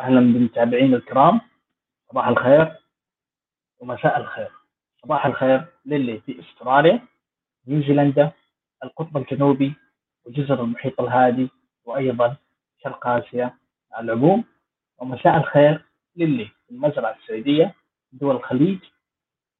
أهلا 0.00 0.20
بالمتابعين 0.20 0.94
الكرام. 0.94 1.40
صباح 2.10 2.28
الخير 2.28 2.76
ومساء 3.80 4.20
الخير. 4.20 4.50
صباح 5.02 5.26
الخير 5.26 5.64
للي 5.86 6.20
في 6.20 6.40
أستراليا 6.40 7.00
نيوزيلندا 7.66 8.32
القطب 8.84 9.16
الجنوبي 9.16 9.74
وجزر 10.24 10.62
المحيط 10.64 11.00
الهادي 11.00 11.48
وأيضا 11.84 12.36
شرق 12.82 13.06
آسيا 13.06 13.54
على 13.92 14.12
العموم. 14.12 14.44
ومساء 14.98 15.36
الخير 15.36 15.84
للي 16.16 16.44
في 16.44 16.70
المزرعة 16.70 17.16
السعودية 17.22 17.74
دول 18.12 18.36
الخليج 18.36 18.78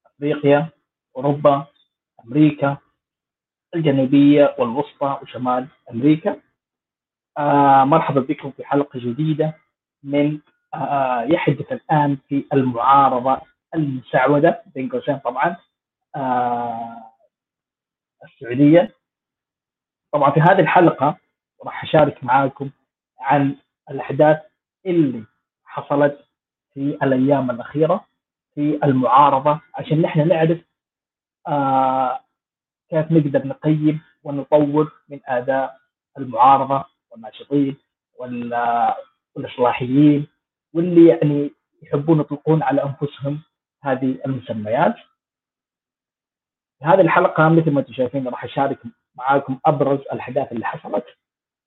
أفريقيا 0.06 0.68
أوروبا 1.16 1.66
أمريكا 2.24 2.76
الجنوبية 3.74 4.54
والوسطى 4.58 5.18
وشمال 5.22 5.66
أمريكا. 5.90 6.40
آه 7.38 7.84
مرحبا 7.84 8.20
بكم 8.20 8.50
في 8.50 8.64
حلقة 8.64 8.98
جديدة 9.00 9.54
من 10.02 10.40
آه 10.74 11.22
يحدث 11.22 11.72
الآن 11.72 12.16
في 12.28 12.44
المعارضة 12.52 13.40
المسعودة 13.74 14.62
بين 14.74 14.88
قوسين 14.88 15.18
طبعا 15.18 15.56
آه 16.16 17.12
السعودية. 18.24 18.94
طبعا 20.12 20.30
في 20.30 20.40
هذه 20.40 20.60
الحلقة 20.60 21.16
راح 21.64 21.84
أشارك 21.84 22.24
معاكم 22.24 22.70
عن 23.20 23.56
الأحداث 23.90 24.38
اللي 24.86 25.24
حصلت 25.64 26.24
في 26.74 26.80
الأيام 27.02 27.50
الأخيرة 27.50 28.04
في 28.54 28.78
المعارضة 28.84 29.60
عشان 29.74 30.02
نحن 30.02 30.28
نعرف 30.28 30.58
آه 31.48 32.20
كيف 32.90 33.12
نقدر 33.12 33.46
نقيم 33.46 34.00
ونطور 34.24 34.92
من 35.08 35.20
آداء 35.26 35.76
المعارضة 36.18 36.84
والناشطين 37.10 37.76
والاصلاحيين 39.38 40.26
واللي 40.74 41.08
يعني 41.08 41.50
يحبون 41.82 42.20
يطلقون 42.20 42.62
على 42.62 42.82
أنفسهم 42.82 43.42
هذه 43.82 44.18
المسميات. 44.26 44.94
في 46.78 46.84
هذه 46.84 47.00
الحلقة 47.00 47.48
مثل 47.48 47.70
ما 47.70 47.80
أنتم 47.80 47.92
شايفين 47.92 48.28
راح 48.28 48.44
أشارك 48.44 48.78
معاكم 49.14 49.58
أبرز 49.66 50.00
الأحداث 50.00 50.52
اللي 50.52 50.66
حصلت 50.66 51.04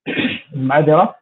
المعذرة 0.53 1.15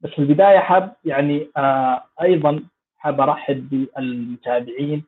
بس 0.00 0.10
في 0.10 0.18
البداية 0.18 0.58
حاب 0.58 0.96
يعني 1.04 1.50
آه 1.56 2.04
أيضا 2.22 2.64
حاب 2.98 3.20
أرحب 3.20 3.68
بالمتابعين 3.68 5.04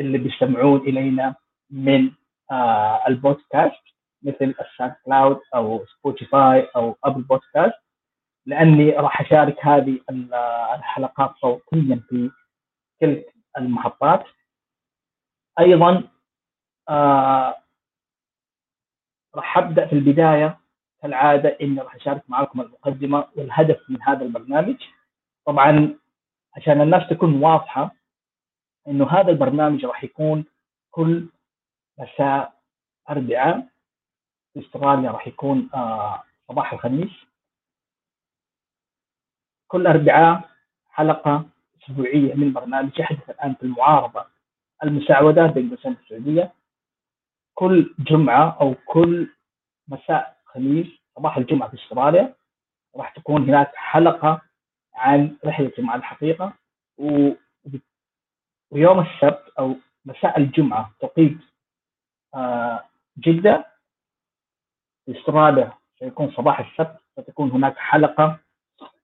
اللي 0.00 0.18
بيستمعون 0.18 0.80
إلينا 0.80 1.34
من 1.70 2.10
آه 2.50 3.02
البودكاست 3.08 3.82
مثل 4.22 4.54
ال 4.60 4.94
SoundCloud 5.04 5.40
أو 5.54 5.84
Spotify 5.86 6.68
أو 6.76 6.96
Apple 7.04 7.22
Podcast 7.22 7.82
لأني 8.46 8.90
راح 8.90 9.20
أشارك 9.20 9.66
هذه 9.66 10.00
الحلقات 10.74 11.34
صوتيا 11.36 12.02
في 12.08 12.30
كل 13.00 13.24
المحطات. 13.58 14.24
أيضا 15.58 16.08
آه 16.88 17.56
راح 19.34 19.58
أبدأ 19.58 19.86
في 19.86 19.92
البداية 19.92 20.58
كالعادة 21.02 21.56
إني 21.60 21.80
راح 21.80 21.94
أشارك 21.94 22.22
معكم 22.28 22.60
المقدمة 22.60 23.28
والهدف 23.36 23.90
من 23.90 24.02
هذا 24.02 24.22
البرنامج. 24.24 24.76
طبعا 25.46 25.98
عشان 26.56 26.80
الناس 26.80 27.08
تكون 27.10 27.42
واضحة 27.42 27.94
إنه 28.88 29.08
هذا 29.10 29.30
البرنامج 29.30 29.84
راح 29.84 30.04
يكون 30.04 30.44
كل 30.90 31.28
مساء 31.98 32.52
أربعاء 33.10 33.68
في 34.54 34.60
أستراليا 34.60 35.10
راح 35.10 35.26
يكون 35.26 35.70
آه 35.74 36.22
صباح 36.48 36.72
الخميس. 36.72 37.10
كل 39.72 39.86
أربعاء 39.86 40.48
حلقة 40.90 41.44
أسبوعية 41.82 42.34
من 42.34 42.52
برنامج 42.52 42.98
يحدث 42.98 43.30
الآن 43.30 43.54
في 43.54 43.62
المعارضة. 43.62 44.24
المساعدة 44.84 45.46
بين 45.46 45.70
قوسين 45.70 45.92
السعودية 45.92 46.52
كل 47.54 47.94
جمعة 47.98 48.56
أو 48.60 48.74
كل 48.86 49.28
مساء 49.88 50.36
خميس 50.44 50.86
صباح 51.16 51.36
الجمعة 51.36 51.68
في 51.68 51.76
أستراليا 51.76 52.34
راح 52.96 53.10
تكون 53.14 53.42
هناك 53.48 53.74
حلقة 53.74 54.42
عن 54.94 55.36
رحلة 55.44 55.72
مع 55.78 55.94
الحقيقة. 55.94 56.52
و... 56.98 57.30
ويوم 58.70 59.00
السبت 59.00 59.52
أو 59.58 59.76
مساء 60.04 60.38
الجمعة 60.38 60.92
توقيت 61.00 61.38
آه 62.34 62.84
جدة 63.18 63.66
في 65.06 65.18
أستراليا. 65.20 65.72
سيكون 65.98 66.30
صباح 66.32 66.60
السبت 66.60 66.96
ستكون 67.16 67.50
هناك 67.50 67.76
حلقة 67.76 68.38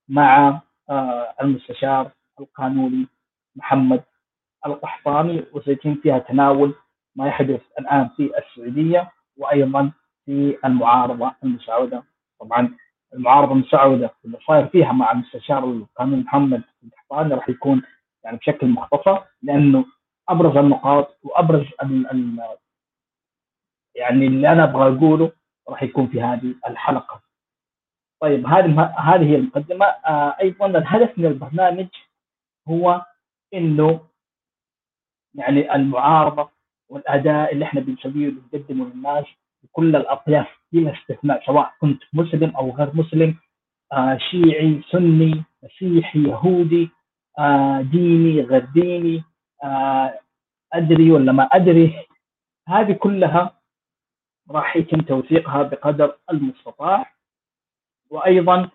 مع 0.09 0.61
آه 0.91 1.35
المستشار 1.43 2.11
القانوني 2.41 3.07
محمد 3.57 4.03
القحطاني 4.67 5.45
وسيتم 5.53 5.95
فيها 5.95 6.19
تناول 6.19 6.75
ما 7.17 7.27
يحدث 7.29 7.61
الآن 7.79 8.09
في 8.09 8.31
السعودية 8.39 9.11
وأيضا 9.37 9.93
في 10.25 10.59
المعارضة 10.65 11.35
المسعودة 11.45 12.03
طبعا 12.41 12.77
المعارضة 13.15 13.53
المسعودة 13.53 14.11
اللي 14.25 14.39
صاير 14.47 14.67
فيها 14.67 14.93
مع 14.93 15.13
المستشار 15.13 15.65
القانوني 15.65 16.23
محمد 16.23 16.63
القحطاني 16.85 17.35
راح 17.35 17.49
يكون 17.49 17.83
يعني 18.25 18.37
بشكل 18.37 18.67
مختصر 18.67 19.19
لأنه 19.43 19.85
أبرز 20.29 20.57
النقاط 20.57 21.19
وأبرز 21.23 21.67
ال 21.83 22.11
ال 22.11 22.41
يعني 23.95 24.27
اللي 24.27 24.53
أنا 24.53 24.65
أبغى 24.65 24.97
أقوله 24.97 25.33
راح 25.69 25.83
يكون 25.83 26.07
في 26.07 26.23
هذه 26.23 26.55
الحلقة. 26.69 27.21
طيب 28.21 28.47
هذه 28.47 28.83
هذه 28.99 29.25
هي 29.31 29.37
المقدمة. 29.37 29.87
آه 29.87 30.37
أيضا 30.41 30.67
الهدف 30.67 31.19
من 31.19 31.27
البرنامج 31.27 31.87
هو 32.69 33.05
إنه 33.55 34.01
يعني 35.35 35.75
المعارضة 35.75 36.51
والأداء 36.89 37.53
اللي 37.53 37.65
إحنا 37.65 37.81
بنسويه 37.81 38.29
وبنقدمه 38.29 38.85
للناس 38.87 39.25
بكل 39.63 39.97
الأطياف 39.97 40.47
بلا 40.73 40.95
استثناء 40.99 41.47
سواء 41.47 41.73
كنت 41.81 42.03
مسلم 42.13 42.51
أو 42.57 42.71
غير 42.71 42.91
مسلم 42.97 43.35
آه 43.93 44.17
شيعي 44.31 44.83
سني 44.91 45.45
مسيحي 45.63 46.23
يهودي 46.29 46.91
آه 47.39 47.81
ديني 47.81 48.41
غير 48.41 48.65
ديني 48.65 49.23
آه 49.65 50.21
أدري 50.73 51.11
ولا 51.13 51.33
ما 51.33 51.43
أدري. 51.45 52.07
هذه 52.69 52.93
كلها 52.93 53.59
راح 54.51 54.77
يتم 54.77 55.01
توثيقها 55.01 55.63
بقدر 55.63 56.17
المستطاع. 56.31 57.07
وأيضا 58.11 58.71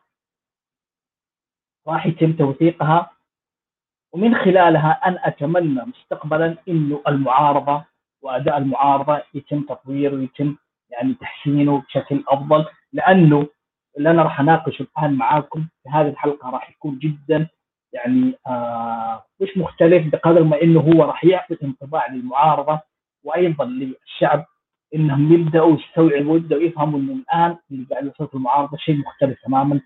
راح 1.88 2.06
يتم 2.06 2.34
توثيقها 2.34 3.10
ومن 4.14 4.36
خلالها 4.36 4.92
أن 5.08 5.18
أتمنى 5.24 5.82
مستقبلا 5.86 6.58
إنه 6.68 7.02
المعارضة 7.08 7.86
وأداء 8.22 8.58
المعارضة 8.58 9.22
يتم 9.34 9.62
تطويره 9.62 10.16
ويتم 10.16 10.56
يعني 10.90 11.14
تحسينه 11.14 11.82
بشكل 11.82 12.24
أفضل 12.28 12.66
لأنه 12.94 13.48
اللي 13.98 14.12
أنا 14.12 14.24
راح 14.24 14.40
أناقشه 14.40 14.84
الآن 14.98 15.14
معاكم 15.14 15.68
في 15.84 15.90
هذه 15.90 16.10
الحلقة 16.10 16.50
راح 16.50 16.70
يكون 16.70 17.00
جدا 17.00 17.48
يعني 17.94 18.34
آه 18.48 19.26
مش 19.40 19.58
مختلف 19.58 20.08
بقدر 20.12 20.44
ما 20.44 20.62
إنه 20.62 20.80
هو 20.80 21.04
راح 21.04 21.24
يعطي 21.26 21.58
انطباع 21.64 22.08
للمعارضة 22.12 22.80
وأيضا 23.24 23.66
للشعب 23.66 24.46
إنهم 24.96 25.34
يبدأوا 25.34 25.78
يستوعبوا 25.80 26.38
يبداوا 26.38 26.62
يفهموا 26.62 27.00
إنه 27.00 27.14
الآن 27.14 27.58
اللي 27.72 27.86
قاعد 27.92 28.06
يصير 28.06 28.28
في 28.28 28.34
المعارضة 28.36 28.78
شيء 28.78 28.98
مختلف 28.98 29.42
تماما. 29.46 29.82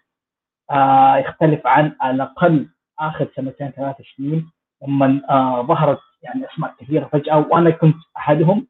آه 0.72 1.18
يختلف 1.18 1.68
عن 1.68 1.96
على 2.02 2.16
الأقل 2.16 2.70
آخر 3.00 3.28
سنتين 3.36 3.72
ثلاث 3.72 3.96
سنين 4.18 4.52
لما 4.88 5.22
آه 5.30 5.62
ظهرت 5.62 6.00
يعني 6.24 6.46
أسماء 6.54 6.76
كثيرة 6.80 7.06
فجأة. 7.06 7.38
وأنا 7.38 7.70
كنت 7.70 7.96
أحدهم 8.18 8.68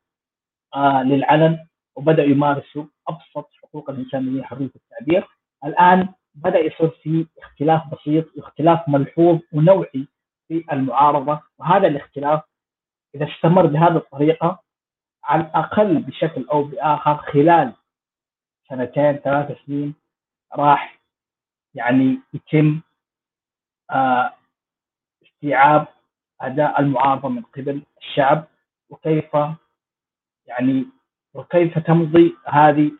آه 0.75 1.03
للعلن 1.03 1.65
وبدأوا 1.95 2.27
يمارسوا 2.27 2.85
أبسط 3.07 3.49
حقوق 3.63 3.89
الإنسانية 3.89 4.43
حرية 4.43 4.71
التعبير. 4.75 5.27
الآن 5.65 6.09
بدأ 6.35 6.59
يصير 6.59 6.89
في 6.89 7.27
اختلاف 7.39 7.81
بسيط 7.93 8.25
واختلاف 8.37 8.89
ملحوظ 8.89 9.39
ونوعي 9.53 10.07
في 10.47 10.63
المعارضة. 10.71 11.41
وهذا 11.59 11.87
الاختلاف 11.87 12.41
إذا 13.15 13.27
استمر 13.27 13.65
بهذه 13.65 13.95
الطريقة 13.97 14.66
على 15.27 15.41
الأقل 15.43 15.99
بشكل 15.99 16.47
أو 16.51 16.63
بآخر 16.63 17.17
خلال 17.17 17.73
سنتين 18.69 19.13
ثلاث 19.17 19.57
سنين 19.65 19.95
راح 20.55 20.99
يعني 21.73 22.19
يتم 22.33 22.81
آه 23.91 24.33
استيعاب 25.23 25.87
أداء 26.41 26.79
المعارضة 26.81 27.29
من 27.29 27.41
قبل 27.41 27.81
الشعب 27.97 28.43
وكيف 28.89 29.37
يعني 30.45 30.85
وكيف 31.33 31.79
تمضي 31.79 32.35
هذه 32.47 32.91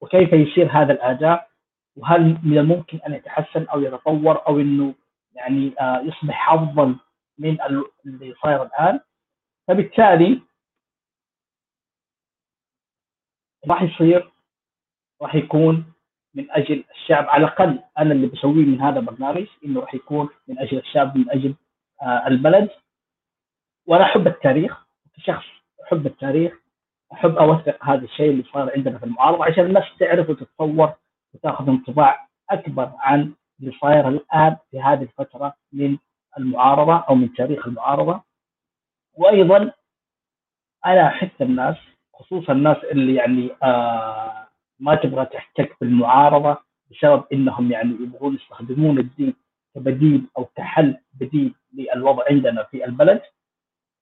وكيف 0.00 0.32
يصير 0.32 0.70
هذا 0.72 0.92
الأداء 0.92 1.48
وهل 1.96 2.38
من 2.42 2.58
الممكن 2.58 2.98
أن 3.06 3.14
يتحسن 3.14 3.64
أو 3.64 3.80
يتطور 3.80 4.46
أو 4.46 4.60
إنه 4.60 4.94
يعني 5.34 5.74
آه 5.80 6.00
يصبح 6.00 6.52
أفضل 6.52 6.96
من 7.38 7.58
اللي 8.06 8.34
صاير 8.42 8.62
الآن؟ 8.62 9.00
فبالتالي 9.70 10.42
راح 13.68 13.82
يصير 13.82 14.30
راح 15.22 15.34
يكون 15.34 15.92
من 16.34 16.50
أجل 16.50 16.84
الشعب 16.90 17.24
على 17.28 17.44
الأقل 17.44 17.82
أنا 17.98 18.12
اللي 18.12 18.26
بسويه 18.26 18.64
من 18.64 18.80
هذا 18.80 18.98
البرنامج 18.98 19.46
إنه 19.64 19.80
راح 19.80 19.94
يكون 19.94 20.28
من 20.48 20.58
أجل 20.58 20.78
الشعب 20.78 21.16
من 21.18 21.30
أجل 21.30 21.54
آه 22.02 22.26
البلد. 22.26 22.70
وأنا 23.86 24.04
أحب 24.04 24.26
التاريخ 24.26 24.86
كشخص 25.16 25.46
أحب 25.84 26.06
التاريخ 26.06 26.52
أحب 27.12 27.36
أوثق 27.36 27.84
هذا 27.84 28.04
الشيء 28.04 28.30
اللي 28.30 28.42
صار 28.52 28.72
عندنا 28.76 28.98
في 28.98 29.04
المعارضة 29.04 29.44
عشان 29.44 29.66
الناس 29.66 29.84
تعرف 30.00 30.30
وتتطور 30.30 30.92
وتأخذ 31.34 31.68
انطباع 31.68 32.28
أكبر 32.50 32.92
عن 32.98 33.34
اللي 33.60 33.72
صاير 33.80 34.08
الآن 34.08 34.56
في 34.70 34.80
هذه 34.80 35.02
الفترة 35.02 35.54
من 35.72 35.98
المعارضة 36.38 36.96
أو 37.08 37.14
من 37.14 37.34
تاريخ 37.34 37.66
المعارضة. 37.66 38.29
وأيضا 39.14 39.72
أنا 40.86 41.06
احث 41.06 41.42
الناس 41.42 41.76
خصوصا 42.14 42.52
الناس 42.52 42.76
اللي 42.84 43.14
يعني 43.14 43.50
آه 43.62 44.48
ما 44.80 44.94
تبغى 44.94 45.24
تحتك 45.26 45.76
بالمعارضة 45.80 46.56
بسبب 46.90 47.24
إنهم 47.32 47.70
يعني 47.70 47.90
يبغون 48.00 48.34
يستخدمون 48.34 48.98
الدين 48.98 49.34
كبديل 49.74 50.26
أو 50.38 50.44
كحل 50.44 50.96
بديل 51.20 51.54
للوضع 51.74 52.24
عندنا 52.30 52.62
في 52.62 52.84
البلد. 52.84 53.20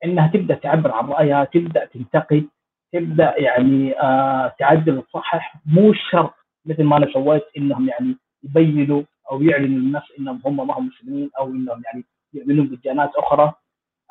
إنها 0.04 0.26
تبدأ 0.28 0.54
تعبر 0.54 0.92
عن 0.92 1.06
رأيها 1.08 1.44
تبدأ 1.44 1.84
تنتقد 1.84 2.48
تبدأ 2.92 3.34
يعني 3.40 4.00
آه 4.00 4.48
تعدل 4.58 4.98
وتصحح 4.98 5.54
مو 5.66 5.92
شرط 5.92 6.34
مثل 6.66 6.84
ما 6.84 6.96
أنا 6.96 7.12
سويت 7.12 7.44
إنهم 7.56 7.88
يعني 7.88 8.16
يبينوا 8.42 9.02
أو 9.30 9.42
يعلنوا 9.42 9.78
للناس 9.78 10.02
إنهم 10.18 10.40
هم 10.44 10.66
ما 10.66 10.78
هم 10.78 10.86
مسلمين 10.86 11.30
أو 11.38 11.46
إنهم 11.46 11.82
يعني 11.86 12.04
يؤمنون 12.34 12.66
بديانات 12.66 13.10
أخرى. 13.16 13.52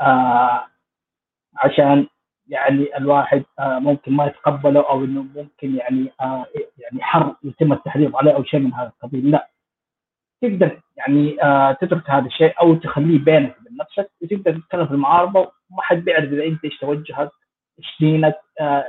آه 0.01 0.65
عشان 1.57 2.07
يعني 2.47 2.97
الواحد 2.97 3.43
آه 3.59 3.79
ممكن 3.79 4.11
ما 4.13 4.25
يتقبله 4.25 4.89
أو 4.89 5.03
إنه 5.03 5.25
ممكن 5.35 5.75
يعني 5.75 6.11
آه 6.21 6.45
يعني 6.77 7.01
حر 7.03 7.35
يتم 7.43 7.73
التحريض 7.73 8.15
عليه 8.15 8.31
أو 8.31 8.43
شيء 8.43 8.59
من 8.59 8.73
هذا 8.73 8.87
القبيل. 8.87 9.31
لا. 9.31 9.49
تقدر 10.41 10.81
يعني 10.97 11.43
آه 11.43 11.71
تترك 11.71 12.09
هذا 12.09 12.25
الشيء 12.25 12.53
أو 12.61 12.75
تخليه 12.75 13.19
بينك 13.19 13.55
وبين 13.61 13.77
نفسك 13.77 14.11
وتقدر 14.21 14.59
تتكلم 14.59 14.85
في 14.87 14.91
المعارضة 14.93 15.39
وما 15.71 15.81
حد 15.81 15.97
بيعرف 15.97 16.33
إذا 16.33 16.43
أنت 16.43 16.63
إيش 16.65 16.77
توجهك 16.77 17.31
إيش 17.79 17.97
دينك 17.99 18.35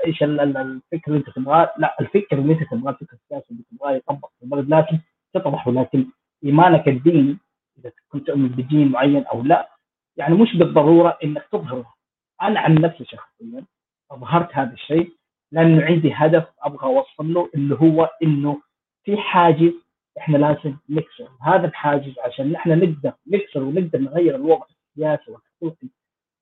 إيش 0.06 0.22
الفكر 0.22 1.08
اللي 1.08 1.18
أنت 1.18 1.30
تبغاه. 1.30 1.72
لا 1.78 1.96
الفكر 2.00 2.38
اللي 2.38 2.52
أنت 2.52 2.70
تبغاه 2.70 2.90
الفكر 2.92 3.16
السياسي 3.16 3.46
اللي 3.50 3.62
تبغاه 3.72 3.92
يطبق 3.92 4.30
في 4.38 4.42
البلد 4.44 4.68
لكن 4.74 4.98
تطرحه. 5.34 5.70
لكن 5.72 6.06
إيمانك 6.44 6.88
الديني 6.88 7.36
إذا 7.78 7.92
كنت 8.08 8.26
تؤمن 8.26 8.48
بدين 8.48 8.88
معين 8.88 9.24
أو 9.24 9.42
لا 9.42 9.68
يعني 10.16 10.34
مش 10.34 10.56
بالضرورة 10.56 11.18
إنك 11.24 11.46
تظهره. 11.52 11.97
أنا 12.42 12.60
عن 12.60 12.74
نفسي 12.74 13.04
شخصيا 13.04 13.64
أظهرت 14.10 14.48
هذا 14.54 14.72
الشيء 14.72 15.12
لأنه 15.52 15.84
عندي 15.84 16.12
هدف 16.14 16.46
أبغى 16.62 16.86
أوصل 16.86 17.34
له 17.34 17.50
اللي 17.54 17.74
هو 17.74 18.10
إنه 18.22 18.62
في 19.04 19.16
حاجز 19.16 19.72
إحنا 20.18 20.36
لازم 20.38 20.76
نكسر 20.88 21.28
هذا 21.42 21.66
الحاجز 21.66 22.18
عشان 22.18 22.54
إحنا 22.54 22.74
نقدر 22.74 23.12
نكسر 23.26 23.62
ونقدر 23.62 23.98
نغير 23.98 24.34
الوضع 24.36 24.66
السياسي 24.70 25.30
والحقوقي 25.30 25.88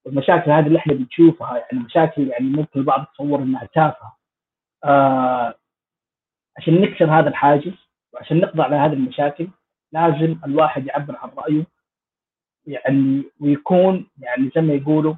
والمشاكل 0.04 0.50
هذه 0.50 0.66
اللي 0.66 0.78
إحنا 0.78 0.94
بنشوفها 0.94 1.56
يعني 1.58 1.84
مشاكل 1.84 2.28
يعني 2.28 2.46
ممكن 2.46 2.81
البعض 2.81 3.02
يتصور 3.02 3.38
إنها 3.43 3.64
تافهة. 3.75 4.16
آه 4.84 5.54
عشان 6.58 6.81
نكسر 6.81 7.19
هذا 7.19 7.28
الحاجز 7.28 7.72
وعشان 8.12 8.40
نقضي 8.40 8.62
على 8.62 8.76
هذه 8.76 8.93
المشاكل 8.93 9.48
لازم 9.93 10.37
الواحد 10.44 10.87
يعبر 10.87 11.16
عن 11.16 11.28
رأيه 11.38 11.66
يعني 12.66 13.22
ويكون 13.40 14.06
يعني 14.19 14.50
زي 14.54 14.60
ما 14.60 14.75
يقولوا 14.75 15.14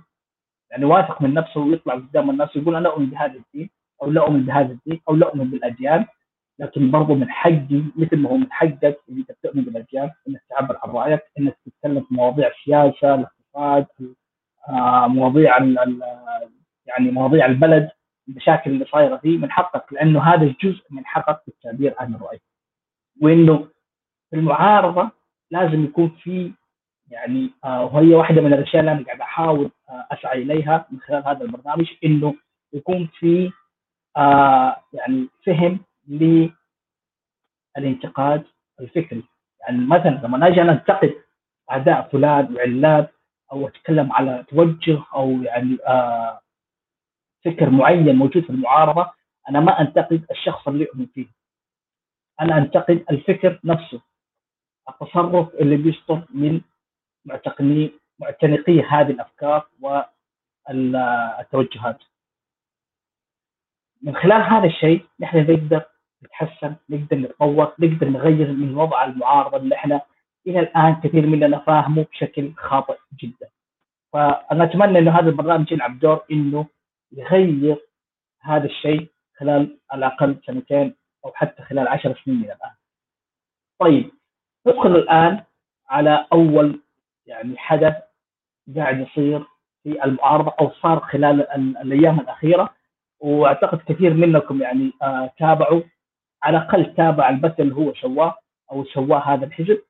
يعني 0.71 0.85
واثق 0.85 1.23
من 1.23 1.35
نفسه 1.35 1.61
ويطلع 1.61 1.95
قدام 1.95 2.31
الناس 2.31 2.57
ويقول 2.57 2.77
أنا 2.77 2.89
أؤمن 2.89 3.07
بهذا 3.07 3.35
الدين 3.35 3.71
أو 4.03 4.11
لا 4.11 4.21
أؤمن 4.21 4.43
بهذا 4.43 4.73
الدين 4.73 5.01
أو 5.09 5.15
لا 5.15 5.27
أؤمن 5.27 5.51
بالأديان 5.51 6.07
لكن 6.59 6.91
برضو 6.91 7.15
من 7.15 7.31
حقي 7.31 7.83
مثل 7.97 8.17
ما 8.17 8.31
هو 8.31 8.37
من 8.37 8.53
حقك 8.53 8.99
اذا 9.09 9.19
انت 9.19 9.33
تؤمن 9.43 9.65
بالأديان 9.65 10.11
إنك 10.29 10.41
تعبر 10.51 10.79
عن 10.83 10.91
رأيك 10.91 11.21
إنك 11.39 11.57
تتكلم 11.67 12.01
في 12.01 12.15
مواضيع 12.15 12.49
السياسة 12.49 13.15
الاقتصاد 13.15 13.87
آه، 14.69 15.07
مواضيع 15.07 15.59
يعني 16.87 17.11
مواضيع 17.11 17.47
البلد 17.47 17.91
المشاكل 18.29 18.71
اللي 18.71 18.85
صايرة 18.85 19.17
فيه 19.17 19.39
من 19.39 19.51
حقك 19.51 19.93
لأنه 19.93 20.23
هذا 20.23 20.55
جزء 20.63 20.83
من 20.91 21.07
حقك 21.07 21.43
في 21.43 21.49
التعبير 21.49 21.95
عن 21.99 22.15
الراي 22.15 22.41
وإنه 23.23 23.69
في 24.31 24.37
المعارضة 24.37 25.11
لازم 25.51 25.85
يكون 25.85 26.09
في 26.23 26.53
يعني 27.11 27.51
آه 27.65 27.85
وهي 27.85 28.15
واحدة 28.15 28.41
من 28.41 28.53
الأشياء 28.53 28.81
اللي 28.81 28.93
أنا 28.93 29.05
قاعد 29.05 29.21
أحاول 29.21 29.71
آه 29.91 30.07
أسعى 30.13 30.43
إليها 30.43 30.87
من 30.91 31.01
خلال 31.01 31.29
هذا 31.29 31.45
البرنامج 31.45 31.93
إنه 32.05 32.35
يكون 32.73 33.07
في 33.19 33.53
آه 34.17 34.77
يعني 34.93 35.29
فهم 35.47 35.81
للانتقاد 37.77 38.45
الفكري. 38.81 39.25
يعني 39.61 39.87
مثلا 39.87 40.21
لما 40.25 40.47
أجي 40.49 40.63
أنا 40.63 40.73
انتقد 40.73 41.15
اداء 41.71 42.09
فلان 42.13 42.55
وعلان 42.55 43.07
أو 43.53 43.69
أتكلم 43.69 44.13
على 44.13 44.45
توجه 44.49 45.03
أو 45.15 45.31
يعني 45.43 45.79
آه 45.87 46.41
فكر 47.45 47.71
معين 47.71 48.17
موجود 48.17 48.43
في 48.43 48.51
المعارضة 48.51 49.11
أنا 49.49 49.61
ما 49.61 49.81
انتقد 49.81 50.25
الشخص 50.31 50.69
اللي 50.69 50.85
يؤمن 50.85 51.07
فيه. 51.07 51.27
أنا 52.41 52.59
انتقد 52.59 53.05
الفكر 53.11 53.61
نفسه 53.65 54.01
التصرف 54.89 55.55
اللي 55.55 55.77
بيصدر 55.77 56.23
من 56.35 56.61
معتقني 57.29 57.91
معتنقي 58.19 58.81
هذه 58.83 59.11
الأفكار 59.11 59.69
والتوجهات 60.71 61.99
من 64.03 64.17
خلال 64.17 64.43
هذا 64.43 64.67
الشيء 64.67 65.07
نحن 65.21 65.39
نقدر 65.39 65.83
نتحسن 66.25 66.75
نقدر 66.91 67.17
نتطور 67.17 67.73
نقدر 67.79 68.09
نغير 68.09 68.53
من 68.53 68.75
وضع 68.77 69.05
المعارضة 69.05 69.57
اللي 69.57 69.75
إحنا 69.75 70.01
إلى 70.47 70.61
الآن 70.61 70.95
كثير 71.01 71.27
مننا 71.27 71.59
فاهمه 71.59 72.07
بشكل 72.13 72.53
خاطئ 72.57 72.97
جدا 73.21 73.49
فأنا 74.13 74.65
أتمنى 74.65 74.99
إنه 74.99 75.19
هذا 75.19 75.29
البرنامج 75.31 75.73
يلعب 75.73 75.99
دور 75.99 76.25
إنه 76.31 76.67
يغير 77.13 77.77
هذا 78.41 78.67
الشيء 78.67 79.09
خلال 79.39 79.79
على 79.91 79.99
الأقل 80.07 80.37
سنتين 80.47 80.95
أو 81.25 81.33
حتى 81.35 81.63
خلال 81.63 81.89
عشر 81.89 82.23
سنين 82.25 82.37
من 82.39 82.45
الآن. 82.45 82.75
طيب 83.79 84.11
ندخل 84.67 84.97
الآن 84.97 85.45
على 85.89 86.27
أول 86.33 86.81
يعني 87.29 87.59
حدث 87.59 87.95
قاعد 88.77 89.01
يصير 89.01 89.45
في 89.83 90.05
المعارضه 90.05 90.53
أو 90.61 90.71
صار 90.71 91.01
خلال 91.01 91.51
الأيام 91.83 92.21
الأخيرة. 92.21 92.75
وأعتقد 93.21 93.79
كثير 93.79 94.15
منكم 94.15 94.63
يعني 94.63 94.93
آه 95.03 95.33
تابعوا 95.39 95.83
على 96.43 96.59
الأقل 96.59 96.95
تابع 96.95 97.29
البث 97.29 97.61
اللي 97.61 97.75
هو 97.75 97.95
سواه 97.95 98.35
أو 98.73 98.85
سواه 98.85 99.19
هذا 99.19 99.47
الحزب 99.47 99.83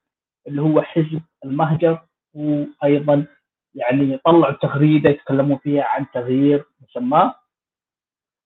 اللي 0.46 0.62
هو 0.62 0.82
حزب 0.82 1.22
المهجر. 1.44 1.98
وأيضا 2.34 3.26
يعني 3.74 4.18
طلعوا 4.18 4.52
تغريدة 4.54 5.10
يتكلموا 5.10 5.56
فيها 5.58 5.84
عن 5.84 6.06
تغيير 6.14 6.64
مسماه. 6.82 7.34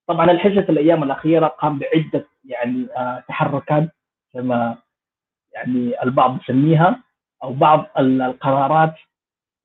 طبعا 0.07 0.31
الحزب 0.31 0.69
الأيام 0.69 1.03
الأخيرة 1.03 1.47
قام 1.47 1.79
بعدة 1.79 2.27
يعني 2.45 2.87
آه 2.97 3.23
تحركات 3.27 3.89
كما 4.33 4.77
يعني 5.53 6.03
البعض 6.03 6.37
يسميها. 6.41 7.03
أو 7.43 7.53
بعض 7.53 7.85
القرارات 7.99 8.95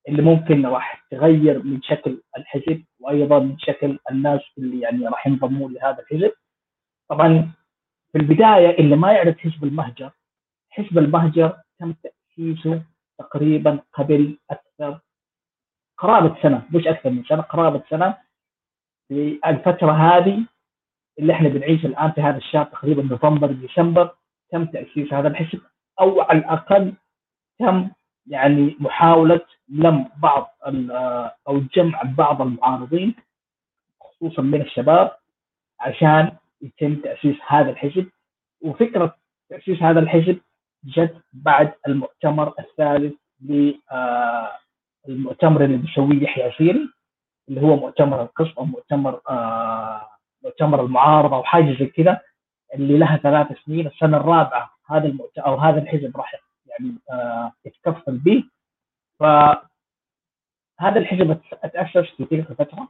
اللي 0.08 0.22
ممكن 0.22 0.66
راح 0.66 1.04
تغير 1.10 1.62
من 1.62 1.82
شكل 1.82 2.22
الحزب 2.38 2.84
وأيضا 3.00 3.38
من 3.38 3.58
شكل 3.58 3.98
الناس 4.10 4.40
اللي 4.58 4.80
يعني 4.80 5.06
راح 5.08 5.26
ينضموا 5.26 5.68
لهذا 5.70 5.98
الحزب. 6.02 6.32
طبعا 7.08 7.52
في 8.12 8.18
البداية 8.18 8.78
اللي 8.78 8.96
ما 8.96 9.12
يعرف 9.12 9.38
حزب 9.38 9.64
المهجر 9.64 10.10
حزب 10.70 10.98
المهجر 10.98 11.56
تم 11.78 11.92
تأسيسه 11.92 12.82
تقريبا 13.18 13.80
قبل 13.92 14.38
أكثر 14.50 15.00
قرابة 15.98 16.42
سنة 16.42 16.62
مش 16.74 16.86
أكثر 16.86 17.10
من 17.10 17.24
سنة 17.24 17.42
قرابة 17.42 17.82
سنة 17.90 18.18
في 19.08 19.40
الفترة 19.46 19.92
هذه 19.92 20.46
اللي 21.18 21.32
إحنا 21.32 21.48
بنعيش 21.48 21.84
الآن 21.86 22.12
في 22.12 22.20
هذا 22.20 22.36
الشهر 22.36 22.64
تقريبا 22.64 23.02
نوفمبر 23.02 23.52
ديسمبر 23.52 24.16
تم 24.50 24.64
تأسيس 24.66 25.12
هذا 25.12 25.28
الحزب 25.28 25.60
أو 26.00 26.20
على 26.20 26.38
الأقل 26.38 26.94
تم 27.58 27.90
يعني 28.26 28.76
محاولة 28.80 29.40
لم 29.68 30.08
بعض 30.22 30.54
أو 31.48 31.60
جمع 31.74 32.02
بعض 32.02 32.42
المعارضين 32.42 33.14
خصوصا 34.00 34.42
من 34.42 34.60
الشباب 34.60 35.10
عشان 35.80 36.32
يتم 36.62 36.94
تأسيس 36.94 37.36
هذا 37.46 37.70
الحزب. 37.70 38.06
وفكرة 38.62 39.16
تأسيس 39.50 39.82
هذا 39.82 40.00
الحزب 40.00 40.40
جت 40.84 41.16
بعد 41.32 41.72
المؤتمر 41.88 42.54
الثالث 42.58 43.14
للمؤتمر 45.08 45.64
اللي 45.64 45.76
بيسويه 45.76 46.22
يحيى 46.22 46.44
عسيري 46.44 46.88
اللي 47.48 47.60
هو 47.60 47.76
مؤتمر 47.76 48.22
القسط 48.22 48.58
أو 48.58 48.64
مؤتمر 48.64 49.20
آه 49.30 50.08
مؤتمر 50.44 50.84
المعارضة 50.84 51.36
أو 51.36 51.44
حاجة 51.44 51.78
زي 51.78 51.86
كذا 51.86 52.20
اللي 52.74 52.98
لها 52.98 53.16
ثلاث 53.16 53.46
سنين. 53.66 53.86
السنة 53.86 54.16
الرابعة 54.16 54.70
هذا 54.90 55.06
المؤتمر 55.06 55.46
أو 55.46 55.54
هذا 55.56 55.82
الحزب 55.82 56.16
راح 56.16 56.34
يعني 56.80 56.98
آه 57.10 57.52
يتكفل 57.64 58.18
به 58.18 58.44
فهذا 59.20 59.68
الحزب 60.98 61.40
اتاسس 61.52 62.10
في 62.16 62.24
تلك 62.24 62.50
الفترة 62.50 62.88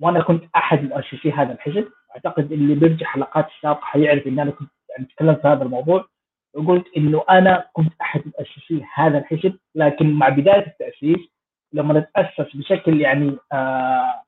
وأنا 0.00 0.22
كنت 0.22 0.44
أحد 0.56 0.82
مؤسسي 0.82 1.32
هذا 1.32 1.52
الحزب 1.52 1.88
أعتقد 2.16 2.52
اللي 2.52 2.74
بيرجع 2.74 3.06
حلقات 3.06 3.48
السابقه 3.56 3.84
حيعرف 3.84 4.26
إن 4.26 4.38
أنا 4.40 4.50
كنت 4.50 4.70
يعني 4.90 5.04
تكلمت 5.04 5.40
في 5.40 5.48
هذا 5.48 5.62
الموضوع. 5.62 6.08
وقلت 6.54 6.84
إنه 6.96 7.24
أنا 7.30 7.68
كنت 7.72 7.92
أحد 8.00 8.22
مؤسسي 8.26 8.84
هذا 8.94 9.18
الحزب 9.18 9.58
لكن 9.74 10.12
مع 10.12 10.28
بداية 10.28 10.66
التأسيس 10.66 11.28
لما 11.72 12.06
تاسس 12.14 12.56
بشكل 12.56 13.00
يعني 13.00 13.38
آه 13.52 14.22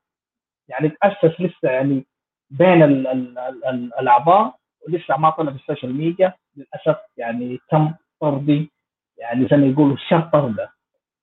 يعني 0.69 0.89
تاسس 0.89 1.41
لسه 1.41 1.69
يعني 1.69 2.05
بين 2.49 2.83
ال 2.83 3.07
ال 3.07 3.37
ال 3.39 3.93
الأعضاء 3.99 4.55
ولسه 4.87 5.17
ما 5.17 5.29
طلع 5.29 5.51
في 5.51 5.57
السوشيال 5.57 5.95
ميديا. 5.97 6.33
للأسف 6.55 6.97
يعني 7.17 7.59
تم 7.71 7.93
طردي 8.21 8.71
يعني 9.17 9.47
زي 9.47 9.57
ما 9.57 9.65
يقولوا 9.67 9.93
شر 9.95 10.21
طردة. 10.33 10.73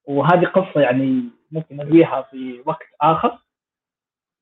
وهذه 0.04 0.44
قصة 0.46 0.80
يعني 0.80 1.24
ممكن 1.52 1.76
نرويها 1.76 2.22
في 2.22 2.62
وقت 2.66 2.86
آخر. 3.00 3.38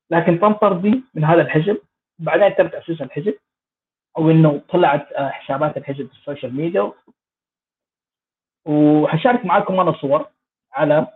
لكن 0.09 0.39
تم 0.39 0.53
طردي 0.53 1.03
من 1.13 1.23
هذا 1.23 1.41
الحزب 1.41 1.81
بعدين 2.19 2.55
تم 2.55 2.67
تاسيس 2.67 3.01
الحزب 3.01 3.35
أو 4.17 4.29
إنه 4.31 4.61
طلعت 4.69 5.11
آه، 5.11 5.29
حسابات 5.29 5.77
الحزب 5.77 6.07
في 6.07 6.13
السوشيال 6.13 6.55
ميديا 6.55 6.91
وحشارك 8.65 9.45
معاكم 9.45 9.79
أنا 9.79 9.91
صور 9.93 10.29
على 10.71 11.07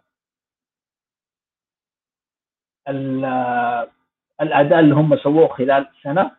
الأداء 4.42 4.80
اللي 4.79 4.96
هم 4.96 5.17
سووه 5.17 5.48
خلال 5.48 5.88
سنة. 6.03 6.32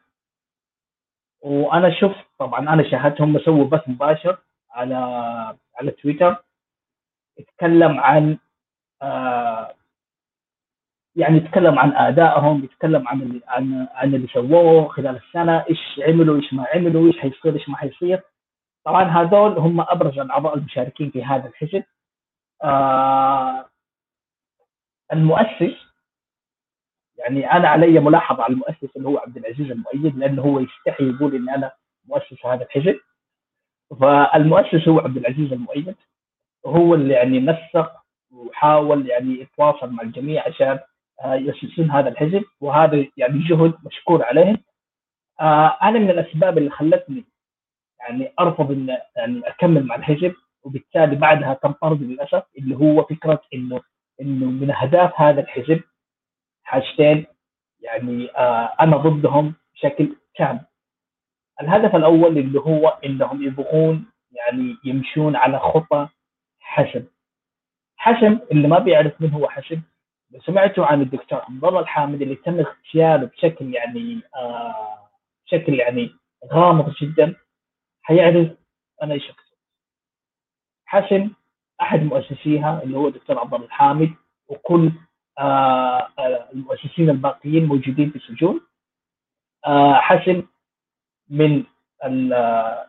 وأنا 1.40 1.90
شفت 2.00 2.26
طبعا 2.38 2.60
أنا 2.60 2.90
شاهدت 2.90 3.20
هم 3.20 3.38
سووا 3.38 3.64
بث 3.64 3.88
مباشر. 3.88 4.38
على 4.70 4.94
على 5.74 5.90
تويتر 5.90 6.36
يتكلم 7.38 8.00
عن 8.00 8.38
آه 9.02 9.74
يعني 11.16 11.36
يتكلم 11.36 11.78
عن 11.78 11.92
آدائهم 11.96 12.64
يتكلم 12.64 13.08
عن 13.08 13.40
عن 13.48 13.88
عن 13.90 14.14
اللي 14.14 14.28
سووه 14.28 14.88
خلال 14.88 15.16
السنة 15.16 15.64
إيش 15.70 16.00
عملوا 16.08 16.36
إيش 16.36 16.54
ما 16.54 16.66
عملوا 16.74 17.06
إيش 17.06 17.18
حيصير 17.18 17.54
إيش 17.54 17.68
ما 17.68 17.76
حيصير. 17.76 18.22
طبعا 18.84 19.04
هذول 19.04 19.58
هم 19.58 19.80
أبرز 19.80 20.18
الأعضاء 20.18 20.54
المشاركين 20.54 21.10
في 21.10 21.24
هذا 21.24 21.48
الحزب. 21.48 21.84
آه 22.62 23.68
المؤسس 25.12 25.76
يعني 27.18 27.52
أنا 27.52 27.68
علي 27.68 28.00
ملاحظة 28.00 28.42
على 28.42 28.52
المؤسس 28.52 28.96
اللي 28.96 29.08
هو 29.08 29.18
عبد 29.18 29.36
العزيز 29.36 29.70
المؤيد 29.70 30.18
لأنه 30.18 30.42
هو 30.42 30.60
يستحي 30.60 31.10
يقول 31.10 31.34
اني 31.34 31.54
أنا 31.54 31.72
مؤسس 32.04 32.46
هذا 32.46 32.64
الحزب. 32.64 33.00
فالمؤسس 34.00 34.88
هو 34.88 35.00
عبد 35.00 35.16
العزيز 35.16 35.52
المؤيد 35.52 35.94
وهو 36.64 36.94
اللي 36.94 37.14
يعني 37.14 37.40
نسق 37.40 37.92
وحاول 38.30 39.08
يعني 39.08 39.40
يتواصل 39.40 39.90
مع 39.90 40.02
الجميع 40.02 40.46
عشان 40.46 40.78
آه، 41.24 41.34
يؤسسون 41.34 41.90
هذا 41.90 42.08
الحزب 42.08 42.44
وهذا 42.60 43.06
يعني 43.16 43.38
جهد 43.38 43.74
مشكور 43.84 44.24
عليهم 44.24 44.56
آه، 45.40 45.78
أنا 45.82 45.98
من 45.98 46.10
الأسباب 46.10 46.58
اللي 46.58 46.70
خلتني 46.70 47.24
يعني 48.00 48.32
أرفض 48.40 48.70
ان 48.70 48.98
يعني 49.16 49.40
أكمل 49.48 49.86
مع 49.86 49.94
الحزب 49.94 50.34
وبالتالي 50.62 51.16
بعدها 51.16 51.54
تم 51.54 51.72
طردي 51.72 52.04
للأسف 52.04 52.42
اللي 52.58 52.76
هو 52.76 53.02
فكرة 53.04 53.42
إنه 53.54 53.80
إنه 54.20 54.46
من 54.46 54.70
أهداف 54.70 55.20
هذا 55.20 55.40
الحزب 55.40 55.80
حاجتين 56.62 57.26
يعني 57.80 58.30
آه 58.36 58.74
أنا 58.80 58.96
ضدهم 58.96 59.54
بشكل 59.74 60.16
كامل. 60.34 60.60
الهدف 61.60 61.96
الأول 61.96 62.38
اللي 62.38 62.60
هو 62.60 62.88
إنهم 62.88 63.42
يبغون 63.42 64.06
يعني 64.32 64.76
يمشون 64.84 65.36
على 65.36 65.58
خطى 65.58 66.08
حسن. 66.60 67.06
حسن 67.96 68.40
اللي 68.52 68.68
ما 68.68 68.78
بيعرف 68.78 69.20
من 69.20 69.30
هو 69.30 69.48
حسن 69.48 69.82
سمعتوا 70.46 70.86
عن 70.86 71.02
الدكتور 71.02 71.40
عبد 71.40 71.64
الله 71.64 71.80
الحامد 71.80 72.22
اللي 72.22 72.34
تم 72.34 72.58
اغتياله 72.58 73.26
بشكل 73.26 73.74
يعني 73.74 74.20
آه 74.36 75.10
بشكل 75.46 75.74
يعني 75.74 76.10
غامض 76.52 76.94
جدا 77.02 77.34
حيعرف 78.02 78.48
أنا 79.02 79.14
إيش 79.14 79.30
أقصد. 79.30 79.56
حسن 80.86 81.30
أحد 81.82 82.02
مؤسسيها 82.02 82.82
اللي 82.82 82.98
هو 82.98 83.08
الدكتور 83.08 83.38
عبد 83.38 83.54
الله 83.54 83.66
الحامد 83.66 84.10
وكل 84.48 84.92
آه، 85.38 86.08
آه، 86.18 86.48
المؤسسين 86.54 87.10
الباقيين 87.10 87.66
موجودين 87.66 88.10
في 88.10 88.16
السجون 88.16 88.60
آه، 89.66 89.94
حسن 89.94 90.42
من 91.30 91.64
الاهداف 92.04 92.88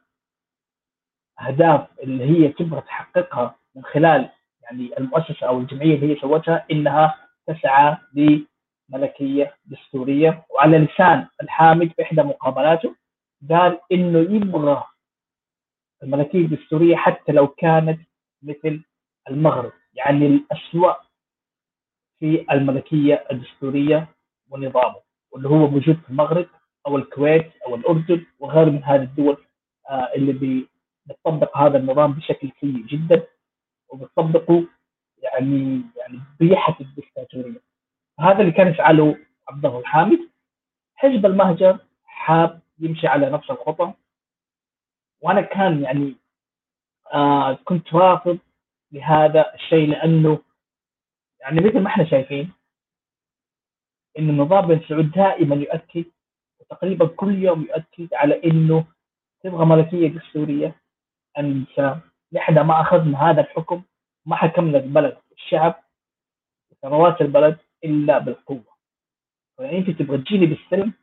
اللي 2.04 2.24
هي 2.24 2.48
تبغى 2.48 2.82
تحققها 2.82 3.56
من 3.76 3.84
خلال 3.84 4.30
يعني 4.62 4.98
المؤسسة 4.98 5.48
أو 5.48 5.60
الجمعية 5.60 5.96
اللي 5.96 6.16
هي 6.16 6.20
سوتها 6.20 6.66
إنها 6.72 7.16
تسعى 7.48 7.98
لملكية 8.14 9.56
دستورية 9.66 10.46
وعلى 10.50 10.78
لسان 10.78 11.28
الحامد 11.42 11.92
في 11.92 12.02
إحدى 12.02 12.24
مقابلاته 12.24 12.96
قال 13.50 13.80
إنه 13.92 14.20
يبغى 14.20 14.84
الملكية 16.04 16.46
الدستورية 16.46 16.96
حتى 16.96 17.32
لو 17.32 17.48
كانت 17.48 18.00
مثل 18.44 18.84
المغرب 19.30 19.72
يعني 19.94 20.26
الأسوأ 20.26 20.94
في 22.20 22.46
الملكية 22.52 23.26
الدستورية 23.32 24.08
ونظامه 24.50 24.96
واللي 25.32 25.50
هو 25.50 25.56
موجود 25.58 25.96
في 25.96 26.10
المغرب 26.10 26.48
أو 26.90 26.98
الكويت 26.98 27.52
أو 27.68 27.76
الأردن 27.76 28.26
وغير 28.40 28.70
من 28.70 28.84
هذه 28.84 29.04
الدول 29.04 29.38
آه، 29.90 30.10
اللي 30.16 30.68
بتطبق 31.06 31.58
هذا 31.58 31.78
النظام 31.78 32.14
بشكل 32.14 32.52
سيء 32.62 32.86
جدا 32.86 33.24
وبتطبقه 33.90 34.64
يعني 35.18 35.82
يعني 35.98 36.20
بريحة 36.40 36.76
الدكتاتورية. 36.82 37.62
هذا 38.20 38.42
اللي 38.42 38.52
كان 38.52 38.68
يفعله 38.68 39.18
عبد 39.50 39.66
الله 39.66 39.80
الحامد. 39.80 40.20
حزب 40.96 41.26
المهجر 41.26 41.78
حاب 42.06 42.60
يمشي 42.80 43.08
على 43.08 43.30
نفس 43.30 43.52
الخطى. 43.52 43.94
وأنا 45.22 45.42
كان 45.42 45.84
يعني 45.84 46.16
آه 47.14 47.54
كنت 47.54 47.94
رافض 47.94 48.40
لهذا 48.92 49.54
الشيء 49.56 49.88
لأنه 49.90 50.40
يعني 51.42 51.62
مثل 51.62 51.80
ما 51.80 51.88
إحنا 51.88 52.06
شايفين 52.06 52.52
إن 54.20 54.30
النظام 54.30 54.68
بن 54.68 54.82
سعود 54.90 55.12
دائما 55.12 55.56
يؤكد 55.56 56.06
وتقريبا 56.72 57.08
كل 57.08 57.44
يوم 57.44 57.62
يؤكد 57.62 58.14
على 58.14 58.42
إنه 58.44 58.86
تبغى 59.44 59.66
ملكية 59.66 60.08
دستورية. 60.08 60.76
انسى 61.40 62.00
نحن 62.34 62.60
ما 62.60 62.82
أخذنا 62.82 63.30
هذا 63.30 63.42
الحكم 63.42 63.84
ما 64.26 64.36
حكمنا 64.36 64.78
البلد 64.78 65.18
الشعب 65.32 65.84
ثروات 66.82 67.22
البلد 67.22 67.58
إلا 67.84 68.18
بالقوة. 68.18 68.76
فانت 69.58 69.88
أنت 69.90 70.00
تبغى 70.00 70.18
تجيني 70.18 70.46
بالسلم 70.46 70.94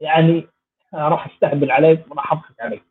يعني 0.00 0.46
راح 0.94 1.26
أستهبل 1.26 1.70
عليك 1.70 2.10
وراح 2.10 2.32
أضحك 2.32 2.60
عليك. 2.60 2.84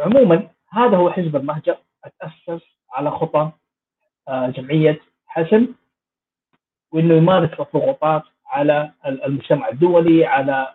عموما 0.00 0.50
هذا 0.70 0.96
هو 0.96 1.10
حزب 1.10 1.36
المهجر 1.36 1.78
أتأسس 2.04 2.62
على 2.90 3.10
خطى 3.10 3.52
آه، 4.28 4.46
جمعية 4.46 5.00
حسم 5.26 5.74
وإنه 6.92 7.14
يمارس 7.14 7.60
الضغوطات 7.60 8.22
على 8.46 8.92
المجتمع 9.06 9.68
الدولي 9.68 10.26
على 10.26 10.74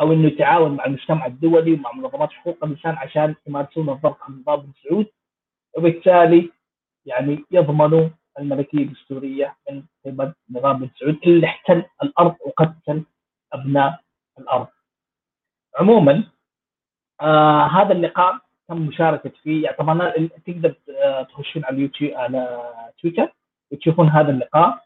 أو 0.00 0.12
إنه 0.12 0.26
يتعاون 0.26 0.76
مع 0.76 0.84
المجتمع 0.84 1.26
الدولي 1.26 1.72
ومع 1.72 1.92
منظمات 1.92 2.32
حقوق 2.32 2.64
الإنسان 2.64 2.94
عشان 2.94 3.34
يمارسون 3.46 3.88
الضغط 3.90 4.22
على 4.22 4.34
النظام 4.34 4.60
بن 4.60 4.72
سعود 4.82 5.06
وبالتالي 5.76 6.50
يعني 7.06 7.44
يضمنوا 7.50 8.08
الملكية 8.38 8.78
الدستورية 8.78 9.56
من 9.70 9.82
قبل 10.06 10.32
نظام 10.50 10.78
بن 10.78 10.90
سعود 11.00 11.18
اللي 11.26 11.46
احتل 11.46 11.84
الأرض 12.02 12.34
وقتل 12.46 13.02
أبناء 13.52 14.00
الأرض. 14.38 14.66
عموما 15.80 16.24
آه 17.20 17.66
هذا 17.66 17.92
اللقاء 17.92 18.38
تم 18.68 18.76
مشاركة 18.76 19.32
فيه. 19.42 19.64
يعني 19.64 19.76
طبعا 19.76 20.12
تقدر 20.46 20.74
آه، 21.04 21.22
تخشون 21.22 21.64
على 21.64 21.76
اليوتيوب 21.76 22.14
على 22.14 22.72
تويتر 23.02 23.28
وتشوفون 23.72 24.08
هذا 24.08 24.30
اللقاء. 24.30 24.85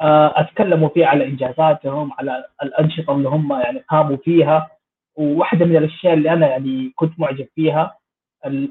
أتكلموا 0.00 0.88
فيه 0.88 1.06
على 1.06 1.24
إنجازاتهم 1.26 2.12
على 2.12 2.44
الأنشطة 2.62 3.12
اللي 3.16 3.28
هم 3.28 3.52
يعني 3.52 3.78
قاموا 3.88 4.16
فيها. 4.16 4.70
وواحدة 5.16 5.64
من 5.66 5.76
الأشياء 5.76 6.14
اللي 6.14 6.32
أنا 6.32 6.48
يعني 6.48 6.92
كنت 6.96 7.20
معجب 7.20 7.46
فيها 7.54 7.96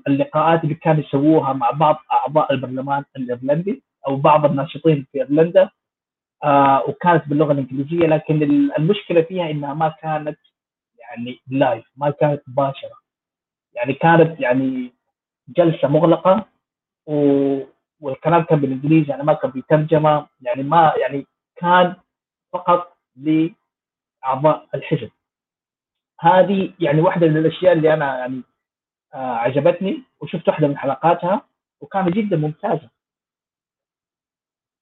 اللقاءات 0.08 0.64
اللي 0.64 0.76
كانوا 0.76 1.04
يسووها 1.04 1.54
مع 1.54 1.72
بعض 1.72 1.98
أعضاء 2.12 2.54
البرلمان 2.54 3.04
الإيرلندي 3.18 3.84
أو 4.08 4.16
بعض 4.16 4.46
الناشطين 4.46 5.06
في 5.12 5.18
إيرلندا. 5.18 5.70
آه 6.44 6.84
وكانت 6.90 7.28
باللغة 7.28 7.52
الإنجليزية 7.52 8.08
لكن 8.08 8.44
المشكلة 8.78 9.22
فيها 9.22 9.50
إنها 9.52 9.74
ما 9.74 9.90
كانت 10.02 10.38
يعني 11.00 11.40
لايف 11.48 11.86
ما 11.98 12.10
كانت 12.10 12.42
مباشرة. 12.48 12.98
يعني 13.74 13.94
كانت 13.94 14.40
يعني 14.40 14.94
جلسة 15.58 15.88
مغلقة 15.88 16.46
و 17.08 17.60
والكلام 18.02 18.42
كان 18.44 18.60
بالإنجليزي 18.60 19.10
يعني 19.12 19.24
ما 19.24 19.34
كان 19.34 19.52
في 19.52 19.62
ترجمة 19.70 20.28
يعني 20.42 20.64
ما 20.64 20.94
يعني 21.02 21.26
كان 21.56 21.96
فقط 22.54 22.98
لأعضاء 23.16 24.68
الحزب. 24.76 25.10
هذه 26.20 26.74
يعني 26.80 27.02
واحدة 27.02 27.28
من 27.28 27.38
الأشياء 27.38 27.74
اللي 27.74 27.94
أنا 27.94 28.18
يعني 28.20 28.42
آه 29.14 29.36
عجبتني 29.36 30.04
وشفت 30.22 30.48
واحدة 30.50 30.68
من 30.68 30.78
حلقاتها 30.78 31.42
وكانت 31.82 32.10
جدا 32.16 32.38
ممتازة. 32.38 32.90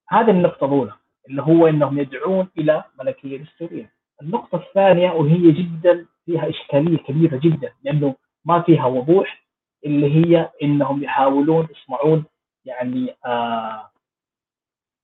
هذه 0.10 0.30
النقطة 0.32 0.66
الأولى 0.66 0.94
اللي 1.30 1.42
هو 1.42 1.68
إنهم 1.68 2.00
يدعون 2.00 2.48
إلى 2.58 2.84
ملكية 3.00 3.38
دستوريه 3.38 3.92
النقطة 4.22 4.56
الثانية 4.56 5.12
وهي 5.12 5.52
جدا 5.52 6.06
فيها 6.26 6.50
إشكالية 6.50 6.98
كبيرة 6.98 7.38
جدا 7.38 7.74
لأنه 7.84 8.16
ما 8.46 8.62
فيها 8.62 8.86
وضوح 8.86 9.44
اللي 9.86 10.16
هي 10.16 10.50
إنهم 10.64 11.04
يحاولون 11.04 11.68
يصنعون 11.72 12.26
يعني 12.68 13.16
آه 13.26 13.92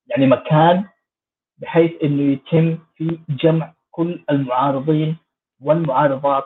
يعني 0.08 0.27
مكان 0.27 0.89
بحيث 1.58 1.91
إنه 2.03 2.34
يتم 2.34 2.77
في 2.96 3.20
جمع 3.29 3.74
كل 3.91 4.25
المعارضين 4.29 5.17
والمعارضات 5.62 6.46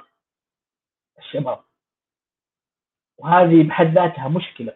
الشباب. 1.19 1.59
وهذه 3.17 3.67
بحد 3.67 3.85
ذاتها 3.85 4.27
مشكلة 4.27 4.73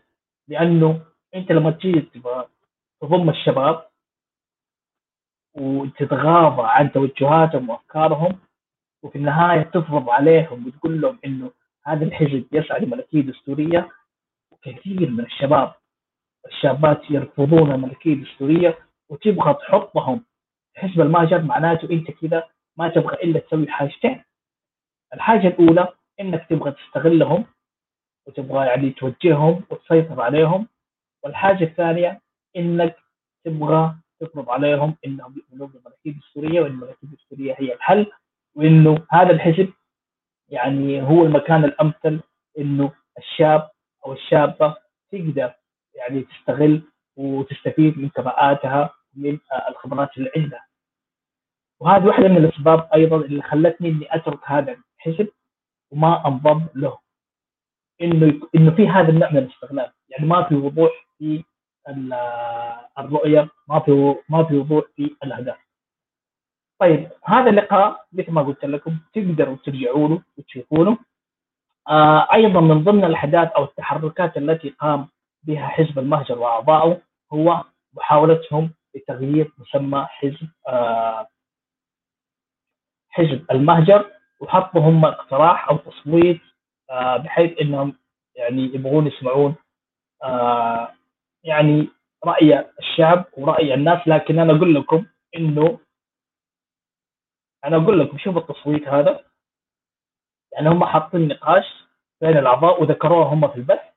لأنه 0.47 1.05
أنت 1.35 1.51
لما 1.51 1.71
تجي 1.71 2.01
تضم 3.01 3.29
الشباب 3.29 3.87
وتتغاضى 5.53 6.61
عن 6.65 6.91
توجهاتهم 6.91 7.69
وأفكارهم 7.69 8.39
وفي 9.03 9.17
النهاية 9.17 9.61
تفرض 9.61 10.09
عليهم 10.09 10.67
وتقول 10.67 11.01
لهم 11.01 11.19
إنه 11.25 11.51
هذا 11.85 12.05
الحزب 12.05 12.45
يسعى 12.51 12.79
لملكية 12.85 13.21
دستورية 13.21 13.89
وكثير 14.51 15.09
من 15.09 15.19
الشباب 15.25 15.73
الشابات 16.47 17.01
يرفضون 17.11 17.71
الملكيه 17.71 18.13
الدستوريه 18.13 18.77
وتبغى 19.09 19.53
تحطهم 19.53 20.25
حزب 20.75 21.01
المهجر 21.01 21.41
معناته 21.41 21.89
أنت 21.91 22.11
كذا 22.11 22.43
ما 22.77 22.89
تبغى 22.89 23.15
إلا 23.23 23.39
تسوي 23.39 23.67
حاجتين. 23.67 24.23
الحاجة 25.13 25.47
الأولى 25.47 25.87
إنك 26.19 26.45
تبغى 26.49 26.71
تستغلهم 26.71 27.45
وتبغى 28.27 28.65
يعني 28.67 28.89
توجههم 28.89 29.63
وتسيطر 29.69 30.21
عليهم. 30.21 30.67
والحاجة 31.23 31.63
الثانية 31.63 32.21
إنك 32.55 32.95
تبغى 33.45 33.95
تفرض 34.19 34.49
عليهم 34.49 34.95
إنهم 35.05 35.35
يؤمنون 35.37 35.67
بالملكيه 35.69 36.11
الدستوريه 36.11 36.61
وإن 36.61 36.71
الملكيه 36.71 36.97
الدستوريه 37.07 37.55
هي 37.59 37.73
الحل 37.73 38.11
وإنه 38.55 39.05
هذا 39.09 39.31
الحزب 39.31 39.73
يعني 40.49 41.01
هو 41.01 41.25
المكان 41.25 41.65
الأمثل 41.65 42.19
إنه 42.59 42.91
الشاب 43.17 43.69
أو 44.05 44.13
الشابة 44.13 44.75
تقدر 45.11 45.53
يعني 46.01 46.21
تستغل 46.21 46.81
وتستفيد 47.17 47.97
من 47.99 48.09
كفاءاتها 48.09 48.93
من 49.15 49.37
الخبرات 49.69 50.17
اللي 50.17 50.31
عندها. 50.37 50.65
وهذه 51.79 52.05
واحدة 52.05 52.27
من 52.27 52.37
الأسباب 52.37 52.89
أيضا 52.95 53.17
اللي 53.17 53.41
خلتني 53.41 53.89
إني 53.89 54.15
أترك 54.15 54.39
هذا 54.43 54.77
الحزب 54.97 55.27
وما 55.91 56.27
أنضم 56.27 56.65
له. 56.75 56.97
إنه 58.01 58.41
إنه 58.55 58.71
في 58.71 58.87
هذا 58.87 59.09
النوع 59.09 59.31
من 59.31 59.37
الاستغلال. 59.37 59.91
يعني 60.09 60.25
ما 60.25 60.43
في 60.43 60.55
وضوح 60.55 60.91
في 61.17 61.43
الرؤية 62.99 63.49
ما 63.69 63.79
في 63.79 64.15
ما 64.29 64.43
في 64.43 64.57
وضوح 64.57 64.85
في 64.95 65.15
الأهداف. 65.23 65.57
طيب 66.79 67.09
هذا 67.23 67.49
اللقاء 67.49 68.05
مثل 68.13 68.31
ما 68.31 68.41
قلت 68.41 68.65
لكم 68.65 68.97
تقدروا 69.13 69.55
ترجعوا 69.65 70.07
له 70.09 70.21
وتشوفونه. 70.37 70.97
آه 71.89 72.33
أيضا 72.33 72.61
من 72.61 72.83
ضمن 72.83 73.03
الأحداث 73.05 73.51
أو 73.51 73.63
التحركات 73.63 74.37
التي 74.37 74.69
قام 74.69 75.07
بها 75.43 75.67
حزب 75.67 75.99
المهجر 75.99 76.39
واعضائه 76.39 77.01
هو 77.33 77.63
محاولتهم 77.93 78.73
لتغيير 78.95 79.51
مسمى 79.57 80.05
حزب 80.09 80.49
آه 80.67 81.27
حزب 83.09 83.45
المهجر 83.51 84.11
وحطوا 84.39 84.81
هم 84.81 85.05
اقتراح 85.05 85.69
أو 85.69 85.77
تصويت 85.77 86.41
آه 86.89 87.17
بحيث 87.17 87.61
إنهم 87.61 87.97
يعني 88.35 88.61
يبغون 88.61 89.07
يسمعون 89.07 89.55
آه 90.23 90.93
يعني 91.43 91.89
رأي 92.25 92.69
الشعب 92.79 93.25
ورأي 93.37 93.73
الناس. 93.73 94.07
لكن 94.07 94.39
أنا 94.39 94.57
أقول 94.57 94.75
لكم 94.75 95.05
إنه 95.35 95.79
أنا 97.65 97.77
أقول 97.77 97.99
لكم 97.99 98.17
شوف 98.17 98.37
التصويت 98.37 98.87
هذا. 98.87 99.25
يعني 100.53 100.69
هم 100.69 100.85
حاطين 100.85 101.27
نقاش 101.27 101.65
بين 102.21 102.37
الأعضاء 102.37 102.81
وذكروها 102.83 103.33
هم 103.33 103.47
في 103.47 103.55
البث. 103.55 103.90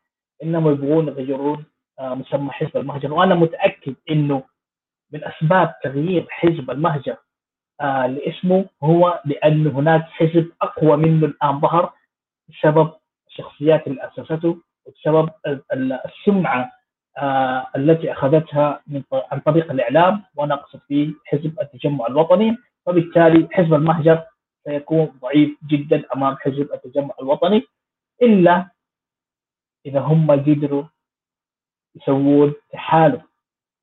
إنهم 0.45 0.73
يبغون 0.73 1.09
يغيرون 1.09 1.65
آه، 1.99 2.15
مسمى 2.15 2.51
حزب 2.51 2.77
المهجر. 2.77 3.13
وأنا 3.13 3.35
متأكد 3.35 3.95
إنه 4.11 4.43
من 5.13 5.21
أسباب 5.25 5.75
تغيير 5.85 6.27
حزب 6.31 6.71
المهجر 6.71 7.17
آه 7.81 8.07
لاسمه 8.07 8.65
هو 8.83 9.21
لأن 9.25 9.67
هناك 9.67 10.03
حزب 10.05 10.53
أقوى 10.63 10.97
منه 10.97 11.27
الآن 11.27 11.61
ظهر 11.61 11.93
بسبب 12.49 12.93
الشخصيات 13.29 13.87
اللي 13.87 14.01
أسسته 14.09 14.57
وبسبب 14.87 15.31
السمعة 16.05 16.71
آه 17.19 17.67
التي 17.77 18.13
أخذتها 18.13 18.83
من 18.87 19.03
عن 19.13 19.41
طريق 19.41 19.71
الإعلام. 19.71 20.23
وأنا 20.37 20.55
أقصد 20.55 20.81
في 20.89 21.15
حزب 21.25 21.61
التجمع 21.61 22.07
الوطني. 22.07 22.57
وبالتالي 22.87 23.49
حزب 23.53 23.75
المهجر 23.75 24.23
سيكون 24.65 25.07
ضعيف 25.23 25.51
جدا 25.71 26.03
أمام 26.17 26.37
حزب 26.37 26.69
التجمع 26.75 27.15
الوطني. 27.21 27.63
إلا 28.23 28.69
إذا 29.87 30.01
هم 30.01 30.31
قدروا 30.31 30.85
يسوون 31.97 32.55
تحالف 32.73 33.23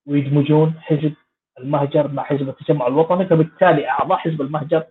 ويدمجون 0.07 0.73
حزب 0.79 1.13
المهجر 1.59 2.07
مع 2.07 2.23
حزب 2.23 2.49
التجمع 2.49 2.87
الوطني 2.87 3.25
فبالتالي 3.25 3.89
أعضاء 3.89 4.17
حزب 4.17 4.41
المهجر 4.41 4.83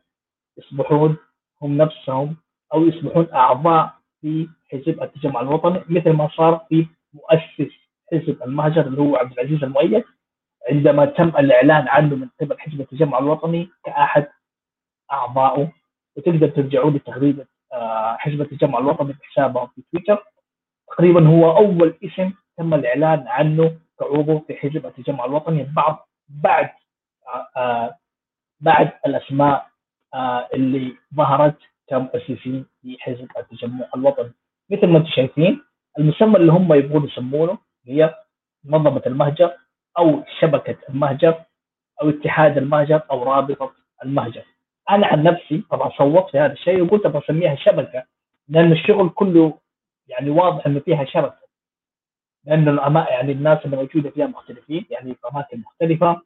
يصبحون 0.59 1.17
هم 1.63 1.77
نفسهم 1.77 2.37
أو 2.75 2.85
يصبحون 2.87 3.29
أعضاء 3.35 3.95
في 4.21 4.49
حزب 4.73 5.03
التجمع 5.03 5.41
الوطني 5.41 5.85
مثل 5.89 6.11
ما 6.11 6.29
صار 6.29 6.67
في 6.69 6.87
مؤسس 7.15 7.73
حزب 8.13 8.43
المهجر 8.43 8.87
اللي 8.87 9.01
هو 9.01 9.17
عبد 9.17 9.33
العزيز 9.33 9.65
المؤيد. 9.65 10.05
عندما 10.71 11.05
تم 11.05 11.29
الإعلان 11.29 11.89
عنه 11.89 12.17
من 12.17 12.29
قبل 12.41 12.61
حزب 12.61 12.81
التجمع 12.81 13.19
الوطني 13.19 13.69
كأحد 13.85 14.29
اعضائه 15.13 15.73
وتقدر 16.17 16.49
ترجعوا 16.49 16.91
لتغريدة 16.91 17.49
آه، 17.73 18.17
حزب 18.17 18.41
التجمع 18.41 18.79
الوطني 18.79 19.13
بحسابهم 19.13 19.67
في 19.67 19.83
تويتر. 19.93 20.25
تقريبا 21.01 21.29
هو 21.29 21.57
أول 21.57 21.95
اسم 22.05 22.33
تم 22.57 22.75
الإعلان 22.75 23.29
عنه 23.29 23.77
كعضو 24.01 24.39
في 24.39 24.55
حزب 24.57 24.87
التجمع 24.87 25.25
الوطني 25.25 25.67
بعض 25.77 26.09
بعد 26.29 26.71
آه 27.57 27.95
بعد 28.61 28.91
الأسماء 29.07 29.67
آه 30.15 30.49
اللي 30.55 30.93
ظهرت 31.15 31.57
كمؤسسين 31.89 32.67
في 32.83 32.97
حزب 33.01 33.29
التجمع 33.39 33.87
الوطني. 33.97 34.33
مثل 34.71 34.87
ما 34.87 34.99
أنتم 34.99 35.11
شايفين 35.11 35.61
المسمى 35.99 36.37
اللي 36.37 36.53
هم 36.53 36.73
يبغون 36.73 37.05
يسمونه 37.05 37.59
هي 37.87 38.15
منظمة 38.65 39.03
المهجر 39.07 39.53
أو 39.99 40.23
شبكة 40.41 40.77
المهجر 40.89 41.35
أو 42.03 42.09
اتحاد 42.11 42.59
المهجر 42.59 43.03
أو 43.11 43.23
رابطة 43.23 43.73
المهجر. 44.05 44.43
أنا 44.91 45.07
عن 45.07 45.23
نفسي 45.23 45.63
طبعا 45.71 45.91
صوت 45.99 46.31
في 46.31 46.39
هذا 46.39 46.53
الشيء 46.53 46.83
وقلت 46.83 47.07
بسميها 47.07 47.55
شبكة 47.55 48.05
لأن 48.49 48.73
الشغل 48.73 49.09
كله 49.09 49.59
يعني 50.11 50.31
واضح 50.31 50.67
إنه 50.67 50.81
فيها 50.81 51.05
شبكه 51.05 51.41
لأنه 52.45 53.05
يعني 53.09 53.33
الناس 53.33 53.59
اللي 53.65 53.77
موجودة 53.77 54.11
فيها 54.11 54.27
مختلفين 54.27 54.87
يعني 54.91 55.15
في 55.15 55.29
أماكن 55.33 55.61
مختلفة 55.61 56.23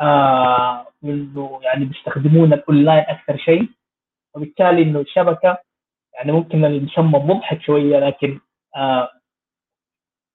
آه 0.00 0.86
يعني 1.62 1.84
بيستخدمون 1.84 2.52
الأونلاين 2.52 3.04
أكثر 3.08 3.36
شيء. 3.36 3.68
وبالتالي 4.34 4.82
إنه 4.82 5.00
الشبكة 5.00 5.58
يعني 6.14 6.32
ممكن 6.32 6.64
المسمى 6.64 7.18
مضحك 7.18 7.62
شوية 7.62 7.98
لكن 7.98 8.40
آه 8.76 9.10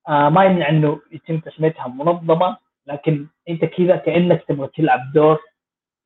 آه 0.10 0.30
ما 0.30 0.46
يمنع 0.46 0.70
إنه 0.70 1.02
يتم 1.12 1.40
تسميتها 1.40 1.88
منظمة. 1.88 2.58
لكن 2.88 3.28
أنت 3.50 3.66
كذا 3.66 3.96
كأنك 3.96 4.44
تبغى 4.48 4.68
تلعب 4.68 5.12
دور 5.14 5.40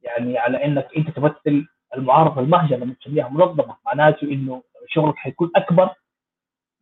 يعني 0.01 0.37
على 0.37 0.65
إنك 0.65 0.87
أنت 0.97 1.09
تمثل 1.09 1.67
المعارضه 1.95 2.41
المهجه 2.41 2.75
لما 2.75 2.93
تسميها 2.93 3.29
منظمة. 3.29 3.77
معناته 3.85 4.25
إنه 4.25 4.63
شغلك 4.87 5.15
حيكون 5.15 5.51
أكبر 5.55 5.89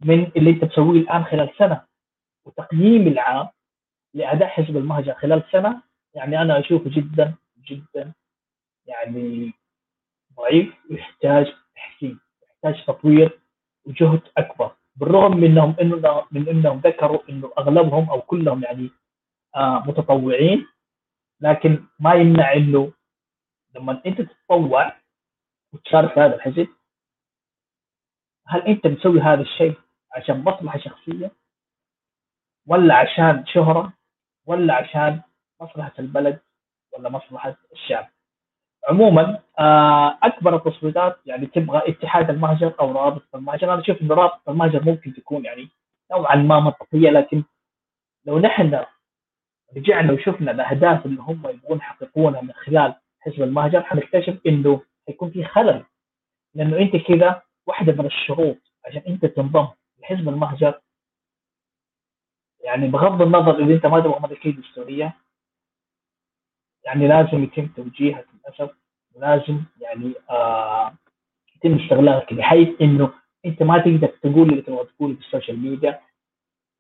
من 0.02 0.32
اللي 0.38 0.50
انت 0.50 0.66
تسويه 0.66 1.00
الآن 1.00 1.24
خلال 1.26 1.50
سنة. 1.58 1.86
وتقييم 2.46 3.08
العام 3.08 3.48
لأداء 4.14 4.48
حزب 4.48 4.78
المهجر 4.78 5.14
خلال 5.14 5.44
سنة 5.52 5.82
يعني 6.14 6.42
أنا 6.42 6.60
أشوفه 6.60 6.90
جدا 6.90 7.36
جدا 7.68 8.14
يعني 8.86 9.54
ضعيف 10.38 10.74
ويحتاج 10.92 11.54
تحسين 11.76 12.20
يحتاج 12.44 12.86
تطوير 12.86 13.40
وجهد 13.86 14.22
أكبر. 14.38 14.72
بالرغم 14.96 15.38
من 15.38 15.44
انهم 15.44 15.76
إنه 15.82 16.26
من 16.32 16.50
إنهم 16.50 16.80
ذكروا 16.80 17.20
إنه 17.30 17.52
أغلبهم 17.58 18.10
أو 18.10 18.22
كلهم 18.22 18.64
يعني 18.64 18.90
آه 19.56 19.84
متطوعين 19.88 20.68
لكن 21.42 21.84
ما 22.00 22.14
يمنع 22.14 22.54
إنه 22.54 22.94
لما 23.76 24.02
أنت 24.06 24.22
تتطوع 24.22 24.94
وتشارك 25.74 26.14
في 26.14 26.20
هذا 26.20 26.36
الحزب 26.36 26.68
هل 28.48 28.62
أنت 28.62 28.88
بتسوي 28.88 29.22
هذا 29.22 29.42
الشيء؟ 29.42 29.74
عشان 30.16 30.44
مصلحة 30.44 30.80
شخصية 30.80 31.32
ولا 32.68 32.96
عشان 32.96 33.46
شهرة 33.46 33.94
ولا 34.46 34.74
عشان 34.74 35.22
مصلحة 35.62 35.94
البلد 36.00 36.40
ولا 36.98 37.10
مصلحة 37.10 37.56
الشعب. 37.74 38.08
عموما 38.90 39.40
آه، 39.60 40.18
أكبر 40.24 40.56
التصويتات 40.56 41.20
يعني 41.26 41.46
تبغى 41.46 41.82
اتحاد 41.88 42.30
المهجر 42.30 42.74
أو 42.80 42.92
رابطه 42.92 43.38
المهجر. 43.38 43.74
أنا 43.74 43.82
أشوف 43.82 44.02
إن 44.02 44.12
رابطه 44.12 44.52
المهجر 44.52 44.84
ممكن 44.84 45.14
تكون 45.14 45.46
يعني 45.46 45.70
نوعا 46.12 46.36
ما 46.36 46.60
منطقية 46.60 47.10
لكن 47.10 47.44
لو 48.26 48.40
نحن 48.40 48.86
رجعنا 49.78 50.14
وشفنا 50.14 50.52
الأهداف 50.52 51.06
اللي 51.06 51.22
هم 51.22 51.48
يبغون 51.50 51.78
يحققونها 51.78 52.42
من 52.42 52.54
خلال 52.54 52.96
حزب 53.20 53.44
المهجر 53.44 53.82
حنكتشف 53.84 54.38
إنه 54.48 54.82
حيكون 55.08 55.32
في 55.32 55.44
خلل. 55.44 55.86
لأنه 56.56 56.78
أنت 56.78 56.96
كذا 56.96 57.42
واحدة 57.68 57.94
من 57.94 58.06
الشروط 58.06 58.58
عشان 58.86 59.02
أنت 59.08 59.26
تنضم 59.26 59.68
لحزب 60.02 60.30
المهجر. 60.30 60.82
يعني 62.64 62.88
بغض 62.88 63.22
النظر 63.22 63.60
إذا 63.64 63.74
أنت 63.74 63.86
ما 63.86 64.00
تبغى 64.00 64.20
ملكيه 64.20 64.52
دستوريه 64.52 65.18
يعني 66.86 67.08
لازم 67.08 67.44
يتم 67.44 67.68
توجيهك 67.68 68.26
للأسف 68.34 68.76
ولازم 69.16 69.64
يعني 69.82 70.14
آه 70.30 70.94
يتم 71.56 71.80
استغلالك 71.80 72.34
بحيث 72.34 72.82
إنه 72.82 73.14
أنت 73.46 73.64
ما 73.64 73.78
تقدر 73.78 74.08
تقول 74.08 74.50
اللي 74.50 74.62
تبغى 74.62 74.86
تقوله 74.86 75.16
في 75.16 75.22
السوشيال 75.22 75.60
ميديا. 75.60 76.02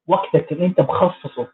وقتك 0.07 0.51
اللي 0.51 0.65
أنت 0.65 0.81
مخصصه 0.81 1.47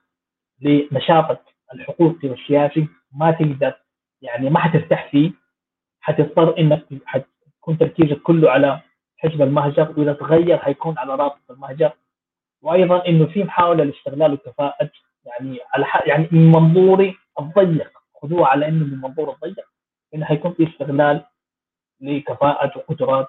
لنشاطك 0.62 1.42
الحقوقي 1.74 2.28
والسياسي 2.30 2.88
ما 3.12 3.32
تقدر 3.32 3.74
يعني 4.22 4.50
ما 4.50 4.60
حترتاح 4.60 5.12
فيه. 5.12 5.32
حتضطر 6.00 6.60
إنك 6.60 6.86
حتكون 7.06 7.78
تركيزك 7.78 8.22
كله 8.22 8.52
على 8.52 8.82
حزب 9.18 9.42
المهجر 9.42 9.94
وإذا 9.98 10.14
تغير 10.14 10.58
حيكون 10.58 10.98
على 10.98 11.16
رابط 11.16 11.52
المهجر. 11.52 11.92
وأيضا 12.62 13.06
إنه 13.08 13.26
في 13.26 13.44
محاولة 13.44 13.84
لاستغلال 13.84 14.32
الكفاءه 14.34 14.90
يعني 15.26 15.60
على 15.74 15.86
يعني 16.06 16.28
من 16.32 16.52
منظوري 16.52 17.18
الضيق 17.40 17.92
خذوها 18.22 18.48
على 18.48 18.68
إنه 18.68 18.86
من 18.86 19.02
منظور 19.02 19.34
الضيق 19.34 19.66
إنه 20.16 20.26
حيكون 20.26 20.54
في 20.54 20.70
استغلال 20.70 21.26
لكفاءة 22.02 22.78
وقدرات 22.78 23.28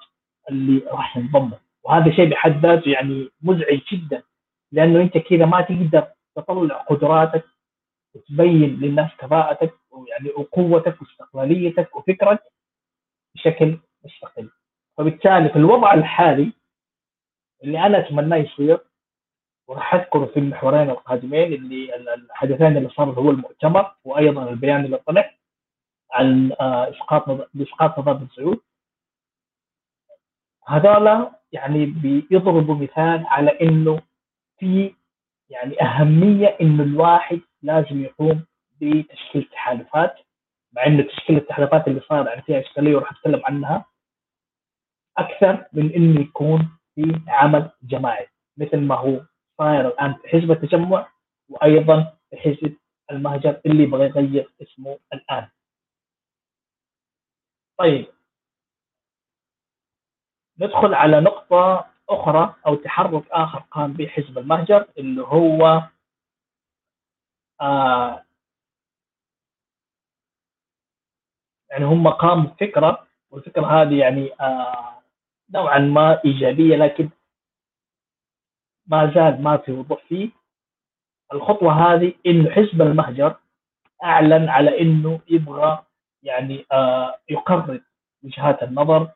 اللي 0.51 0.83
راح 0.87 1.17
ينضموا. 1.17 1.59
وهذا 1.85 2.11
شيء 2.13 2.31
بحد 2.31 2.67
ذاته 2.67 2.89
يعني 2.91 3.31
مزعج 3.43 3.81
جدا 3.93 4.23
لأنه 4.73 5.01
أنت 5.03 5.19
كذا 5.19 5.47
ما 5.47 5.61
تقدر 5.61 6.09
تطلع 6.37 6.77
قدراتك 6.77 7.45
وتبين 8.15 8.81
للناس 8.81 9.11
كفاءتك 9.19 9.75
ويعني 9.91 10.31
وقوتك 10.31 11.03
واستقلاليتك 11.03 11.97
وفكرك 11.97 12.43
بشكل 13.35 13.79
مستقل. 14.05 14.51
فبالتالي 14.99 15.49
في 15.49 15.57
الوضع 15.57 15.95
الحالي 15.95 16.53
اللي 17.65 17.87
أنا 17.87 17.99
اتمناه 17.99 18.37
يصير 18.37 18.81
وراح 19.69 19.95
اذكره 19.95 20.27
في 20.27 20.37
المحورين 20.39 20.91
القادمين 20.91 21.53
اللي 21.53 21.95
الحدثين 22.15 22.77
اللي 22.77 22.89
صار 22.89 23.11
هو 23.11 23.31
المؤتمر 23.31 23.95
وأيضا 24.05 24.51
البيان 24.51 24.85
اللي 24.85 24.97
طلع 24.97 25.35
عن 26.13 26.53
آه، 26.61 26.91
إسقاط 26.91 27.49
اسقاط 27.61 27.99
نظام 27.99 28.17
بن 28.17 28.29
سعود 28.37 28.61
هذولا 30.67 31.31
يعني 31.53 31.87
بيضربوا 31.87 32.75
مثال 32.75 33.27
على 33.27 33.51
إنه 33.51 34.01
في 34.59 34.95
يعني 35.51 35.83
أهمية 35.83 36.57
إنه 36.61 36.83
الواحد 36.83 37.41
لازم 37.63 38.03
يقوم 38.05 38.45
بتشكيل 38.81 39.49
تحالفات 39.53 40.15
مع 40.73 40.87
إنه 40.87 41.03
تشكيل 41.03 41.37
التحالفات 41.37 41.89
اللي 41.89 42.01
صار 42.01 42.27
يعني 42.27 42.43
فيها 42.43 42.61
اشكاليه 42.61 42.97
وراح 42.97 43.13
أتكلم 43.13 43.43
عنها 43.45 43.85
أكثر 45.19 45.65
من 45.73 45.93
إنه 45.95 46.21
يكون 46.21 46.79
في 46.95 47.21
عمل 47.29 47.71
جماعي 47.83 48.29
مثل 48.57 48.81
ما 48.81 48.95
هو 48.95 49.21
صاير 49.59 49.89
الان 49.89 50.15
في 50.15 50.29
حزب 50.29 50.51
التجمع 50.51 51.09
وأيضا 51.49 52.17
في 52.31 52.37
حزب 52.37 52.77
المهجر 53.11 53.61
اللي 53.67 53.83
يبغى 53.83 54.07
يغير 54.07 54.53
اسمه 54.63 54.99
الآن. 55.13 55.49
طيب 57.79 58.07
ندخل 60.59 60.95
على 60.95 61.21
نقطة 61.21 61.91
أخرى 62.09 62.55
أو 62.67 62.75
تحرك 62.75 63.31
آخر 63.31 63.59
قام 63.71 63.93
به 63.93 64.07
حزب 64.07 64.39
المهجر 64.39 64.87
اللي 64.99 65.23
هو 65.23 65.83
آه 67.61 68.25
يعني 71.71 71.85
هم 71.85 72.09
قاموا 72.09 72.51
بفكرة 72.51 73.07
والفكرة 73.31 73.67
هذه 73.67 73.99
يعني 74.01 74.33
آه 74.41 74.96
نوعا 75.55 75.79
ما 75.79 76.21
إيجابية 76.25 76.77
لكن 76.77 77.09
ما 78.87 79.13
زال 79.15 79.43
ما 79.43 79.57
في 79.57 79.73
وضوح 79.73 80.05
فيه. 80.09 80.31
الخطوة 81.33 81.73
هذه 81.73 82.13
إنه 82.27 82.51
حزب 82.51 82.83
المهجر 82.83 83.37
أعلن 84.05 84.49
على 84.49 84.81
إنه 84.81 85.21
يبغى 85.29 85.85
يعني 86.23 86.67
آه 86.73 87.15
يقرب 87.29 87.81
وجهات 88.25 88.63
النظر 88.63 89.09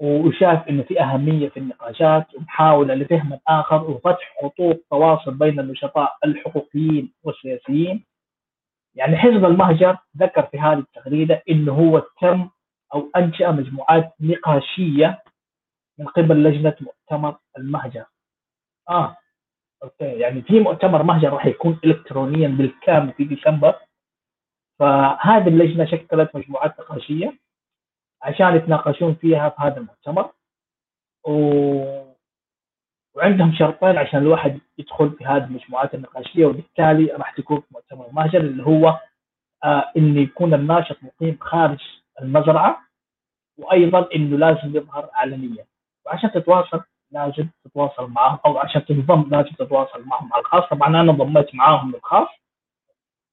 وشاف 0.00 0.68
إنه 0.68 0.82
في 0.82 1.00
أهمية 1.00 1.48
في 1.48 1.56
النقاشات 1.60 2.34
ومحاولة 2.34 2.94
لفهم 2.94 3.32
الآخر 3.32 3.90
وفتح 3.90 4.34
خطوط 4.42 4.76
تواصل 4.90 5.34
بين 5.34 5.60
النشطاء 5.60 6.16
الحقوقيين 6.24 7.12
والسياسيين. 7.22 8.04
يعني 8.94 9.16
حزب 9.16 9.44
المهجر 9.44 9.98
ذكر 10.16 10.42
في 10.42 10.58
هذه 10.58 10.78
التغريدة 10.78 11.42
إنه 11.50 11.72
هو 11.72 11.98
تم 12.20 12.48
أو 12.94 13.10
أنشأ 13.16 13.50
مجموعات 13.50 14.14
نقاشية 14.20 15.22
من 15.98 16.06
قبل 16.06 16.44
لجنة 16.44 16.76
مؤتمر 16.80 17.36
المهجر. 17.58 18.04
آه 18.90 19.16
أوكي. 19.82 20.04
يعني 20.04 20.42
في 20.42 20.60
مؤتمر 20.60 21.02
مهجر 21.02 21.32
راح 21.32 21.46
يكون 21.46 21.80
الكترونيا 21.84 22.48
بالكامل 22.48 23.12
في 23.12 23.24
ديسمبر. 23.24 23.74
فهذه 24.78 25.48
اللجنة 25.48 25.84
شكلت 25.84 26.36
مجموعات 26.36 26.80
نقاشية 26.80 27.38
عشان 28.22 28.56
يتناقشون 28.56 29.14
فيها 29.14 29.48
في 29.48 29.56
هذا 29.62 29.76
المؤتمر. 29.76 30.30
و... 31.24 32.06
وعندهم 33.14 33.52
شرطين 33.54 33.98
عشان 33.98 34.18
الواحد 34.22 34.60
يدخل 34.78 35.10
في 35.10 35.24
هذه 35.24 35.44
المجموعات 35.44 35.94
النقاشية 35.94 36.46
وبالتالي 36.46 37.06
راح 37.06 37.30
تكون 37.36 37.60
في 37.60 37.66
مؤتمر 37.70 38.08
مهجر 38.12 38.40
اللي 38.40 38.62
هو 38.66 39.00
آه 39.64 39.92
انه 39.96 40.20
يكون 40.20 40.54
الناشط 40.54 40.96
مقيم 41.02 41.38
خارج 41.40 41.78
المزرعة 42.22 42.82
وأيضا 43.58 44.08
إنه 44.14 44.38
لازم 44.38 44.76
يظهر 44.76 45.10
علنيا 45.14 45.66
وعشان 46.06 46.30
تتواصل 46.32 46.82
لازم 47.10 47.48
تتواصل 47.64 48.10
معهم 48.10 48.38
أو 48.46 48.58
عشان 48.58 48.84
تنضم 48.84 49.30
لازم 49.30 49.50
تتواصل 49.50 50.04
معهم 50.04 50.32
على 50.32 50.40
الخاص. 50.40 50.68
طبعا 50.70 50.88
أنا 50.88 51.00
انضميت 51.00 51.54
معاهم 51.54 51.92
للخاص 51.92 52.28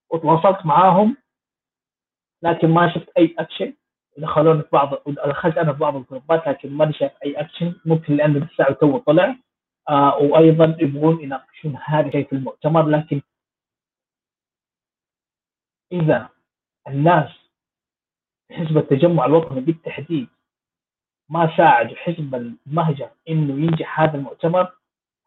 وتواصلت 0.09 0.65
معاهم 0.65 1.17
لكن 2.43 2.69
ما 2.69 2.93
شفت 2.93 3.09
أي 3.17 3.35
اكشن 3.39 3.73
دخلوني 4.17 4.61
في 4.61 4.69
بعض 4.71 4.93
دخلت 5.07 5.57
أنا 5.57 5.73
في 5.73 5.79
بعض 5.79 5.95
الجروبات 5.95 6.47
لكن 6.47 6.71
ماني 6.71 6.93
شايف 6.93 7.11
أي 7.25 7.33
اكشن 7.39 7.75
ممكن 7.85 8.15
لأنه 8.15 8.39
لسه 8.45 8.73
تو 8.73 8.97
طلع 8.97 9.35
آه 9.89 10.17
وأيضا 10.17 10.77
يبغون 10.79 11.21
يناقشون 11.23 11.77
هذا 11.83 12.07
الشيء 12.07 12.27
في 12.27 12.33
المؤتمر. 12.33 12.87
لكن 12.89 13.21
إذا 15.91 16.29
الناس 16.87 17.29
حزب 18.51 18.77
التجمع 18.77 19.25
الوطني 19.25 19.61
بالتحديد 19.61 20.27
ما 21.29 21.57
ساعدوا 21.57 21.95
حزب 21.95 22.35
المهجر 22.35 23.09
إنه 23.29 23.53
ينجح 23.65 23.99
هذا 23.99 24.17
المؤتمر 24.17 24.71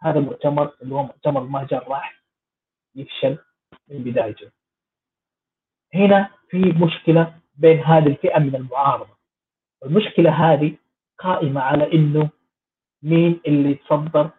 هذا 0.01 0.19
المؤتمر 0.19 0.73
اللي 0.83 0.95
هو 0.95 1.03
مؤتمر 1.03 1.43
المهجر 1.43 1.89
راح 1.89 2.23
يفشل 2.95 3.39
من 3.89 3.99
بدايته. 4.05 4.51
هنا 5.95 6.31
في 6.51 6.59
مشكلة 6.59 7.35
بين 7.57 7.79
هذه 7.81 8.07
الفئة 8.07 8.39
من 8.39 8.55
المعارضة. 8.57 9.17
المشكلة 9.85 10.31
هذه 10.31 10.77
قائمة 11.19 11.61
على 11.61 11.93
إنه 11.93 12.31
مين 13.03 13.41
اللي 13.47 13.71
يتصدر 13.71 14.31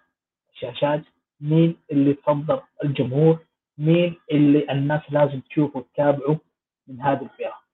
الشاشات 0.54 1.02
مين 1.41 1.78
اللي 1.91 2.10
يتصدر 2.10 2.63
الجمهور 2.84 3.39
مين 3.78 4.15
اللي 4.32 4.72
الناس 4.72 5.02
لازم 5.10 5.39
تشوفه 5.39 5.80
وتتابعه 5.80 6.39
من 6.88 7.02
هذه 7.02 7.22
الفئة. 7.24 7.66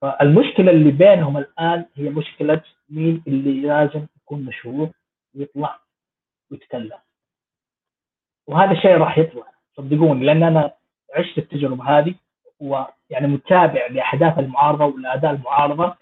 فالمشكلة 0.00 0.70
اللي 0.70 0.90
بينهم 0.90 1.36
الآن 1.36 1.86
هي 1.94 2.10
مشكلة 2.10 2.62
مين 2.88 3.22
اللي 3.26 3.60
لازم 3.60 4.06
يكون 4.16 4.44
مشهور 4.44 4.90
ويطلع 5.34 5.80
ويتكلم. 6.50 6.98
وهذا 8.46 8.72
الشيء 8.72 8.96
راح 8.96 9.18
يطلع 9.18 9.52
صدقوني 9.76 10.26
لأن 10.26 10.42
أنا 10.42 10.74
عشت 11.14 11.38
التجربة 11.38 11.98
هذه 11.98 12.14
ويعني 12.60 13.26
متابع 13.26 13.86
لأحداث 13.86 14.38
المعارضة 14.38 14.84
والأداء 14.84 15.30
المعارضة. 15.30 15.96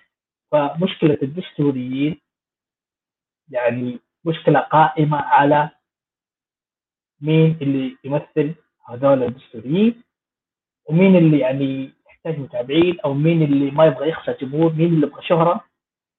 فمشكلة 0.51 1.19
الدستوريين 1.23 2.21
يعني 3.51 4.01
مشكلة 4.25 4.61
قائمة 4.61 5.19
على 5.19 5.71
مين 7.21 7.59
اللي 7.63 7.97
يمثل 8.05 8.55
هذول 8.89 9.23
الدستوريين 9.23 10.03
ومين 10.85 11.17
اللي 11.17 11.39
يعني 11.39 11.91
يحتاج 12.27 12.41
متابعين 12.43 13.01
أو 13.01 13.15
مين 13.15 13.43
اللي 13.43 13.71
ما 13.71 13.87
يبغى 13.87 14.09
يخسر 14.09 14.37
جمهور 14.41 14.73
مين 14.73 14.95
اللي 14.95 15.07
يبغى 15.07 15.23
شهرة 15.23 15.65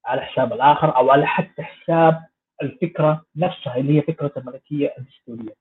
على 0.06 0.22
حساب 0.22 0.54
الآخر 0.54 0.96
أو 0.96 1.12
على 1.12 1.28
حتى 1.28 1.64
حساب 1.64 2.24
الفكرة 2.62 3.26
نفسها 3.36 3.78
اللي 3.78 3.98
هي 3.98 4.02
فكرة 4.02 4.32
الملكية 4.38 4.94
الدستورية. 4.98 5.54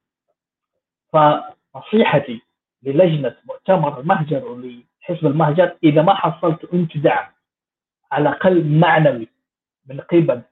فنصيحتي 1.12 2.42
للجنة 2.82 3.36
مؤتمر 3.44 4.00
المهجر 4.00 4.44
ولحزب 4.44 5.26
المهجر 5.26 5.76
إذا 5.84 6.02
ما 6.02 6.14
حصلتوا 6.14 6.68
أنتم 6.74 7.00
دعم 7.00 7.26
على 8.12 8.28
الأقل 8.28 8.64
معنوي 8.78 9.28
من 9.86 10.00
قبل 10.00 10.42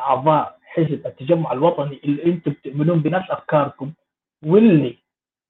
أعضاء 0.00 0.58
حزب 0.62 1.06
التجمع 1.06 1.52
الوطني 1.52 2.00
اللي 2.04 2.24
أنتم 2.24 2.50
بتؤمنون 2.50 3.00
بنفس 3.00 3.30
أفكاركم 3.30 3.92
واللي 4.44 4.98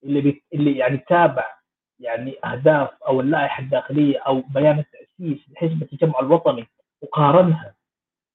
اللي 0.04 0.20
بي 0.20 0.42
اللي 0.54 0.76
يعني 0.76 0.96
تابع 0.98 1.57
يعني 2.00 2.34
أهداف 2.44 2.90
أو 3.06 3.20
اللائحة 3.20 3.62
الداخلية 3.62 4.18
أو 4.18 4.40
بيان 4.40 4.78
التأسيس 4.78 5.50
لحزب 5.50 5.82
التجمع 5.82 6.20
الوطني 6.20 6.66
وقارنها 7.02 7.74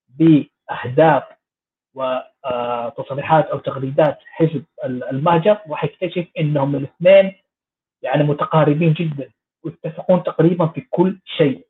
بأهداف 0.09 1.23
وتصريحات 1.95 3.45
أو 3.45 3.57
تغريدات 3.59 4.19
حزب 4.25 4.63
المهجر 4.85 5.57
راح 5.69 5.83
يكتشف 5.83 6.27
إنهم 6.39 6.75
الاثنين 6.75 7.33
يعني 8.01 8.23
متقاربين 8.23 8.93
جدا 8.93 9.29
ويتفقون 9.63 10.23
تقريبا 10.23 10.67
في 10.67 10.81
كل 10.81 11.19
شيء. 11.25 11.67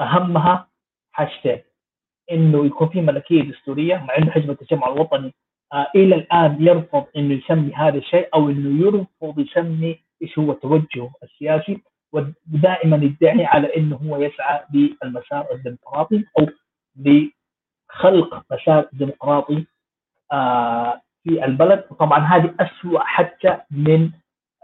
أهمها 0.00 0.68
حاجتين 1.12 1.62
إنه 2.32 2.66
يكون 2.66 2.88
في 2.88 3.00
ملكية 3.00 3.42
دستورية 3.42 3.96
مع 3.96 4.16
إنه 4.18 4.30
حزب 4.30 4.50
التجمع 4.50 4.88
الوطني 4.88 5.34
آه 5.72 5.86
إلى 5.96 6.14
الآن 6.14 6.56
يرفض 6.66 7.06
إنه 7.16 7.34
يسمي 7.34 7.74
هذا 7.74 7.98
الشيء 7.98 8.28
أو 8.34 8.48
إنه 8.48 8.86
يرفض 8.86 9.38
يسمي 9.38 9.98
إيش 10.22 10.38
هو 10.38 10.52
توجهه 10.52 11.12
السياسي 11.22 11.82
ودائما 12.12 12.96
يدعي 12.96 13.44
على 13.44 13.76
إنه 13.76 13.96
هو 13.96 14.16
يسعى 14.16 14.60
للمسار 14.74 15.46
الديمقراطي 15.52 16.24
أو 16.38 16.46
لخلق 16.96 18.44
مسار 18.52 18.88
ديمقراطي 18.92 19.66
آه 20.32 21.00
في 21.22 21.44
البلد 21.44 21.84
وطبعا 21.90 22.18
هذه 22.18 22.54
اسوء 22.60 23.00
حتى 23.00 23.58
من 23.70 24.10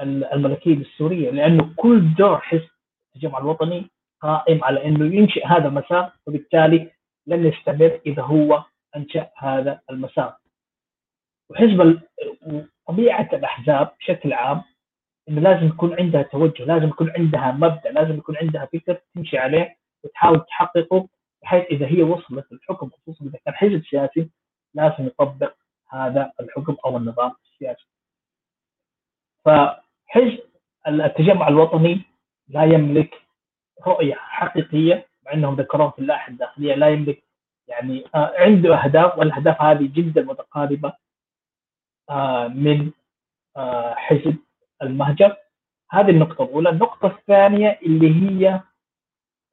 الملكية 0.03 0.75
الدستوريه 0.75 1.31
لأنه 1.31 1.75
كل 1.77 2.14
دور 2.14 2.38
حزب 2.38 2.68
التجمع 3.14 3.38
الوطني 3.38 3.90
قائم 4.23 4.64
على 4.64 4.85
إنه 4.85 5.14
ينشئ 5.16 5.47
هذا 5.47 5.68
المسار 5.68 6.12
وبالتالي 6.27 6.90
لن 7.27 7.47
يستمر 7.47 8.01
إذا 8.07 8.23
هو 8.23 8.64
أنشأ 8.97 9.31
هذا 9.37 9.81
المسار. 9.90 10.37
وحزب 11.51 12.01
طبيعه 12.87 13.29
الأحزاب 13.33 13.90
بشكل 14.01 14.33
عام 14.33 14.62
إنه 15.29 15.41
لازم 15.41 15.67
يكون 15.67 15.95
عندها 16.01 16.23
توجه، 16.23 16.64
لازم 16.64 16.88
يكون 16.88 17.11
عندها 17.11 17.53
مبدأ، 17.53 17.91
لازم 17.91 18.17
يكون 18.19 18.37
عندها 18.37 18.64
فكر 18.67 19.01
تمشي 19.14 19.38
عليه 19.38 19.77
وتحاول 20.05 20.41
تحققه 20.41 21.09
بحيث 21.43 21.64
إذا 21.64 21.87
هي 21.87 22.03
وصلت 22.03 22.53
للحكم 22.53 22.91
خصوصا 22.91 23.25
إذا 23.25 23.38
كان 23.45 23.55
حزب 23.55 23.83
سياسي 23.91 24.31
لازم 24.75 25.07
يطبق 25.07 25.55
هذا 25.91 26.33
الحكم 26.41 26.77
أو 26.85 26.97
النظام 26.97 27.33
السياسي. 27.45 27.87
فحزب 29.45 30.38
التجمع 30.88 31.49
الوطني 31.49 32.01
لا 32.49 32.64
يملك 32.64 33.23
رؤية 33.87 34.14
حقيقية 34.14 35.07
مع 35.27 35.33
إنهم 35.33 35.55
ذكروها 35.55 35.91
في 35.91 35.99
اللائحة 35.99 36.31
الداخلية 36.33 36.75
لا 36.75 36.88
يملك 36.88 37.23
يعني 37.69 38.05
آه 38.14 38.33
عنده 38.38 38.77
أهداف 38.85 39.19
والأهداف 39.19 39.62
هذه 39.62 39.91
جدا 39.95 40.23
متقاربة 40.23 40.93
آه 42.11 42.49
من 42.49 42.91
آه 43.57 43.95
حزب 43.95 44.37
المهجر. 44.83 45.37
هذه 45.91 46.11
النقطة 46.11 46.45
الأولى. 46.45 46.71
النقطة 46.71 47.07
الثانية 47.07 47.79
اللي 47.83 48.11
هي 48.23 48.61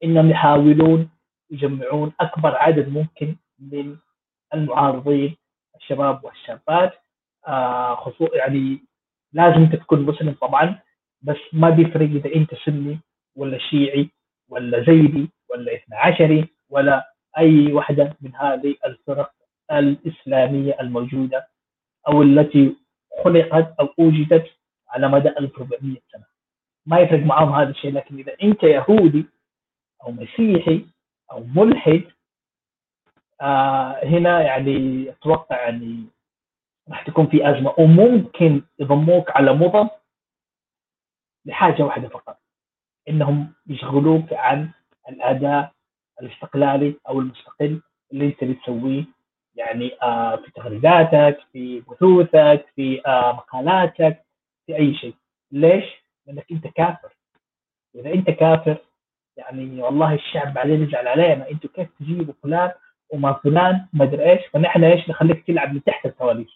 إنهم 0.04 0.30
يحاولون 0.30 1.10
يجمعون 1.50 2.12
أكبر 2.20 2.56
عدد 2.56 2.88
ممكن 2.88 3.36
من 3.58 3.96
المعارضين 4.54 5.36
الشباب 5.76 6.24
والشابات. 6.24 6.92
آه 7.46 7.94
خصوصا 7.94 8.36
يعني 8.36 8.84
لازم 9.32 9.66
تكون 9.66 10.00
مسلم 10.02 10.32
طبعا 10.40 10.78
بس 11.22 11.36
ما 11.52 11.70
بيفرق 11.70 12.08
إذا 12.10 12.34
أنت 12.34 12.54
سني 12.54 13.00
ولا 13.36 13.58
شيعي 13.58 14.10
ولا 14.48 14.84
زيدي 14.84 15.30
ولا 15.50 15.74
اثنا 15.74 15.96
عشري 15.96 16.48
ولا 16.70 17.12
أي 17.38 17.72
واحدة 17.72 18.16
من 18.20 18.34
هذه 18.34 18.76
الفرق 18.86 19.32
الإسلامية 19.72 20.76
الموجودة 20.80 21.48
أو 22.08 22.22
التي 22.22 22.76
خلقت 23.24 23.74
أو 23.80 23.88
أوجدت 23.98 24.46
على 24.96 25.08
مدى 25.08 25.28
1400 25.28 25.96
سنة. 26.12 26.24
ما 26.86 26.98
يفرق 26.98 27.20
معهم 27.20 27.52
هذا 27.52 27.70
الشيء 27.70 27.92
لكن 27.92 28.18
إذا 28.18 28.36
أنت 28.42 28.62
يهودي 28.62 29.26
أو 30.02 30.10
مسيحي 30.12 30.86
أو 31.32 31.44
ملحد 31.44 32.02
آه 33.40 34.04
هنا 34.04 34.40
يعني 34.42 35.10
أتوقع 35.10 35.56
يعني 35.62 36.06
راح 36.88 37.02
تكون 37.06 37.26
في 37.26 37.50
أزمة. 37.50 37.74
وممكن 37.78 38.62
يضموك 38.78 39.30
على 39.30 39.52
مضى 39.52 39.88
لحاجة 41.46 41.82
واحدة 41.82 42.08
فقط 42.08 42.38
إنهم 43.08 43.52
يشغلوك 43.66 44.32
عن 44.32 44.70
الأداء 45.08 45.72
الاستقلالي 46.22 46.94
أو 47.08 47.20
المستقل 47.20 47.82
اللي 48.12 48.26
أنت 48.26 48.44
بتسويه 48.44 49.04
يعني 49.54 50.02
آه 50.02 50.36
في 50.36 50.50
تغريداتك 50.50 51.38
في 51.52 51.80
بثوثك 51.80 52.66
في 52.76 53.06
آه 53.06 53.32
مقالاتك. 53.32 54.25
في 54.66 54.76
أي 54.76 54.94
شيء. 54.94 55.14
ليش؟ 55.52 55.84
لأنك 56.26 56.46
أنت 56.52 56.66
كافر. 56.66 57.16
إذا 57.94 58.14
أنت 58.14 58.30
كافر 58.30 58.76
يعني 59.36 59.82
والله 59.82 60.14
الشعب 60.14 60.54
بعدين 60.54 60.82
يزعل 60.82 61.08
علينا. 61.08 61.50
أنتوا 61.50 61.70
كيف 61.74 61.88
تجيبوا 62.00 62.34
فلان 62.42 62.72
وما 63.10 63.32
فلان 63.32 63.86
ما 63.92 64.04
أدري 64.04 64.30
إيش؟ 64.32 64.46
فنحن 64.52 64.84
إيش؟ 64.84 65.08
نخليك 65.08 65.46
تلعب 65.46 65.74
من 65.74 65.84
تحت 65.84 66.06
الكواليس. 66.06 66.50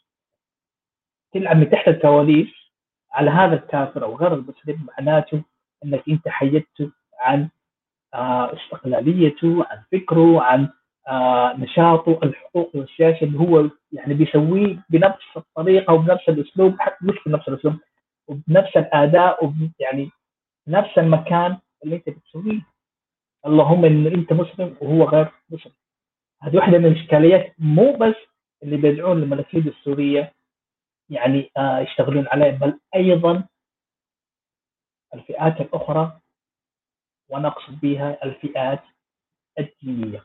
تلعب 1.33 1.57
من 1.57 1.71
تحت 1.71 1.89
الكواليس 1.89 2.49
على 3.13 3.31
هذا 3.31 3.55
الكافر 3.55 4.05
أو 4.05 4.17
غير 4.17 4.35
المسلم 4.35 4.87
معناته 4.99 5.43
إنك 5.85 6.03
أنت 6.09 6.29
حيدته 6.29 6.91
عن 7.21 7.49
آه 8.15 8.55
استقلاليته 8.57 9.65
عن 9.71 9.83
فكره 9.93 10.43
عن 10.43 10.69
آه 11.09 11.57
نشاطه 11.59 12.19
الحقوقي 12.23 12.79
والسياسي 12.79 13.25
اللي 13.25 13.39
هو 13.39 13.71
يعني 13.93 14.15
بيسويه 14.15 14.77
بنفس 14.91 15.37
الطريقة 15.37 15.95
وبنفس 15.95 16.29
الأسلوب 16.29 16.81
حتى 16.81 16.97
مش 17.03 17.15
بنفس 17.27 17.49
الأسلوب 17.49 17.75
وبنفس 18.31 18.77
الأداء 18.77 19.53
يعني 19.79 20.11
نفس 20.69 20.99
المكان 20.99 21.59
اللي 21.85 21.97
أنت 21.97 22.09
بتسويه. 22.09 22.61
اللهم 23.47 23.85
إن 23.85 24.07
أنت 24.07 24.33
مسلم 24.33 24.77
وهو 24.81 25.05
غير 25.05 25.29
مسلم. 25.51 25.73
هذه 26.43 26.57
واحدة 26.57 26.79
من 26.79 26.87
الإشكاليات 26.87 27.55
مو 27.59 27.93
بس 27.97 28.15
اللي 28.63 28.77
بيدعون 28.77 29.21
للملكيه 29.21 29.59
السورية 29.61 30.33
يعني 31.11 31.51
آه 31.57 31.79
يشتغلون 31.79 32.29
عليه 32.29 32.51
بل 32.51 32.81
أيضا 32.95 33.45
الفئات 35.15 35.61
الأخرى 35.61 36.21
وأنا 37.29 37.49
أقصد 37.49 37.81
بها 37.81 38.25
الفئات 38.25 38.83
الدينية. 39.59 40.25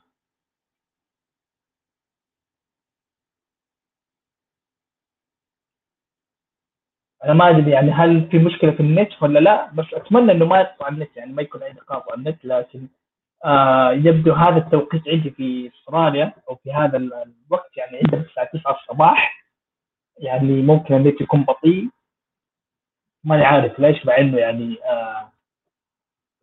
أنا 7.25 7.33
ما 7.33 7.49
أدري 7.49 7.71
يعني 7.71 7.91
هل 7.91 8.27
في 8.31 8.37
مشكلة 8.39 8.71
في 8.71 8.79
النت 8.79 9.23
ولا 9.23 9.39
لا 9.39 9.71
بس 9.71 9.85
أتمنى 9.93 10.31
إنه 10.31 10.45
ما 10.45 10.59
يقطع 10.59 10.87
النت 10.87 11.17
يعني 11.17 11.33
ما 11.33 11.41
يكون 11.41 11.63
عندي 11.63 11.79
قاطع 11.79 12.13
النت 12.13 12.45
لكن 12.45 12.87
آه 13.45 13.91
يبدو 13.91 14.33
هذا 14.33 14.57
التوقيت 14.57 15.07
عندي 15.07 15.29
في 15.31 15.71
أستراليا 15.75 16.33
أو 16.49 16.55
في 16.55 16.73
هذا 16.73 16.97
الوقت 16.97 17.77
يعني 17.77 17.97
عندنا 17.97 18.21
الساعة 18.21 18.49
9 18.53 18.71
الصباح 18.81 19.45
يعني 20.19 20.61
ممكن 20.61 20.95
النت 20.95 21.21
يكون 21.21 21.43
بطيء. 21.43 21.89
ماني 23.23 23.45
عارف 23.45 23.79
ليش 23.79 24.05
مع 24.05 24.17
إنه 24.17 24.37
يعني 24.37 24.77
آه 24.85 25.31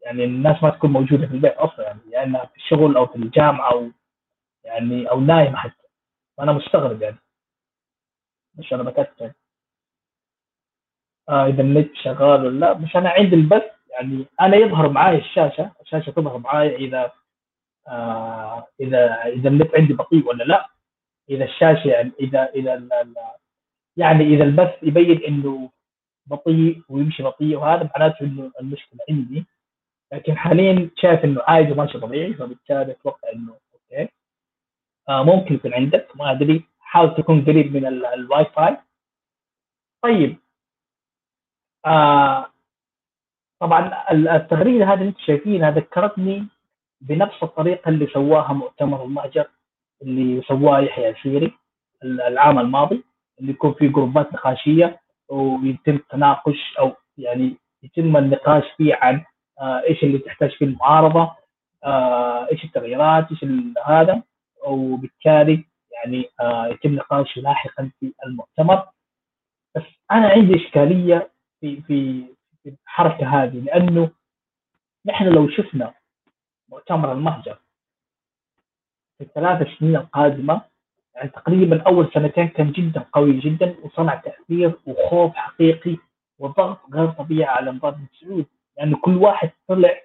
يعني 0.04 0.24
الناس 0.24 0.62
ما 0.62 0.70
تكون 0.70 0.90
موجودة 0.92 1.26
في 1.26 1.34
البيت 1.34 1.52
أصلا 1.52 1.84
يعني 1.84 2.00
يا 2.06 2.12
يعني 2.12 2.38
في 2.38 2.56
الشغل 2.56 2.96
أو 2.96 3.06
في 3.06 3.16
الجامعة 3.16 3.72
أو 3.72 3.90
يعني 4.64 5.10
أو 5.10 5.20
نايمة 5.20 5.56
حتى. 5.56 5.82
فانا 6.38 6.52
مستغرب 6.52 7.02
يعني. 7.02 7.16
مش 8.58 8.72
أنا 8.72 8.82
بكتب 8.82 9.32
آه 11.28 11.46
إذا 11.46 11.62
النت 11.62 11.90
شغال 11.94 12.46
ولا 12.46 12.58
لا. 12.66 12.74
مش 12.74 12.96
أنا 12.96 13.10
عندي 13.10 13.36
البث 13.36 13.62
يعني 13.90 14.26
أنا 14.40 14.56
يظهر 14.56 14.88
معي 14.88 15.18
الشاشة 15.18 15.72
الشاشة 15.80 16.10
تظهر 16.10 16.38
معي 16.38 16.76
إذا 16.76 17.12
آه 17.88 18.66
إذا 18.80 19.22
إذا 19.26 19.48
النت 19.48 19.74
عندي 19.74 19.92
بطيء 19.94 20.26
ولا 20.28 20.44
لا. 20.44 20.68
إذا 21.30 21.44
الشاشة 21.44 21.88
يعني 21.88 22.12
إذا 22.20 22.50
إذا 22.54 22.88
يعني 23.96 24.24
إذا 24.24 24.44
البث 24.44 24.74
يبين 24.82 25.22
إنه 25.24 25.70
بطيء 26.26 26.82
ويمشي 26.88 27.22
بطيء 27.22 27.56
وهذا 27.56 27.90
معناته 27.96 28.24
إنه 28.24 28.52
المشكلة 28.60 29.00
عندي. 29.10 29.46
لكن 30.12 30.36
حاليا 30.38 30.90
شايف 30.96 31.24
إنه 31.24 31.42
عادي 31.48 31.74
ماشي 31.74 31.98
طبيعي 31.98 32.34
فبالتالي 32.34 32.92
أتوقع 32.92 33.28
إنه 33.32 33.54
أوكي. 33.74 34.08
آه 35.08 35.22
ممكن 35.24 35.54
يكون 35.54 35.74
عندك 35.74 36.08
ما 36.16 36.30
أدري. 36.30 36.64
حاول 36.80 37.14
تكون 37.14 37.44
قريب 37.44 37.76
من 37.76 37.86
الواي 37.86 38.44
فاي 38.44 38.76
طيب. 40.02 40.36
آه 41.86 42.46
طبعا 43.60 44.10
التغريدة 44.12 44.84
هذه 44.84 44.94
اللي 44.94 45.08
أنتم 45.08 45.20
شايفينها 45.26 45.70
ذكرتني 45.70 46.46
بنفس 47.00 47.42
الطريقة 47.42 47.88
اللي 47.88 48.06
سواها 48.06 48.52
مؤتمر 48.52 49.04
المهجر 49.04 49.46
اللي 50.02 50.42
سواه 50.42 50.80
يحيى 50.80 51.14
سيري 51.22 51.52
العام 52.04 52.58
الماضي 52.58 53.04
اللي 53.40 53.52
يكون 53.52 53.72
فيه 53.74 53.88
جروبات 53.88 54.32
نقاشية 54.32 55.00
ويتم 55.28 55.98
تناقش 56.10 56.74
أو 56.78 56.92
يعني 57.18 57.56
يتم 57.82 58.16
النقاش 58.16 58.64
فيه 58.76 58.94
عن 59.02 59.24
آه 59.60 59.82
إيش 59.88 60.02
اللي 60.02 60.18
تحتاج 60.18 60.50
فيه 60.50 60.66
المعارضة 60.66 61.30
آه 61.84 62.48
إيش 62.52 62.64
التغييرات 62.64 63.30
إيش 63.30 63.44
هذا 63.86 64.22
وبالتالي 64.66 65.64
يعني 65.92 66.24
آه 66.40 66.66
يتم 66.66 66.94
نقاشه 66.94 67.40
لاحقا 67.40 67.90
في 68.00 68.12
المؤتمر. 68.26 68.86
بس 69.74 69.82
أنا 70.12 70.28
عندي 70.28 70.56
إشكالية 70.56 71.30
في 71.62 72.26
في 72.62 72.68
الحركه 72.86 73.42
هذه 73.42 73.60
لأنه 73.60 74.10
نحن 75.06 75.24
لو 75.24 75.48
شفنا 75.48 75.94
مؤتمر 76.68 77.12
المهجر 77.12 77.58
في 79.18 79.24
الثلاث 79.24 79.68
سنين 79.78 79.96
القادمة 79.96 80.60
يعني 81.14 81.28
تقريبا 81.28 81.82
أول 81.82 82.10
سنتين 82.14 82.48
كان 82.48 82.72
جدا 82.72 83.04
قوي 83.12 83.40
جدا 83.40 83.76
وصنع 83.82 84.14
تأثير 84.14 84.72
وخوف 84.86 85.34
حقيقي 85.34 85.96
وضغط 86.38 86.78
غير 86.94 87.10
طبيعي 87.10 87.48
على 87.50 87.70
نظام 87.70 87.90
بن 87.90 88.06
سعود 88.20 88.46
يعني 88.76 88.94
كل 88.94 89.16
واحد 89.16 89.50
طلع 89.68 90.00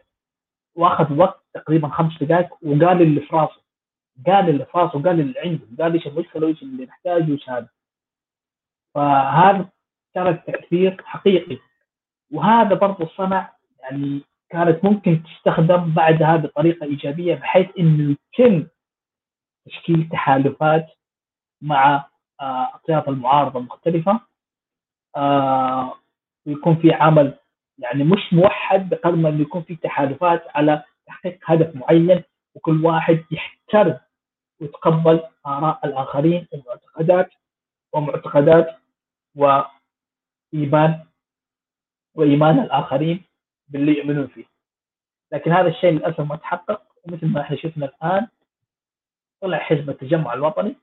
وأخذ 0.76 1.14
وقت 1.18 1.44
تقريبا 1.54 1.88
خمس 1.88 2.24
دقائق 2.24 2.54
وقال 2.54 3.02
اللي 3.02 3.22
في 3.22 3.36
راسه 3.36 3.62
قال 4.28 4.50
اللي 4.50 4.66
في 4.66 4.78
راسه 4.78 5.04
قال 5.04 5.20
اللي 5.20 5.40
عنده 5.40 5.84
قال 5.84 5.94
إيش 5.94 6.08
المشكلة 6.08 6.46
وإيش 6.46 6.62
اللي 6.62 6.86
نحتاجه 6.86 7.32
وايش 7.32 7.50
هذا. 7.50 7.70
فهذا 8.96 9.70
كان 10.18 10.44
تاثير 10.44 11.02
حقيقي. 11.06 11.58
وهذا 12.32 12.76
برضه 12.76 13.10
صنع 13.18 13.54
يعني 13.80 14.22
كانت 14.50 14.86
ممكن 14.86 15.24
تستخدم 15.24 15.94
بعدها 15.94 16.36
بطريقه 16.36 16.86
إيجابية 16.86 17.36
بحيث 17.36 17.68
انه 17.80 18.16
يتم 18.40 18.68
تشكيل 19.66 20.10
تحالفات 20.12 20.88
مع 21.62 22.06
آه، 22.42 22.72
أطياف 22.76 23.10
المعارضة 23.10 23.60
المختلفة. 23.60 24.20
آه، 25.16 25.94
ويكون 26.46 26.76
في 26.76 26.94
عمل 26.94 27.34
يعني 27.78 28.04
مش 28.04 28.34
موحد 28.34 28.90
بقدر 28.90 29.16
ما 29.16 29.30
إنه 29.30 29.42
يكون 29.42 29.62
في 29.62 29.76
تحالفات 29.76 30.44
على 30.56 30.84
تحقيق 31.08 31.40
هدف 31.46 31.76
معين 31.76 32.24
وكل 32.56 32.86
واحد 32.86 33.24
يحترم 33.32 34.00
ويتقبل 34.62 35.24
آراء 35.46 35.80
الآخرين 35.86 36.48
ومعتقدات 36.54 37.30
ومعتقدات 37.94 38.68
وايمان 40.54 41.06
وإيمان 42.16 42.60
الآخرين 42.60 43.24
باللي 43.68 43.98
يؤمنون 43.98 44.28
فيه 44.28 44.46
لكن 45.32 45.52
هذا 45.52 45.68
الشيء 45.68 45.92
للأسف 45.92 46.20
ما 46.20 46.36
تحقق 46.36 46.82
ومثل 47.06 47.28
ما 47.28 47.42
إحنا 47.42 47.58
شفنا 47.58 47.86
الآن 47.86 48.28
طلع 49.42 49.58
حزب 49.58 49.90
التجمع 49.90 50.34
الوطني 50.34 50.76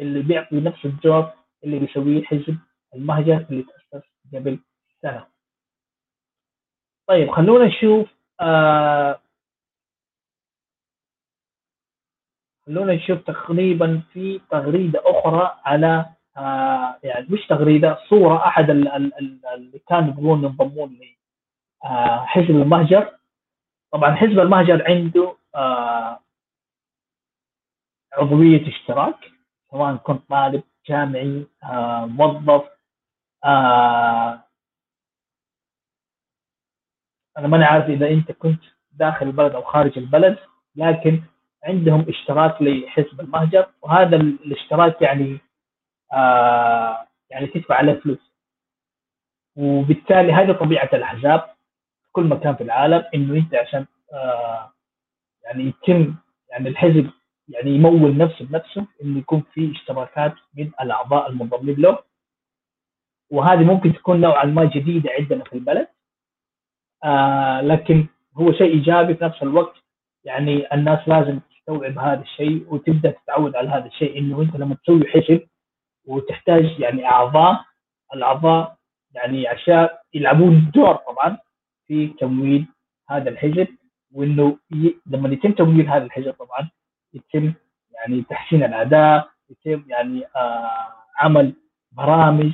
اللي 0.00 0.22
بيعطي 0.22 0.60
نفس 0.60 0.84
الدور 0.84 1.32
اللي 1.64 1.78
بيسويه 1.78 2.22
حزب 2.24 2.58
المهجر 2.94 3.46
اللي 3.50 3.62
تأسس 3.62 4.06
قبل 4.34 4.58
سنة. 5.02 5.26
طيب 7.08 7.30
خلونا 7.30 7.64
نشوف 7.66 8.08
آه 8.40 9.20
خلونا 12.66 12.94
نشوف 12.94 13.18
تقريبا 13.18 14.02
في 14.12 14.38
تغريدة 14.50 15.00
أخرى 15.04 15.60
على 15.64 16.15
آه 16.36 16.98
يعني 17.02 17.26
مش 17.30 17.46
تغريدة 17.46 17.98
صورة 18.08 18.46
أحد 18.46 18.70
اللي 18.70 19.78
كانوا 19.88 20.08
يبغون 20.08 20.44
ينضمون 20.44 20.98
لحزب 21.84 22.50
آه 22.56 22.62
المهجر. 22.62 23.18
طبعا 23.92 24.14
حزب 24.14 24.38
المهجر 24.38 24.84
عنده 24.88 25.36
آه 25.54 26.20
عضوية 28.12 28.68
اشتراك 28.68 29.30
سواء 29.70 29.96
كنت 29.96 30.28
طالب 30.28 30.62
جامعي 30.88 31.46
موظف 32.06 32.64
أنا 37.38 37.46
ماني 37.48 37.64
عارف 37.64 37.84
إذا 37.90 38.08
أنت 38.10 38.32
كنت 38.32 38.60
داخل 38.92 39.26
البلد 39.26 39.54
أو 39.54 39.62
خارج 39.62 39.98
البلد 39.98 40.38
لكن 40.76 41.22
عندهم 41.64 42.06
اشتراك 42.08 42.62
لحزب 42.62 43.20
المهجر 43.20 43.66
وهذا 43.82 44.16
الاشتراك 44.16 45.02
يعني 45.02 45.38
آه 46.12 47.06
يعني 47.30 47.46
تدفع 47.46 47.74
عليه 47.74 47.92
فلوس. 47.92 48.32
وبالتالي 49.56 50.32
هذه 50.32 50.52
طبيعة 50.52 50.90
الأحزاب 50.92 51.40
في 52.02 52.08
كل 52.12 52.24
مكان 52.24 52.54
في 52.56 52.62
العالم 52.62 53.04
إنه 53.14 53.34
انت 53.34 53.54
عشان 53.54 53.86
آه 54.12 54.72
يعني 55.44 55.64
يتم 55.64 56.14
يعني 56.50 56.68
الحزب 56.68 57.10
يعني 57.48 57.70
يمول 57.70 58.16
نفسه 58.16 58.44
بنفسه 58.44 58.86
إنه 59.02 59.18
يكون 59.18 59.42
في 59.52 59.72
اشتراكات 59.72 60.34
من 60.54 60.70
الأعضاء 60.80 61.30
المنضمين 61.30 61.76
له. 61.80 61.98
وهذه 63.30 63.64
ممكن 63.64 63.92
تكون 63.92 64.20
نوعا 64.20 64.44
ما 64.44 64.64
جديدة 64.64 65.10
عندنا 65.18 65.44
في 65.44 65.52
البلد 65.52 65.88
آه 67.04 67.60
لكن 67.60 68.06
هو 68.36 68.52
شيء 68.52 68.72
إيجابي 68.74 69.14
في 69.14 69.24
نفس 69.24 69.42
الوقت. 69.42 69.76
يعني 70.24 70.74
الناس 70.74 71.08
لازم 71.08 71.38
تستوعب 71.38 71.98
هذا 71.98 72.22
الشيء 72.22 72.66
وتبدأ 72.74 73.10
تتعود 73.10 73.56
على 73.56 73.68
هذا 73.68 73.86
الشيء 73.86 74.18
إنه 74.18 74.42
أنت 74.42 74.56
لما 74.56 74.74
تسوي 74.74 75.06
حزب 75.08 75.48
وتحتاج 76.06 76.80
يعني 76.80 77.06
أعضاء 77.06 77.64
الأعضاء 78.14 78.76
يعني 79.14 79.48
عشان 79.48 79.88
يلعبون 80.14 80.70
دور 80.74 80.94
طبعا 80.94 81.38
في 81.86 82.06
تمويل 82.06 82.66
هذا 83.10 83.30
الحزب 83.30 83.68
وإنه 84.12 84.58
ي... 84.74 84.94
لما 85.06 85.28
يتم 85.28 85.52
تمويل 85.52 85.88
هذا 85.88 86.04
الحزب 86.04 86.32
طبعا 86.32 86.70
يتم 87.14 87.52
يعني 87.94 88.22
تحسين 88.22 88.64
الأداء 88.64 89.28
يتم 89.50 89.84
يعني 89.88 90.24
آه 90.36 90.92
عمل 91.18 91.54
برامج 91.92 92.52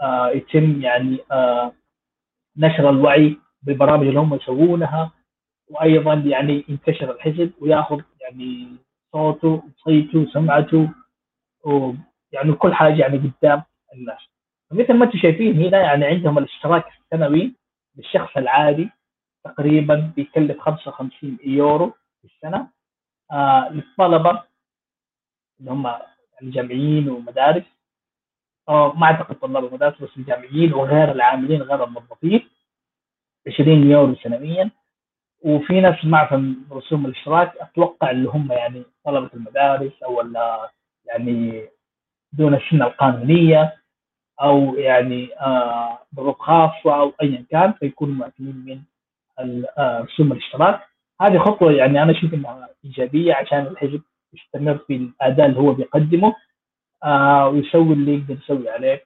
آه 0.00 0.28
يتم 0.30 0.82
يعني 0.82 1.18
آه 1.32 1.72
نشر 2.56 2.90
الوعي 2.90 3.36
بالبرامج 3.62 4.06
اللي 4.06 4.20
هم 4.20 4.34
يسوونها 4.34 5.12
وأيضا 5.70 6.14
يعني 6.14 6.64
ينتشر 6.68 7.10
الحزب 7.10 7.52
ويأخذ 7.60 8.00
يعني 8.20 8.76
صوته 9.12 9.62
وصيته 9.78 10.18
وسمعته 10.18 10.88
ويعني 12.34 12.52
كل 12.52 12.74
حاجة 12.74 12.94
يعني 12.94 13.18
قدام 13.18 13.62
الناس. 13.94 14.18
فمثل 14.70 14.94
ما 14.94 15.04
أنتم 15.04 15.18
شايفين 15.18 15.62
هنا 15.62 15.78
يعني 15.78 16.04
عندهم 16.04 16.38
الاشتراك 16.38 16.84
السنوي 16.88 17.54
للشخص 17.96 18.36
العادي 18.36 18.90
تقريبا 19.44 20.12
بيكلف 20.16 20.58
55 20.60 21.38
يورو 21.44 21.94
في 22.22 22.24
السنة. 22.24 22.68
آه 23.32 23.68
للطلبة 23.68 24.42
اللي 25.60 25.70
هم 25.70 25.94
الجامعيين 26.42 27.08
ومدارس. 27.08 27.64
أو 28.68 28.92
ما 28.92 29.06
أعتقد 29.06 29.34
طلاب 29.34 29.64
المدارس 29.64 30.02
بس 30.02 30.16
الجامعيين 30.16 30.74
وغير 30.74 31.12
العاملين 31.12 31.62
غير 31.62 31.84
الموظفين. 31.84 32.48
20 33.46 33.90
يورو 33.90 34.14
سنويا. 34.14 34.70
وفي 35.42 35.80
ناس 35.80 36.04
معهم 36.04 36.68
رسوم 36.72 37.06
الاشتراك 37.06 37.56
أتوقع 37.56 38.10
اللي 38.10 38.28
هم 38.28 38.52
يعني 38.52 38.82
طلبة 39.04 39.30
المدارس 39.34 40.02
أو 40.02 40.22
يعني 41.04 41.68
دون 42.38 42.54
السنة 42.54 42.86
القانونية 42.86 43.74
أو 44.42 44.74
يعني 44.74 45.28
آه 45.40 45.98
ظروف 46.16 46.38
خاصة 46.38 46.94
أو 47.00 47.12
ايا 47.22 47.44
كان 47.50 47.72
فيكونوا 47.72 48.14
مأثمين 48.14 48.64
من 49.38 49.64
آه، 49.78 50.00
رسوم 50.00 50.32
الاشتراك 50.32 50.80
هذه 51.20 51.38
خطوة 51.38 51.72
يعني 51.72 52.02
أنا 52.02 52.12
أشوف 52.12 52.34
إنها 52.34 52.68
إيجابية 52.84 53.34
عشان 53.34 53.58
الحزب 53.66 54.02
يستمر 54.34 54.78
في 54.78 54.96
الأداء 54.96 55.46
اللي 55.46 55.58
هو 55.60 55.72
بيقدمه 55.72 56.34
آه 57.04 57.48
ويسوي 57.48 57.92
اللي 57.92 58.14
يقدر 58.14 58.34
يسوي 58.34 58.70
عليه 58.70 59.04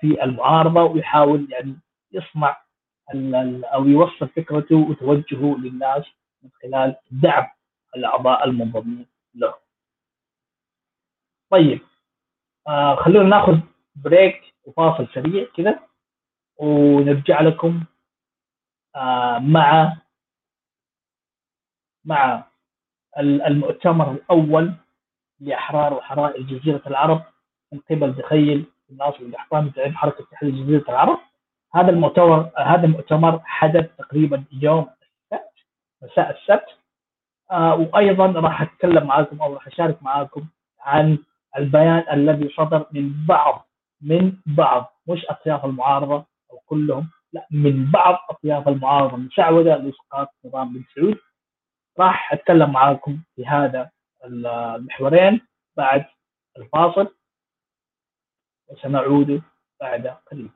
في 0.00 0.24
المعارضة 0.24 0.82
ويحاول 0.82 1.46
يعني 1.50 1.76
يصنع 2.12 2.56
أو 3.74 3.86
يوصل 3.86 4.28
فكرته 4.28 4.76
وتوجهه 4.76 5.56
للناس 5.58 6.04
من 6.42 6.50
خلال 6.62 6.96
دعم 7.10 7.46
الأعضاء 7.96 8.44
المنضمين 8.44 9.06
له. 9.34 9.54
طيب 11.50 11.80
آه 12.68 12.94
خلونا 12.96 13.28
ناخذ 13.28 13.58
بريك 13.96 14.54
وفاصل 14.64 15.08
سريع 15.14 15.46
كذا 15.56 15.78
ونرجع 16.56 17.40
لكم 17.40 17.84
آه 18.96 19.38
مع 19.38 19.96
مع 22.04 22.44
المؤتمر 23.18 24.10
الأول 24.12 24.72
لإحرار 25.40 25.94
وحرائر 25.94 26.42
جزيرة 26.42 26.82
العرب 26.86 27.22
من 27.72 27.78
قبل 27.90 28.12
دخيل 28.12 28.64
الناصر 28.90 29.20
القحطاني 29.20 29.72
زعيم 29.76 29.96
حركة 29.96 30.24
تحرير 30.30 30.52
جزيرة 30.52 30.84
العرب. 30.88 31.18
هذا 31.74 31.90
المؤتمر 31.90 32.50
هذا 32.58 32.84
المؤتمر 32.86 33.40
حدث 33.44 33.96
تقريبا 33.98 34.44
يوم 34.52 34.90
السبت 35.32 35.52
مساء 36.02 36.30
السبت. 36.30 36.66
آه 37.50 37.74
وأيضا 37.74 38.26
راح 38.26 38.62
أتكلم 38.62 39.06
معاكم 39.06 39.42
أو 39.42 39.54
راح 39.54 39.66
أشارك 39.66 40.02
معاكم 40.02 40.44
عن 40.80 41.18
البيان 41.56 42.04
الذي 42.12 42.48
صدر 42.48 42.86
من 42.92 43.26
بعض 43.26 43.68
من 44.00 44.32
بعض 44.46 44.92
مش 45.06 45.26
أطياف 45.26 45.64
المعارضة 45.64 46.26
أو 46.50 46.58
كلهم 46.66 47.10
لا 47.32 47.46
من 47.50 47.90
بعض 47.90 48.18
أطياف 48.30 48.68
المعارضة. 48.68 49.16
المسعوده 49.16 49.76
لاسقاط 49.76 50.28
نظام 50.44 50.72
بن 50.72 50.84
سعود. 50.94 51.18
راح 51.98 52.32
أتكلم 52.32 52.72
معاكم 52.72 53.22
في 53.36 53.46
هذا 53.46 53.90
المحورين 54.24 55.40
بعد 55.76 56.04
الفاصل 56.58 57.14
وسنعود 58.68 59.42
بعد 59.80 60.06
قليل. 60.06 60.50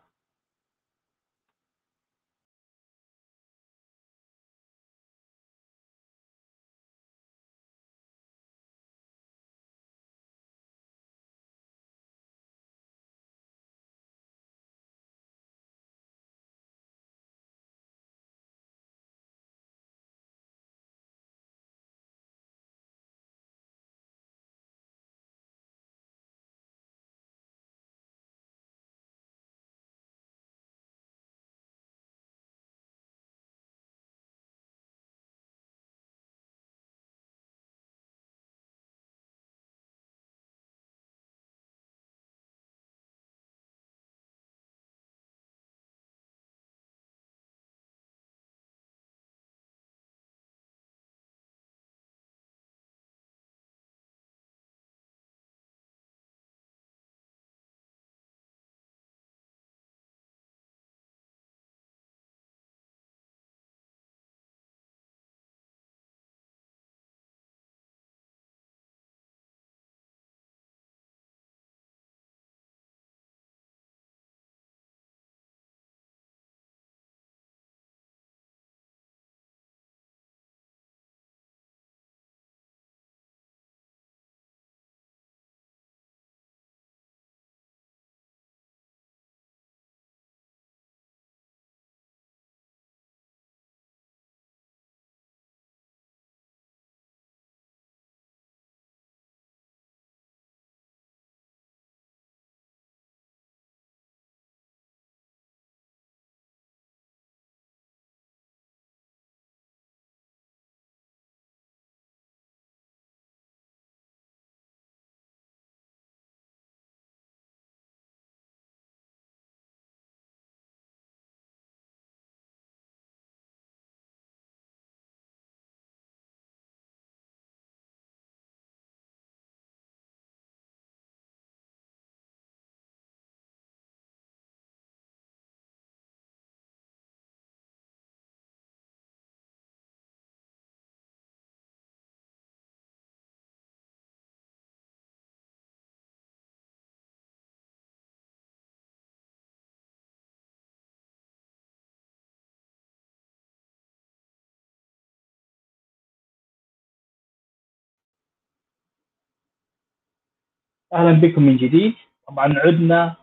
أهلا 160.93 161.13
بكم 161.13 161.43
من 161.43 161.57
جديد. 161.57 161.95
طبعا 162.29 162.55
عدنا 162.59 163.15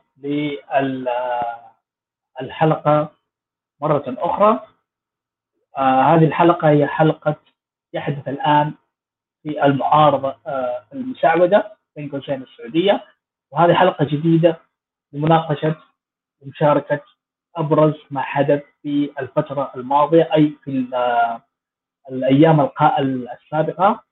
للحلقة 2.42 3.12
مرة 3.82 4.04
أخرى. 4.08 4.60
آه 5.78 6.02
هذه 6.02 6.26
الحلقة 6.26 6.70
هي 6.70 6.88
حلقة 6.88 7.36
يحدث 7.94 8.28
الآن 8.28 8.74
في 9.44 9.66
المعارضة 9.66 10.36
آه 10.48 10.84
المساعدة 10.94 11.78
بين 11.96 12.10
قوسين 12.10 12.42
السعودية. 12.42 13.04
وهذه 13.52 13.74
حلقة 13.74 14.06
جديدة 14.06 14.60
لمناقشة 15.14 15.76
ومشاركة 16.42 17.02
أبرز 17.56 17.94
ما 18.12 18.22
حدث 18.22 18.64
في 18.82 19.12
الفترة 19.20 19.72
الماضية 19.76 20.30
أي 20.34 20.54
في 20.64 20.88
آه، 20.94 21.42
الأيام 22.12 22.70
السابقة. 23.34 24.04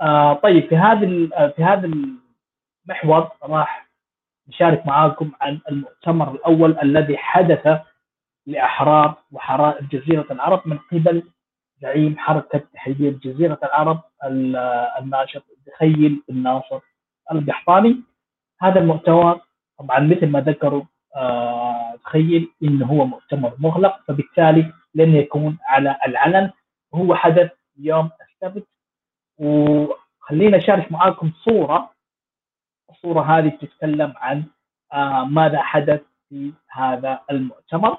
آه 0.00 0.32
طيب 0.34 0.68
في 0.68 0.76
هذا 0.76 1.06
في 1.50 1.64
هذا 1.64 1.86
المحور 2.88 3.30
راح 3.42 3.86
نشارك 4.48 4.86
معاكم 4.86 5.30
عن 5.40 5.60
المؤتمر 5.70 6.32
الأول 6.32 6.78
الذي 6.82 7.16
حدث 7.16 7.80
لأحرار 8.46 9.14
وحرائر 9.32 9.84
جزيرة 9.84 10.26
العرب 10.30 10.62
من 10.66 10.78
قبل 10.78 11.22
زعيم 11.82 12.18
حركة 12.18 12.58
تحرير 12.74 13.12
جزيرة 13.12 13.58
العرب 13.62 14.00
الناشط 15.00 15.44
دخيل 15.66 16.22
بن 16.28 16.42
ناصر 16.42 16.80
القحطاني 17.32 17.96
هذا 18.60 18.80
المؤتمر 18.80 19.40
طبعا 19.78 20.00
مثل 20.00 20.26
ما 20.26 20.40
ذكروا 20.40 20.82
آه 21.16 21.94
تخيل 22.04 22.48
إنه 22.62 22.86
هو 22.86 23.04
مؤتمر 23.06 23.52
مغلق 23.58 24.00
فبالتالي 24.08 24.72
لن 24.94 25.16
يكون 25.16 25.58
على 25.64 25.96
العلن. 26.06 26.50
وهو 26.92 27.14
حدث 27.14 27.50
يوم 27.78 28.10
السبت 28.20 28.66
وخلينا 29.38 30.56
أشارك 30.56 30.92
معاكم 30.92 31.32
صورة. 31.44 31.90
الصورة 32.90 33.22
هذه 33.22 33.48
تتكلم 33.48 34.14
عن 34.16 34.44
آه 34.92 35.24
ماذا 35.24 35.62
حدث 35.62 36.00
في 36.28 36.52
هذا 36.70 37.20
المؤتمر. 37.30 37.98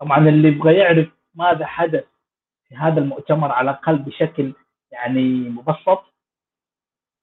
طبعا 0.00 0.28
اللي 0.28 0.48
يبغى 0.48 0.74
يعرف 0.74 1.08
ماذا 1.34 1.66
حدث 1.66 2.04
في 2.68 2.76
هذا 2.76 3.00
المؤتمر 3.00 3.52
على 3.52 3.70
الأقل 3.70 3.98
بشكل 3.98 4.52
يعني 4.92 5.48
مبسط 5.48 6.04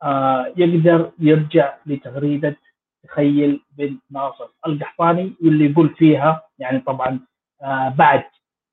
آه 0.03 0.53
يقدر 0.57 1.11
يرجع 1.19 1.77
لتغريدة 1.85 2.55
تخيل 3.03 3.61
بن 3.71 3.99
ناصر 4.11 4.47
القحطاني 4.67 5.33
واللي 5.43 5.71
يقول 5.71 5.89
فيها 5.95 6.41
يعني 6.59 6.79
طبعا 6.79 7.19
آه 7.61 7.89
بعد 7.89 8.23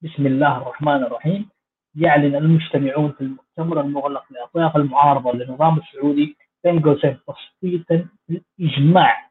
بسم 0.02 0.26
الله 0.26 0.56
الرحمن 0.56 1.02
الرحيم 1.04 1.48
يعلن 1.94 2.34
المجتمعون 2.34 3.12
في 3.12 3.20
المؤتمر 3.20 3.80
المغلق 3.80 4.24
لأطياف 4.30 4.76
المعارضة 4.76 5.32
للنظام 5.32 5.78
السعودي 5.78 6.36
بين 6.64 6.80
قوسين 6.82 7.18
تصويتا 7.26 8.08
بالاجماع 8.28 9.29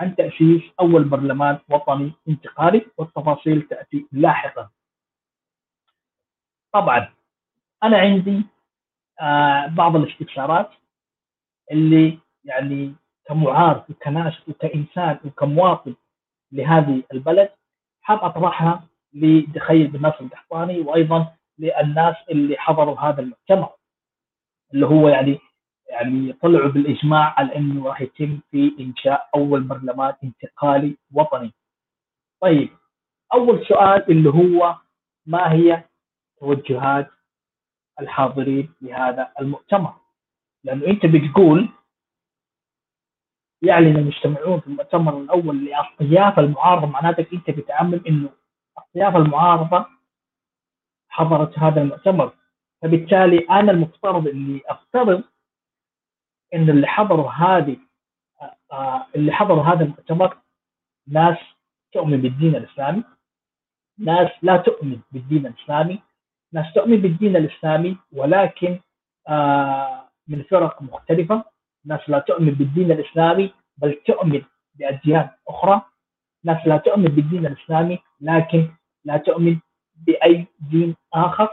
عن 0.00 0.16
تأسيس 0.16 0.62
أول 0.80 1.04
برلمان 1.04 1.58
وطني 1.68 2.12
انتقالي 2.28 2.86
والتفاصيل 2.98 3.62
تأتي 3.62 4.06
لاحقا. 4.12 4.70
طبعا 6.72 7.14
أنا 7.82 7.98
عندي 7.98 8.44
آه 9.20 9.66
بعض 9.66 9.96
الاستفسارات 9.96 10.70
اللي 11.72 12.18
يعني 12.44 12.94
كمعارض 13.24 13.84
وكناشط 13.90 14.48
وكإنسان 14.48 15.18
وكمواطن 15.24 15.94
لهذه 16.52 17.02
البلد 17.12 17.50
حاب 18.02 18.18
أطرحها 18.18 18.88
لدخيل 19.12 19.86
بن 19.86 20.02
ناصر 20.02 20.20
القحطاني 20.20 20.80
وأيضا 20.80 21.34
للناس 21.58 22.16
اللي 22.30 22.56
حضروا 22.58 23.00
هذا 23.00 23.20
المؤتمر 23.20 23.72
اللي 24.74 24.86
هو 24.86 25.08
يعني 25.08 25.38
يعني 25.92 26.32
طلعوا 26.32 26.68
بالإجماع 26.68 27.34
على 27.38 27.56
إنه 27.56 27.86
راح 27.88 28.00
يتم 28.00 28.40
في 28.50 28.76
إنشاء 28.80 29.28
أول 29.34 29.62
برلمان 29.62 30.14
انتقالي 30.24 30.96
وطني. 31.12 31.52
طيب 32.40 32.68
أول 33.34 33.66
سؤال 33.66 34.10
اللي 34.10 34.28
هو 34.30 34.76
ما 35.26 35.52
هي 35.52 35.84
توجهات 36.40 37.10
الحاضرين 38.00 38.72
لهذا 38.82 39.32
المؤتمر؟ 39.40 39.94
لأنه 40.64 40.86
أنت 40.86 41.06
بتقول 41.06 41.68
يعلن 43.62 43.96
المجتمعون 43.96 44.60
في 44.60 44.66
المؤتمر 44.66 45.18
الأول 45.18 45.64
لأطياف 45.64 46.38
المعارضة 46.38 46.86
معناتك 46.86 47.32
أنت 47.32 47.50
بتعمم 47.50 48.00
إنه 48.08 48.30
أطياف 48.78 49.16
المعارضة 49.16 49.86
حضرت 51.08 51.58
هذا 51.58 51.82
المؤتمر 51.82 52.32
فبالتالي 52.82 53.38
أنا 53.38 53.72
المفترض 53.72 54.28
إني 54.28 54.60
أفترض 54.66 55.24
إن 56.54 56.70
اللي 56.70 56.86
حضروا 56.86 57.30
هذه 57.30 57.76
آه، 58.72 59.06
اللي 59.16 59.32
حضروا 59.32 59.62
هذا 59.62 59.84
المؤتمر 59.84 60.38
ناس 61.08 61.38
تؤمن 61.92 62.20
بالدين 62.20 62.56
الإسلامي 62.56 63.04
ناس 63.98 64.30
لا 64.42 64.56
تؤمن 64.56 65.00
بالدين 65.12 65.46
الإسلامي 65.46 66.02
ناس 66.52 66.74
تؤمن 66.74 66.96
بالدين 66.96 67.36
الإسلامي 67.36 67.96
ولكن 68.12 68.80
آه، 69.28 70.08
من 70.28 70.42
فرق 70.42 70.82
مختلفة. 70.82 71.44
ناس 71.84 72.00
لا 72.08 72.18
تؤمن 72.18 72.50
بالدين 72.50 72.92
الإسلامي 72.92 73.54
بل 73.76 74.00
تؤمن 74.06 74.42
بأديان 74.74 75.28
أخرى. 75.48 75.82
ناس 76.44 76.66
لا 76.66 76.76
تؤمن 76.76 77.04
بالدين 77.04 77.46
الإسلامي 77.46 77.98
لكن 78.20 78.68
لا 79.04 79.16
تؤمن 79.16 79.60
بأي 79.94 80.46
دين 80.70 80.96
آخر. 81.14 81.48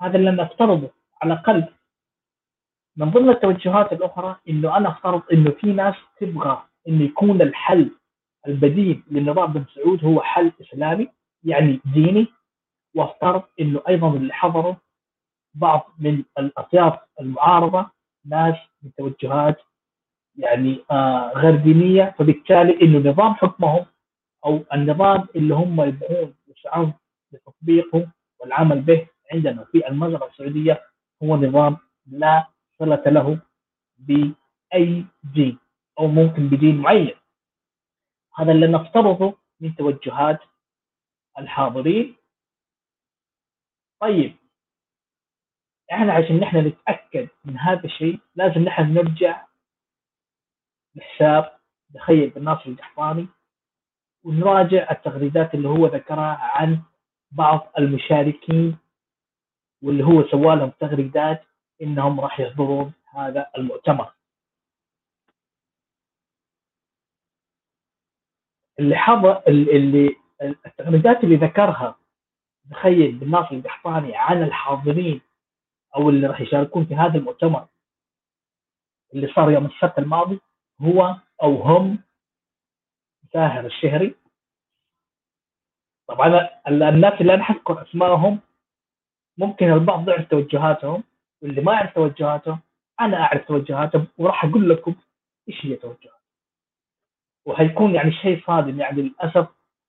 هذا 0.00 0.16
اللي 0.16 0.30
نفترضه 0.30 0.90
على 1.22 1.32
الأقل. 1.32 1.68
من 2.96 3.10
ضمن 3.10 3.28
التوجهات 3.30 3.92
الأخرى 3.92 4.36
إنه 4.48 4.76
أنا 4.76 4.88
افترض 4.88 5.22
إنه 5.32 5.50
في 5.50 5.72
ناس 5.72 5.94
تبغى 6.20 6.62
إنه 6.88 7.04
يكون 7.04 7.42
الحل 7.42 7.90
البديل 8.48 9.02
للنظام 9.10 9.52
بن 9.52 9.64
سعود 9.74 10.04
هو 10.04 10.20
حل 10.22 10.52
إسلامي 10.60 11.08
يعني 11.44 11.80
ديني 11.94 12.26
وافترض 12.96 13.42
إنه 13.60 13.80
أيضا 13.88 14.16
اللي 14.16 14.32
حضروا 14.32 14.74
بعض 15.54 15.86
من 15.98 16.22
الأطياف 16.38 16.98
المعارضة 17.20 17.90
ناس 18.26 18.54
من 18.82 18.90
توجهات 18.98 19.56
يعني 20.36 20.84
آه 20.90 21.32
غير 21.36 21.56
دينية 21.56 22.14
فبالتالي 22.18 22.80
إنه 22.82 23.10
نظام 23.10 23.34
حكمهم 23.34 23.86
أو 24.46 24.64
النظام 24.74 25.26
اللي 25.36 25.54
هم 25.54 25.80
يبغون 25.80 26.34
يسعون 26.48 26.92
لتطبيقه 27.32 28.08
والعمل 28.40 28.80
به 28.80 29.06
عندنا 29.32 29.64
في 29.64 29.88
المجرة 29.88 30.26
السعودية 30.26 30.82
هو 31.22 31.36
نظام 31.36 31.76
لا 32.06 32.46
صلة 32.78 33.02
له 33.06 33.40
بأي 33.98 35.04
دين 35.34 35.58
أو 35.98 36.06
ممكن 36.06 36.48
بدين 36.48 36.76
معين. 36.76 37.14
هذا 38.36 38.52
اللي 38.52 38.66
نفترضه 38.66 39.34
من 39.60 39.74
توجهات 39.76 40.40
الحاضرين. 41.38 42.16
طيب 44.00 44.36
إحنا 45.92 46.12
عشان 46.12 46.40
نحن 46.40 46.56
نتأكد 46.66 47.28
من 47.44 47.58
هذا 47.58 47.84
الشيء 47.84 48.20
لازم 48.34 48.60
نحن 48.60 48.94
نرجع 48.94 49.46
لحساب 50.94 51.58
تخيل 51.94 52.30
بن 52.30 52.44
ناصر 52.44 52.70
القحطاني 52.70 53.28
ونراجع 54.24 54.90
التغريدات 54.90 55.54
اللي 55.54 55.68
هو 55.68 55.86
ذكرها 55.86 56.38
عن 56.40 56.82
بعض 57.30 57.72
المشاركين 57.78 58.78
واللي 59.82 60.04
هو 60.04 60.28
سوى 60.28 60.56
لهم 60.56 60.70
تغريدات 60.70 61.44
إنهم 61.82 62.20
راح 62.20 62.40
يحضرون 62.40 62.92
هذا 63.06 63.50
المؤتمر. 63.58 64.12
اللي 68.78 68.96
حضر 68.96 69.42
اللي 69.48 70.16
التغريدات 70.42 71.24
اللي 71.24 71.36
ذكرها 71.36 71.98
تخيل 72.70 73.18
بالناصر 73.18 73.54
القحطاني 73.54 74.16
عن 74.16 74.42
الحاضرين 74.42 75.20
أو 75.96 76.10
اللي 76.10 76.26
راح 76.26 76.40
يشاركون 76.40 76.86
في 76.86 76.94
هذا 76.94 77.18
المؤتمر. 77.18 77.68
اللي 79.14 79.32
صار 79.34 79.50
يوم 79.50 79.66
السبت 79.66 79.98
الماضي 79.98 80.40
هو 80.80 81.16
أو 81.42 81.62
هم 81.62 82.02
ساهر 83.32 83.66
الشهري. 83.66 84.14
طبعا 86.08 86.48
الناس 86.68 87.20
اللي 87.20 87.34
أنا 87.34 87.44
حذكر 87.44 87.82
أسمائهم 87.82 88.40
ممكن 89.38 89.72
البعض 89.72 90.08
يعرف 90.08 90.28
توجهاتهم. 90.28 91.02
واللي 91.46 91.60
ما 91.60 91.72
يعرف 91.72 91.94
توجهاته 91.94 92.58
أنا 93.00 93.16
أعرف 93.22 93.44
توجهاته 93.44 94.04
وراح 94.18 94.44
أقول 94.44 94.70
لكم 94.70 94.94
إيش 95.48 95.66
هي 95.66 95.76
توجهاته. 95.76 96.16
وحيكون 97.46 97.94
يعني 97.94 98.12
شيء 98.12 98.42
صادم 98.46 98.80
يعني 98.80 99.02
للأسف 99.02 99.48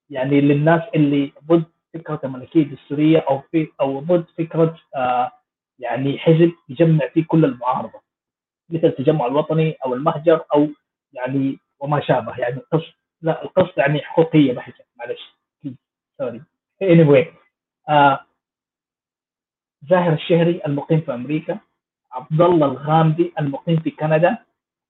يعني 0.09 0.41
للناس 0.41 0.81
اللي 0.95 1.33
ضد 1.47 1.63
فكرة 1.93 2.19
الملكية 2.23 2.61
الدستوريه 2.63 3.19
أو 3.19 3.39
في 3.39 3.67
أو 3.81 3.99
ضد 3.99 4.25
فكرة 4.37 4.79
آه 4.95 5.31
يعني 5.79 6.17
حزب 6.19 6.51
يجمع 6.69 7.07
فيه 7.07 7.25
كل 7.27 7.45
المعارضة. 7.45 8.01
مثل 8.69 8.87
التجمع 8.87 9.25
الوطني 9.25 9.77
أو 9.85 9.93
المهجر 9.93 10.43
أو 10.53 10.67
يعني 11.13 11.59
وما 11.79 12.01
شابه. 12.01 12.37
يعني 12.37 12.57
القصد 12.57 12.93
لا 13.21 13.43
القصد 13.43 13.77
يعني 13.77 14.01
حقوقية 14.01 14.53
بحتة 14.53 14.83
معلش. 14.99 15.35
سوري 16.17 16.41
anyway 16.83 17.25
آه 17.89 18.19
زاهر 19.81 20.13
الشهري 20.13 20.61
المقيم 20.65 21.01
في 21.01 21.13
أمريكا 21.13 21.59
عبد 22.11 22.41
الله 22.41 22.65
الغامدي 22.67 23.33
المقيم 23.39 23.79
في 23.79 23.91
كندا 23.91 24.37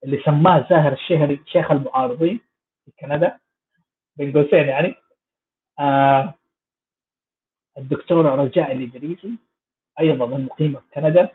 اللي 0.04 0.22
سماه 0.26 0.68
زاهر 0.70 0.94
الشهري 0.94 1.40
شيخ 1.46 1.72
المعارضين 1.72 2.40
في 2.86 2.92
كندا. 3.00 3.40
بين 4.16 4.34
قوسين 4.34 4.68
يعني. 4.68 4.96
آه 5.80 6.34
الدكتورة 7.78 8.36
رجاء 8.36 8.72
الإدريسي 8.72 9.32
أيضا 10.00 10.26
المقيمة 10.26 10.80
في 10.80 10.86
كندا. 10.94 11.30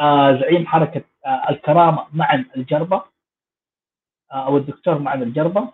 آه 0.00 0.40
زعيم 0.40 0.66
حركة 0.66 1.04
آه 1.26 1.50
الكرامة 1.50 2.06
معا 2.12 2.44
الجربة. 2.56 3.04
آه 4.32 4.46
أو 4.46 4.56
الدكتور 4.56 4.98
معا 4.98 5.14
الجربة. 5.14 5.72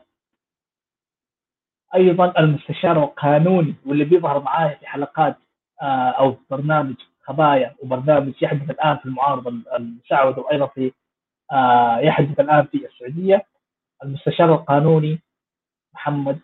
أيضا 1.94 2.38
المستشار 2.38 3.04
القانوني 3.04 3.74
واللي 3.86 4.04
بيظهر 4.04 4.42
معاه 4.42 4.74
في 4.74 4.86
حلقات 4.86 5.36
آه 5.82 6.10
أو 6.10 6.36
برنامج 6.50 6.94
خبايا 7.22 7.74
وبرنامج 7.82 8.42
يحدث 8.42 8.70
الآن 8.70 8.96
في 8.96 9.06
المعارضة 9.06 9.50
المساعدة 9.76 10.42
وأيضا 10.42 10.66
في 10.66 10.92
آه 11.52 11.98
يحدث 11.98 12.40
الآن 12.40 12.64
في 12.66 12.86
السعودية 12.86 13.46
المستشار 14.04 14.54
القانوني 14.54 15.20
محمد 15.94 16.40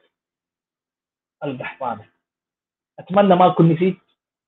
القحطاني. 1.45 2.05
أتمنى 2.99 3.37
ما 3.37 3.47
أكون 3.47 3.72
نسيت 3.72 3.99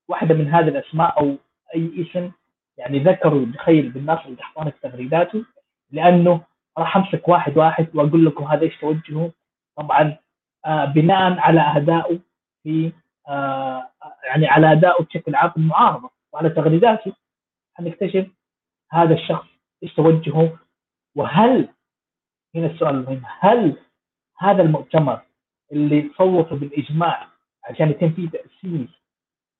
واحدة 0.08 0.34
من 0.34 0.48
هذه 0.48 0.68
الأسماء 0.68 1.18
أو 1.20 1.36
أي 1.74 1.90
اسم 2.02 2.32
يعني 2.78 2.98
ذكروا 2.98 3.44
دخيل 3.46 3.90
بالناس 3.90 4.18
القحطاني 4.26 4.70
في 4.70 4.78
تغريداته 4.82 5.44
لأنه 5.90 6.44
راح 6.78 6.96
أمسك 6.96 7.28
واحد 7.28 7.56
واحد 7.58 7.88
وأقول 7.94 8.26
لكم 8.26 8.44
هذا 8.44 8.62
إيش 8.62 8.76
توجهه. 8.76 9.32
طبعا 9.76 10.16
آه 10.66 10.84
بناء 10.84 11.38
على 11.38 11.60
ادائه 11.60 12.18
في 12.62 12.92
يعني 14.24 14.46
على 14.46 14.72
أدائه 14.72 15.04
بشكل 15.04 15.34
عام 15.34 15.50
في 15.50 15.56
المعارضة 15.56 16.10
وعلى 16.32 16.50
تغريداته 16.50 17.12
حنكتشف 17.74 18.26
هذا 18.90 19.14
الشخص 19.14 19.46
إيش 19.82 19.94
توجهه 19.94 20.58
وهل 21.16 21.68
هنا 22.54 22.66
السؤال 22.66 22.94
المهم 22.94 23.22
هل 23.40 23.76
هذا 24.38 24.62
المؤتمر 24.62 25.22
اللي 25.72 26.10
صوتوا 26.18 26.56
بالإجماع 26.56 27.28
عشان 27.64 27.90
يتم 27.90 28.12
فيه 28.12 28.30
تأسيس 28.30 28.88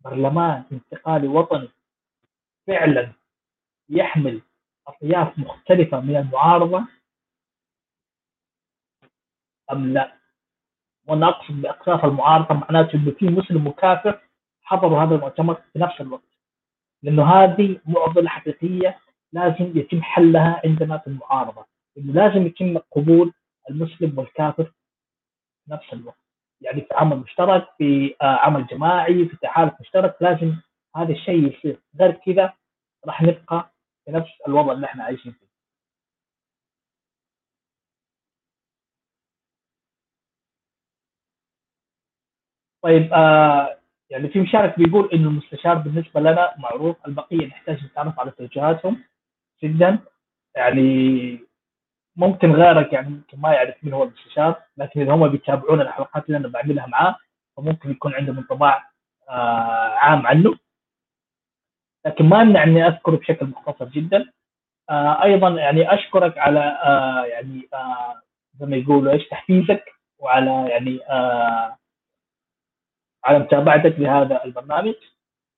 برلمان 0.01 0.65
انتقالي 0.73 1.29
وطني 1.29 1.69
فعلا 2.67 3.13
يحمل 3.89 4.43
أطياف 4.87 5.39
مختلفة 5.39 6.01
من 6.01 6.17
المعارضة 6.17 6.85
أم 9.73 9.93
لا؟ 9.93 10.13
وأنا 11.07 11.29
اقصد 11.29 11.63
باقطاف 11.63 12.05
المعارضة 12.05 12.55
معناته 12.55 12.97
إنه 12.97 13.11
في 13.11 13.27
مسلم 13.27 13.67
وكافر 13.67 14.21
حضروا 14.73 15.03
هذا 15.03 15.15
المؤتمر 15.15 15.55
في 15.55 15.79
نفس 15.79 16.01
الوقت. 16.01 16.29
لأنه 17.03 17.25
هذه 17.35 17.81
معضلة 17.87 18.29
حقيقية 18.29 18.99
لازم 19.33 19.79
يتم 19.79 20.03
حلها 20.03 20.61
عندنا 20.65 20.99
في 20.99 21.07
المعارضة. 21.07 21.67
انه 21.99 22.13
لازم 22.13 22.47
يتم 22.47 22.79
قبول 22.79 23.33
المسلم 23.71 24.19
والكافر 24.19 24.65
في 25.65 25.73
نفس 25.73 25.93
الوقت. 25.93 26.19
يعني 26.61 26.81
في 26.81 26.95
عمل 26.95 27.17
مشترك 27.17 27.69
في 27.79 28.17
آه، 28.23 28.25
عمل 28.25 28.67
جماعي 28.67 29.29
في 29.29 29.37
تحالف 29.37 29.75
مشترك 29.81 30.17
لازم 30.21 30.57
هذا 30.97 31.13
الشيء 31.13 31.53
يصير. 31.59 31.81
غير 32.01 32.13
كذا 32.13 32.53
راح 33.07 33.23
نبقى 33.23 33.73
في 34.05 34.13
نفس 34.13 34.31
الوضع 34.49 34.73
اللي 34.73 34.87
إحنا 34.87 35.05
عايشين 35.05 35.33
فيه. 35.33 35.47
طيب 42.83 43.13
آه 43.13 43.82
يعني 44.13 44.29
في 44.29 44.41
مشارك 44.41 44.79
بيقول 44.79 45.11
إنه 45.13 45.29
المستشار 45.29 45.75
بالنسبة 45.75 46.21
لنا 46.21 46.55
معروف 46.59 46.97
البقية 47.07 47.47
نحتاج 47.47 47.85
نتعرف 47.85 48.21
على 48.21 48.31
توجهاتهم 48.31 49.05
جدا. 49.63 49.99
يعني 50.57 51.39
ممكن 52.17 52.53
غيرك 52.53 52.93
يعني 52.93 53.09
ممكن 53.11 53.39
ما 53.41 53.53
يعرف 53.53 53.75
مين 53.85 53.95
هو 53.95 54.03
المستشار 54.03 54.63
لكن 54.77 55.01
إذا 55.01 55.13
هم 55.13 55.29
بيتابعون 55.29 55.81
الحلقات 55.81 56.27
اللي 56.27 56.37
أنا 56.39 56.49
بعملها 56.49 56.87
معاه 56.87 57.17
فممكن 57.57 57.91
يكون 57.91 58.15
عندهم 58.15 58.39
انطباع 58.39 58.91
آه 59.29 59.95
عام 59.97 60.27
عنه. 60.27 60.55
لكن 62.07 62.25
ما 62.29 62.43
يمنع 62.43 62.63
إني 62.63 62.87
أذكره 62.87 63.17
بشكل 63.17 63.47
مختصر 63.47 63.85
جدا. 63.85 64.33
آه 64.91 65.23
أيضا 65.25 65.49
يعني 65.49 65.95
أشكرك 65.95 66.39
على 66.39 66.61
آه 66.61 67.25
يعني 67.25 67.69
آه 67.75 68.23
زي 68.61 68.67
ما 68.67 68.77
يقولوا 68.77 69.13
إيش 69.13 69.29
تحفيزك 69.29 69.85
وعلى 70.19 70.69
يعني 70.71 71.01
آه 71.11 71.77
على 73.25 73.39
متابعتك 73.39 73.95
لهذا 73.99 74.45
البرنامج. 74.45 74.95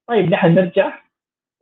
طيب 0.09 0.31
نحن 0.31 0.55
نرجع 0.55 0.99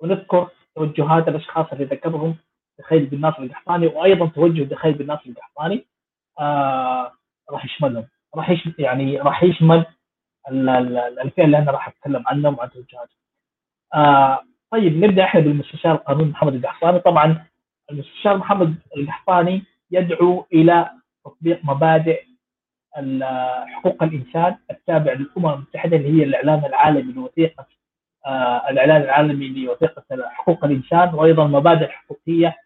ونذكر 0.01 0.49
توجهات 0.75 1.29
الأشخاص 1.29 1.67
اللي 1.73 1.85
ذكرهم 1.85 2.37
دخيل 2.79 3.07
بن 3.07 3.21
ناصر 3.21 3.43
القحطاني 3.43 3.87
وأيضا 3.87 4.27
توجه 4.27 4.63
دخيل 4.63 4.93
بن 4.95 5.07
ناصر 5.07 5.23
القحطاني 5.31 5.85
آه 6.41 7.13
راح 7.51 7.65
يشملهم 7.65 8.07
راح 8.37 8.55
يعني 8.79 9.19
راح 9.21 9.43
يشمل 9.43 9.85
الفئه 10.49 11.45
اللي 11.45 11.59
أنا 11.59 11.71
راح 11.71 11.89
أتكلم 11.89 12.25
عنهم 12.27 12.59
وعن 12.59 12.71
توجهاتهم. 12.71 13.17
آه 13.95 14.43
طيب 14.71 15.05
نبدأ 15.05 15.25
إحنا 15.25 15.41
بالمستشار 15.41 15.95
القانوني 15.95 16.31
محمد 16.31 16.55
القحطاني 16.55 16.99
طبعا 16.99 17.45
المستشار 17.91 18.37
محمد 18.37 18.75
القحطاني 18.97 19.63
يدعو 19.91 20.47
إلى 20.53 20.91
تطبيق 21.25 21.61
مبادئ 21.65 22.25
حقوق 23.67 24.03
الإنسان 24.03 24.57
التابع 24.71 25.13
للأمم 25.13 25.49
المتحدة 25.53 25.97
اللي 25.97 26.09
هي 26.21 26.25
الاعلان 26.25 26.65
العالمي 26.65 27.13
لوثيقة 27.13 27.67
آه 28.27 28.71
الاعلان 28.71 29.03
العالمي 29.03 29.49
لوثيقة 29.49 30.05
حقوق 30.31 30.65
الإنسان 30.65 31.15
وأيضا 31.15 31.47
مبادئ 31.47 31.89
حقوقية 31.89 32.57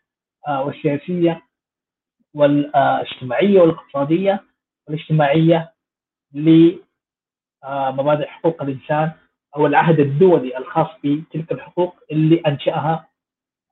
آه 0.48 0.64
والسياسية 0.64 1.42
والاجتماعية 2.34 3.60
والاقتصادية 3.60 4.44
والاجتماعية 4.86 5.72
لمبادئ 6.32 8.24
آه، 8.24 8.28
حقوق 8.28 8.62
الإنسان 8.62 9.12
أو 9.56 9.66
العهد 9.66 10.00
الدولي 10.00 10.58
الخاص 10.58 10.88
بتلك 11.04 11.52
الحقوق 11.52 11.96
اللي 12.10 12.42
أنشأها 12.46 13.08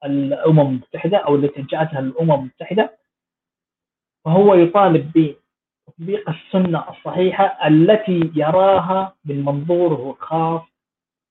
الأمم 0.05 0.61
المتحدة 0.61 1.18
أو 1.18 1.34
التي 1.34 1.61
انشاتها 1.61 1.98
الأمم 1.98 2.32
المتحدة. 2.32 2.98
فهو 4.24 4.55
يطالب 4.55 5.12
بتطبيق 5.99 6.30
السنة 6.30 6.88
الصحيحة 6.90 7.66
التي 7.68 8.32
يراها 8.34 9.16
من 9.24 9.45
منظوره 9.45 10.11
الخاص 10.11 10.62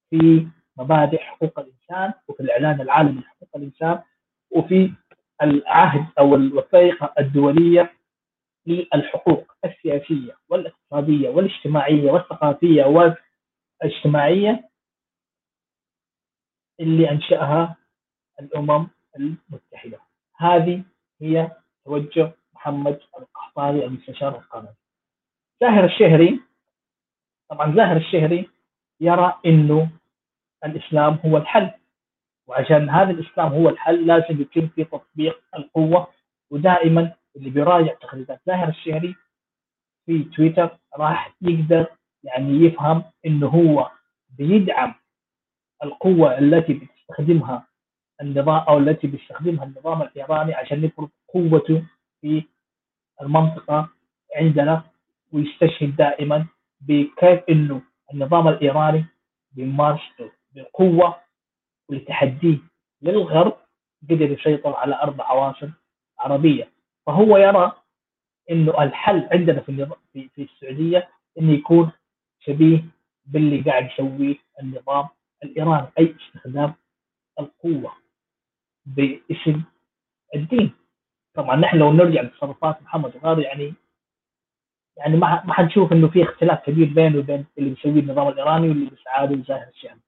في 0.09 0.47
مبادئ 0.77 1.17
حقوق 1.17 1.59
الإنسان 1.59 2.13
وفي 2.27 2.39
الاعلان 2.43 2.81
العالمي 2.81 3.21
لحقوق 3.21 3.49
الإنسان 3.55 4.01
وفي 4.51 4.93
العهد 5.41 6.05
أو 6.19 6.35
الوثائق 6.35 7.19
الدولية 7.19 7.93
للحقوق 8.65 9.51
السياسية 9.65 10.37
والاقتصادية 10.49 11.29
والاجتماعية 11.29 12.11
والثقافية 12.11 12.83
والاجتماعية 13.81 14.69
اللي 16.79 17.11
أنشأها 17.11 17.75
الأمم 18.39 18.87
المتحدة. 19.19 19.99
هذه 20.37 20.83
هي 21.21 21.51
توجه 21.85 22.31
محمد 22.63 22.99
القحطاني 23.19 23.85
المستشار 23.85 24.35
القانوني. 24.37 24.75
زاهر 25.61 25.85
الشهري 25.85 26.39
طبعا 27.49 27.75
زاهر 27.75 27.97
الشهري 27.97 28.49
يرى 29.01 29.39
إنه 29.45 29.89
الإسلام 30.65 31.19
هو 31.25 31.37
الحل 31.37 31.71
وعشان 32.47 32.89
هذا 32.89 33.11
الإسلام 33.11 33.47
هو 33.53 33.69
الحل 33.69 34.07
لازم 34.07 34.41
يتم 34.41 34.67
في 34.67 34.83
تطبيق 34.83 35.43
القوة 35.55 36.07
ودائما 36.51 37.15
اللي 37.35 37.49
بيراجع 37.49 37.93
تغريدات 37.93 38.41
زاهر 38.45 38.67
الشهري 38.69 39.15
في 40.05 40.23
تويتر 40.23 40.77
راح 40.97 41.35
يقدر 41.41 41.87
يعني 42.23 42.65
يفهم 42.65 43.03
إنه 43.25 43.47
هو 43.47 43.91
بيدعم 44.29 44.93
القوة 45.83 46.37
التي 46.39 46.73
بتستخدمها 46.73 47.67
النظام 48.21 48.57
أو 48.69 48.77
التي 48.77 49.07
بيستخدمها 49.07 49.63
النظام 49.65 50.01
الإيراني 50.01 50.53
عشان 50.53 50.83
يفرض 50.83 51.09
قوته 51.33 51.83
في 52.21 52.43
المنطقة 53.21 53.89
عندنا 54.35 54.83
ويستشهد 55.33 55.95
دائما 55.95 56.45
بكيف 56.81 57.39
إنه 57.49 57.81
النظام 58.13 58.47
الإيراني 58.47 59.05
بيمارس 59.51 60.01
بقوة 60.55 61.15
ولتحديه 61.89 62.57
للغرب 63.01 63.57
قدر 64.09 64.31
يسيطر 64.31 64.75
على 64.75 64.95
أربع 65.01 65.25
عواصم 65.25 65.71
عربية. 66.19 66.69
فهو 67.05 67.37
يرى 67.37 67.71
إنه 68.51 68.83
الحل 68.83 69.27
عندنا 69.31 69.61
في 69.61 69.87
في, 70.13 70.29
في 70.29 70.41
السعودية 70.43 71.09
إنه 71.39 71.51
يكون 71.53 71.91
شبيه 72.39 72.83
باللي 73.25 73.61
قاعد 73.61 73.85
يسويه 73.91 74.35
النظام 74.61 75.07
الإيراني 75.43 75.87
أي 75.99 76.15
استخدام 76.27 76.73
القوة 77.39 77.93
باسم 78.85 79.61
الدين. 80.35 80.71
طبعا 81.33 81.55
نحن 81.55 81.77
لو 81.77 81.93
نرجع 81.93 82.21
لتصرفات 82.21 82.81
محمد 82.81 83.13
غار 83.23 83.39
يعني 83.39 83.73
يعني 84.97 85.17
ما 85.17 85.43
ما 85.45 85.53
حنشوف 85.53 85.93
إنه 85.93 86.07
في 86.07 86.23
اختلاف 86.23 86.59
كبير 86.65 86.87
بينه 86.93 87.19
وبين 87.19 87.45
اللي 87.57 87.69
بيسويه 87.69 87.99
النظام 88.01 88.27
الإيراني 88.27 88.69
واللي 88.69 88.89
بيسعى 88.89 89.27
له 89.27 89.43
زاهر 89.43 89.67
الشام. 89.67 89.99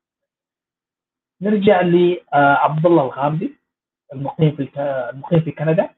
نرجع 1.42 1.82
لعبد 1.82 2.86
الله 2.86 3.04
الغامدي 3.04 3.56
المقيم 4.14 4.56
في 4.56 4.70
المقيم 5.14 5.40
في 5.42 5.52
كندا 5.52 5.90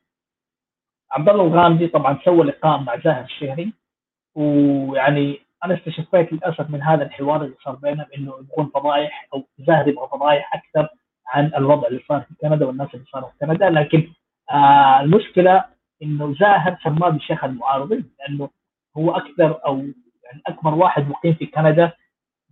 عبد 1.12 1.30
الله 1.30 1.44
الغامدي 1.44 1.88
طبعا 1.88 2.20
سوى 2.26 2.44
لقاء 2.46 2.80
مع 2.80 2.98
زاهر 3.00 3.24
الشهري 3.24 3.74
ويعني 4.36 5.40
أنا 5.66 5.74
استشفيت 5.78 6.34
للأسف 6.34 6.70
من 6.70 6.82
هذا 6.82 7.06
الحوار 7.06 7.44
اللي 7.44 7.56
صار 7.64 7.76
بينهم 7.76 8.06
انه 8.18 8.34
يبغون 8.40 8.66
فضايح 8.74 9.28
أو 9.34 9.44
زاهر 9.60 9.88
يبغى 9.88 10.08
فضايح 10.12 10.54
أكثر 10.56 10.90
عن 11.28 11.52
الوضع 11.58 11.88
اللي 11.88 12.04
صار 12.10 12.22
في 12.22 12.34
كندا 12.42 12.66
والناس 12.66 12.88
اللي 12.94 13.06
صاروا 13.06 13.30
في 13.30 13.46
كندا 13.46 13.70
لكن 13.70 14.14
آه 14.52 15.02
المشكلة 15.02 15.66
إنه 16.04 16.36
زاهر 16.40 16.78
سماه 16.84 17.10
بشيخ 17.10 17.44
المعارضين 17.44 18.12
لأنه 18.20 18.50
هو 18.98 19.12
أكثر 19.12 19.60
أو 19.66 19.78
يعني 20.24 20.42
أكبر 20.48 20.74
واحد 20.74 21.10
مقيم 21.10 21.34
في 21.34 21.46
كندا 21.46 21.92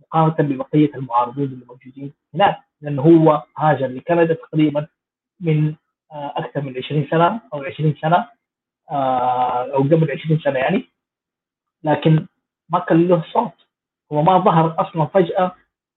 مقارنة 0.00 0.48
ببقية 0.48 0.94
المعارضين 0.94 1.44
اللي 1.44 1.64
موجودين 1.66 2.12
هناك 2.34 2.58
لأنه 2.80 3.02
هو 3.02 3.42
هاجر 3.58 3.86
لكندا 3.86 4.34
تقريبا 4.34 4.86
من 5.40 5.74
آه 6.12 6.32
أكثر 6.36 6.60
من 6.62 6.76
20 6.76 7.06
سنة 7.10 7.40
أو 7.54 7.62
20 7.62 7.94
سنة 8.02 8.28
آه 8.90 9.74
أو 9.74 9.82
قبل 9.82 10.10
20 10.10 10.40
سنة 10.40 10.58
يعني 10.58 10.84
لكن 11.82 12.26
ما 12.68 12.78
كان 12.78 13.08
له 13.08 13.22
صوت. 13.32 13.52
هو 14.12 14.22
ما 14.22 14.38
ظهر 14.38 14.74
أصلا 14.78 15.04
فجأة 15.06 15.48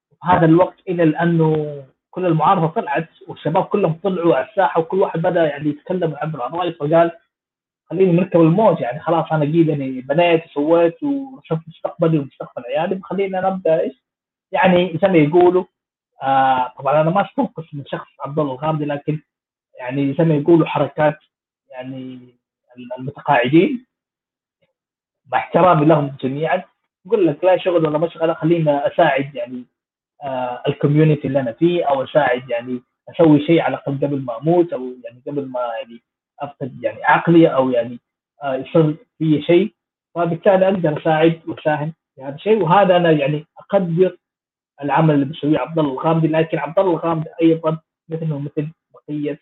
في 0.10 0.16
هذا 0.24 0.46
الوقت 0.46 0.76
إلى 0.88 1.06
لأنه 1.06 1.84
كل 2.20 2.26
المعارضة 2.26 2.68
طلعت 2.68 3.10
والشباب 3.28 3.64
كلهم 3.64 4.00
طلعوا 4.04 4.36
على 4.36 4.50
الساحة 4.50 4.82
وكل 4.82 5.00
واحد 5.00 5.22
بدأ 5.22 5.46
يعني 5.46 5.70
يتكلم 5.70 6.16
عبر 6.18 6.48
الراي 6.48 6.74
فقال 6.74 7.12
خليني 7.90 8.12
نركب 8.12 8.42
الموج 8.42 8.82
يعني 8.82 9.00
خلاص 9.00 9.32
أنا 9.32 9.46
قيد 9.46 9.68
يعني 9.68 10.02
بنيت 10.02 10.46
وسويت 10.46 11.04
ورسمت 11.04 11.62
مستقبلي 11.68 12.20
ومستقبل 12.20 12.64
عيالي 12.66 13.00
خلينا 13.04 13.50
نبدا 13.50 13.80
إيش؟ 13.80 14.04
يعني 14.52 15.00
زي 15.02 15.08
ما 15.08 15.18
يقولوا 15.18 15.64
آه 16.24 16.74
طبعا 16.80 17.02
أنا 17.02 17.10
ما 17.10 17.26
أستنقص 17.26 17.74
من 17.74 17.84
شخص 17.86 18.08
عبد 18.26 18.40
الله 18.40 18.54
الغامدي 18.54 18.86
لكن 18.86 19.20
يعني 19.80 20.14
زي 20.14 20.24
ما 20.24 20.36
يقولوا 20.36 20.68
حركات 20.68 21.18
يعني 21.72 22.20
المتقاعدين 23.00 23.86
مع 25.32 25.38
احترامي 25.38 25.86
لهم 25.86 26.16
جميعا 26.22 26.64
يقول 27.06 27.28
لك 27.28 27.44
لا 27.44 27.58
شغل 27.58 27.88
ولا 27.88 27.98
مشغلة 27.98 28.34
خلينا 28.34 28.88
أساعد 28.88 29.36
يعني 29.36 29.66
الكوميونتي 30.68 31.28
اللي 31.28 31.40
أنا 31.40 31.52
فيه 31.52 31.86
أو 31.86 32.04
أساعد 32.04 32.50
يعني 32.50 32.82
أسوي 33.10 33.40
شيء 33.46 33.62
على 33.62 33.76
الأقل 33.76 33.98
قبل 34.08 34.22
ما 34.22 34.38
أموت 34.38 34.74
أو 34.74 34.94
يعني 35.04 35.22
قبل 35.28 35.46
ما 35.46 35.60
يعني 35.60 36.02
أفقد 36.40 36.84
يعني 36.84 37.04
عقلي 37.04 37.48
أو 37.48 37.70
يعني 37.70 38.00
آه 38.44 38.56
يصير 38.56 38.96
في 39.18 39.42
شيء. 39.42 39.74
فبالتالي 40.16 40.66
أقدر 40.68 40.98
أساعد 41.02 41.42
وأساهم 41.48 41.94
في 42.16 42.24
هذا 42.24 42.36
الشيء. 42.36 42.62
وهذا 42.64 42.98
أنا 42.98 43.12
يعني 43.12 43.46
أقدر 43.60 44.18
العمل 44.84 45.14
اللي 45.14 45.26
بيسويه 45.26 45.60
عبد 45.60 45.80
الله 45.80 45.92
الغامدي. 45.92 46.28
لكن 46.28 46.58
عبد 46.60 46.80
الله 46.80 46.92
الغامدي 46.92 47.30
أيضا 47.42 47.80
مثله 48.10 48.40
مثل 48.40 48.68
بقية 48.94 49.40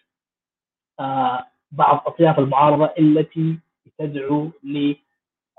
آه 1.00 1.46
بعض 1.72 2.04
أطياف 2.08 2.40
المعارضة 2.40 2.94
التي 3.00 3.60
تدعو 3.98 4.52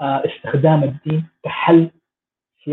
لاستخدام 0.00 0.84
الدين 0.84 1.26
كحل 1.42 1.90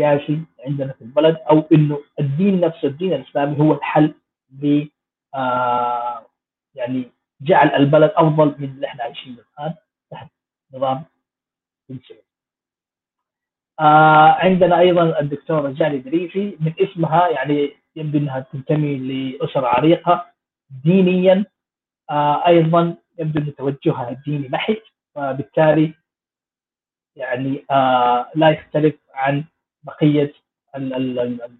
سياسي 0.00 0.40
عندنا 0.66 0.92
في 0.92 1.02
البلد 1.02 1.36
أو 1.50 1.64
إنه 1.72 2.00
الدين 2.20 2.60
نفسه 2.60 2.88
الدين 2.88 3.12
الإسلامي 3.12 3.60
هو 3.60 3.72
الحل 3.72 4.14
ل 4.62 4.86
آه 5.34 6.26
يعني 6.74 7.10
جعل 7.40 7.68
البلد 7.68 8.12
أفضل 8.16 8.54
من 8.58 8.68
اللي 8.68 8.86
إحنا 8.86 9.02
عايشينه 9.04 9.36
الان 9.58 9.74
تحت 10.10 10.28
نظام 10.74 11.04
بن 11.88 11.98
آه 13.80 14.28
عندنا 14.32 14.78
أيضا 14.78 15.20
الدكتوره 15.20 15.70
جالي 15.70 15.98
دريفي 15.98 16.56
من 16.60 16.72
اسمها 16.80 17.28
يعني 17.28 17.70
يبدو 17.96 18.18
إنها 18.18 18.40
تنتمي 18.40 18.96
لأسرة 18.98 19.66
عريقة 19.66 20.26
دينيا. 20.84 21.44
آه 22.10 22.46
أيضا 22.46 22.96
يبدو 23.18 23.40
إن 23.40 23.54
توجهها 23.54 24.10
الديني 24.10 24.48
بحت 24.48 24.82
فبالتالي 25.14 25.94
يعني 27.16 27.64
آه 27.70 28.30
لا 28.34 28.50
يختلف 28.50 28.94
عن 29.14 29.44
بقية 29.86 30.32
ال 30.76 30.94
ال 30.94 31.18
ال 31.20 31.58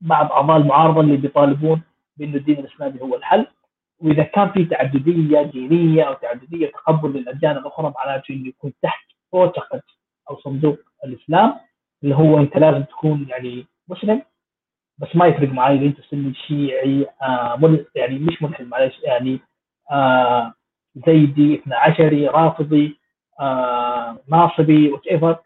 بعض 0.00 0.32
اعضاء 0.32 0.56
المعارضه 0.56 1.00
اللي 1.00 1.16
بيطالبون 1.16 1.82
بانه 2.16 2.36
الدين 2.36 2.58
الإسلامي 2.58 3.00
هو 3.00 3.14
الحل. 3.16 3.46
وإذا 4.00 4.22
كان 4.22 4.52
في 4.52 4.64
تعددية 4.64 5.42
دينية 5.42 6.02
أو 6.02 6.14
تعددية 6.14 6.66
تقبل 6.66 7.10
للاديان 7.18 7.56
الأخرى 7.56 7.92
معناته 7.98 8.32
إنه 8.34 8.48
يكون 8.48 8.72
تحت 8.82 9.06
بوتقه 9.32 9.82
أو 10.30 10.36
صندوق 10.40 10.78
الإسلام 11.04 11.54
اللي 12.02 12.14
هو 12.14 12.38
أنت 12.38 12.56
لازم 12.56 12.82
تكون 12.82 13.26
يعني 13.28 13.66
مسلم. 13.88 14.22
بس 14.98 15.16
ما 15.16 15.26
يفرق 15.26 15.48
معي 15.48 15.76
إذا 15.76 15.84
أنت 15.86 16.00
سني 16.00 16.34
شيعي 16.34 17.06
آه 17.22 17.84
يعني 17.94 18.18
مش 18.18 18.42
ملحد 18.42 18.64
معلش 18.66 18.98
يعني 19.02 19.40
آه 19.90 20.54
زيدي 21.06 21.54
اثنا 21.54 21.76
عشري 21.76 22.26
رافضي 22.28 22.98
آه 23.40 24.18
ناصبي 24.28 24.88
وات 24.92 25.06
ايفر 25.06 25.36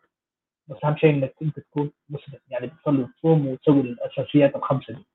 بس 0.70 0.76
أهم 0.84 0.96
شيء 0.96 1.10
إنك 1.10 1.34
أنت 1.42 1.60
تكون 1.60 1.90
مسلم 2.08 2.38
يعني 2.48 2.66
تصلي 2.66 3.02
وتصوم 3.02 3.46
وتسوي 3.48 3.80
الأساسيات 3.80 4.56
الخمسة 4.56 4.94
دي. 4.94 5.06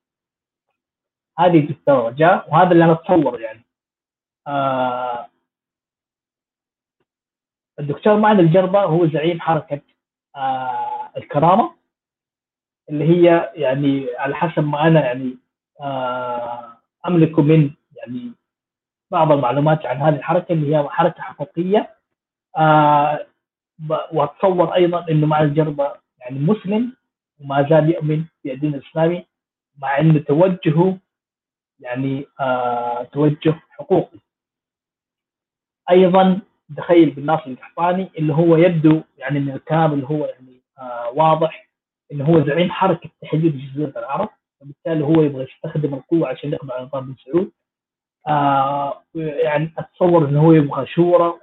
هذه 1.40 1.70
الدرجة 1.70 2.46
وهذا 2.52 2.72
اللي 2.72 2.84
أنا 2.86 2.94
أتصور 2.94 3.42
يعني. 3.42 3.66
آه 4.48 5.30
الدكتور 7.80 8.18
معن 8.20 8.40
الجربة 8.40 8.84
هو 8.84 9.08
زعيم 9.08 9.42
حركة 9.42 9.82
آه 10.36 11.12
الكرامة 11.18 11.76
اللي 12.90 13.06
هي 13.06 13.52
يعني 13.56 14.08
على 14.18 14.36
حسب 14.36 14.64
ما 14.64 14.88
أنا 14.88 15.06
يعني 15.06 15.38
آه 15.82 16.78
املك 17.08 17.40
من 17.40 17.72
يعني 17.98 18.34
بعض 19.12 19.32
المعلومات 19.32 19.86
عن 19.86 19.98
هذه 19.98 20.16
الحركة 20.16 20.54
اللي 20.54 20.76
هي 20.76 20.90
حركة 20.90 21.22
حقوقيه 21.22 21.96
آه 22.58 23.28
واتصور 24.12 24.76
أيضا 24.76 25.06
إنه 25.10 25.28
مع 25.28 25.42
الجربة 25.42 25.92
يعني 26.20 26.40
مسلم 26.40 26.94
وما 27.42 27.68
زال 27.70 27.90
يؤمن 27.90 28.26
بالدين 28.46 28.76
الإسلامي 28.76 29.26
مع 29.82 30.00
انه 30.00 30.20
توجهه 30.20 30.98
يعني 31.80 32.26
آه 32.40 33.04
توجه 33.04 33.56
حقوقي 33.70 34.20
أيضا 35.92 36.42
تخيل 36.78 37.10
بالناصر 37.10 37.46
القحطاني 37.48 38.10
اللي 38.18 38.34
هو 38.34 38.56
يبدو 38.58 39.02
يعني 39.18 39.40
من 39.40 39.52
الكلام 39.52 39.94
اللي 39.94 40.06
هو 40.08 40.26
يعني 40.26 40.62
آه 40.80 41.10
واضح 41.16 41.70
إنه 42.12 42.26
هو 42.26 42.46
زعيم 42.48 42.72
حركة 42.72 43.10
تحديد 43.22 43.58
جزيرة 43.58 43.94
العرب 44.00 44.30
وبالتالي 44.62 45.04
هو 45.04 45.22
يبغى 45.22 45.44
يستخدم 45.44 45.94
القوة 45.94 46.28
عشان 46.28 46.54
يقضي 46.54 46.74
على 46.74 46.86
نظام 46.86 47.06
بن 47.06 47.16
سعود 47.26 47.52
آه 48.28 49.04
يعني 49.16 49.74
أتصور 49.78 50.30
إنه 50.30 50.42
هو 50.42 50.52
يبغى 50.54 50.86
شورى 50.88 51.34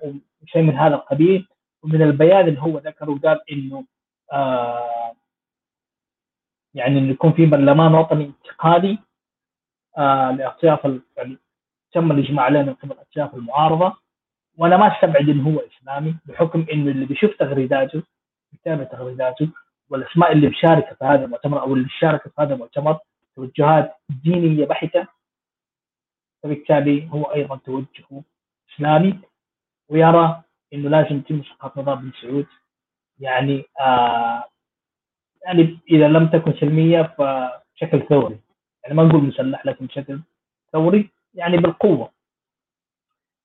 وشيء 0.43 0.63
من 0.63 0.77
هذا 0.77 0.95
القبيل. 0.95 1.49
ومن 1.83 2.03
البيان 2.03 2.49
اللي 2.49 2.61
هو 2.61 2.79
ذكره 2.79 3.19
قال 3.25 3.41
إنه 3.53 3.85
آه 4.33 5.13
يعني 6.75 6.99
إنه 6.99 7.11
يكون 7.11 7.33
في 7.33 7.47
برلمان 7.47 7.95
وطني 7.95 8.25
انتقالي 8.25 8.99
آه 9.99 10.31
لأطياف 10.31 10.85
يعني 11.17 11.39
تم 11.93 12.13
الإجماع 12.13 12.45
عليه 12.45 12.63
من 12.63 12.75
قبل 12.75 12.93
أطياف 12.99 13.35
المعارضة. 13.35 13.97
وأنا 14.59 14.77
ما 14.77 14.97
أستبعد 14.97 15.29
إنه 15.29 15.51
هو 15.51 15.61
إسلامي 15.61 16.17
بحكم 16.27 16.67
إنه 16.73 16.91
اللي 16.91 17.07
بيشوف 17.07 17.31
تغريداته 17.39 18.03
بيتابع 18.53 18.85
تغريداته 18.85 19.49
والأسماء 19.91 20.33
اللي 20.33 20.49
مشاركة 20.49 20.95
في 20.95 21.05
هذا 21.05 21.25
المؤتمر 21.25 21.61
أو 21.61 21.75
اللي 21.75 21.89
شاركت 21.89 22.29
في 22.29 22.43
هذا 22.43 22.55
المؤتمر 22.55 22.99
توجهات 23.37 23.97
دينية 24.25 24.67
بحتة. 24.67 25.07
فبالتالي 26.43 27.09
هو 27.11 27.23
أيضا 27.25 27.57
توجهه 27.57 28.23
إسلامي. 28.75 29.19
ويرى 29.89 30.43
إنه 30.75 30.89
لازم 30.91 31.17
يتم 31.17 31.41
اسقاط 31.41 31.79
نظام 31.79 32.01
بن 32.01 32.13
سعود. 32.23 32.47
يعني 33.19 33.65
آه 33.81 34.45
يعني 35.47 35.79
إذا 35.91 36.09
لم 36.09 36.29
تكن 36.29 36.53
سلمية 36.61 37.03
فبشكل 37.03 38.07
ثوري. 38.09 38.41
يعني 38.85 38.95
ما 38.95 39.03
نقول 39.03 39.23
مسلح 39.25 39.67
لكن 39.67 39.87
بشكل 39.87 40.21
ثوري 40.73 41.11
يعني 41.35 41.57
بالقوة. 41.57 42.13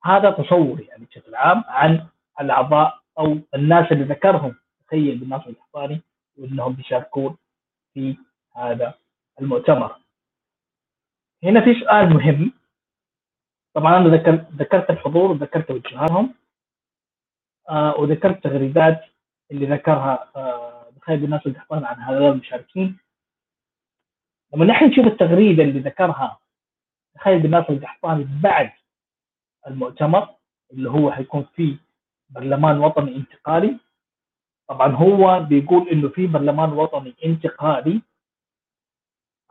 هذا 0.03 0.31
تصوري 0.31 0.83
يعني 0.83 1.05
بشكل 1.05 1.35
عام 1.35 1.63
عن 1.67 2.07
الأعضاء 2.41 2.99
أو 3.19 3.37
الناس 3.55 3.91
اللي 3.91 4.03
ذكرهم. 4.03 4.55
تخيل 4.87 5.17
بالناصر 5.17 5.49
القحطاني 5.49 6.01
وإنهم 6.37 6.73
بيشاركون 6.73 7.37
في 7.93 8.17
هذا 8.55 8.93
المؤتمر. 9.41 9.95
هنا 11.43 11.61
في 11.65 11.79
سؤال 11.79 12.09
مهم. 12.13 12.51
طبعا 13.73 13.97
أنا 13.97 14.09
ذكرت 14.09 14.47
ذكرت 14.51 14.89
الحضور 14.89 15.31
وذكرت 15.31 15.67
توجهاتهم 15.67 16.25
آه 16.25 16.46
وذكرت 17.71 18.43
تغريدات 18.43 19.01
اللي 19.51 19.65
ذكرها 19.65 20.31
آه 20.35 20.89
بخير 20.95 21.15
الناس 21.17 21.47
القحطان 21.47 21.85
عن 21.85 22.01
هؤلاء 22.01 22.31
المشاركين 22.31 22.97
لما 24.53 24.65
نحن 24.65 24.85
نشوف 24.85 25.05
التغريدة 25.05 25.63
اللي 25.63 25.79
ذكرها 25.79 26.39
خالد 27.19 27.43
بن 27.43 27.51
ناصر 27.51 27.73
القحطاني 27.73 28.27
بعد 28.43 28.71
المؤتمر 29.67 30.29
اللي 30.71 30.89
هو 30.89 31.11
حيكون 31.11 31.45
فيه 31.55 31.77
برلمان 32.29 32.79
وطني 32.79 33.15
انتقالي 33.15 33.77
طبعا 34.69 34.95
هو 34.95 35.39
بيقول 35.39 35.89
إنه 35.89 36.09
في 36.09 36.27
برلمان 36.27 36.69
وطني 36.73 37.15
انتقالي. 37.25 38.01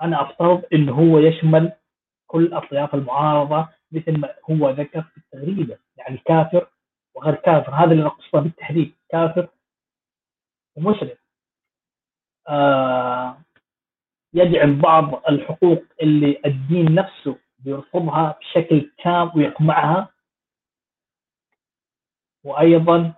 أنا 0.02 0.22
أفترض 0.22 0.62
إنه 0.72 0.92
هو 0.92 1.18
يشمل 1.18 1.72
كل 2.26 2.52
أطياف 2.54 2.94
المعارضة 2.94 3.68
مثل 3.92 4.18
ما 4.20 4.34
هو 4.50 4.70
ذكر 4.70 5.02
في 5.02 5.16
التغريدة 5.16 5.80
يعني 5.96 6.18
كافر 6.18 6.66
وغير 7.16 7.34
كافر. 7.34 7.74
هذا 7.74 7.92
اللي 7.92 8.04
نقصده 8.04 8.40
بالتحديد 8.40 8.94
كافر 9.08 9.48
ومسلم. 10.76 11.16
آه 12.48 13.38
يدعم 14.34 14.80
بعض 14.80 15.14
الحقوق 15.28 15.84
اللي 16.02 16.40
الدين 16.46 16.94
نفسه 16.94 17.38
بيرفضها 17.58 18.38
بشكل 18.40 18.90
تام 19.04 19.32
ويقمعها 19.36 20.08
وأيضا 22.44 23.14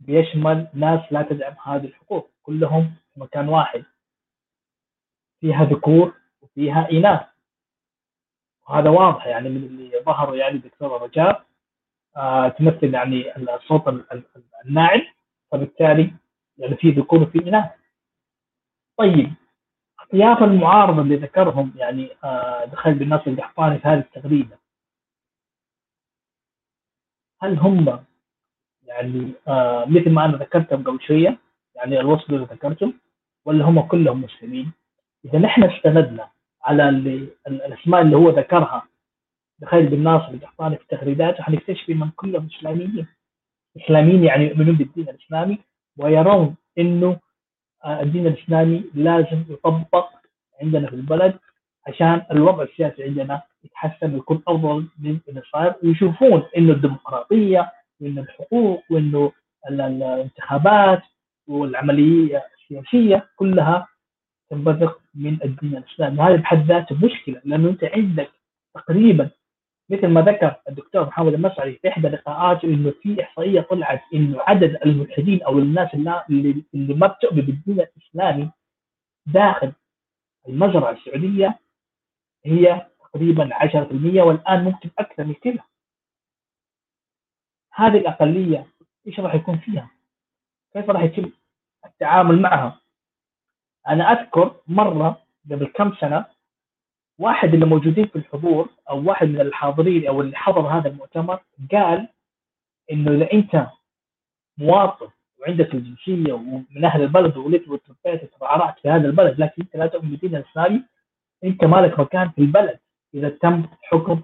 بيشمل 0.00 0.68
ناس 0.74 1.12
لا 1.12 1.22
تدعم 1.22 1.56
هذه 1.64 1.84
الحقوق. 1.84 2.30
كلهم 2.42 2.94
في 3.14 3.20
مكان 3.20 3.48
واحد 3.48 3.84
فيها 5.40 5.64
ذكور 5.64 6.14
وفيها 6.42 6.90
إناث. 6.92 7.26
وهذا 8.68 8.90
واضح 8.90 9.26
يعني 9.26 9.48
من 9.48 9.56
اللي 9.64 10.02
ظهروا 10.04 10.36
يعني 10.36 10.54
الدكتوره 10.54 11.04
رجاء. 11.04 11.47
تمثل 12.58 12.94
يعني 12.94 13.36
الصوت 13.36 14.04
الناعم 14.66 15.00
فبالتالي 15.52 16.14
يعني 16.58 16.76
في 16.76 16.90
ذكور 16.90 17.22
وفي 17.22 17.48
إناث 17.48 17.70
طيب 18.96 19.34
اطياف 20.00 20.42
المعارضة 20.42 21.02
اللي 21.02 21.16
ذكرهم 21.16 21.72
يعني 21.76 22.10
آه 22.24 22.64
دخل 22.64 22.94
بالناس 22.94 23.20
القحطاني 23.28 23.78
في 23.78 23.88
هذه 23.88 23.98
التغريدة 23.98 24.58
هل 27.40 27.58
هم 27.58 28.04
يعني 28.82 29.32
آه 29.48 29.84
مثل 29.84 30.10
ما 30.10 30.24
أنا 30.24 30.36
ذكرتهم 30.36 30.84
قبل 30.84 31.00
شوية 31.00 31.38
يعني 31.74 32.00
الوصف 32.00 32.30
اللي 32.30 32.44
ذكرته 32.44 32.92
ولا 33.44 33.64
هم 33.64 33.80
كلهم 33.80 34.20
مسلمين؟ 34.22 34.72
إذا 35.24 35.38
نحن 35.38 35.64
استندنا 35.64 36.28
على 36.62 36.88
اللي 36.88 37.28
الأسماء 37.46 38.02
اللي 38.02 38.16
هو 38.16 38.30
ذكرها 38.30 38.87
دخل 39.58 39.86
بن 39.86 40.02
ناصر 40.02 40.28
القحطاني 40.28 40.76
في 40.76 40.84
تغريداته 40.88 41.42
حنكتشف 41.42 41.90
إنهم 41.90 42.10
كلهم 42.16 42.48
إسلاميين. 42.58 43.06
إسلاميين 43.76 44.24
يعني 44.24 44.44
يؤمنون 44.44 44.76
بالدين 44.76 45.08
الإسلامي 45.08 45.58
ويرون 45.96 46.56
إنه 46.78 47.20
آه، 47.84 48.02
الدين 48.02 48.26
الإسلامي 48.26 48.84
لازم 48.94 49.44
يطبق 49.50 50.08
عندنا 50.62 50.86
في 50.86 50.96
البلد 50.96 51.38
عشان 51.86 52.22
الوضع 52.32 52.62
السياسي 52.62 53.04
عندنا 53.04 53.42
يتحسن 53.64 54.14
ويكون 54.14 54.42
أفضل 54.48 54.88
من 54.98 55.18
اللي 55.28 55.42
صار 55.52 55.74
ويشوفون 55.84 56.42
إنه 56.56 56.72
الديمقراطية 56.72 57.72
وإنه 58.00 58.22
الحقوق 58.22 58.84
وإنه 58.90 59.32
الانتخابات 59.70 61.02
والعملية 61.48 62.42
السياسية 62.54 63.26
كلها 63.36 63.88
تنبثق 64.50 65.00
من 65.14 65.38
الدين 65.44 65.76
الإسلامي. 65.76 66.20
هذا 66.22 66.36
بحد 66.36 66.66
ذاته 66.66 66.96
مشكلة 67.06 67.40
لأنه 67.44 67.68
أنت 67.68 67.84
عندك 67.84 68.30
تقريبا 68.74 69.30
مثل 69.90 70.06
ما 70.06 70.20
ذكر 70.20 70.56
الدكتور 70.68 71.06
محمد 71.06 71.34
المسعري 71.34 71.74
في 71.76 71.88
إحدى 71.88 72.08
لقاءاته 72.08 72.68
إنه 72.68 72.90
في 73.02 73.22
إحصائية 73.22 73.60
طلعت 73.60 74.02
إنه 74.14 74.40
عدد 74.40 74.78
الملحدين 74.86 75.42
أو 75.42 75.58
الناس 75.58 75.94
اللي, 75.94 76.64
اللي 76.74 76.94
ما 76.94 77.06
بتؤمن 77.06 77.40
بالدين 77.40 77.80
الإسلامي 77.80 78.50
داخل 79.26 79.72
المزرعة 80.48 80.90
السعودية 80.90 81.58
هي 82.44 82.86
تقريبا 83.00 83.50
10% 83.54 84.26
والآن 84.26 84.64
ممكن 84.64 84.90
أكثر 84.98 85.24
من 85.24 85.34
كذا 85.34 85.62
هذه 87.74 87.98
الأقلية 87.98 88.66
إيش 89.06 89.20
راح 89.20 89.34
يكون 89.34 89.58
فيها؟ 89.58 89.90
كيف 90.72 90.90
راح 90.90 91.02
يتم 91.02 91.30
التعامل 91.86 92.42
معها؟ 92.42 92.80
أنا 93.88 94.12
أذكر 94.12 94.60
مرة 94.66 95.22
قبل 95.50 95.66
كم 95.66 95.94
سنة 95.94 96.26
واحد 97.18 97.54
اللي 97.54 97.66
موجودين 97.66 98.06
في 98.06 98.16
الحضور 98.16 98.68
أو 98.90 99.04
واحد 99.08 99.28
من 99.28 99.40
الحاضرين 99.40 100.08
أو 100.08 100.20
اللي 100.20 100.36
حضر 100.36 100.60
هذا 100.60 100.88
المؤتمر 100.88 101.40
قال 101.72 102.08
إنه 102.92 103.10
إذا 103.10 103.32
أنت 103.32 103.66
مواطن 104.58 105.08
وعندك 105.40 105.74
الجنسية 105.74 106.32
ومن 106.32 106.84
أهل 106.84 107.02
البلد 107.02 107.36
وولدت 107.36 107.68
وتربيت 107.68 108.22
وترعرعت 108.22 108.78
في 108.78 108.88
هذا 108.88 109.06
البلد 109.06 109.40
لكن 109.40 109.62
أنت 109.62 109.76
لا 109.76 109.86
تؤمن 109.86 110.10
بالدين 110.10 110.36
الإسلامي 110.36 110.82
أنت 111.44 111.64
مالك 111.64 112.00
مكان 112.00 112.30
في 112.30 112.38
البلد 112.40 112.78
إذا 113.14 113.28
تم 113.28 113.66
حكم 113.82 114.22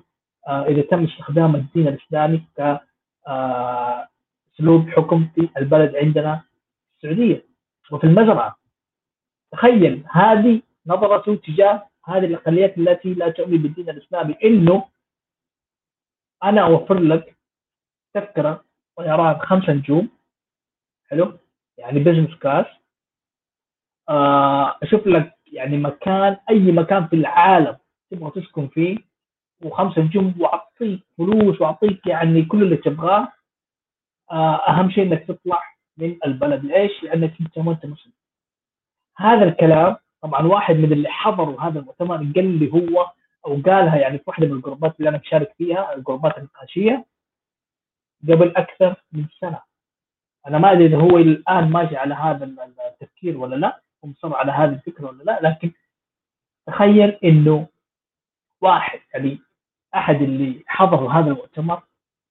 آه 0.49 0.65
إذا 0.67 0.83
تم 0.83 1.05
استخدام 1.05 1.55
الدين 1.57 1.89
الإسلامي 1.89 2.43
ك 2.59 2.81
آه 3.29 4.09
أسلوب 4.55 4.89
حكم 4.91 5.29
في 5.35 5.49
البلد 5.57 5.97
عندنا 5.97 6.43
السعودية 6.97 7.45
وفي 7.91 8.05
المزرعه 8.05 8.57
تخيل 9.53 10.05
هذه 10.11 10.63
نظرته 10.87 11.35
تجاه 11.35 11.87
هذه 12.05 12.25
الأقليات 12.25 12.79
التي 12.79 13.15
لا 13.15 13.31
تؤمن 13.31 13.57
بالدين 13.63 13.91
الإسلامي 13.91 14.37
إنه 14.45 14.89
أنا 16.45 16.61
أوفر 16.67 16.99
لك 17.01 17.37
تذكرة 18.15 18.65
طيران 18.97 19.39
خمسة 19.41 19.73
نجوم. 19.73 20.09
حلو؟ 21.11 21.39
يعني 21.79 22.01
business 22.01 22.35
class 22.39 22.67
آه 24.09 24.79
أشوف 24.83 25.07
لك 25.07 25.35
يعني 25.47 25.77
مكان 25.77 26.37
أي 26.51 26.73
مكان 26.73 27.07
في 27.09 27.17
العالم 27.17 27.77
تبغى 28.11 28.31
تسكن 28.31 28.69
فيه 28.69 28.99
وخمسة 29.65 30.03
نجوم 30.03 30.35
وأعطيك 30.41 31.01
فلوس 31.19 31.61
وأعطيك 31.61 32.07
يعني 32.07 32.45
كل 32.45 32.63
اللي 32.63 32.77
تبغاه. 32.77 33.33
آه 34.31 34.57
أهم 34.69 34.91
شيء 34.91 35.05
إنك 35.05 35.25
تطلع 35.29 35.63
من 35.97 36.19
البلد. 36.27 36.65
ليش؟ 36.65 37.03
لأنك 37.03 37.41
أنت 37.41 37.59
ما 37.59 37.73
انت 37.73 37.87
مسلم 37.87 38.13
هذا 39.17 39.45
الكلام 39.45 39.97
طبعا 40.25 40.47
واحد 40.47 40.75
من 40.77 40.93
اللي 40.93 41.09
حضروا 41.09 41.61
هذا 41.61 41.79
المؤتمر 41.79 42.17
قال 42.17 42.59
لي 42.59 42.73
هو 42.73 43.11
أو 43.47 43.63
قالها 43.67 43.97
يعني 43.97 44.19
في 44.19 44.25
واحدة 44.27 44.47
من 44.47 44.53
الجروبات 44.53 44.97
اللي 44.99 45.09
أنا 45.09 45.19
مشارك 45.19 45.55
فيها 45.59 45.95
الجروبات 45.95 46.39
النقاشية 46.39 47.05
قبل 48.29 48.57
أكثر 48.57 48.95
من 49.13 49.27
سنة. 49.41 49.61
أنا 50.47 50.59
ما 50.59 50.73
أدري 50.73 50.87
إذا 50.87 50.97
هو 50.97 51.19
الآن 51.19 51.71
ماشي 51.71 51.97
على 51.97 52.15
هذا 52.15 52.45
التفكير 52.89 53.39
ولا 53.39 53.57
لا 53.57 53.81
ومصر 54.03 54.35
على 54.37 54.53
هذه 54.53 54.73
الفكرة 54.73 55.07
ولا 55.07 55.23
لا 55.23 55.41
لكن 55.43 55.73
تخيل 56.67 57.19
إنه 57.25 57.67
واحد 58.61 59.01
يعني 59.15 59.39
أحد 59.95 60.23
اللي 60.23 60.63
حضروا 60.67 61.13
هذا 61.13 61.27
المؤتمر 61.27 61.83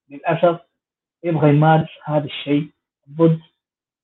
للأسف 0.09 0.59
يبغى 1.23 1.49
يمارس 1.49 1.89
هذا 2.03 2.25
الشيء 2.25 2.69
ضد 3.09 3.39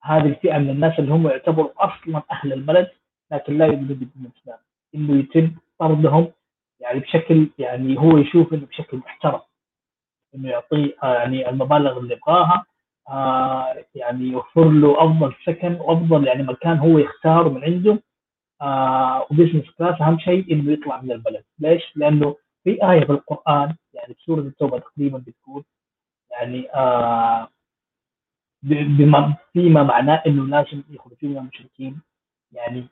هذه 0.03 0.25
الفئة 0.25 0.57
من 0.57 0.69
الناس 0.69 0.99
اللي 0.99 1.13
هم 1.13 1.27
يعتبروا 1.27 1.71
أصلا 1.77 2.21
أهل 2.31 2.53
البلد. 2.53 2.91
لكن 3.31 3.57
لا 3.57 3.65
يؤمنون 3.65 3.87
بالدين 3.87 4.25
الاسلامي 4.35 4.61
إنه 4.95 5.19
يتم 5.19 5.51
طردهم 5.79 6.31
يعني 6.79 6.99
بشكل 6.99 7.49
يعني 7.59 7.99
هو 7.99 8.17
يشوف 8.17 8.53
إنه 8.53 8.65
بشكل 8.65 8.97
محترم. 8.97 9.39
إنه 10.35 10.49
يعطيه 10.49 10.95
آه، 11.03 11.13
يعني 11.13 11.49
المبالغ 11.49 11.97
اللي 11.97 12.13
يبغاها 12.13 12.65
آه 13.09 13.85
يعني 13.95 14.23
يوفر 14.25 14.69
له 14.69 15.03
أفضل 15.03 15.33
سكن 15.45 15.73
وأفضل 15.73 16.27
يعني 16.27 16.43
مكان 16.43 16.77
هو 16.77 16.97
يختاره 16.97 17.49
من 17.49 17.63
عنده. 17.63 18.03
آه 18.61 19.27
و 19.31 19.36
business 19.36 19.71
class 19.77 20.01
أهم 20.01 20.19
شيء 20.19 20.53
إنه 20.53 20.71
يطلع 20.71 21.01
من 21.01 21.11
البلد، 21.11 21.43
ليش؟ 21.59 21.83
لأنه 21.95 22.35
في 22.63 22.91
آية 22.91 23.05
في 23.05 23.11
القرآن 23.11 23.75
يعني 23.93 24.13
في 24.13 24.21
سورة 24.23 24.39
التوبة 24.41 24.79
تقريبا 24.79 25.17
بتقول 25.17 25.63
يعني 26.31 26.71
آه 26.73 27.49
بما 28.63 29.35
فيما 29.53 29.83
معناه 29.83 30.23
إنه 30.27 30.45
لازم 30.47 30.83
يخرجون 30.89 31.31
من 31.31 31.37
المشركين. 31.37 32.01
يعني 32.51 32.87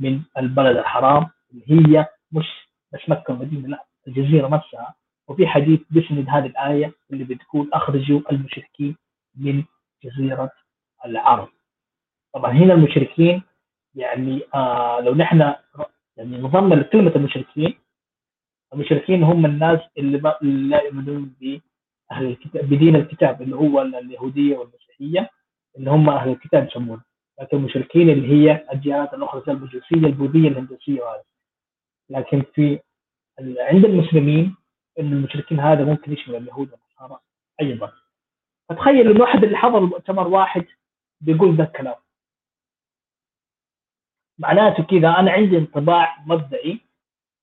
من 0.00 0.22
البلد 0.38 0.76
الحرام 0.76 1.26
اللي 1.52 1.64
هي 1.98 2.06
مش 2.32 2.46
بس 2.92 3.00
مكة 3.08 3.32
والمدينة 3.32 3.68
لا 3.68 3.84
الجزيرة 4.08 4.48
نفسها. 4.48 4.94
وفي 5.28 5.46
حديث 5.46 5.80
بيسند 5.90 6.28
هذه 6.28 6.46
الآية 6.46 6.92
اللي 7.12 7.24
بتقول 7.24 7.70
أخرجوا 7.72 8.20
المشركين 8.32 8.96
من 9.36 9.64
جزيرة 10.04 10.50
العرب. 11.04 11.48
طبعا 12.34 12.52
هنا 12.52 12.74
المشركين 12.74 13.42
يعني 13.94 14.42
آه 14.54 15.00
لو 15.00 15.14
نحن 15.14 15.54
يعني 16.16 16.38
نظمنا 16.38 16.74
لكلمة 16.74 17.12
المشركين 17.16 17.74
المشركين 18.74 19.22
هم 19.22 19.46
الناس 19.46 19.80
اللي, 19.98 20.36
اللي 20.42 20.68
لا 20.68 20.82
يؤمنون 20.82 21.34
بأهل 21.40 22.26
الكتاب 22.26 22.64
بدين 22.64 22.96
الكتاب 22.96 23.42
اللي 23.42 23.56
هو 23.56 23.82
اليهودية 23.82 24.56
والمسيحية 24.56 25.30
اللي 25.78 25.90
هم 25.90 26.10
أهل 26.10 26.30
الكتاب 26.30 26.66
يسمونه. 26.66 27.02
لكن 27.40 27.56
المشركين 27.56 28.10
اللي 28.10 28.28
هي 28.28 28.66
الديانات 28.72 29.14
الأخرى 29.14 29.42
زي 29.46 29.52
المجوسيه 29.52 29.96
البوذية 29.96 30.48
الهندوسية 30.48 31.00
وهذا. 31.02 31.24
لكن 32.10 32.42
في 32.54 32.80
عند 33.58 33.84
المسلمين 33.84 34.56
إن 35.00 35.12
المشركين 35.12 35.60
هذا 35.60 35.84
ممكن 35.84 36.12
يشمل 36.12 36.36
اليهود 36.36 36.70
والنصارى 36.72 37.20
أيضا. 37.60 37.92
فتخيل 38.68 39.10
انه 39.10 39.20
واحد 39.20 39.44
اللي 39.44 39.56
حضر 39.56 39.78
المؤتمر 39.78 40.28
واحد 40.28 40.66
بيقول 41.20 41.56
ذا 41.56 41.64
الكلام. 41.64 41.94
معناته 44.38 44.82
كذا 44.82 45.08
أنا 45.08 45.30
عندي 45.32 45.58
انطباع 45.58 46.16
مبدئي 46.26 46.80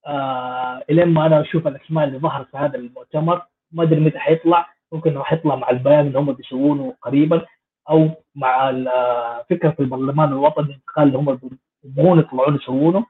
آه 0.08 0.84
إلين 0.90 1.08
ما 1.08 1.26
أنا 1.26 1.42
أشوف 1.42 1.68
الأسماء 1.68 2.08
اللي 2.08 2.18
ظهرت 2.20 2.50
في 2.52 2.58
هذا 2.58 2.78
المؤتمر 2.78 3.46
ما 3.72 3.84
أدري 3.84 4.00
متى 4.00 4.20
حيطلع 4.20 4.74
ممكن 4.92 5.10
انه 5.12 5.24
حيطلع 5.24 5.56
مع 5.56 5.70
البيان 5.70 6.08
اللي 6.08 6.20
هم 6.20 6.32
بيسوونه 6.34 6.96
قريبا. 7.02 7.46
أو 7.90 8.10
مع 8.36 8.72
فكرة 9.50 9.76
البرلمان 9.80 10.30
الوطني 10.30 10.66
الانتقال 10.66 11.08
اللي 11.08 11.18
هم 11.18 11.40
يبغون 11.84 12.20
يطلعون 12.20 12.56
يسوونه. 12.56 13.06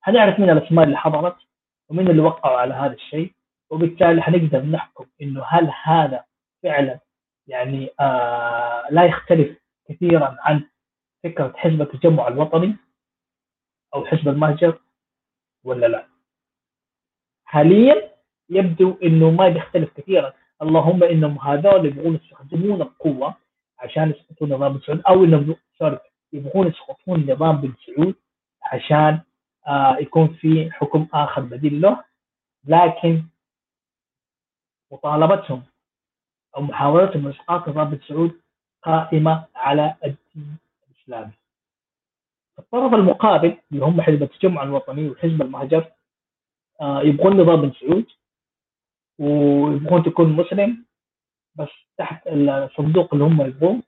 حنعرف 0.00 0.40
مين 0.40 0.50
الأسماء 0.50 0.84
اللي 0.84 0.96
حضرت 0.96 1.36
ومين 1.88 2.08
اللي 2.10 2.22
وقعوا 2.22 2.58
على 2.58 2.74
هذا 2.74 2.94
الشيء 2.94 3.32
وبالتالي 3.70 4.22
حنقدر 4.22 4.62
نحكم 4.62 5.06
إنه 5.22 5.44
هل 5.46 5.70
هذا 5.82 6.24
فعلا 6.62 6.98
يعني 7.46 7.90
آه 8.00 8.86
لا 8.90 9.04
يختلف 9.04 9.58
كثيرا 9.88 10.36
عن 10.40 10.62
فكرة 11.24 11.52
حزب 11.56 11.82
التجمع 11.82 12.28
الوطني 12.28 12.76
أو 13.94 14.04
حزب 14.04 14.28
المهجر 14.28 14.78
ولا 15.64 15.86
لا. 15.86 16.06
حاليا 17.44 18.10
يبدو 18.50 18.96
إنه 19.02 19.30
ما 19.30 19.48
بيختلف 19.48 19.92
كثيرا. 19.96 20.32
اللهم 20.62 21.04
إنهم 21.04 21.38
هذول 21.38 21.86
يبغون 21.86 22.14
يستخدمون 22.14 22.82
القوة 22.82 23.34
عشان 23.78 24.10
يسقطون 24.10 24.52
نظام 24.52 24.72
بن 24.72 24.80
سعود 24.80 25.02
أو 25.08 25.24
إنهم 25.24 25.56
سوري 25.78 25.98
يبغون 26.32 26.66
يسقطون 26.66 27.30
نظام 27.30 27.56
بن 27.60 27.72
سعود 27.86 28.14
عشان 28.62 29.20
آه 29.66 29.96
يكون 30.00 30.28
في 30.34 30.70
حكم 30.70 31.06
آخر 31.14 31.40
بديل 31.42 31.80
له 31.80 32.04
لكن 32.64 33.22
مطالبتهم 34.92 35.62
أو 36.56 36.62
محاولتهم 36.62 37.28
لإسقاط 37.28 37.68
نظام 37.68 37.90
بن 37.90 37.98
سعود 38.08 38.40
قائمة 38.82 39.44
على 39.56 39.94
الدين 40.04 40.58
الإسلامي. 40.90 41.32
الطرف 42.58 42.94
المقابل 42.94 43.56
اللي 43.72 43.84
هم 43.84 44.00
حزب 44.00 44.22
التجمع 44.22 44.62
الوطني 44.62 45.08
وحزب 45.10 45.42
المهجر 45.42 45.90
آه 46.80 47.00
يبغون 47.02 47.40
نظام 47.40 47.60
بن 47.62 47.72
سعود 47.80 48.06
ويبغون 49.18 50.02
تكون 50.02 50.32
مسلم 50.32 50.84
بس 51.54 51.68
تحت 51.98 52.26
الصندوق 52.26 53.14
اللي 53.14 53.24
هم 53.24 53.42
يبغوه 53.42 53.82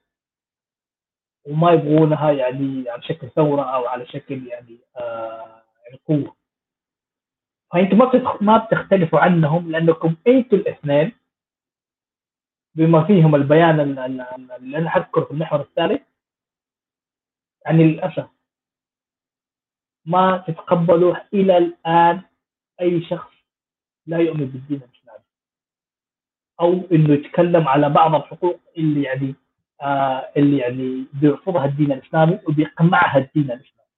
وما 1.45 1.71
يبغونها 1.71 2.31
يعني 2.31 2.89
على 2.89 3.01
شكل 3.01 3.29
ثورة 3.29 3.61
أو 3.75 3.87
على 3.87 4.05
شكل 4.05 4.47
يعني 4.47 4.77
آه 4.97 5.63
يعني 5.85 5.99
قوة. 6.07 6.35
فأنتم 7.73 7.97
ما 7.97 8.37
ما 8.41 8.57
بتختلفوا 8.57 9.19
عنهم 9.19 9.71
لأنكم 9.71 10.15
أنتم 10.27 10.57
الاثنين 10.57 11.11
بما 12.75 13.03
فيهم 13.07 13.35
البيان 13.35 13.79
اللي 13.79 14.77
أنا 14.77 14.89
حذكره 14.89 15.23
في 15.25 15.31
المحور 15.31 15.61
الثالث 15.61 16.01
يعني 17.65 17.83
للأسف 17.83 18.29
ما 20.05 20.37
تتقبلوا 20.47 21.15
إلى 21.33 21.57
الآن 21.57 22.21
أي 22.81 23.01
شخص 23.05 23.31
لا 24.05 24.17
يؤمن 24.17 24.45
بالدين. 24.45 24.81
أو 26.61 26.73
إنه 26.91 27.13
يتكلم 27.13 27.67
على 27.67 27.89
بعض 27.89 28.15
الحقوق 28.15 28.59
اللي 28.77 29.03
يعني 29.03 29.35
آه 29.81 30.31
اللي 30.37 30.57
يعني 30.57 31.05
بيرفضها 31.13 31.65
الدين 31.65 31.91
الإسلامي 31.91 32.39
وبيقمعها 32.47 33.17
الدين 33.17 33.43
الإسلامي. 33.51 33.89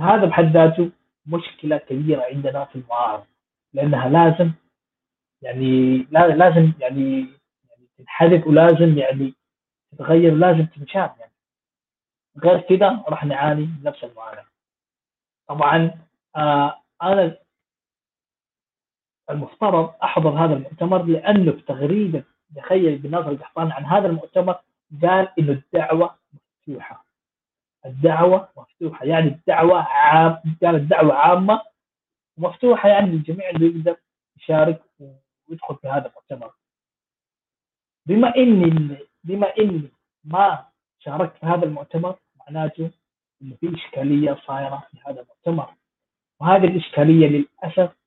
هذا 0.00 0.24
بحد 0.24 0.44
ذاته 0.44 0.90
مشكلة 1.26 1.76
كبيرة 1.76 2.22
عندنا 2.24 2.64
في 2.64 2.76
المعارضة 2.76 3.26
لأنها 3.72 4.08
لازم 4.08 4.52
يعني 5.42 5.98
لازم 6.12 6.72
يعني 6.80 7.18
يعني 7.70 7.86
تنحدث 7.98 8.46
ولازم 8.46 8.98
يعني 8.98 9.34
تتغير 9.92 10.34
لازم 10.34 10.66
تنشال 10.66 11.10
يعني 11.18 11.32
غير 12.44 12.60
كذا 12.60 13.04
راح 13.08 13.24
نعاني 13.24 13.68
نفس 13.82 14.04
المعاناة. 14.04 14.46
طبعا 15.48 15.90
آه 16.36 16.82
أنا 17.02 17.36
المفترض 19.30 19.94
أحضر 20.02 20.30
هذا 20.44 20.54
المؤتمر 20.54 21.02
لأنه 21.02 21.52
في 21.52 21.60
تغريده 21.60 22.24
تخيل 22.56 22.98
بن 22.98 23.10
ناصر 23.10 23.28
القحطاني 23.30 23.72
عن 23.72 23.84
هذا 23.84 24.06
المؤتمر 24.06 24.60
قال 25.02 25.28
إنه 25.38 25.52
الدعوة 25.52 26.14
مفتوحة. 26.34 27.04
الدعوة 27.86 28.48
مفتوحة. 28.56 29.04
يعني 29.04 29.28
الدعوة 29.28 29.82
عام 29.82 30.40
قال 30.62 30.74
الدعوة 30.74 31.14
عامة 31.14 31.62
مفتوحه 32.38 32.88
يعني 32.88 33.10
للجميع 33.10 33.50
اللي 33.50 33.66
يقدر 33.66 33.96
يشارك 34.36 34.82
ويدخل 35.48 35.76
في 35.76 35.88
هذا 35.88 36.06
المؤتمر. 36.08 36.52
بما 38.06 38.36
إني 38.36 38.98
بما 39.24 39.56
إني 39.58 39.90
ما 40.24 40.64
شاركت 40.98 41.36
في 41.36 41.46
هذا 41.46 41.64
المؤتمر 41.64 42.16
معناته 42.36 42.90
إنه 43.42 43.56
في 43.60 43.74
إشكالية 43.74 44.38
صايرة 44.46 44.82
في 44.90 44.98
هذا 45.06 45.20
المؤتمر. 45.20 45.74
وهذه 46.40 46.64
الإشكالية 46.64 47.26
للأسف 47.28 47.99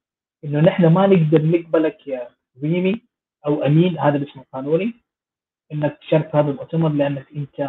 إنه 0.44 0.60
نحن 0.60 0.86
ما 0.86 1.08
نقدر 1.08 1.46
نقبلك 1.46 2.08
يا 2.08 2.30
ريمي 2.64 3.02
أو 3.46 3.64
امين 3.64 4.00
هذا 4.00 4.18
الاسم 4.18 4.40
القانوني 4.40 4.94
إنك 5.72 5.98
تشارك 6.02 6.32
في 6.32 6.38
هذا 6.38 6.50
المؤتمر 6.52 6.90
لأنك 6.90 7.28
أنت 7.36 7.60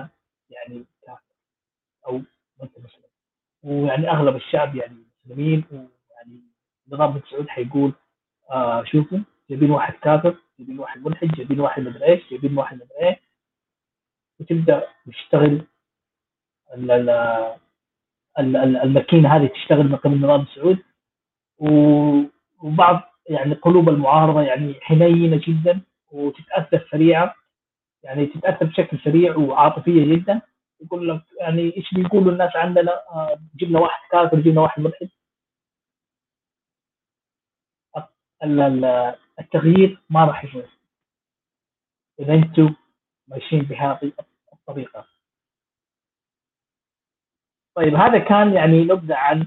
يعني 0.50 0.84
كافر 1.02 1.34
أو 2.06 2.16
أنت 2.62 2.78
مسلم. 2.78 3.04
ويعني 3.62 4.10
أغلب 4.10 4.36
الشعب 4.36 4.76
يعني 4.76 5.04
مسلمين 5.24 5.64
ويعني 5.72 6.42
نظام 6.88 7.12
بن 7.12 7.20
سعود 7.30 7.48
حيقول 7.48 7.92
آه 8.50 8.84
شوفوا 8.84 9.18
جايبين 9.50 9.70
واحد 9.70 9.94
كافر 9.94 10.36
جايبين 10.58 10.78
واحد 10.78 11.00
ملحد 11.06 11.28
جايبين 11.28 11.60
واحد 11.60 11.82
مدري 11.82 12.04
إيش 12.04 12.30
جايبين 12.30 12.58
واحد 12.58 12.76
مدري 12.76 12.98
إيه. 13.08 13.20
وتبدأ 14.40 14.86
تشتغل 15.06 15.62
الماكينة 18.38 19.36
هذه 19.36 19.46
تشتغل 19.46 19.88
من 19.88 19.96
قبل 19.96 20.20
نظام 20.20 20.46
سعود. 20.54 20.78
وبعض 22.64 23.00
يعني 23.28 23.54
قلوب 23.54 23.88
المعارضة 23.88 24.42
يعني 24.42 24.74
حنينة 24.80 25.40
جدا 25.48 25.80
وتتأثر 26.12 26.88
سريعا 26.90 27.34
يعني 28.02 28.26
تتأثر 28.26 28.66
بشكل 28.66 28.98
سريع 29.04 29.36
وعاطفية 29.36 30.16
جدا. 30.16 30.40
يقول 30.80 31.08
لك 31.08 31.22
يعني 31.40 31.76
إيش 31.76 31.94
بيقولوا 31.94 32.32
الناس 32.32 32.56
عندنا؟ 32.56 32.92
آه 32.92 33.38
جبنا 33.54 33.80
واحد 33.80 34.08
كافر 34.10 34.40
جبنا 34.40 34.60
واحد 34.60 34.82
ملحد. 34.82 35.10
التغيير 39.40 40.02
ما 40.10 40.24
راح 40.24 40.44
يصير. 40.44 40.68
إذا 42.20 42.34
أنتم 42.34 42.74
ماشيين 43.28 43.62
بهذه 43.62 44.12
الطريقة. 44.52 45.06
طيب 47.76 47.94
هذا 47.94 48.18
كان 48.18 48.54
يعني 48.54 48.84
نبذة 48.84 49.14
عن 49.14 49.46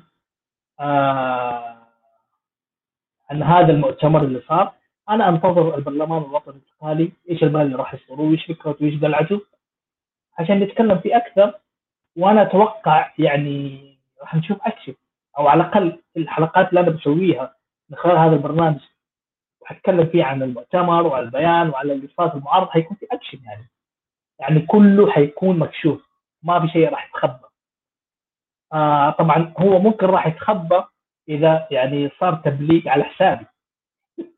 آه 0.80 1.77
عن 3.30 3.44
هذا 3.44 3.72
المؤتمر 3.72 4.24
اللي 4.24 4.42
صار 4.48 4.74
أنا 5.10 5.30
أنتظر 5.30 5.76
البرلمان 5.76 6.22
الوطني 6.22 6.54
الانتقالي 6.56 7.12
إيش 7.30 7.44
البلد 7.44 7.62
اللي 7.66 7.76
راح 7.76 7.94
يصدروه 7.94 8.30
وإيش 8.30 8.46
فكرته 8.46 8.86
وإيش 8.86 9.02
قلعته 9.02 9.42
عشان 10.40 10.60
نتكلم 10.60 11.00
فيه 11.00 11.18
أكثر 11.18 11.54
وأنا 12.18 12.42
أتوقع 12.42 13.12
يعني 13.20 13.82
راح 14.22 14.36
نشوف 14.36 14.58
اكشن 14.62 14.94
أو 15.38 15.48
على 15.48 15.64
الأقل 15.64 16.00
الحلقات 16.18 16.70
اللي 16.70 16.80
أنا 16.80 16.90
بسويها 16.90 17.56
من 17.90 17.98
خلال 17.98 18.18
هذا 18.18 18.36
البرنامج 18.36 18.80
وحتكلم 19.62 20.06
فيه 20.06 20.24
عن 20.24 20.44
المؤتمر 20.44 21.08
وعن 21.08 21.24
البيان 21.24 21.70
وعن 21.70 22.08
في 22.08 22.36
المعارضة 22.36 22.72
حيكون 22.72 22.98
في 22.98 23.06
اكشن 23.12 23.40
يعني. 23.46 23.70
يعني 24.40 24.60
كله 24.60 25.12
حيكون 25.12 25.60
مكشوف 25.60 26.08
ما 26.44 26.60
في 26.60 26.68
شيء 26.68 26.90
راح 26.90 27.10
يتخبى. 27.10 27.48
آه 28.74 29.10
طبعا 29.10 29.54
هو 29.58 29.80
ممكن 29.80 30.06
راح 30.06 30.28
يتخبى 30.28 30.84
إذا 31.30 31.68
يعني 31.72 32.10
صار 32.20 32.36
تبليغ 32.36 32.90
على 32.90 33.04
حسابي. 33.04 33.46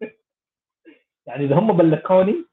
يعني 1.28 1.46
إذا 1.46 1.60
هم 1.60 1.78
بلغوني 1.78 2.46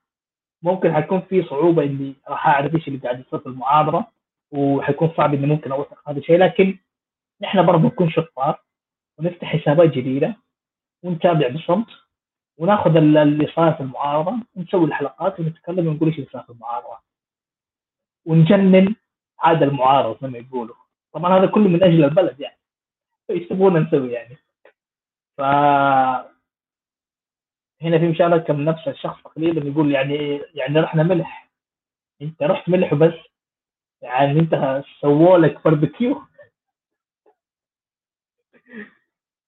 ممكن 0.62 0.94
حيكون 0.94 1.20
في 1.20 1.42
صعوبة 1.42 1.82
إني 1.82 2.14
راح 2.28 2.46
أعرف 2.46 2.74
إيش 2.74 2.88
اللي 2.88 2.98
قاعد 2.98 3.20
يصير 3.20 3.38
في 3.38 3.46
المعارضة 3.46 4.04
وحيكون 4.50 5.10
صعب 5.16 5.34
إني 5.34 5.46
ممكن 5.46 5.72
أوثق 5.72 6.08
هذا 6.08 6.18
الشيء. 6.18 6.38
لكن 6.38 6.78
نحن 7.42 7.66
برضه 7.66 7.86
نكون 7.86 8.10
شطار 8.10 8.62
ونفتح 9.18 9.56
حسابات 9.56 9.90
جديدة 9.90 10.36
ونتابع 11.02 11.48
بصمت 11.48 11.86
وناخذ 12.58 12.96
اللي 12.96 13.46
صار 13.46 13.74
في 13.74 13.80
المعارضة 13.80 14.32
ونسوي 14.54 14.84
الحلقات 14.84 15.40
ونتكلم 15.40 15.86
ونقول 15.86 16.08
إيش 16.08 16.18
اللي 16.18 16.30
صار 16.32 16.42
في 16.42 16.50
المعارضة 16.50 16.98
ونجنن 18.26 18.94
عاد 19.40 19.62
المعارض 19.62 20.18
زي 20.22 20.28
ما 20.28 20.38
يقولوا. 20.38 20.74
طبعا 21.12 21.38
هذا 21.38 21.46
كله 21.46 21.68
من 21.68 21.82
أجل 21.82 22.04
البلد 22.04 22.40
يعني. 22.40 22.55
إيش 23.30 23.48
تبغون 23.48 23.76
نسوي 23.82 24.12
يعني. 24.12 24.36
ف 25.38 25.40
هنا 27.82 27.98
في 27.98 28.08
مشاركة 28.08 28.54
من 28.54 28.64
نفس 28.64 28.88
الشخص 28.88 29.22
تقريبا 29.22 29.70
يقول 29.70 29.92
يعني 29.92 30.40
يعني 30.54 30.80
رحنا 30.80 31.02
ملح. 31.02 31.48
انت 32.22 32.42
رحت 32.42 32.68
ملح 32.68 32.92
وبس. 32.92 33.14
يعني 34.02 34.40
انت 34.40 34.82
سووا 35.00 35.38
لك 35.38 35.64
باربيكيو 35.64 36.22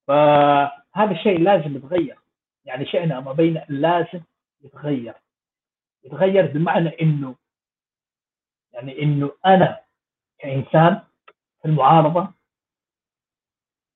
فهذا 0.06 1.10
الشيء 1.10 1.40
لازم 1.40 1.76
يتغير. 1.76 2.18
يعني 2.64 2.86
شئنا 2.86 3.20
ما 3.20 3.32
بين 3.32 3.62
لازم 3.68 4.20
يتغير. 4.60 5.14
يتغير 6.04 6.46
بمعنى 6.46 7.02
إنه 7.02 7.36
يعني 8.72 9.02
إنه 9.02 9.32
أنا 9.46 9.80
كإنسان 10.38 11.00
في 11.62 11.68
المعارضة 11.68 12.32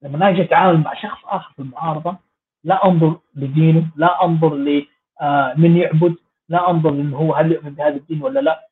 لما 0.02 0.28
أجي 0.28 0.42
أتعامل 0.42 0.80
مع 0.80 0.94
شخص 0.94 1.24
آخر 1.24 1.52
في 1.52 1.58
المعارضة 1.62 2.16
لا 2.64 2.86
أنظر 2.86 3.20
لدينه 3.34 3.86
لا 3.96 4.24
أنظر 4.24 4.54
لمن 4.54 4.86
آه، 5.20 5.54
يعبد 5.82 6.16
لا 6.48 6.70
أنظر 6.70 6.90
إنه 6.90 7.16
هو 7.16 7.34
هل 7.34 7.52
يؤمن 7.52 7.74
بهذا 7.74 7.96
الدين 7.96 8.22
ولا 8.22 8.40
لا 8.40 8.68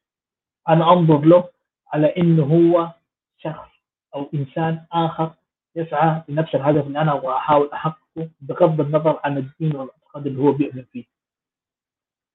أنا 0.69 0.93
أنظر 0.93 1.21
له 1.25 1.45
على 1.93 2.07
إنه 2.07 2.43
هو 2.43 2.91
شخص 3.39 3.69
أو 4.15 4.31
إنسان 4.35 4.85
آخر 4.93 5.31
يسعى 5.77 6.23
لنفس 6.29 6.55
الهدف 6.55 6.87
اللي 6.87 7.01
أنا 7.01 7.13
أبغى 7.13 7.37
أحاول 7.37 7.71
أحققه 7.73 8.29
بغض 8.41 8.81
النظر 8.81 9.21
عن 9.25 9.39
الدين 9.39 9.77
والأعتقاد 9.77 10.27
اللي 10.27 10.43
هو 10.43 10.53
بيؤمن 10.53 10.85
فيه. 10.93 11.05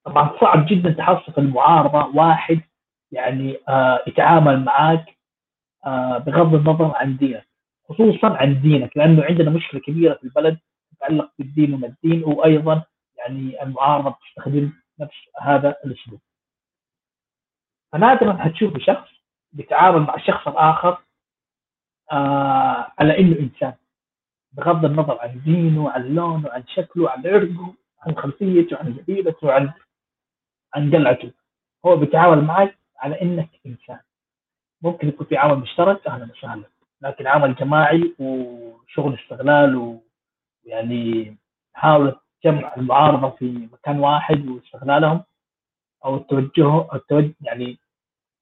طبعا 0.04 0.30
صعب 0.40 0.66
جدا 0.66 0.90
تحصل 0.90 1.32
في 1.32 1.38
المعارضة 1.38 2.16
واحد 2.16 2.60
يعني 3.12 3.58
آه 3.68 4.02
يتعامل 4.06 4.64
معك 4.64 5.16
آه 5.86 6.18
بغض 6.18 6.54
النظر 6.54 6.92
عن 6.96 7.16
دينك 7.16 7.46
خصوصا 7.88 8.36
عن 8.36 8.60
دينك 8.62 8.96
لأنه 8.96 9.24
عندنا 9.24 9.50
مشكلة 9.50 9.80
كبيرة 9.80 10.14
في 10.14 10.24
البلد 10.24 10.58
تتعلق 10.96 11.30
بالدين 11.38 11.74
وما 11.74 11.86
الدين 11.86 12.24
وأيضا 12.24 12.82
يعني 13.18 13.62
المعارضة 13.62 14.16
تستخدم 14.28 14.72
نفس 15.00 15.16
هذا 15.40 15.76
الأسلوب. 15.84 16.20
فنادرا 17.92 18.32
حتشوف 18.36 18.78
شخص 18.78 19.08
بيتعامل 19.52 20.00
مع 20.00 20.14
الشخص 20.14 20.48
الآخر 20.48 20.98
آه 22.12 22.92
على 22.98 23.18
إنه 23.18 23.38
إنسان 23.38 23.74
بغض 24.52 24.84
النظر 24.84 25.20
عن 25.20 25.40
دينه 25.44 25.90
عن 25.90 26.14
لونه 26.14 26.50
عن 26.50 26.64
شكله 26.66 27.10
عن 27.10 27.26
عرقه 27.26 27.74
عن 28.00 28.16
خلفيته 28.16 28.76
عن 28.76 28.94
قبيلته 28.98 29.52
عن 29.52 29.72
عن 30.74 30.90
قلعته. 30.94 31.32
هو 31.86 31.96
بيتعامل 31.96 32.44
معك 32.44 32.78
على 32.98 33.22
إنك 33.22 33.50
إنسان. 33.66 34.00
ممكن 34.82 35.08
يكون 35.08 35.26
في 35.26 35.36
عمل 35.36 35.58
مشترك 35.58 36.06
أهلا 36.06 36.28
وسهلا. 36.32 36.64
لكن 37.00 37.26
عمل 37.26 37.54
جماعي 37.54 38.14
وشغل 38.18 39.14
استغلال 39.14 40.00
ويعني 40.64 41.36
محاولة 41.74 42.20
جمع 42.44 42.74
المعارضة 42.76 43.30
في 43.30 43.68
مكان 43.72 43.98
واحد 44.00 44.48
واستغلالهم 44.48 45.24
أو 46.04 46.18
توجهه 46.18 46.88
التوجه 46.94 47.34
يعني 47.40 47.78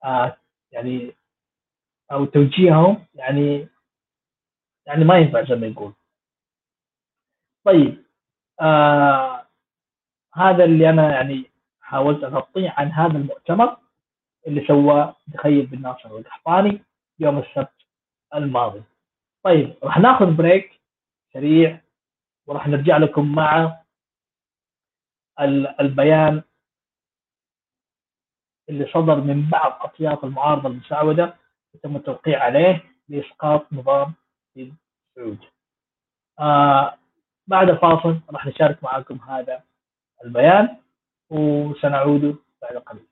آه 0.05 0.37
يعني 0.73 1.15
أو 2.13 2.25
توجيههم 2.25 3.07
يعني 3.15 3.69
يعني 4.87 5.05
ما 5.05 5.19
ينفع 5.19 5.45
زي 5.45 5.55
ما 5.55 5.67
يقول. 5.67 5.93
طيب 7.65 8.05
آه 8.61 9.47
هذا 10.35 10.65
اللي 10.65 10.91
أنا 10.91 11.13
يعني 11.15 11.51
حاولت 11.81 12.25
اغطيه 12.25 12.71
عن 12.71 12.93
هذا 12.93 13.19
المؤتمر 13.19 13.77
اللي 14.47 14.67
سواه 14.67 15.17
تخيل 15.35 15.67
بن 15.67 15.83
ناصر 15.83 16.17
القحطاني 16.17 16.83
يوم 17.19 17.39
السبت. 17.39 17.84
الماضي 18.35 18.83
طيب 19.45 19.75
راح 19.83 19.99
ناخذ 19.99 20.37
بريك 20.37 20.81
سريع 21.33 21.81
وراح 22.47 22.69
نرجع 22.69 22.97
لكم 22.97 23.35
مع 23.35 23.81
البيان 25.81 26.43
اللي 28.69 28.87
صدر 28.87 29.21
من 29.21 29.51
بعض 29.51 29.73
أطياف 29.83 30.25
المعارضة 30.25 30.69
المساعدة 30.69 31.37
وتم 31.75 31.97
التوقيع 31.97 32.45
عليه 32.45 32.85
لإسقاط 33.09 33.73
نظام 33.73 34.15
السعود. 34.57 35.39
آه 36.41 36.99
بعد 37.47 37.73
فاصل 37.73 38.21
راح 38.31 38.47
نشارك 38.47 38.85
معكم 38.85 39.17
هذا 39.21 39.63
البيان 40.25 40.77
وسنعود 41.31 42.39
بعد 42.63 42.77
قليل. 42.77 43.07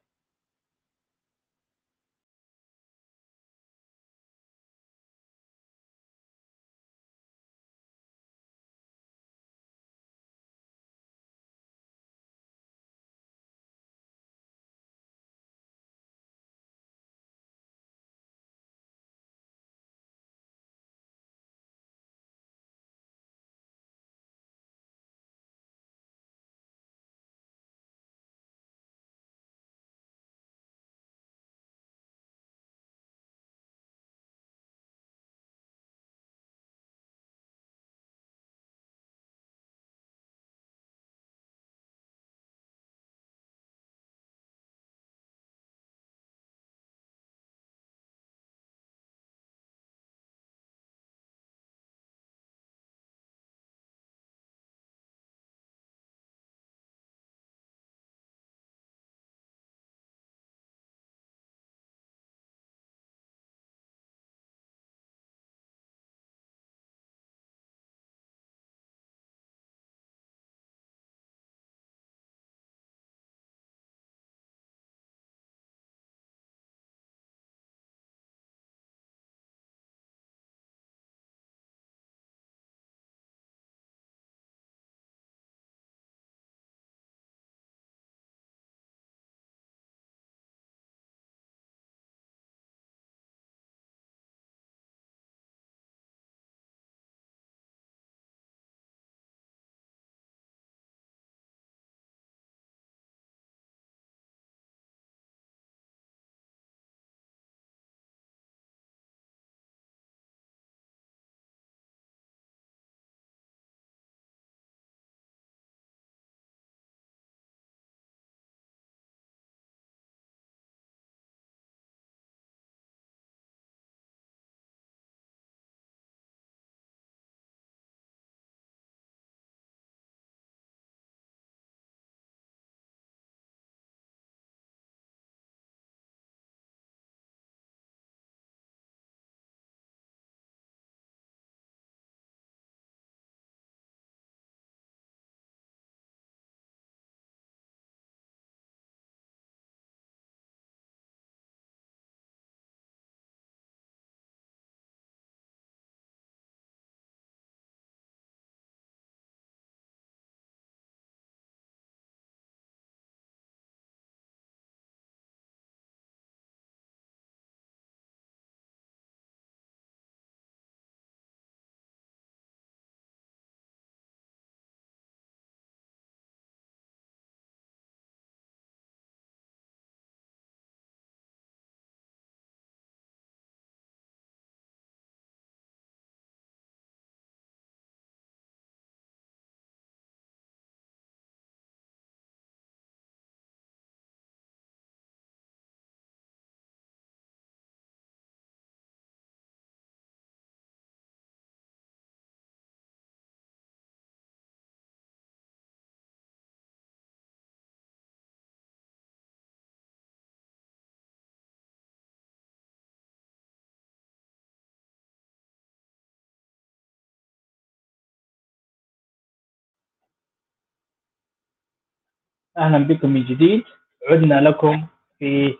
أهلا 222.58 222.79
بكم 222.79 223.11
من 223.11 223.24
جديد. 223.24 223.64
عدنا 224.11 224.41
لكم 224.41 224.87
في 225.18 225.54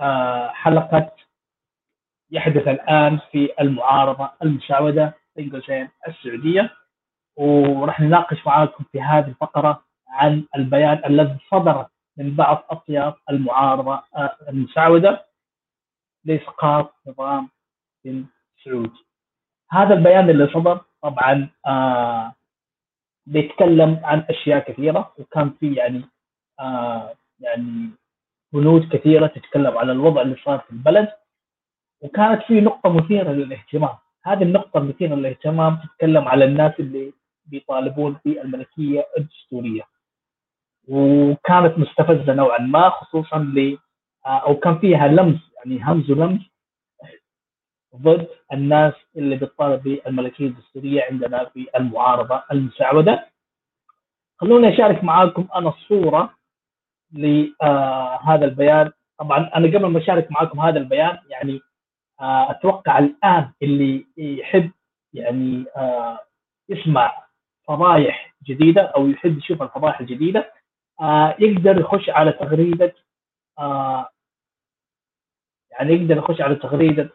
آه، 0.00 0.48
حلقة 0.48 1.12
يحدث 2.30 2.68
الآن 2.68 3.18
في 3.32 3.50
المعارضة 3.60 4.30
المساودة 4.42 5.14
بين 5.36 5.50
قوسين 5.50 5.88
السعودية. 6.08 6.70
وراح 7.36 8.00
نناقش 8.00 8.46
معاكم 8.46 8.84
في 8.92 9.00
هذه 9.02 9.28
الفقرة 9.28 9.84
عن 10.08 10.44
البيان 10.56 11.02
الذي 11.06 11.36
صدر 11.50 11.86
من 12.16 12.34
بعض 12.36 12.64
أطياف 12.70 13.14
المعارضة 13.30 14.02
آه، 14.16 14.36
المساودة 14.48 15.24
لإسقاط 16.24 16.94
نظام 17.06 17.48
بن 18.04 18.24
سعود 18.64 18.92
هذا 19.70 19.94
البيان 19.94 20.30
اللي 20.30 20.46
صدر 20.46 20.80
طبعا 21.02 21.48
آه 21.66 22.34
بيتكلم 23.26 24.00
عن 24.04 24.24
أشياء 24.30 24.72
كثيرة 24.72 25.12
وكان 25.18 25.50
في 25.60 25.74
يعني 25.74 26.04
آه 26.60 27.14
يعني 27.40 27.90
بنود 28.52 28.88
كثيرة 28.96 29.26
تتكلم 29.26 29.78
على 29.78 29.92
الوضع 29.92 30.22
اللي 30.22 30.36
صار 30.44 30.58
في 30.58 30.70
البلد 30.70 31.08
وكانت 32.00 32.42
في 32.42 32.60
نقطة 32.60 32.90
مثيرة 32.90 33.30
للاهتمام. 33.32 33.96
هذه 34.24 34.42
النقطة 34.42 34.78
المثيرة 34.78 35.14
للاهتمام 35.14 35.76
تتكلم 35.76 36.28
على 36.28 36.44
الناس 36.44 36.72
اللي 36.80 37.12
بيطالبون 37.46 38.16
بالملكية 38.24 39.06
الدستورية. 39.18 39.82
وكانت 40.88 41.78
مستفزة 41.78 42.34
نوعا 42.34 42.58
ما 42.58 42.88
خصوصا 42.90 43.38
ل 43.38 43.78
آه، 44.26 44.38
أو 44.38 44.56
كان 44.56 44.78
فيها 44.78 45.08
لمس 45.08 45.40
يعني 45.56 45.82
همز 45.84 46.10
ولمس 46.10 46.40
ضد 47.96 48.28
الناس 48.52 48.94
اللي 49.16 49.36
بتطالب 49.36 49.82
بالملكيه 49.82 50.46
الدستورية 50.46 51.02
عندنا 51.10 51.44
في 51.44 51.66
المعارضة 51.76 52.42
المساعدة. 52.52 53.26
خلوني 54.40 54.74
أشارك 54.74 55.04
معاكم 55.04 55.48
أنا 55.54 55.68
الصورة 55.68 56.34
لهذا 57.12 58.44
البيان 58.44 58.92
طبعا 59.18 59.50
أنا 59.54 59.66
قبل 59.66 59.86
ما 59.86 59.98
أشارك 59.98 60.32
معاكم 60.32 60.60
هذا 60.60 60.78
البيان 60.78 61.18
يعني 61.28 61.60
آه، 62.20 62.50
أتوقع 62.50 62.98
الآن 62.98 63.52
اللي 63.62 64.06
يحب 64.16 64.70
يعني 65.12 65.64
آه، 65.76 66.20
يسمع 66.68 67.24
فضايح 67.68 68.34
جديدة 68.44 68.82
أو 68.82 69.08
يحب 69.08 69.38
يشوف 69.38 69.62
الفضايح 69.62 70.00
الجديدة 70.00 70.52
آه، 71.00 71.36
يقدر 71.38 71.80
يخش 71.80 72.10
على 72.10 72.32
تغريدة 72.32 72.94
يعني 75.70 75.92
يقدر 75.92 76.16
يخش 76.16 76.40
على 76.40 76.54
تغريدة 76.54 77.10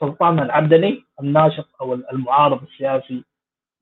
سلطان 0.00 0.38
العبدلي 0.38 1.04
الناشط 1.20 1.68
أو 1.80 1.94
المعارض 1.94 2.62
السياسي 2.62 3.24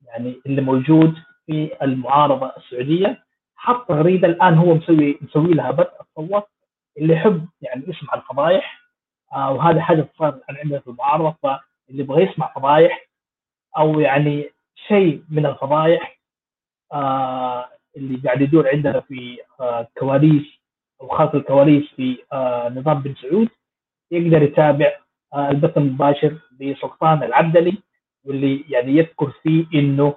يعني 0.05 0.41
اللي 0.45 0.61
موجود 0.61 1.13
في 1.45 1.71
المعارضة 1.81 2.51
السعودية. 2.57 3.23
حط 3.55 3.87
تغريدة 3.87 4.27
الآن 4.27 4.53
هو 4.57 4.75
مسوي 4.75 5.17
مسوي 5.21 5.53
لها 5.53 5.71
بدء 5.71 5.91
اتصور 5.99 6.43
اللي 6.97 7.13
يحب 7.13 7.47
يعني 7.61 7.83
يسمع 7.87 8.13
الفضايح 8.13 8.81
آه 9.33 9.79
حاجة 9.79 10.07
صار 10.19 10.39
عندنا 10.49 10.79
في 10.79 10.87
المعارضة 10.87 11.35
فاللي 11.43 12.03
يبغى 12.03 12.23
يسمع 12.23 12.51
فضايح 12.55 13.07
أو 13.77 13.99
يعني 13.99 14.49
شيء 14.87 15.23
من 15.29 15.45
الفضايح 15.45 16.19
آه 16.93 17.69
اللي 17.97 18.17
قاعد 18.25 18.41
يدور 18.41 18.69
عندنا 18.69 18.99
في 18.99 19.37
آه 19.59 19.87
كواليس 19.97 20.45
أو 21.01 21.07
خلف 21.07 21.35
الكواليس 21.35 21.83
في 21.95 22.17
آه 22.33 22.69
نظام 22.69 23.01
بن 23.01 23.15
سعود 23.15 23.49
يقدر 24.11 24.41
يتابع 24.43 24.91
البث 25.35 25.77
المباشر 25.77 26.37
لسلطان 26.59 27.23
العبدلي 27.23 27.77
واللي 28.25 28.65
يعني 28.69 28.97
يذكر 28.97 29.31
فيه 29.43 29.65
إنه 29.73 30.15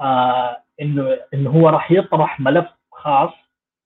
آه 0.00 0.62
إنه 0.80 1.18
إنه 1.34 1.50
هو 1.50 1.68
راح 1.68 1.90
يطرح 1.92 2.40
ملف 2.40 2.66
خاص 2.92 3.30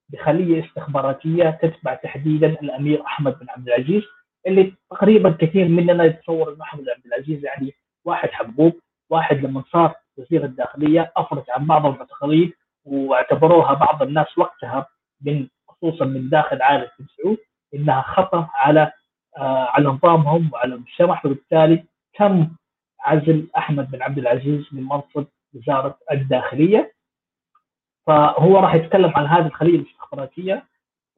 بخلية 0.09 0.65
استخباراتية 0.65 1.49
تتبع 1.49 1.93
تحديدا 1.93 2.47
الأمير 2.47 3.05
أحمد 3.05 3.39
بن 3.39 3.49
عبد 3.49 3.67
العزيز 3.67 4.03
اللي 4.47 4.73
تقريبا 4.91 5.29
كثير 5.39 5.67
مننا 5.67 6.03
يتصور 6.03 6.53
إنه 6.53 6.63
أحمد 6.63 6.83
بن 6.83 6.89
عبد 6.89 7.05
العزيز 7.05 7.45
يعني 7.45 7.73
واحد 8.05 8.29
حبوب 8.29 8.73
واحد 9.09 9.37
لما 9.37 9.63
صار 9.71 9.93
وزير 10.17 10.43
الداخلية 10.45 11.11
أفرج 11.17 11.43
عن 11.49 11.65
بعض 11.67 11.85
المعتقلين 11.85 12.53
واعتبروها 12.85 13.73
بعض 13.73 14.01
الناس 14.01 14.37
وقتها 14.37 14.85
من 15.21 15.47
خصوصا 15.67 16.05
من 16.05 16.29
داخل 16.29 16.61
عائلة 16.61 16.91
بن 16.99 17.05
سعود 17.17 17.37
إنها 17.73 18.01
خطر 18.01 18.47
على 18.53 18.91
على 19.37 19.89
نظامهم 19.89 20.49
وعلى 20.53 20.75
المجتمع 20.75 21.21
وبالتالي 21.25 21.83
تم 22.17 22.47
عزل 22.99 23.47
أحمد 23.57 23.91
بن 23.91 24.01
عبد 24.01 24.17
العزيز 24.17 24.67
من 24.71 24.83
منصب 24.83 25.25
وزارة 25.53 25.97
الداخلية. 26.11 26.93
فهو 28.07 28.59
راح 28.59 28.75
يتكلم 28.75 29.13
عن 29.15 29.25
هذه 29.25 29.45
الخلية 29.45 29.75
الاستخباراتية 29.79 30.65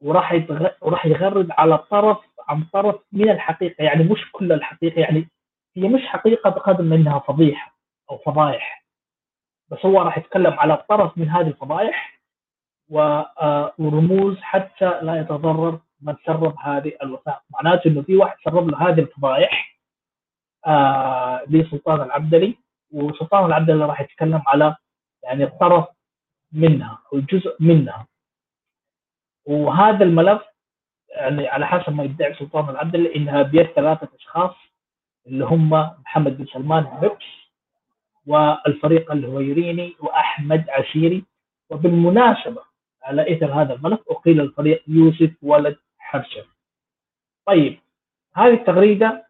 وراح. 0.00 0.44
وراح 0.80 1.06
يغرد 1.06 1.50
على 1.50 1.78
طرف 1.78 2.18
عن 2.48 2.64
طرف 2.72 3.00
من 3.12 3.30
الحقيقة. 3.30 3.84
يعني 3.84 4.04
مش 4.04 4.32
كل 4.32 4.52
الحقيقة 4.52 5.00
يعني 5.00 5.28
هي 5.76 5.88
مش 5.88 6.02
حقيقة 6.06 6.50
بقدر 6.50 6.82
من 6.84 6.92
إنها 6.92 7.18
فضيحة 7.18 7.76
أو 8.10 8.18
فضايح. 8.18 8.84
بس 9.70 9.86
هو 9.86 10.02
راح 10.02 10.18
يتكلم 10.18 10.52
على 10.52 10.76
طرف 10.88 11.18
من 11.18 11.28
هذه 11.28 11.46
الفضايح 11.48 12.22
آه، 12.94 13.74
ورموز 13.78 14.40
حتى 14.40 15.00
لا 15.02 15.20
يتضرر 15.20 15.78
من 16.02 16.16
سرب 16.26 16.54
هذه 16.58 16.92
الوثائق. 17.02 17.38
معناته 17.50 17.88
إنه 17.88 18.02
في 18.02 18.16
واحد 18.16 18.36
سرب 18.44 18.68
له 18.68 18.88
هذه 18.88 19.00
الفضايح 19.00 19.78
آه 20.66 21.42
لسلطان 21.48 22.00
العبدلي 22.00 22.56
وسلطان 22.90 23.44
العبدلي 23.44 23.84
راح 23.84 24.00
يتكلم 24.00 24.42
على 24.46 24.76
يعني 25.22 25.44
الطرف 25.44 25.86
منها 26.52 26.98
أو 27.12 27.20
جزء 27.20 27.56
منها. 27.60 28.06
وهذا 29.46 30.04
الملف 30.04 30.42
يعني 31.10 31.48
على 31.48 31.66
حسب 31.66 31.92
ما 31.92 32.04
يدعي 32.04 32.34
سلطان 32.34 32.68
العبدلي 32.68 33.16
إنها 33.16 33.42
بيد 33.42 33.66
ثلاثة 33.66 34.08
أشخاص 34.18 34.54
اللي 35.26 35.44
هم 35.44 35.70
محمد 36.04 36.38
بن 36.38 36.46
سلمان 36.46 36.84
هبس 36.86 37.24
والفريق 38.26 39.12
الهويريني 39.12 39.96
وأحمد 40.00 40.70
عسيري 40.70 41.24
وبالمناسبة 41.70 42.62
على 43.02 43.32
إثر 43.36 43.52
هذا 43.62 43.74
الملف 43.74 44.00
أقيل 44.10 44.40
الفريق 44.40 44.82
يوسف 44.86 45.30
ولد 45.42 45.76
حرشة 46.12 46.44
طيب 47.46 47.78
هذه 48.34 48.52
التغريدة 48.54 49.26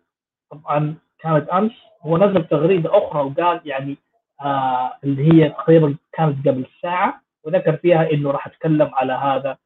طبعا 0.51 0.95
كانت 1.19 1.49
أمس. 1.49 1.73
هو 2.03 2.19
نزل 2.19 2.45
تغريدة 2.45 2.99
أخرى 2.99 3.23
وقال 3.23 3.61
يعني 3.65 3.97
آه 4.41 4.99
اللي 5.05 5.33
هي 5.33 5.49
تقريبا 5.49 5.97
كانت 6.13 6.49
قبل 6.49 6.67
ساعة 6.83 7.23
وذكر 7.45 7.77
فيها 7.77 8.11
إنه 8.11 8.31
راح 8.31 8.47
أتكلم 8.47 8.91
على 8.95 9.13
هذا 9.13 9.59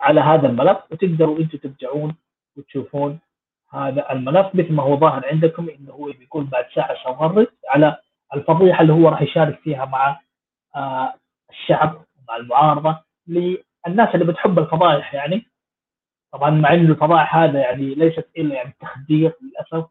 على 0.00 0.20
هذا 0.20 0.48
الملف. 0.48 0.78
وتقدروا 0.90 1.38
أنتم 1.38 1.58
ترجعون 1.58 2.16
وتشوفون 2.56 3.18
هذا 3.70 4.12
الملف 4.12 4.54
مثل 4.54 4.72
ما 4.72 4.82
هو 4.82 4.96
ظاهر 4.96 5.26
عندكم 5.26 5.68
إنه 5.68 5.92
هو 5.92 6.04
بيقول 6.04 6.44
بعد 6.44 6.66
ساعة 6.74 7.04
سأغرد 7.04 7.46
على 7.68 7.96
الفضيحة 8.34 8.80
اللي 8.82 8.92
هو 8.92 9.08
راح 9.08 9.22
يشارك 9.22 9.58
فيها 9.60 9.84
مع 9.84 10.20
آه 10.76 11.14
الشعب 11.50 12.04
مع 12.28 12.36
المعارضة 12.36 12.98
الناس 13.86 14.14
اللي 14.14 14.24
بتحب 14.24 14.58
الفضائح 14.58 15.14
يعني 15.14 15.46
طبعا 16.32 16.50
مع 16.50 16.74
انه 16.74 16.90
الفضائح 16.90 17.36
هذا 17.36 17.60
يعني 17.60 17.94
ليست 17.94 18.28
إلا 18.36 18.54
يعني 18.54 18.74
تخدير 18.80 19.32
للأسف 19.42 19.88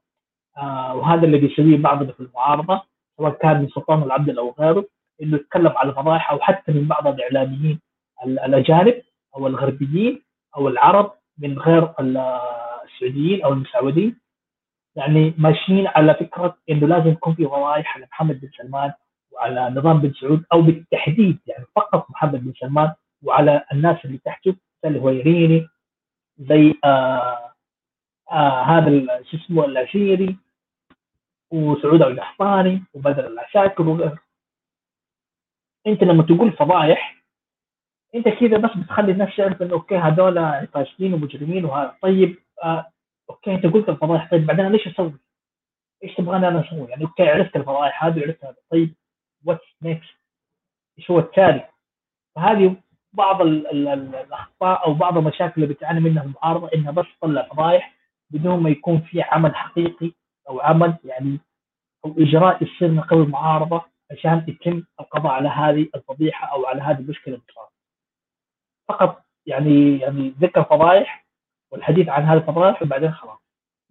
آه 0.57 0.95
وهذا 0.95 1.25
اللي 1.25 1.37
بيسويه 1.37 1.77
بعضنا 1.77 2.11
في 2.11 2.19
المعارضة 2.19 2.81
سواء 3.17 3.31
كان 3.31 3.61
من 3.61 3.67
سلطان 3.69 4.03
العبد 4.03 4.37
أو 4.37 4.55
غيره 4.59 4.85
إنه 5.21 5.35
يتكلم 5.35 5.73
على 5.77 5.89
الفضائح 5.89 6.31
أو 6.31 6.39
حتى 6.39 6.71
من 6.71 6.87
بعض 6.87 7.07
الإعلاميين 7.07 7.79
الأجانب 8.25 9.01
أو 9.35 9.47
الغربيين 9.47 10.21
أو 10.57 10.67
العرب 10.67 11.13
من 11.37 11.59
غير 11.59 11.93
السعوديين 11.99 13.43
أو 13.43 13.53
المسعودين 13.53 14.19
يعني 14.95 15.33
ماشيين 15.37 15.87
على 15.87 16.13
فكرة 16.13 16.57
إنه 16.69 16.87
لازم 16.87 17.07
يكون 17.09 17.35
في 17.35 17.45
فضائح 17.45 17.95
على 17.97 18.07
محمد 18.11 18.41
بن 18.41 18.49
سلمان 18.57 18.93
وعلى 19.31 19.69
نظام 19.69 19.99
بن 19.99 20.13
سعود 20.13 20.45
أو 20.53 20.61
بالتحديد 20.61 21.39
يعني 21.47 21.65
فقط 21.75 22.09
محمد 22.11 22.43
بن 22.43 22.53
سلمان 22.59 22.93
وعلى 23.23 23.65
الناس 23.71 24.05
اللي 24.05 24.17
تحته 24.17 24.55
الهويريني 24.85 25.67
زي 26.37 26.75
آه 26.83 27.53
آه 28.31 28.63
هذا 28.63 29.23
شو 29.23 29.37
اسمه 29.37 29.65
العشيري 29.65 30.37
وسعود 31.51 32.01
القحطاني 32.01 32.83
وبدر 32.93 33.27
العساكر 33.27 33.89
وغيره 33.89 34.19
أنت 35.87 36.03
لما 36.03 36.23
تقول 36.23 36.51
فضايح 36.51 37.23
أنت 38.15 38.29
كذا 38.29 38.57
بس 38.57 38.77
بتخلي 38.77 39.11
الناس 39.11 39.35
تعرف 39.35 39.61
إنه 39.61 39.73
okay 39.73 39.97
هذول 39.97 40.67
فاشلين 40.67 41.13
ومجرمين 41.13 41.65
وهذا 41.65 41.97
طيب 42.01 42.37
آه 42.63 42.91
okay 43.29 43.55
أنت 43.55 43.65
قلت 43.65 43.89
الفضايح 43.89 44.31
طيب 44.31 44.45
بعدين 44.45 44.71
ليش 44.71 44.87
أسوي؟ 44.87 45.13
إيش 46.03 46.15
تبغاني 46.15 46.47
أنا 46.47 46.67
أسوي؟ 46.67 46.89
يعني 46.89 47.03
okay 47.03 47.23
عرفت 47.29 47.55
الفضايح 47.55 48.03
هذه 48.05 48.19
وعرفت 48.19 48.45
هذا 48.45 48.55
طيب 48.69 48.95
what's 49.45 49.65
next؟ 49.81 50.13
إيش 50.99 51.11
هو 51.11 51.19
التالي؟ 51.19 51.69
فهذه 52.35 52.75
بعض 53.13 53.41
الأخطاء 53.41 54.87
أو 54.87 54.93
بعض 54.93 55.17
المشاكل 55.17 55.63
اللي 55.63 55.73
بتعاني 55.73 55.99
منها 55.99 56.23
المعارضه 56.23 56.69
إنها 56.75 56.91
بس 56.91 57.05
تطلع 57.21 57.41
فضايح 57.41 57.93
بدون 58.29 58.63
ما 58.63 58.69
يكون 58.69 59.01
في 59.01 59.21
عمل 59.21 59.55
حقيقي 59.55 60.11
أو 60.49 60.61
عمل 60.61 60.97
يعني 61.03 61.39
أو 62.05 62.15
إجراء 62.17 62.63
يصير 62.63 62.91
من 62.91 63.01
قبل 63.01 63.21
المعارضة 63.21 63.81
عشان 64.11 64.45
يتم 64.47 64.83
القضاء 64.99 65.31
على 65.31 65.49
هذه 65.49 65.89
الفضيحة 65.95 66.47
أو 66.47 66.65
على 66.65 66.81
هذه 66.81 66.99
المشكلة 66.99 67.33
اللي 67.33 67.45
فقط 68.87 69.23
يعني 69.45 69.99
يعني 69.99 70.29
ذكر 70.29 70.63
فضايح 70.63 71.25
والحديث 71.71 72.09
عن 72.09 72.23
هذه 72.23 72.37
الفضايح 72.37 72.83
وبعدين 72.83 73.11
خلاص. 73.11 73.39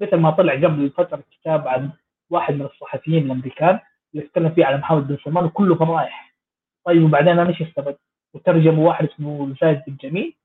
مثل 0.01 0.17
ما 0.17 0.31
طلع 0.31 0.55
قبل 0.55 0.91
فترة 0.91 1.23
كتاب 1.31 1.69
عن 1.69 1.91
واحد 2.31 2.55
من 2.55 2.63
الصحفيين 2.63 3.25
الأمريكان 3.25 3.81
يتكلم 4.15 4.51
فيه 4.55 4.65
على 4.65 4.77
محمد 4.77 5.07
بن 5.09 5.17
سلمان 5.25 5.45
وكله 5.45 5.75
فضايح. 5.75 6.35
طيب 6.85 7.03
وبعدين 7.05 7.39
أنا 7.39 7.49
إيش 7.49 7.63
استفدت؟ 7.63 8.01
وترجموا 8.35 8.89
واحد 8.89 9.09
اسمه 9.09 9.55
زايد 9.61 9.83
بن 9.87 9.97
جميل. 9.97 10.37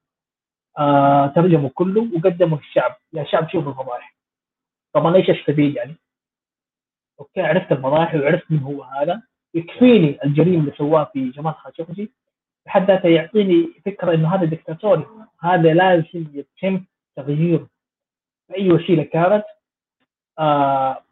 آه 0.77 1.27
ترجموا 1.27 1.69
كله 1.73 2.09
وقدموا 2.15 2.57
للشعب. 2.57 2.95
يا 3.13 3.23
شعب 3.23 3.49
شوفوا 3.49 3.71
الفضايح 3.71 4.15
طبعا 4.93 5.15
إيش 5.15 5.29
أستفيد 5.29 5.75
يعني؟ 5.75 5.95
okay 7.19 7.41
عرفت 7.41 7.71
الفضايح 7.71 8.15
وعرفت 8.15 8.51
من 8.51 8.59
هو 8.59 8.83
هذا. 8.83 9.21
يكفيني 9.53 10.19
الجريمه 10.23 10.59
اللي 10.59 10.71
سواها 10.77 11.05
في 11.05 11.29
جمال 11.29 11.53
خاشقجي 11.53 12.11
بحد 12.65 12.87
ذاته 12.87 13.09
يعطيني 13.09 13.67
فكرة 13.85 14.13
إنه 14.13 14.35
هذا 14.35 14.45
دكتاتوري 14.45 15.05
هذا 15.41 15.73
لازم 15.73 16.25
يتم 16.33 16.85
تغييره. 17.15 17.67
بأي 18.49 18.71
وسيلة 18.71 19.03
كانت؟ 19.03 19.45
آه 20.39 21.03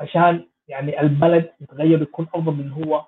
عشان 0.00 0.48
يعني 0.68 1.00
البلد 1.00 1.52
يتغير 1.60 2.02
يكون 2.02 2.26
أفضل 2.34 2.52
من 2.52 2.72
هو. 2.72 3.06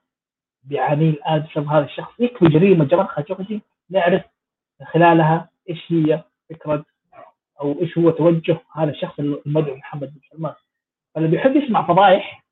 بيعانيه 0.64 1.10
الان 1.10 1.68
هذا 1.68 1.84
الشخص 1.84 2.20
يكفي 2.20 2.44
جريمة 2.44 2.84
جمال 2.84 3.08
خاشقجي 3.08 3.62
نعرف 3.90 4.22
من 4.80 4.86
خلالها 4.86 5.50
إيش 5.70 5.92
هي 5.92 6.24
فكرة 6.50 6.84
أو 7.60 7.80
إيش 7.80 7.98
هو 7.98 8.10
توجه 8.10 8.60
هذا 8.72 8.90
الشخص 8.90 9.18
المدعو 9.18 9.76
محمد 9.76 10.14
بن 10.14 10.20
سلمان. 10.32 10.54
فاللي 11.14 11.28
بيحب 11.28 11.56
يسمع 11.56 11.86
فضايح 11.86 12.44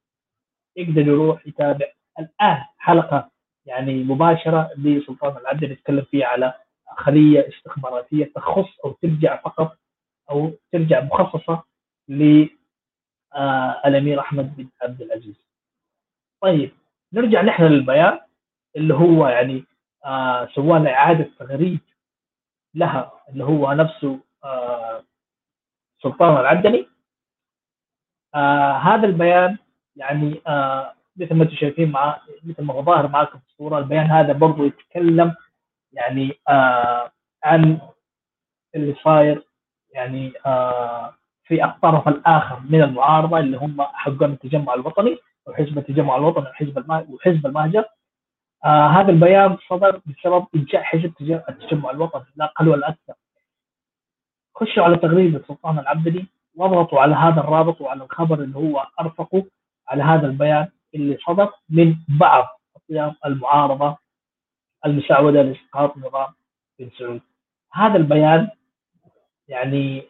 يقدر 0.76 1.00
يروح 1.00 1.46
يتابع. 1.46 1.86
الآن 2.18 2.64
حلقة 2.78 3.30
يعني 3.66 4.04
مباشرة 4.04 4.70
لسلطان 4.76 5.36
العبد 5.36 5.64
نتكلم 5.64 6.06
فيها 6.10 6.26
على 6.26 6.54
خلية 6.96 7.48
استخباراتية 7.48 8.32
تخص 8.34 8.68
أو 8.84 8.90
ترجع 8.90 9.42
فقط 9.42 9.78
أو 10.30 10.52
ترجع 10.72 11.00
مخصصة 11.00 11.62
للامير 12.08 14.20
أحمد 14.20 14.56
بن 14.56 14.68
عبد 14.82 15.02
العزيز. 15.02 15.40
طيب. 16.40 16.70
نرجع 17.12 17.42
نحن 17.42 17.62
للبيان 17.62 18.18
اللي 18.76 18.94
هو 18.94 19.28
يعني 19.28 19.64
آه 20.04 20.46
سوى 20.54 20.90
إعادة 20.90 21.30
تغريد 21.38 21.80
لها 22.74 23.12
اللي 23.28 23.44
هو 23.44 23.72
نفسه 23.72 24.20
آه 24.44 25.04
سلطان 26.02 26.36
العبدلي 26.40 26.86
آه 28.34 28.72
هذا 28.72 29.06
البيان 29.06 29.58
يعني 29.96 30.40
آه 30.46 30.94
مثل 31.16 31.34
ما 31.34 31.44
أنتم 31.44 31.54
شايفين 31.56 31.90
مع 31.90 32.20
مثل 32.44 32.62
ما 32.62 32.74
هو 32.74 32.82
ظاهر 32.82 33.08
معكم 33.08 33.38
في 33.38 33.46
الصورة 33.46 33.78
البيان 33.78 34.06
هذا 34.06 34.32
برضه 34.32 34.64
يتكلم 34.66 35.34
يعني 35.92 36.32
آه 36.48 37.12
عن 37.44 37.78
اللي 38.74 38.94
صاير 39.04 39.42
يعني 39.94 40.32
آه 40.46 41.14
في 41.44 41.64
الطرف 41.64 42.08
الآخر 42.08 42.60
من 42.60 42.82
المعارضة 42.82 43.38
اللي 43.38 43.56
هم 43.56 43.82
حقون 43.82 44.32
التجمع 44.32 44.74
الوطني. 44.74 45.18
وحزب 45.48 45.78
التجمع 45.78 46.16
الوطني 46.16 46.44
وحزب 46.48 46.84
وحزب 47.10 47.46
المهجر 47.46 47.84
آه 48.64 48.86
هذا 48.86 49.10
البيان 49.10 49.56
صدر 49.68 50.00
بسبب 50.06 50.46
إنشاء 50.56 50.82
حزب 50.82 51.12
التجمع 51.48 51.90
الوطني 51.90 52.24
لا 52.36 52.44
أقل 52.44 52.68
ولا 52.68 52.88
أكثر 52.88 53.14
خشوا 54.54 54.84
على 54.84 54.96
تغريده 54.96 55.42
سلطان 55.48 55.78
العبدلي 55.78 56.26
واضغطوا 56.56 57.00
على 57.00 57.14
هذا 57.14 57.40
الرابط 57.40 57.80
وعلى 57.80 58.04
الخبر 58.04 58.42
اللي 58.42 58.58
هو 58.58 58.86
ارفقوا 59.00 59.42
على 59.88 60.02
هذا 60.02 60.26
البيان 60.26 60.68
اللي 60.94 61.18
صدر 61.26 61.52
من 61.68 61.96
بعض 62.08 62.46
اطياف 62.76 63.14
المعارضة 63.26 63.96
المساوده 64.86 65.42
لإسقاط 65.42 65.96
نظام 65.96 66.28
بن 66.78 66.90
سعود. 66.98 67.20
هذا 67.72 67.96
البيان 67.96 68.48
يعني 69.48 70.02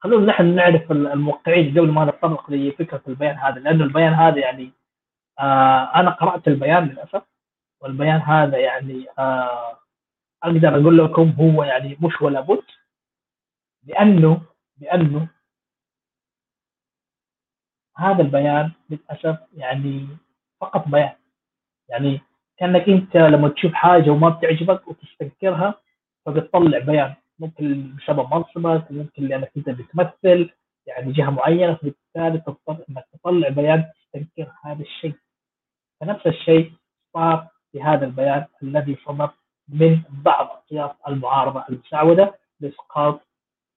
خلونا 0.00 0.26
نحن 0.26 0.54
نعرف 0.54 0.92
الموقعين 0.92 1.70
قبل 1.70 1.90
ما 1.92 2.04
نتطرق 2.04 2.50
لفكرة 2.50 3.02
البيان 3.08 3.36
هذا 3.36 3.60
لأنه 3.60 3.84
البيان 3.84 4.12
هذا 4.12 4.38
يعني 4.38 4.70
آه 5.38 5.94
أنا 5.94 6.10
قرأت 6.10 6.48
البيان 6.48 6.84
للأسف 6.88 7.22
والبيان 7.80 8.20
هذا 8.20 8.58
يعني 8.58 9.06
آه 9.18 9.78
أقدر 10.42 10.68
أقول 10.68 10.98
لكم 10.98 11.30
هو 11.40 11.64
يعني 11.64 11.96
مش 12.00 12.22
ولا 12.22 12.40
بد 12.40 12.62
لأنه 13.84 14.42
لأنه 14.80 15.28
هذا 17.96 18.22
البيان 18.22 18.72
للأسف 18.90 19.38
يعني 19.54 20.08
فقط 20.60 20.88
بيان. 20.88 21.16
يعني 21.88 22.20
كأنك 22.58 22.88
أنت 22.88 23.16
لما 23.16 23.48
تشوف 23.48 23.72
حاجة 23.72 24.10
وما 24.10 24.28
بتعجبك 24.28 24.88
وتستنكرها 24.88 25.74
فبتطلع 26.26 26.78
بيان. 26.78 27.14
ممكن 27.38 27.96
بسبب 27.96 28.34
منصبك 28.34 28.92
ممكن 28.92 29.22
لأنك 29.22 29.52
أنت 29.56 29.70
بتمثل 29.70 30.50
يعني 30.86 31.12
جهة 31.12 31.30
معينة 31.30 31.74
فبالتالي 31.74 32.38
تضطر 32.38 32.84
إنك 32.90 33.06
تطلع 33.12 33.48
بيان 33.48 33.84
تستنكر 33.94 34.52
هذا 34.64 34.82
الشيء. 34.82 35.14
فنفس 36.00 36.26
الشيء 36.26 36.72
صار 37.14 37.48
في 37.72 37.82
هذا 37.82 38.06
البيان 38.06 38.46
الذي 38.62 38.96
صدر 39.06 39.30
من 39.68 40.02
بعض 40.10 40.50
اطياف 40.50 40.96
المعارضة 41.08 41.64
المساوده 41.70 42.34
لإسقاط 42.60 43.20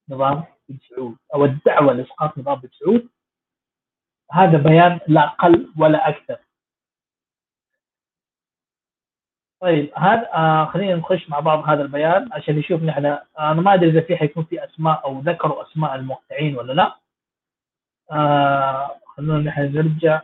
نظام 0.08 0.44
بن 0.68 0.78
سعود 0.88 1.16
أو 1.34 1.44
الدعوة 1.44 1.92
لإسقاط 1.92 2.38
نظام 2.38 2.60
بن 2.60 2.68
سعود. 2.72 3.08
هذا 4.32 4.58
بيان 4.58 5.00
لا 5.08 5.26
أقل 5.26 5.72
ولا 5.78 6.08
أكثر. 6.08 6.38
طيب 9.60 9.90
هذا 9.96 10.28
آه 10.34 10.64
خلينا 10.66 10.94
نخش 10.96 11.30
مع 11.30 11.40
بعض 11.40 11.68
هذا 11.68 11.82
البيان 11.82 12.28
عشان 12.32 12.56
نشوف 12.56 12.82
نحن 12.82 13.06
أنا 13.38 13.52
ما 13.60 13.74
أدري 13.74 13.90
إذا 13.90 14.00
في 14.00 14.16
حيكون 14.16 14.44
في 14.44 14.64
أسماء 14.64 15.04
أو 15.04 15.20
ذكروا 15.20 15.62
أسماء 15.62 15.94
الموقعين 15.94 16.56
ولا 16.56 16.72
لا. 16.72 16.96
آه 18.12 19.00
خلونا 19.06 19.38
نحن 19.50 19.62
نرجع. 19.76 20.20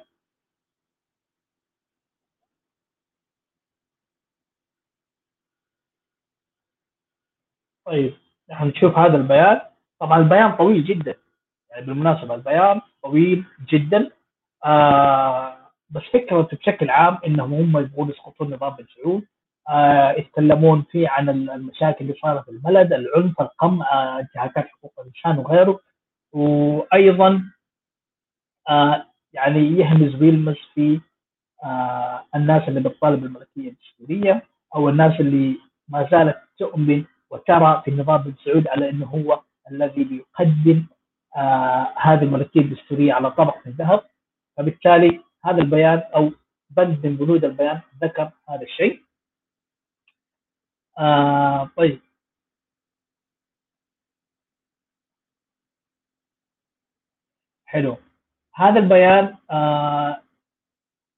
طيب 7.86 8.14
نحن 8.50 8.66
نشوف 8.68 8.98
هذا 8.98 9.16
البيان. 9.16 9.60
طبعا 10.00 10.18
البيان 10.18 10.56
طويل 10.56 10.84
جدا. 10.84 11.14
يعني 11.70 11.86
بالمناسبة 11.86 12.34
البيان 12.34 12.80
طويل 13.02 13.44
جدا. 13.68 14.10
آه 14.64 15.55
بس 15.90 16.02
فكرته 16.12 16.56
بشكل 16.56 16.90
عام 16.90 17.18
إنهم 17.26 17.54
هم 17.54 17.78
يبغون 17.78 18.10
يسقطون 18.10 18.54
نظام 18.54 18.74
بن 18.76 18.86
سعود 18.96 19.24
آه 19.68 20.10
يتكلمون 20.12 20.82
فيه 20.90 21.08
عن 21.08 21.28
المشاكل 21.28 22.04
اللي 22.04 22.14
صارت 22.22 22.44
في 22.44 22.50
البلد 22.50 22.92
العنف 22.92 23.40
القمع 23.40 23.92
آه، 23.92 24.20
انتهاكات 24.20 24.68
حقوق 24.68 24.92
الإنسان 25.00 25.38
وغيره. 25.38 25.80
وأيضا 26.32 27.42
آه 28.68 29.06
يعني 29.32 29.60
يهمز 29.78 30.14
ويلمس 30.22 30.56
في 30.74 31.00
آه 31.64 32.24
الناس 32.34 32.68
اللي 32.68 32.80
بتطالب 32.80 33.20
بالملكية 33.20 33.68
الدستوريه 33.70 34.42
أو 34.74 34.88
الناس 34.88 35.20
اللي 35.20 35.58
ما 35.88 36.08
زالت 36.10 36.36
تؤمن 36.58 37.04
وترى 37.30 37.82
في 37.84 37.90
النظام 37.90 38.22
بن 38.22 38.34
سعود 38.44 38.68
على 38.68 38.90
إنه 38.90 39.06
هو 39.06 39.40
الذي 39.70 40.04
بيقدم 40.04 40.86
آه 41.36 41.92
هذه 41.96 42.22
الملكية 42.22 42.60
الدستورية 42.60 43.12
على 43.12 43.30
طبق 43.30 43.56
من 43.66 43.72
ذهب. 43.72 44.00
فبالتالي 44.56 45.20
هذا 45.46 45.62
البيان 45.62 45.98
أو 45.98 46.30
بند 46.70 47.06
من 47.06 47.16
بنود 47.16 47.44
البيان 47.44 47.80
ذكر 48.02 48.30
هذا 48.48 48.62
الشيء. 48.62 49.02
آه 50.98 51.70
طيب. 51.76 52.00
حلو. 57.66 57.96
هذا 58.54 58.78
البيان 58.80 59.36
آه 59.50 60.22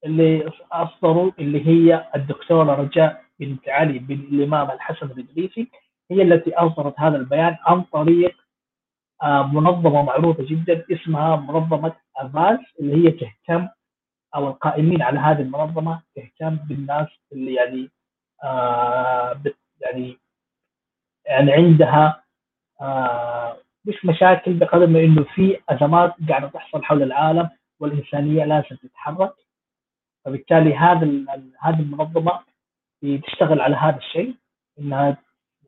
اللي 0.05 0.51
أصدروا 0.73 1.33
اللي 1.39 1.67
هي 1.67 2.11
الدكتورة 2.17 2.75
رجاء 2.75 3.25
بنت 3.41 3.69
علي 3.69 3.99
بن 3.99 4.15
الإمام 4.15 4.71
الحسن 4.71 5.07
الإدريسي 5.07 5.69
هي 6.11 6.23
التي 6.23 6.55
أصدرت 6.55 7.01
هذا 7.01 7.17
البيان 7.17 7.57
عن 7.61 7.83
طريق 7.83 8.37
آه 9.23 9.43
منظمة 9.47 10.03
معروفة 10.03 10.43
جدا 10.47 10.85
اسمها 10.93 11.37
منظمة 11.37 11.97
افاز 12.17 12.59
اللي 12.81 12.95
هي 13.09 13.11
تهتم 13.11 13.69
أو 14.35 14.49
القائمين 14.49 15.03
على 15.03 15.19
هذه 15.19 15.41
المنظمة 15.41 16.03
تهتم 16.17 16.57
بالناس 16.57 17.09
اللي 17.33 17.55
يعني 17.55 17.91
آه 18.45 19.43
يعني 19.81 20.19
يعني 21.27 21.53
عندها 21.53 22.23
آه 22.81 23.57
مش 23.85 24.05
مشاكل 24.05 24.55
بقدر 24.55 24.87
ما 24.87 25.01
إنه 25.01 25.25
في 25.25 25.61
أزمات 25.69 26.15
قاعدة 26.29 26.49
تحصل 26.49 26.85
حول 26.85 27.03
العالم 27.03 27.51
والإنسانية 27.81 28.45
لازم 28.45 28.77
تتحرك. 28.77 29.35
فبالتالي 30.25 30.75
هذا 30.75 31.07
هذه 31.61 31.81
المنظمة 31.81 32.41
تشتغل 33.03 33.61
على 33.61 33.77
هذا 33.77 33.97
الشيء 33.97 34.35
إنها 34.79 35.17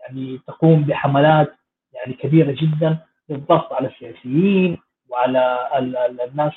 يعني 0.01 0.39
تقوم 0.47 0.82
بحملات 0.82 1.57
يعني 1.93 2.12
كبيرة 2.12 2.53
جدا 2.53 2.99
للضغط 3.28 3.73
على 3.73 3.89
السياسيين 3.89 4.78
وعلى 5.09 5.69
الناس 6.24 6.53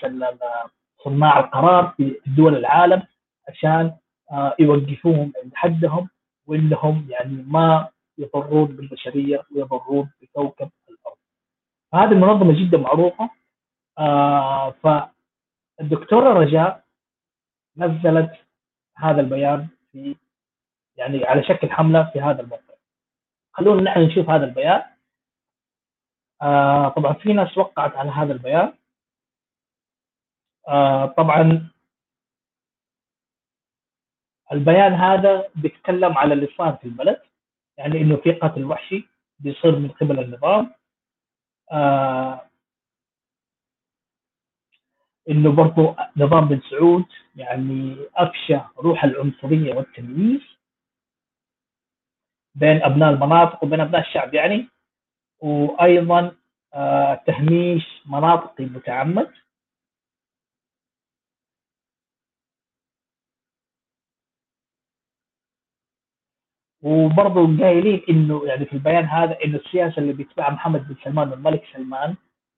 صناع 1.04 1.40
القرار 1.40 1.94
في 1.98 2.20
دول 2.26 2.56
العالم 2.58 3.04
عشان 3.50 3.98
آه، 4.32 4.56
يوقفوهم 4.60 5.34
عند 5.44 5.52
حدهم 5.56 6.10
وإنهم 6.48 7.08
يعني 7.10 7.44
ما 7.48 7.90
يضرون 8.18 8.66
بالبشرية 8.66 9.44
ويضرون 9.56 10.12
بكوكب 10.22 10.70
الأرض. 10.90 11.18
هذه 11.94 12.12
المنظمه 12.12 12.54
جدا 12.60 12.78
معروفة 12.78 13.30
آه 14.00 14.72
فالدكتورة 15.80 16.34
رجاء 16.34 16.84
نزلت 17.78 18.32
هذا 18.98 19.22
البيان 19.22 19.68
في 19.92 20.16
يعني 20.98 21.26
على 21.26 21.44
شكل 21.44 21.72
حملة 21.72 22.04
في 22.14 22.22
هذا 22.22 22.42
الموقع. 22.42 22.74
خلونا 23.54 23.82
نحن 23.82 24.00
نشوف 24.00 24.30
هذا 24.30 24.46
البيان. 24.46 24.84
آه 26.42 26.90
طبعا 26.90 27.14
في 27.14 27.34
ناس 27.34 27.58
وقعت 27.58 27.96
على 27.96 28.12
هذا 28.12 28.34
البيان. 28.34 28.74
آه 30.68 31.06
طبعا 31.06 31.70
البيان 34.52 34.94
هذا 34.94 35.48
بيتكلم 35.56 36.18
على 36.18 36.34
اللي 36.34 36.48
صار 36.58 36.76
في 36.82 36.86
البلد 36.88 37.22
يعني 37.78 38.02
إنه 38.02 38.16
في 38.18 38.32
قتل 38.32 38.64
وحشي 38.66 39.08
بيصير 39.40 39.80
من 39.80 39.90
قبل 39.90 40.20
النظام. 40.20 40.74
آه 41.72 42.50
إنه 45.30 45.52
برضو 45.52 45.96
نظام 46.18 46.48
بن 46.48 46.62
سعود 46.70 47.06
يعني 47.36 47.98
أفشى 48.16 48.60
روح 48.78 49.04
العنصرية 49.04 49.74
والتمييز 49.76 50.42
بين 52.56 52.84
أبناء 52.84 53.10
المناطق 53.14 53.64
وبين 53.64 53.80
أبناء 53.80 54.02
الشعب 54.02 54.34
يعني 54.34 54.70
وأيضا 55.40 56.36
آه 56.74 57.16
تهميش 57.28 58.02
مناطقي 58.06 58.66
متعمد. 58.66 59.32
وبرضه 66.84 67.64
قايلين 67.64 68.02
إنه 68.10 68.42
يعني 68.46 68.66
في 68.66 68.74
البيان 68.74 69.06
هذا 69.06 69.38
إنه 69.46 69.58
السياسة 69.58 70.00
اللي 70.02 70.14
بيتبعها 70.14 70.52
محمد 70.52 70.88
بن 70.88 70.96
سلمان 71.04 71.30
والملك 71.30 71.64
سلمان 71.74 72.16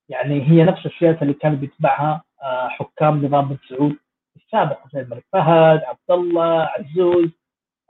يعني 0.09 0.49
هي 0.49 0.63
نفس 0.63 0.85
السياسة 0.85 1.21
اللي 1.21 1.33
كان 1.33 1.55
بيتبعها 1.55 2.23
آه، 2.43 2.67
حكام 2.67 3.25
نظام 3.25 3.47
بن 3.49 3.57
سعود 3.69 3.95
السابق 4.35 4.79
زي 4.93 5.01
الملك 5.01 5.25
فهد، 5.33 5.83
عبد 5.83 6.11
الله، 6.11 6.61
عزوز، 6.61 7.29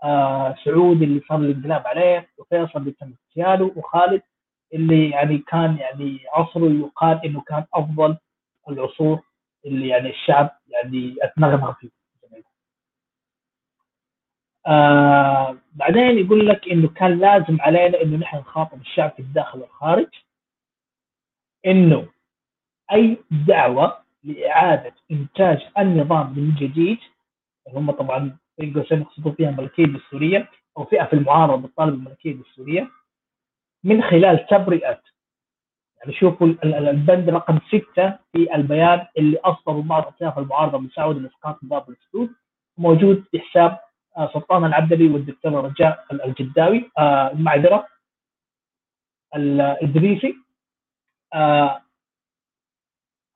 آه 0.03 0.55
سعود 0.65 1.01
اللي 1.01 1.21
صار 1.29 1.39
الانقلاب 1.39 1.87
عليه، 1.87 2.29
وفيصل 2.37 2.79
اللي 2.79 2.91
تم 2.91 3.13
اغتياله، 3.27 3.71
وخالد 3.75 4.21
اللي 4.73 5.09
يعني 5.09 5.37
كان 5.37 5.77
يعني 5.77 6.19
عصره 6.33 6.65
يقال 6.69 7.25
إنه 7.25 7.41
كان 7.41 7.63
أفضل 7.73 8.17
العصور 8.69 9.19
اللي 9.65 9.87
يعني 9.87 10.09
الشعب 10.09 10.49
يعني 10.67 11.15
اتنغنغ 11.21 11.73
فيه. 11.73 11.94
آه 14.67 15.57
بعدين 15.73 16.17
يقول 16.25 16.47
لك 16.47 16.67
إنه 16.71 16.87
كان 16.87 17.19
لازم 17.19 17.57
علينا 17.61 18.01
إنه 18.01 18.17
نحن 18.17 18.37
نخاطب 18.37 18.81
الشعب 18.81 19.11
في 19.11 19.19
الداخل 19.19 19.59
والخارج 19.59 20.07
إنه 21.65 22.07
أي 22.91 23.17
دعوة 23.47 23.97
لإعادة 24.23 24.93
إنتاج 25.11 25.61
النظام 25.77 26.33
من 26.39 26.55
جديد 26.55 26.97
هم 27.73 27.91
طبعا 27.91 28.37
بين 28.57 28.73
قوسين 28.73 29.01
يقصدوا 29.01 29.31
فيها 29.31 29.49
الملكية 29.49 29.85
السوريه 29.85 30.49
أو 30.77 30.85
فئة 30.85 31.03
في 31.05 31.13
المعارضة 31.13 31.67
بتطالب 31.67 31.93
الملكية 31.93 32.31
السوريه 32.35 32.87
من 33.83 34.01
خلال 34.03 34.47
تبرئة. 34.47 35.01
يعني 35.97 36.13
شوفوا 36.13 36.47
البند 36.63 37.29
رقم 37.29 37.59
ستة 37.67 38.17
في 38.31 38.55
البيان 38.55 39.07
اللي 39.17 39.37
أصدروا 39.37 39.83
بعض 39.83 40.07
أطياف 40.07 40.37
المعارضة 40.39 40.77
مساعده 40.77 41.19
لإسقاط 41.19 41.63
نظام 41.63 41.83
السود 41.89 42.29
موجود 42.77 43.23
في 43.31 43.39
حساب 43.39 43.79
سلطان 44.15 44.65
العبدلي 44.65 45.07
والدكتور 45.07 45.65
رجاء 45.65 46.05
الجداوي 46.11 46.91
آه، 46.97 47.31
المعذرة 47.31 47.87
الادريسي 49.35 50.35
آه، 51.33 51.81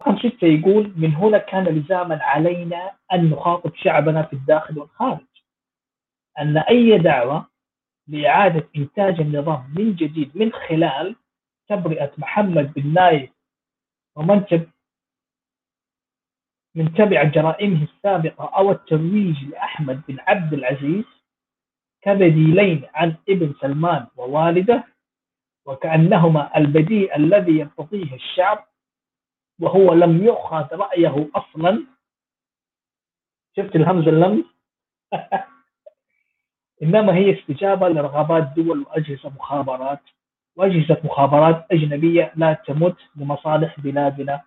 رقم 0.01 0.17
ستة 0.17 0.47
يقول 0.47 0.93
من 0.97 1.15
هنا 1.15 1.37
كان 1.37 1.63
لزاما 1.63 2.23
علينا 2.23 2.91
أن 3.13 3.29
نخاطب 3.29 3.75
شعبنا 3.75 4.23
في 4.23 4.33
الداخل 4.33 4.79
والخارج. 4.79 5.25
أن 6.39 6.57
أي 6.57 6.97
دعوة 6.97 7.47
لإعادة 8.07 8.69
إنتاج 8.75 9.21
النظام 9.21 9.73
من 9.77 9.95
جديد 9.95 10.37
من 10.37 10.51
خلال 10.51 11.15
تبرئة 11.67 12.11
محمد 12.17 12.73
بن 12.73 12.93
نايف 12.93 13.29
ومنتج 14.15 14.61
من 16.79 16.93
تبع 16.93 17.23
جرائمه 17.23 17.83
السابقة 17.83 18.45
أو 18.57 18.71
الترويج 18.71 19.43
لأحمد 19.43 20.01
بن 20.07 20.17
عبد 20.19 20.53
العزيز 20.53 21.05
كبديلين 22.01 22.83
عن 22.93 23.15
ابن 23.29 23.53
سلمان 23.61 24.07
ووالده 24.17 24.83
وكأنهما 25.65 26.57
البديل 26.57 27.11
الذي 27.13 27.51
يرتضيه 27.51 28.15
الشعب 28.15 28.65
وهو 29.59 29.93
لم 29.93 30.23
يؤخذ 30.25 30.75
رأيه 30.75 31.29
أصلا. 31.35 31.85
شفت 33.57 33.75
الهمز 33.75 34.07
اللمز؟ 34.07 34.43
إنما 36.83 37.15
هي 37.15 37.39
استجابة 37.39 37.89
لرغبات 37.89 38.53
دول 38.55 38.79
وأجهزة 38.79 39.29
مخابرات 39.29 40.01
وأجهزة 40.55 40.97
مخابرات 41.03 41.65
أجنبية 41.71 42.33
لا 42.35 42.53
تمت 42.53 42.97
لمصالح 43.15 43.79
بلادنا 43.79 44.41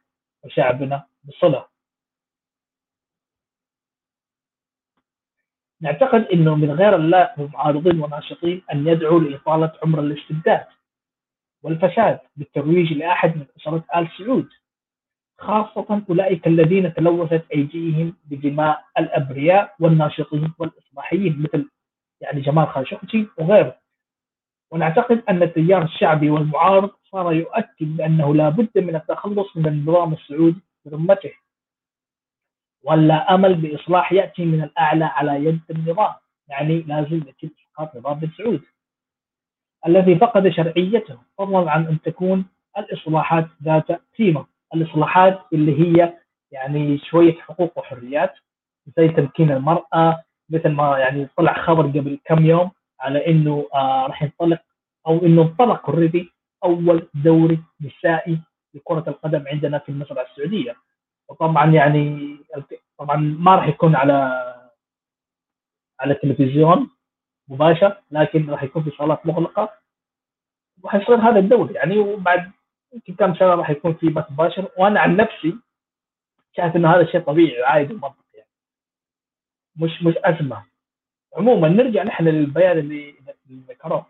وشعبنا 0.44 1.06
بصلة. 1.24 1.71
نعتقد 5.82 6.24
إنه 6.32 6.54
من 6.54 6.70
غير 6.70 6.96
اللائق 6.96 7.40
المعارضين 7.40 8.00
والناشطين 8.00 8.62
أن 8.72 8.88
يدعوا 8.88 9.20
لإطالة 9.20 9.72
عمر 9.82 10.00
الاستبداد 10.00 10.64
والفساد 11.62 12.18
بالترويج 12.36 12.92
لأحد 12.92 13.36
من 13.36 13.46
أسرة 13.60 13.84
آل 13.96 14.08
سعود 14.18 14.48
خاصة 15.38 16.02
أولئك 16.10 16.46
الذين 16.46 16.94
تلوثت 16.94 17.44
أيديهم 17.54 18.16
بدماء 18.24 18.84
الأبرياء 18.98 19.74
والناشطين 19.80 20.52
والإصلاحيين 20.58 21.42
مثل 21.42 21.70
يعني 22.20 22.40
جمال 22.40 22.68
خاشقجي 22.68 23.26
وغيره. 23.38 23.76
ونعتقد 24.70 25.22
أن 25.28 25.42
التيار 25.42 25.82
الشعبي 25.82 26.30
والمعارض 26.30 26.90
صار 27.10 27.32
يؤكد 27.32 27.96
بأنه 27.96 28.34
لا 28.34 28.48
بد 28.48 28.70
من 28.78 28.96
التخلص 28.96 29.56
من 29.56 29.66
النظام 29.66 30.12
السعودي 30.12 30.60
برمته 30.84 31.32
ولا 32.84 33.34
أمل 33.34 33.54
بإصلاح 33.54 34.12
يأتي 34.12 34.44
من 34.44 34.62
الأعلى 34.62 35.04
على 35.04 35.44
يد 35.44 35.60
النظام. 35.70 36.14
يعني 36.48 36.80
لازم 36.80 37.16
يتم 37.16 37.50
إسقاط 37.68 37.96
نظام 37.96 38.14
بن 38.20 38.28
سعود 38.38 38.62
الذي 39.86 40.16
فقد 40.18 40.48
شرعيته 40.48 41.18
فضلا 41.38 41.70
عن 41.70 41.86
أن 41.86 42.00
تكون 42.00 42.44
الإصلاحات 42.78 43.46
ذات 43.64 43.86
قيمة. 44.18 44.46
الإصلاحات 44.74 45.40
اللي 45.52 45.80
هي 45.80 46.14
يعني 46.52 46.98
شوية 46.98 47.34
حقوق 47.34 47.78
وحريات 47.78 48.34
زي 48.96 49.08
تمكين 49.08 49.50
المرأة 49.50 50.22
مثل 50.50 50.68
ما 50.68 50.98
يعني 50.98 51.28
طلع 51.36 51.52
خبر 51.62 51.82
قبل 51.86 52.18
كم 52.24 52.46
يوم 52.46 52.70
على 53.00 53.26
إنه 53.26 53.66
آه 53.74 54.06
راح 54.06 54.22
ينطلق 54.22 54.60
أو 55.06 55.18
إنه 55.18 55.42
انطلق 55.42 55.90
اوريدي 55.90 56.28
أول 56.64 57.08
دوري 57.14 57.58
نسائي 57.80 58.38
لكرة 58.74 59.04
القدم 59.08 59.44
عندنا 59.46 59.78
في 59.78 59.88
المزرعه 59.88 60.22
السعودية. 60.24 60.76
وطبعا 61.28 61.70
يعني 61.72 62.36
طبعا 62.98 63.16
ما 63.16 63.54
راح 63.56 63.68
يكون 63.68 63.96
على 63.96 64.12
على 66.00 66.12
التلفزيون 66.14 66.90
مباشر 67.48 68.02
لكن 68.10 68.50
راح 68.50 68.62
يكون 68.62 68.82
في 68.84 68.90
صالات 68.90 69.26
مغلقة. 69.26 69.78
وحيصير 70.82 71.16
هذا 71.16 71.38
الدوري 71.38 71.74
يعني 71.74 71.98
وبعد 71.98 72.50
يمكن 72.92 73.14
كم 73.14 73.34
سنة 73.34 73.54
راح 73.54 73.70
يكون 73.70 73.94
في 73.94 74.08
بث 74.08 74.30
مباشر. 74.30 74.68
وأنا 74.78 75.00
عن 75.00 75.16
نفسي 75.16 75.54
شايف 76.56 76.76
إنه 76.76 76.94
هذا 76.94 77.06
شيء 77.06 77.20
طبيعي 77.20 77.60
وعادي 77.62 77.94
ومنطقي 77.94 78.24
يعني. 78.34 78.50
مش 79.76 80.02
مش 80.02 80.14
أزمة. 80.16 80.64
عموما 81.36 81.68
نرجع 81.68 82.02
نحن 82.02 82.24
للبيان 82.24 82.78
اللي 82.78 83.14
ذكروه 83.68 84.06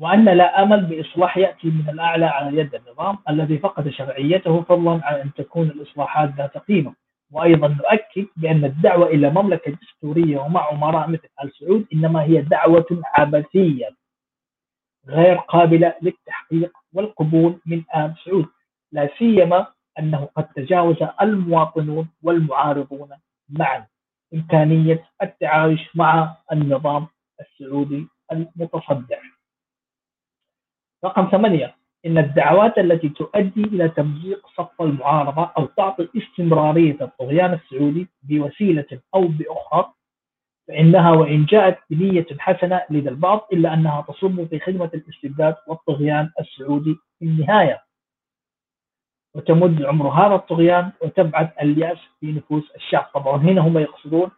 وأن 0.00 0.24
لا 0.24 0.62
أمل 0.62 0.84
بإصلاح 0.86 1.38
يأتي 1.38 1.66
من 1.66 1.88
الأعلى 1.88 2.26
على 2.26 2.58
يد 2.58 2.74
النظام 2.74 3.18
الذي 3.28 3.58
فقد 3.58 3.88
شرعيته 3.88 4.62
فضلا 4.62 5.00
عن 5.04 5.14
أن 5.14 5.30
تكون 5.34 5.66
الإصلاحات 5.68 6.30
ذات 6.36 6.58
قيمة. 6.58 6.94
وأيضا 7.32 7.68
نؤكد 7.68 8.26
بأن 8.36 8.64
الدعوة 8.64 9.06
إلى 9.06 9.30
مملكة 9.30 9.72
دستورية 9.82 10.38
ومع 10.38 10.70
أمراء 10.72 11.08
مثل 11.10 11.28
آل 11.44 11.52
سعود 11.58 11.86
إنما 11.92 12.22
هي 12.22 12.42
دعوة 12.42 12.86
عبثية 13.04 13.88
غير 15.08 15.36
قابلة 15.36 15.94
للتحقيق 16.02 16.72
والقبول 16.92 17.60
من 17.66 17.82
آل 17.96 18.14
سعود. 18.24 18.46
لا 18.92 19.08
سيما 19.18 19.66
أنه 19.98 20.28
قد 20.36 20.48
تجاوز 20.48 20.96
المواطنون 21.22 22.08
والمعارضون 22.22 23.08
معا. 23.48 23.86
إمكانية 24.34 25.04
التعايش 25.22 25.96
مع 25.96 26.36
النظام 26.52 27.06
السعودي 27.40 28.08
المتصدع 28.32 29.18
رقم 31.04 31.28
ثمانية. 31.30 31.74
إن 32.06 32.18
الدعوات 32.18 32.78
التي 32.78 33.08
تؤدي 33.08 33.64
إلى 33.64 33.88
تمزيق 33.88 34.46
صف 34.56 34.82
المعارضة 34.82 35.50
أو 35.58 35.64
تعطي 35.66 36.08
استمرارية 36.16 36.96
الطغيان 37.00 37.52
السعودي 37.54 38.08
بوسيلة 38.22 39.00
أو 39.14 39.20
بأخرى 39.28 39.92
فإنها 40.68 41.10
وإن 41.12 41.44
جاءت 41.44 41.78
بنية 41.90 42.26
حسنة 42.38 42.82
لدى 42.90 43.08
البعض 43.08 43.48
إلا 43.52 43.74
أنها 43.74 44.02
تصب 44.08 44.44
في 44.46 44.58
خدمة 44.60 44.90
الاستبداد 44.94 45.56
والطغيان 45.66 46.30
السعودي 46.40 46.96
في 47.18 47.24
النهاية. 47.24 47.82
وتمد 49.34 49.82
عمر 49.82 50.08
هذا 50.08 50.34
الطغيان 50.34 50.92
وتبعث 51.02 51.50
اليأس 51.62 51.98
في 52.20 52.32
نفوس 52.32 52.70
الشعب. 52.76 53.06
طبعا 53.14 53.36
هنا 53.36 53.60
هم 53.60 53.78
يقصدون 53.78 54.30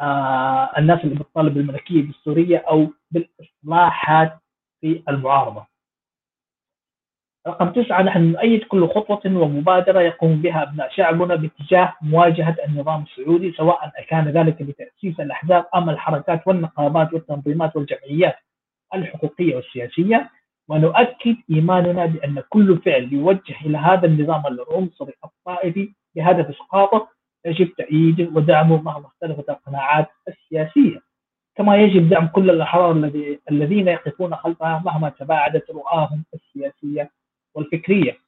آه 0.00 0.70
الناس 0.78 1.04
اللي 1.04 1.14
بتطالب 1.14 1.54
بالملكية 1.54 2.00
الدستورية 2.00 2.58
أو 2.58 2.88
بالإصلاحات 3.10 4.38
في 4.80 5.02
المعارضة. 5.08 5.71
رقم 7.46 7.68
تسعة 7.72 8.02
نحن 8.02 8.22
نؤيد 8.32 8.64
كل 8.64 8.88
خطوة 8.88 9.20
ومبادرة 9.26 10.00
يقوم 10.00 10.42
بها 10.42 10.62
أبناء 10.62 10.88
شعبنا 10.90 11.34
باتجاه 11.34 11.94
مواجهة 12.02 12.56
النظام 12.68 13.02
السعودي 13.02 13.52
سواء 13.52 13.92
كان 14.08 14.28
ذلك 14.28 14.62
بتأسيس 14.62 15.20
الأحزاب 15.20 15.64
أم 15.74 15.90
الحركات 15.90 16.46
والنقابات 16.46 17.12
والتنظيمات 17.14 17.76
والجمعيات 17.76 18.34
الحقوقية 18.94 19.56
والسياسية. 19.56 20.30
ونؤكد 20.68 21.36
إيماننا 21.50 22.06
بأن 22.06 22.42
كل 22.48 22.78
فعل 22.78 23.12
يوجه 23.12 23.54
إلى 23.66 23.78
هذا 23.78 24.06
النظام 24.06 24.42
العنصري 24.46 25.12
الطائفي 25.24 25.92
بهدف 26.16 26.48
إسقاطه 26.50 27.08
يجب 27.44 27.68
تأييده 27.74 28.30
ودعمه 28.34 28.82
مهما 28.82 29.06
اختلفت 29.06 29.50
القناعات 29.50 30.08
السياسية. 30.28 31.00
كما 31.56 31.76
يجب 31.76 32.08
دعم 32.08 32.26
كل 32.26 32.50
الأحرار 32.50 33.10
الذين 33.50 33.88
يقفون 33.88 34.34
خلفها 34.36 34.82
مهما 34.84 35.08
تباعدت 35.08 35.70
رؤاهم 35.70 36.24
السياسية 36.34 37.10
والفكرية. 37.54 38.18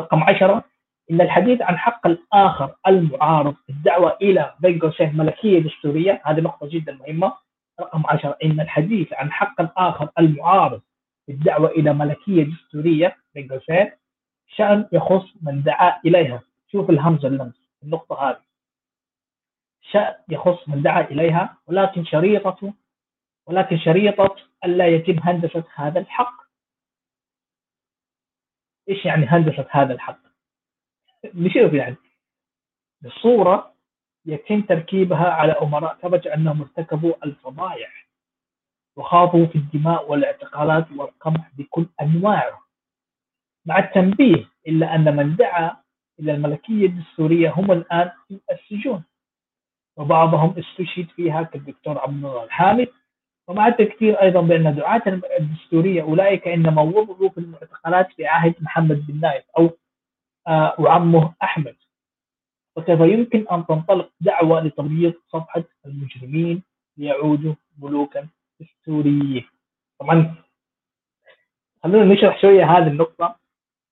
رقم 0.00 0.22
عشرة 0.22 0.64
إن 1.10 1.20
الحديث 1.20 1.62
عن 1.62 1.78
حق 1.78 2.06
الآخر 2.06 2.74
المعارض 2.86 3.54
الدعوة 3.70 4.16
إلى 4.22 4.54
بين 4.60 4.78
قوسين 4.78 5.16
ملكية 5.16 5.58
دستورية 5.58 6.22
هذه 6.24 6.40
نقطة 6.40 6.68
جدا 6.68 6.92
مهمة. 6.92 7.32
رقم 7.80 8.02
عشرة 8.06 8.36
إن 8.44 8.60
الحديث 8.60 9.12
عن 9.12 9.32
حق 9.32 9.60
الآخر 9.60 10.08
المعارض 10.18 10.80
الدعوة 11.28 11.68
إلى 11.70 11.92
ملكية 11.92 12.44
دستورية 12.44 13.16
بين 13.34 13.48
قوسين 13.48 13.90
شأن 14.56 14.88
يخص 14.92 15.24
من 15.42 15.62
دعا 15.62 16.00
إليها. 16.06 16.42
شوف 16.72 16.90
الهمزة 16.90 17.28
اللمس 17.28 17.54
النقطة 17.82 18.30
هذه. 18.30 18.40
شأن 19.90 20.14
يخص 20.28 20.68
من 20.68 20.82
دعا 20.82 21.00
إليها 21.00 21.56
ولكن 21.66 22.04
شريطة 22.04 22.72
ولكن 23.46 23.78
شريطة 23.78 24.36
ألا 24.64 24.86
يتم 24.86 25.18
هندسة 25.22 25.64
هذا 25.74 26.00
الحق. 26.00 26.45
إيش 28.88 29.04
يعني 29.04 29.26
هندسة 29.26 29.66
هذا 29.70 29.94
الحق؟ 29.94 30.18
نشوف 31.34 31.72
يعني 31.72 31.96
الصورة 33.04 33.74
يتم 34.26 34.62
تركيبها 34.62 35.30
على 35.30 35.52
أمراء 35.52 35.96
ثبت 35.96 36.26
أنهم 36.26 36.60
ارتكبوا 36.62 37.14
الفضايح 37.24 38.08
وخاضوا 38.96 39.46
في 39.46 39.58
الدماء 39.58 40.10
والاعتقالات 40.10 40.92
والقمع 40.92 41.48
بكل 41.58 41.86
أنواعه. 42.02 42.60
مع 43.66 43.78
التنبيه 43.78 44.48
إلا 44.66 44.94
أن 44.94 45.16
من 45.16 45.36
دعا 45.36 45.76
إلى 46.20 46.32
الملكية 46.32 46.86
الدستورية 46.86 47.50
هم 47.50 47.72
الآن 47.72 48.10
في 48.28 48.40
السجون. 48.50 49.04
وبعضهم 49.96 50.54
استشهد 50.58 51.08
فيها 51.10 51.42
كالدكتور 51.42 51.98
عبد 51.98 52.24
الله 52.24 52.44
الحامد 52.44 52.88
ومع 53.48 53.66
التذكير 53.66 54.22
أيضا 54.22 54.40
بان 54.40 54.76
دعاة 54.76 55.02
الدستورية 55.40 56.02
أولئك 56.02 56.48
إنما 56.48 56.82
وضعوا 56.82 57.28
في 57.30 57.38
المعتقلات 57.38 58.12
في 58.12 58.26
عهد 58.26 58.54
محمد 58.60 59.06
بن 59.06 59.20
نايف 59.20 59.44
أو 59.58 59.70
آه 60.48 60.74
وعمه 60.78 61.34
أحمد. 61.42 61.76
وكيف 62.76 63.00
يمكن 63.00 63.46
أن 63.52 63.66
تنطلق 63.66 64.10
دعوة 64.20 64.60
لتبييض 64.60 65.14
صفحة 65.28 65.64
المجرمين 65.86 66.62
ليعودوا 66.96 67.54
ملوكا 67.78 68.28
دستوريين؟ 68.60 69.44
طبعا 70.00 70.34
خلونا 71.82 72.14
نشرح 72.14 72.40
شوية 72.40 72.64
هذه 72.64 72.86
النقطة. 72.86 73.36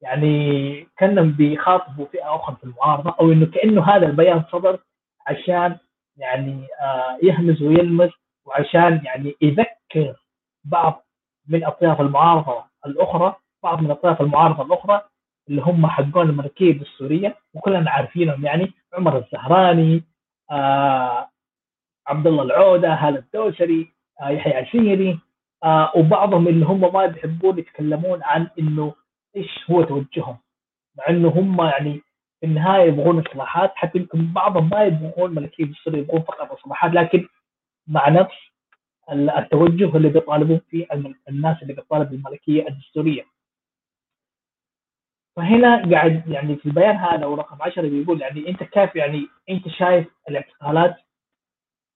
يعني 0.01 0.87
كأنهم 0.97 1.33
بيخاطبوا 1.33 2.07
فئة 2.07 2.35
أخرى 2.35 2.57
في 2.57 2.65
المعارضة 2.65 3.15
أو 3.21 3.33
إنه 3.33 3.47
كأنه 3.47 3.83
هذا 3.85 4.07
البيان 4.07 4.45
صدر 4.53 4.79
عشان 5.27 5.79
يعني 6.17 6.67
آه 6.81 7.19
يهمز 7.23 7.63
ويلمس 7.63 8.11
وعشان 8.47 9.01
يعني 9.05 9.37
يذكر 9.41 10.17
بعض 10.65 11.05
من 11.49 11.65
أطياف 11.65 12.01
المعارضة 12.01 12.65
الأخرى 12.87 13.37
بعض 13.63 13.81
من 13.83 13.91
أطياف 13.91 14.21
المعارضة 14.21 14.63
الأخرى 14.63 15.03
اللي 15.49 15.63
هم 15.63 15.87
حقون 15.87 16.31
الملكيه 16.31 16.73
الدستوريه 16.73 17.37
وكلنا 17.55 17.91
عارفينهم 17.91 18.45
يعني 18.45 18.73
عمر 18.95 19.19
الزهراني 19.19 20.05
آه 20.51 21.29
عبد 22.07 22.27
الله 22.27 22.43
العودة 22.43 22.95
هالة 22.95 23.19
الدوسري 23.19 23.93
آه 24.21 24.29
يحيى 24.29 24.55
عسيري 24.55 25.19
آه 25.65 25.93
وبعضهم 25.97 26.49
اللي 26.49 26.67
هم 26.67 26.93
ما 26.93 27.07
بيحبون 27.07 27.59
يتكلمون 27.59 28.23
عن 28.23 28.49
إنه 28.59 28.95
إيش 29.37 29.71
هو 29.71 29.83
توجههم. 29.83 30.37
مع 30.99 31.05
إنه 31.09 31.29
هم 31.29 31.65
يعني 31.65 32.01
في 32.41 32.47
النهاية 32.47 32.89
يبغون 32.89 33.25
إصلاحات 33.27 33.73
حتى 33.75 33.99
يمكن 33.99 34.33
بعضهم 34.33 34.71
ما 34.71 34.85
يبغون 34.85 35.35
ملكيه 35.35 35.65
دستوريه 35.65 35.99
يبغون 35.99 36.23
فقط 36.23 36.53
إصلاحات 36.53 36.93
لكن 36.93 37.29
مع 37.87 38.09
نفس 38.09 38.35
التوجه 39.13 39.97
اللي 39.97 40.09
بيطالبون 40.09 40.61
فيه 40.71 40.87
الناس 41.29 41.63
اللي 41.63 41.73
بتطالب 41.75 42.11
بالملكية 42.11 42.69
الدستورية. 42.69 43.23
فهنا 45.37 45.91
قاعد 45.91 46.29
يعني 46.29 46.57
في 46.57 46.67
البيان 46.67 46.97
هذا 46.97 47.27
ورقم 47.27 47.63
10 47.63 47.83
بيقول 47.89 48.21
يعني 48.21 48.49
أنت 48.49 48.63
كيف 48.63 48.97
يعني 48.97 49.27
أنت 49.51 49.69
شايف 49.69 50.07
الاعتقالات 50.29 50.97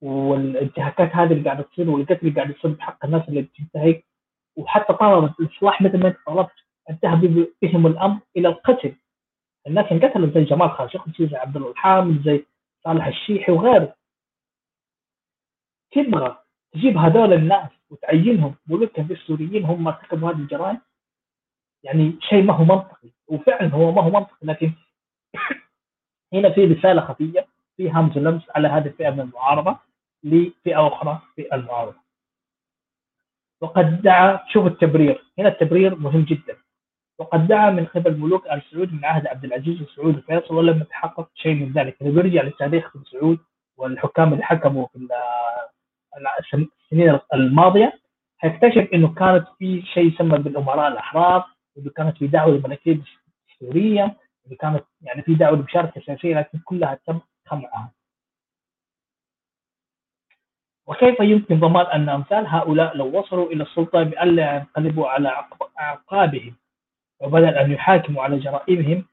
والانتهاكات 0.03 1.17
هذه 1.17 1.33
اللي 1.33 1.45
قاعدة 1.45 1.63
تصير 1.63 1.91
والقتل 1.91 2.19
اللي 2.27 2.41
قاعد 2.41 2.51
يصير 2.51 2.71
بحق 2.71 3.05
الناس 3.05 3.29
اللي 3.29 3.43
بتنتهك 3.43 4.05
وحتى 4.57 4.93
طلبت 4.93 5.41
الاصلاح 5.41 5.83
مثل 5.83 5.99
ما 5.99 6.09
أنت 6.09 6.17
طلبت 6.27 6.53
انتهى 6.91 7.47
بهم 7.63 7.87
الأمر 7.87 8.21
إلى 8.37 8.49
القتل. 8.49 8.95
الناس 9.67 9.93
انقتلوا 9.93 10.31
زي 10.35 10.45
جمال 10.45 10.71
خاشقجي 10.71 11.27
زي 11.27 11.37
عبد 11.37 11.57
الحامد 11.57 12.23
زي 12.25 12.45
صالح 12.85 13.07
الشيحي 13.07 13.53
وغيره. 13.53 13.95
تبغى 15.93 16.39
تجيب 16.73 16.97
هذول 16.97 17.33
الناس 17.33 17.71
وتعينهم 17.91 18.55
ملوكا 18.67 19.03
بالسوريين 19.03 19.65
هم 19.65 19.89
ارتكبوا 19.89 20.31
هذه 20.31 20.37
الجرائم؟ 20.37 20.81
يعني 21.83 22.19
شيء 22.21 22.43
ما 22.43 22.55
هو 22.55 22.65
منطقي 22.65 23.09
وفعلا 23.29 23.75
هو 23.75 23.93
ما 23.93 24.03
هو 24.03 24.11
منطقي 24.11 24.47
لكن 24.47 24.73
هنا 26.33 26.51
في 26.51 26.65
رسالة 26.65 27.01
خفية 27.01 27.47
في 27.77 27.91
همز 27.91 28.19
لمس 28.19 28.43
على 28.51 28.69
هذه 28.69 28.87
الفئة 28.87 29.11
من 29.11 29.21
المعارضة 29.21 29.79
لفئة 30.25 30.87
أخرى 30.87 31.21
في 31.37 31.55
المعارضة. 31.55 31.97
وقد 33.61 34.03
دعا 34.03 34.41
شوف 34.49 34.67
التبرير 34.67 35.25
هنا 35.39 35.49
التبرير 35.49 35.95
مهم 35.97 36.23
جدا. 36.23 36.57
وقد 37.19 37.49
دعا 37.49 37.71
من 37.71 37.87
قبل 37.87 38.17
ملوك 38.17 38.47
آل 38.47 38.63
سعود 38.71 38.93
من 38.93 39.05
عهد 39.05 39.27
عبد 39.27 39.45
العزيز 39.45 39.83
وسعود 39.83 40.19
وفيصل 40.19 40.55
ولم 40.55 40.81
يتحقق 40.81 41.29
شيء 41.35 41.55
من 41.55 41.73
ذلك، 41.73 41.97
إذا 42.03 42.11
بيرجع 42.11 42.43
لتاريخ 42.43 42.97
ابن 42.97 43.05
سعود 43.05 43.39
والحكام 43.77 44.33
اللي 44.33 44.45
حكموا 44.45 44.87
في 44.87 45.09
السنين 46.17 47.19
الماضية 47.35 48.01
حيكتشف 48.39 48.89
إنه 48.95 49.15
كانت 49.15 49.47
في 49.59 49.83
شيء 49.83 50.13
يسمى 50.15 50.39
بالأمراء 50.39 50.89
الأحرار 50.89 51.45
وانه 51.77 51.91
كانت 51.91 52.17
في 52.17 52.27
دعوة 52.27 52.53
للملكيه 52.55 53.01
السورية 53.53 54.17
اللي 54.45 54.57
كانت 54.57 54.85
يعني 55.03 55.23
في 55.23 55.35
دعوة 55.35 55.57
لمشاركة 55.57 56.01
سياسية 56.01 56.35
لكن 56.39 56.59
كلها 56.65 56.99
تم 57.07 57.21
خمعها. 57.47 57.93
وكيف 60.87 61.21
يمكن 61.21 61.61
ضمان 61.61 61.87
أن 61.87 62.09
أمثال 62.09 62.47
هؤلاء 62.47 62.97
لو 62.97 63.19
وصلوا 63.19 63.51
إلى 63.53 63.63
السلطة 63.63 64.03
بألا 64.03 64.57
ينقلبوا 64.57 65.09
على 65.09 65.45
أعقابهم 65.81 66.55
وبدل 67.21 67.55
أن 67.55 67.73
يحاكموا 67.73 68.23
على 68.23 68.39
جرائمهم 68.39 69.05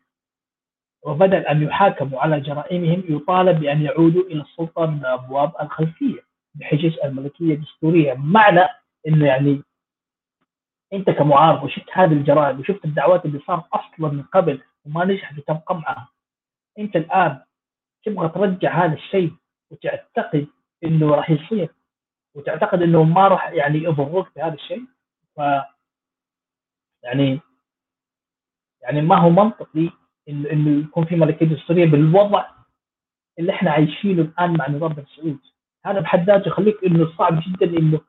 وبدل 1.04 1.36
أن 1.48 1.64
يحاكموا 1.64 2.22
على 2.22 2.40
جرائمهم 2.40 3.04
يطالب 3.10 3.60
بأن 3.60 3.82
يعودوا 3.82 4.24
إلى 4.24 4.42
السلطة 4.42 4.86
من 4.86 5.00
الابواب 5.00 5.52
الخلفية. 5.62 6.25
بحجج 6.56 6.98
الملكية 7.04 7.54
الدستوريه 7.54 8.14
معنى 8.14 8.62
إنه 9.08 9.28
يعني 9.28 9.64
أنت 10.94 11.10
كمعارض 11.10 11.64
وشفت 11.64 11.90
هذه 11.94 12.14
الجرائم 12.14 12.60
وشفت 12.60 12.86
الدعوات 12.86 13.26
اللي 13.26 13.40
صارت 13.40 13.64
أصلا 13.74 14.12
من 14.12 14.24
قبل 14.24 14.62
وما 14.86 15.06
نجحت 15.06 15.38
وتم 15.38 15.54
قمعها 15.54 16.10
أنت 16.80 16.96
الآن 16.96 17.42
تبغى 18.06 18.30
ترجع 18.30 18.86
هذا 18.86 18.94
الشيء 18.94 19.34
وتعتقد 19.72 20.48
إنه 20.84 21.16
راح 21.16 21.30
يصير 21.30 21.70
وتعتقد 22.36 22.82
إنه 22.82 23.04
ما 23.04 23.28
راح 23.28 23.50
يعني 23.50 23.78
يضروك 23.78 24.30
بهذا 24.36 24.54
الشيء؟ 24.54 24.86
ف 25.36 25.40
يعني 27.04 27.40
يعني 28.82 29.02
ما 29.02 29.18
هو 29.18 29.30
منطقي 29.30 29.90
انه 30.30 30.52
إنه 30.52 30.84
يكون 30.84 31.06
في 31.06 31.16
ملكية 31.16 31.46
دستورية 31.46 31.86
بالوضع 31.86 32.46
اللي 33.40 33.52
إحنا 33.52 33.72
عايشينه 33.72 34.22
الآن 34.22 34.58
مع 34.58 34.70
نظام 34.70 34.94
بن 34.94 35.06
سعود 35.16 35.40
هذا 35.86 36.00
بحد 36.00 36.26
ذاته 36.30 36.48
يخليك 36.48 36.84
إنه 36.86 37.18
صعب 37.18 37.40
جدا 37.48 37.78
انه 37.78 38.02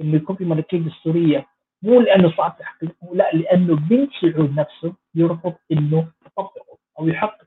إنه 0.00 0.16
يكون 0.16 0.36
في 0.36 0.44
ملكيه 0.44 0.78
دستورية. 0.78 1.46
مو 1.82 2.00
لأنه 2.00 2.36
صعب 2.36 2.56
تحقيقه 2.58 3.14
لا 3.14 3.30
لأنه 3.32 3.76
بن 3.76 4.08
سعود 4.20 4.54
نفسه 4.60 4.94
يرفض 5.14 5.54
إنه 5.72 6.12
يطبقه 6.26 6.78
أو 6.98 7.08
يحققه. 7.08 7.46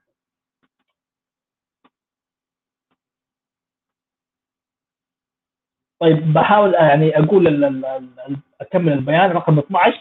طيب 5.99 6.33
بحاول 6.33 6.73
يعني 6.73 7.19
أقول 7.19 7.47
أكمل 8.61 8.93
البيان. 8.93 9.31
رقم 9.31 9.59
12 9.59 9.99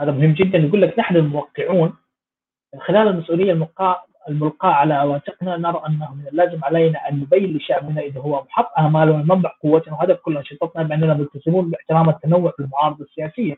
هذا 0.00 0.12
مهم 0.12 0.32
جدا. 0.34 0.58
يقول 0.58 0.82
لك 0.82 0.98
نحن 0.98 1.16
الموقعون 1.16 1.96
من 2.74 2.80
خلال 2.80 3.08
المسؤولية 3.08 3.52
الملقاه 4.28 4.70
على 4.72 4.94
عواتقنا 4.94 5.56
نرى 5.56 5.82
أنه 5.86 6.14
من 6.14 6.26
اللازم 6.26 6.64
علينا 6.64 7.08
أن 7.08 7.20
نبين 7.20 7.56
لشعبنا 7.56 8.00
إذا 8.00 8.20
هو 8.20 8.44
محط 8.44 8.78
اماله 8.78 9.12
ومنبع 9.12 9.52
قوتنا 9.62 9.94
وهدف 9.94 10.18
كل 10.20 10.36
انشطتنا 10.36 10.82
بأننا 10.82 11.14
ملتزمون 11.14 11.70
باحترام 11.70 12.08
التنوع 12.08 12.50
في 12.50 12.60
المعارضه 12.62 13.04
السياسية 13.04 13.56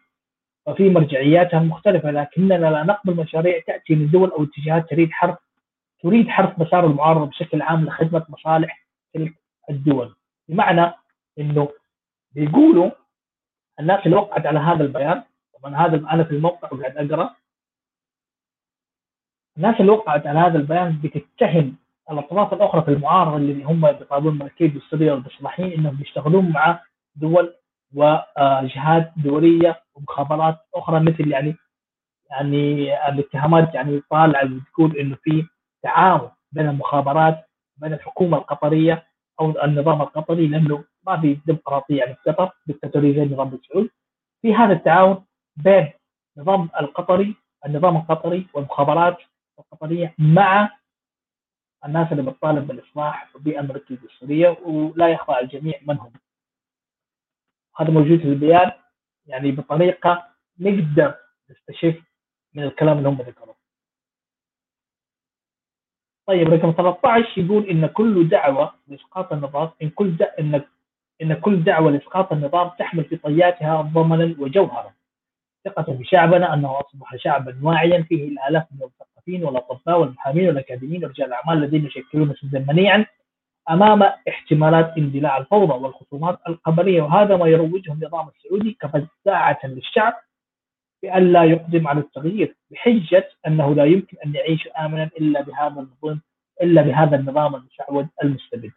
وفي 0.67 0.91
مرجعياتها 0.91 1.61
المختلفه 1.61 2.11
لكننا 2.11 2.55
لا 2.55 2.83
نقبل 2.83 3.17
مشاريع 3.17 3.61
تأتي 3.67 3.95
من 3.95 4.11
دول 4.11 4.31
أو 4.31 4.45
اتجاهات 4.45 4.91
تريد 4.91 5.11
حرف 5.13 5.37
تريد 6.03 6.29
حرف 6.29 6.59
مسار 6.59 6.87
المعارضة 6.87 7.27
بشكل 7.27 7.63
عام 7.63 7.85
لخدمة 7.85 8.25
مصالح 8.29 8.87
تلك 9.15 9.35
الدول. 9.71 10.15
بمعنى 10.49 10.93
إنه 11.39 11.69
بيقولوا 12.33 12.91
الناس 13.81 14.07
اللي 14.07 14.17
وقعت 14.17 14.47
على 14.47 14.59
هذا 14.59 14.83
البيان 14.85 15.23
طبعا 15.59 15.77
هذا 15.77 15.97
أنا 15.97 16.25
في 16.25 16.31
الموقع 16.31 16.69
وقاعد 16.73 16.97
أقرأ 17.13 17.35
الناس 19.57 19.81
اللي 19.81 19.93
وقعت 19.93 20.27
على 20.27 20.39
هذا 20.39 20.59
البيان 20.59 21.01
بتتهم 21.05 21.77
الأطراف 22.11 22.53
الأخرى 22.53 22.83
في 22.83 22.91
المعارضة 22.91 23.37
اللي 23.37 23.65
هم 23.65 23.81
بيقابلون 23.93 24.33
الملكيه 24.35 24.67
السوريه 24.67 25.13
والبصلاحيين 25.13 25.73
إنهم 25.73 25.97
بيشتغلون 25.97 26.49
مع 26.51 26.81
دول 27.17 27.55
وجهات 27.95 29.13
دوليه 29.17 29.83
ومخابرات 29.95 30.59
أخرى 30.75 31.01
مثل 31.01 31.31
يعني 31.31 31.57
يعني 32.31 32.95
الاتهامات 33.09 33.75
يعني 33.75 34.03
طالعة 34.11 34.45
بتقول 34.45 34.97
إنه 34.97 35.17
في 35.23 35.47
تعاون 35.83 36.31
بين 36.53 36.69
المخابرات 36.69 37.45
بين 37.77 37.93
الحكومة 37.93 38.39
القطرية 38.39 39.07
أو 39.41 39.65
النظام 39.65 40.03
القطري 40.03 40.47
لأنه 40.47 40.85
ما 41.07 41.21
في 41.21 41.39
ديمقراطية 41.47 41.99
يعني 41.99 42.15
في 42.25 42.31
قطر 42.31 42.51
دكتاتوريه 42.67 43.17
زي 43.17 43.23
النظام 43.23 43.49
السعودي 43.55 43.91
في 44.43 44.55
هذا 44.55 44.73
التعاون 44.73 45.25
بين 45.57 45.89
النظام 46.37 46.69
القطري 46.81 47.35
النظام 47.67 47.97
القطري 47.97 48.47
والمخابرات 48.55 49.17
القطريه 49.59 50.15
مع 50.19 50.71
الناس 51.85 52.13
اللي 52.13 52.23
بتطالب 52.23 52.67
بالإصلاح 52.67 53.31
في 53.45 53.61
أمريكا 53.61 53.95
السوريه 53.95 54.49
ولا 54.63 55.09
يخفى 55.09 55.33
على 55.33 55.45
الجميع 55.45 55.81
من 55.83 55.99
هم. 55.99 56.13
هذا 57.77 57.91
موجود 57.91 58.19
في 58.19 58.25
البيان 58.25 58.73
يعني 59.27 59.53
بطريقة 59.53 60.29
نقدر 60.59 61.15
نستشف 61.51 62.03
من 62.55 62.63
الكلام 62.63 62.99
اللي 62.99 63.09
هم 63.09 63.23
ذكروه. 63.23 63.57
طيب 66.27 66.49
رقم 66.49 66.73
13 66.73 67.41
يقول 67.41 67.67
إن 67.67 67.87
كل 67.87 68.29
دعوة 68.29 68.75
لإسقاط 68.89 69.33
النظام 69.33 69.71
إن 69.83 69.91
كل 69.91 70.23
إن 70.23 70.63
إن 71.23 71.35
كل 71.35 71.65
دعوة 71.65 71.91
لإسقاط 71.91 72.33
النظام 72.33 72.69
تحمل 72.69 73.05
في 73.05 73.17
طياتها 73.17 73.83
ضمنا 73.83 74.37
وجوهرا. 74.39 74.95
ثقة 75.65 75.93
بشعبنا 75.93 76.55
أنه 76.55 76.81
أصبح 76.81 77.17
شعبا 77.17 77.61
واعيا 77.63 78.03
فيه 78.03 78.29
الالاف 78.29 78.67
من 78.73 78.83
المثقفين 79.29 79.45
والاطباء 79.45 80.01
والمحامين 80.01 80.49
والاكاديميين 80.49 81.05
ورجال 81.05 81.27
الأعمال 81.27 81.65
الذين 81.65 81.87
يشكلون 81.87 82.35
سدا 82.35 82.65
منيعا 82.69 83.07
أمام 83.71 84.03
احتمالات 84.03 84.99
اندلاع 84.99 85.37
الفوضى 85.39 85.73
والخصومات 85.73 86.39
القبلية 86.49 87.03
وهذا 87.03 87.37
ما 87.37 87.47
يروجه 87.47 87.93
النظام 87.93 88.29
السعودي 88.29 88.77
كفزاعة 88.81 89.59
للشعب 89.65 90.15
بأن 91.03 91.33
لا 91.33 91.45
يقدم 91.45 91.89
على 91.89 92.01
التغيير 92.01 92.57
بحجة 92.71 93.29
أنه 93.47 93.75
لا 93.75 93.85
يمكن 93.85 94.17
أن 94.27 94.35
يعيش 94.35 94.69
آمنا 94.69 95.11
إلا 95.21 95.43
بهذا 95.43 95.81
النظام 95.81 96.21
إلا 96.63 96.83
بهذا 96.83 97.17
النظام 97.17 97.55
المشعوذ 97.55 98.07
المستبد. 98.25 98.73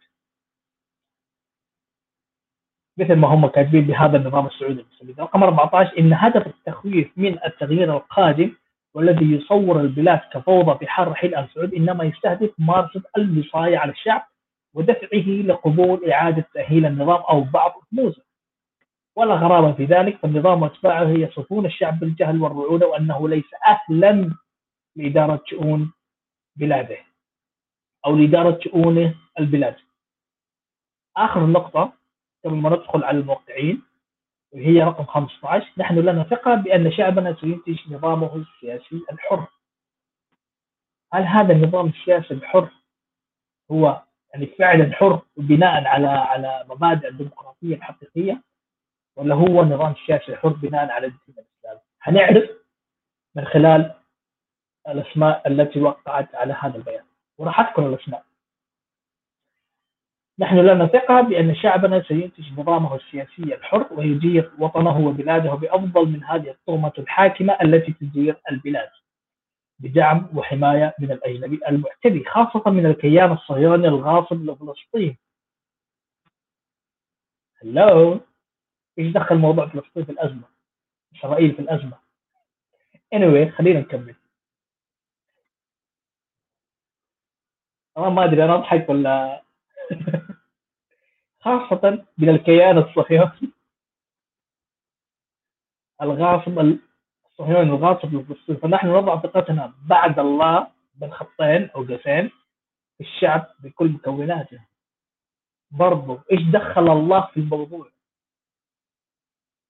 مثل 2.98 3.14
ما 3.14 3.28
هم 3.28 3.46
كاتبين 3.46 3.86
بهذا 3.86 4.16
النظام 4.16 4.46
السعودي 4.46 4.80
المستبد. 4.80 5.20
رقم 5.20 5.42
14 5.42 5.98
إن 5.98 6.12
هدف 6.12 6.46
التخويف 6.46 7.10
من 7.16 7.38
التغيير 7.44 7.96
القادم 7.96 8.52
والذي 8.96 9.32
يصور 9.32 9.80
البلاد 9.80 10.20
كفوضى 10.32 10.78
في 10.78 10.86
حال 10.86 11.08
رحيل 11.08 11.34
آل 11.34 11.48
سعود 11.54 11.74
إنما 11.74 12.04
يستهدف 12.04 12.50
ممارسة 12.58 13.02
الوصاية 13.16 13.78
على 13.78 13.92
الشعب 13.92 14.26
ودفعه 14.74 15.28
لقبول 15.28 16.10
إعادة 16.10 16.44
تأهيل 16.54 16.86
النظام 16.86 17.22
أو 17.22 17.40
بعض 17.40 17.72
رموزه 17.92 18.22
ولا 19.16 19.34
غرابة 19.34 19.72
في 19.72 19.84
ذلك 19.84 20.16
فالنظام 20.18 20.62
واتباعه 20.62 21.08
يصفون 21.08 21.66
الشعب 21.66 22.00
بالجهل 22.00 22.42
والرعونة 22.42 22.86
وأنه 22.86 23.28
ليس 23.28 23.44
أهلا 23.66 24.34
لإدارة 24.96 25.42
شؤون 25.46 25.92
بلاده 26.56 26.98
أو 28.06 28.16
لإدارة 28.16 28.58
شؤون 28.62 29.14
البلاد. 29.40 29.76
آخر 31.16 31.46
نقطة 31.46 31.92
قبل 32.44 32.54
ما 32.54 32.70
ندخل 32.70 33.04
على 33.04 33.18
الموقعين. 33.18 33.82
وهي 34.56 34.82
رقم 34.82 35.04
15 35.04 35.72
نحن 35.78 35.98
لنا 35.98 36.24
ثقة 36.24 36.54
بأن 36.54 36.92
شعبنا 36.92 37.36
سينتج 37.40 37.92
نظامه 37.92 38.36
السياسي 38.36 39.02
الحر. 39.12 39.46
هل 41.12 41.22
هذا 41.22 41.52
النظام 41.52 41.86
السياسي 41.86 42.34
الحر 42.34 42.68
هو 43.70 44.02
يعني 44.34 44.46
فعلا 44.46 44.92
حر 44.94 45.20
بناء 45.36 45.84
على 45.84 46.06
على 46.08 46.64
مبادئ 46.68 47.08
الديمقراطية 47.08 47.74
الحقيقية؟ 47.74 48.42
ولا 49.16 49.34
هو 49.34 49.64
نظام 49.64 49.94
سياسي 50.06 50.36
حر 50.36 50.48
بناء 50.48 50.90
على 50.90 51.06
الدين 51.06 51.34
الإسلامي؟ 51.38 51.80
هنعرف 52.02 52.50
من 53.34 53.44
خلال 53.44 53.94
الأسماء 54.88 55.48
التي 55.48 55.80
وقعت 55.80 56.34
على 56.34 56.56
هذا 56.60 56.76
البيان. 56.76 57.04
وراح 57.38 57.60
أذكر 57.60 57.86
الأسماء. 57.88 58.25
نحن 60.38 60.56
لنا 60.58 60.86
ثقة 60.86 61.20
بأن 61.20 61.54
شعبنا 61.54 62.02
سينتج 62.02 62.52
نظامه 62.60 62.94
السياسي 62.96 63.42
الحر 63.42 63.88
ويدير 63.90 64.52
وطنه 64.58 64.98
وبلاده 65.08 65.54
بأفضل 65.54 66.08
من 66.08 66.24
هذه 66.24 66.50
الطغمة 66.50 66.92
الحاكمة 66.98 67.58
التي 67.62 67.92
تدير 67.92 68.36
البلاد 68.50 68.88
بدعم 69.78 70.28
وحماية 70.34 70.94
من 70.98 71.12
الأجنبي 71.12 71.60
المعتدي 71.68 72.24
خاصة 72.24 72.70
من 72.70 72.86
الكيان 72.86 73.32
الصهيوني 73.32 73.88
الغاصب 73.88 74.42
لفلسطين. 74.50 75.16
هلو 77.62 78.20
إيش 78.98 79.12
دخل 79.12 79.36
موضوع 79.36 79.66
فلسطين 79.66 80.04
في 80.04 80.12
الأزمة؟ 80.12 80.44
إسرائيل 81.16 81.52
في 81.54 81.58
الأزمة. 81.62 81.98
anyway 83.14 83.48
خلينا 83.58 83.80
نكمل. 83.80 84.14
أنا 87.98 88.08
ما 88.08 88.24
أدري 88.24 88.44
أنا 88.44 88.54
أضحك 88.54 88.88
ولا 88.88 89.42
خاصة 91.46 92.04
من 92.18 92.28
الكيان 92.28 92.78
الصهيوني 92.78 93.52
الغاصب 96.02 96.78
الصهيوني 97.26 97.70
الغاصب 97.70 98.14
لفلسطين 98.14 98.56
فنحن 98.56 98.88
نضع 98.88 99.22
ثقتنا 99.22 99.74
بعد 99.88 100.18
الله 100.18 100.70
بين 100.94 101.12
خطين 101.12 101.70
أو 101.70 101.84
قوسين 101.84 102.30
في 102.98 103.00
الشعب 103.00 103.46
بكل 103.58 103.88
مكوناته 103.88 104.60
برضو 105.70 106.18
إيش 106.32 106.42
دخل 106.42 106.92
الله 106.92 107.26
في 107.26 107.40
الموضوع؟ 107.40 107.90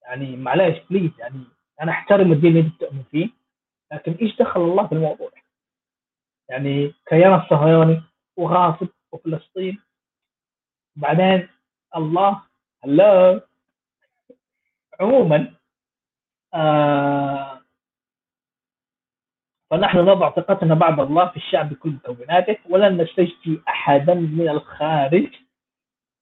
يعني 0.01 0.35
معلش 0.35 0.79
بليز 0.89 1.11
يعني 1.19 1.43
أنا 1.81 1.91
أحترم 1.91 2.31
الدين 2.31 2.57
اللي 2.57 2.71
تؤمن 2.79 3.03
فيه 3.03 3.29
لكن 3.91 4.11
إيش 4.11 4.35
دخل 4.37 4.61
الله 4.61 4.87
في 4.87 4.95
الموضوع؟ 4.95 5.31
يعني 6.49 6.93
كيان 7.05 7.33
الصهيوني 7.33 8.03
وغاصب 8.37 8.87
وفلسطين. 9.11 9.81
بعدين 10.95 11.49
الله. 11.95 12.41
هلا 12.83 13.41
عموما 14.99 15.53
آه 16.53 17.61
فنحن 19.71 19.97
نضع 19.97 20.29
ثقتنا 20.31 20.75
بعد 20.75 20.99
الله 20.99 21.27
في 21.29 21.37
الشعب 21.37 21.69
بكل 21.69 21.89
مكوناته 21.89 22.57
ولن 22.69 23.01
نستجدي 23.01 23.61
احدا 23.67 24.13
من 24.13 24.49
الخارج 24.49 25.35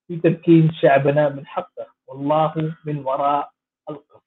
في 0.08 0.18
تمكين 0.18 0.72
شعبنا 0.74 1.30
من 1.30 1.48
حقه. 1.48 1.88
والله 2.08 2.76
من 2.86 2.98
وراء 3.06 3.52
القص 3.90 4.22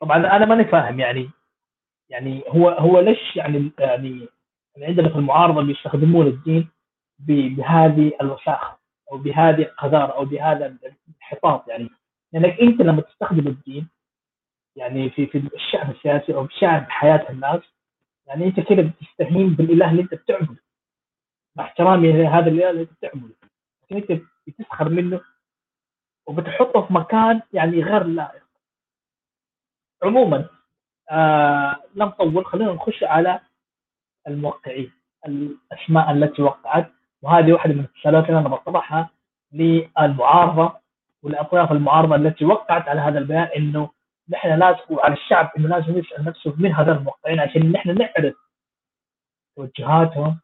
طبعا 0.00 0.16
أنا 0.16 0.44
ماني 0.46 0.64
فاهم 0.64 1.00
يعني 1.00 1.30
يعني 2.08 2.44
هو 2.48 2.68
هو 2.68 3.00
ليش 3.00 3.36
يعني 3.36 3.70
يعني 3.78 4.28
عندنا 4.78 5.08
في 5.08 5.14
المعارضة 5.16 5.62
بيستخدمون 5.62 6.26
الدين 6.26 6.68
بهذه 7.18 8.12
الوساخه 8.20 8.78
أو 9.14 9.18
بهذه 9.18 9.62
القذارة 9.62 10.12
أو 10.12 10.24
بهذا 10.24 10.66
الانحطاط 10.66 11.68
يعني. 11.68 11.90
لأنك 12.32 12.60
أنت 12.60 12.80
لما 12.80 13.00
تستخدم 13.02 13.46
الدين 13.46 13.88
يعني 14.76 15.10
في 15.10 15.26
في 15.26 15.38
الشأن 15.38 15.90
السياسي 15.90 16.34
أو 16.34 16.44
بشأن 16.44 16.86
حياة 16.90 17.30
الناس 17.30 17.60
يعني 18.26 18.44
أنت 18.46 18.60
كده 18.60 18.82
بتستهين 18.82 19.48
بالإله 19.54 19.90
اللي 19.90 20.02
أنت 20.02 20.14
بتعبده 20.14 20.56
مع 21.56 21.64
احترامي 21.64 22.12
لهذا 22.12 22.50
الإله 22.50 22.70
اللي 22.70 22.82
أنت 22.82 22.90
بتعبده 22.92 23.34
لكن 23.90 23.96
أنت 24.14 24.22
بتسخر 24.46 24.88
منه 24.88 25.20
وبتحطه 26.26 26.86
في 26.86 26.92
مكان 26.92 27.42
يعني 27.52 27.82
غير 27.82 28.04
لائق. 28.04 28.44
عموما 30.02 30.48
آه 31.10 31.82
لم 31.94 32.06
نطول 32.06 32.46
خلينا 32.46 32.72
نخش 32.72 33.04
على 33.04 33.40
الموقعين 34.28 34.92
الأسماء 35.26 36.10
التي 36.12 36.42
وقعت. 36.42 36.92
وهذه 37.24 37.52
واحدة 37.52 37.74
من 37.74 37.80
التساؤلات 37.80 38.28
اللي 38.28 38.38
أنا 38.38 38.48
بطرحها 38.48 39.10
للمعارضة 39.52 40.72
والأطراف 41.22 41.72
المعارضة 41.72 42.16
التي 42.16 42.44
وقعت 42.44 42.88
على 42.88 43.00
هذا 43.00 43.18
البيان 43.18 43.48
إنه 43.56 43.90
نحن 44.28 44.48
لازم 44.48 44.78
وعلى 44.90 45.14
الشعب 45.14 45.50
إنه 45.58 45.68
لازم 45.68 45.98
يسأل 45.98 46.24
نفسه 46.24 46.54
من 46.58 46.72
هذول 46.74 46.96
الموقعين 46.96 47.40
عشان 47.40 47.72
نحن 47.72 47.98
نعرف 47.98 48.34
توجهاتهم 49.56 50.40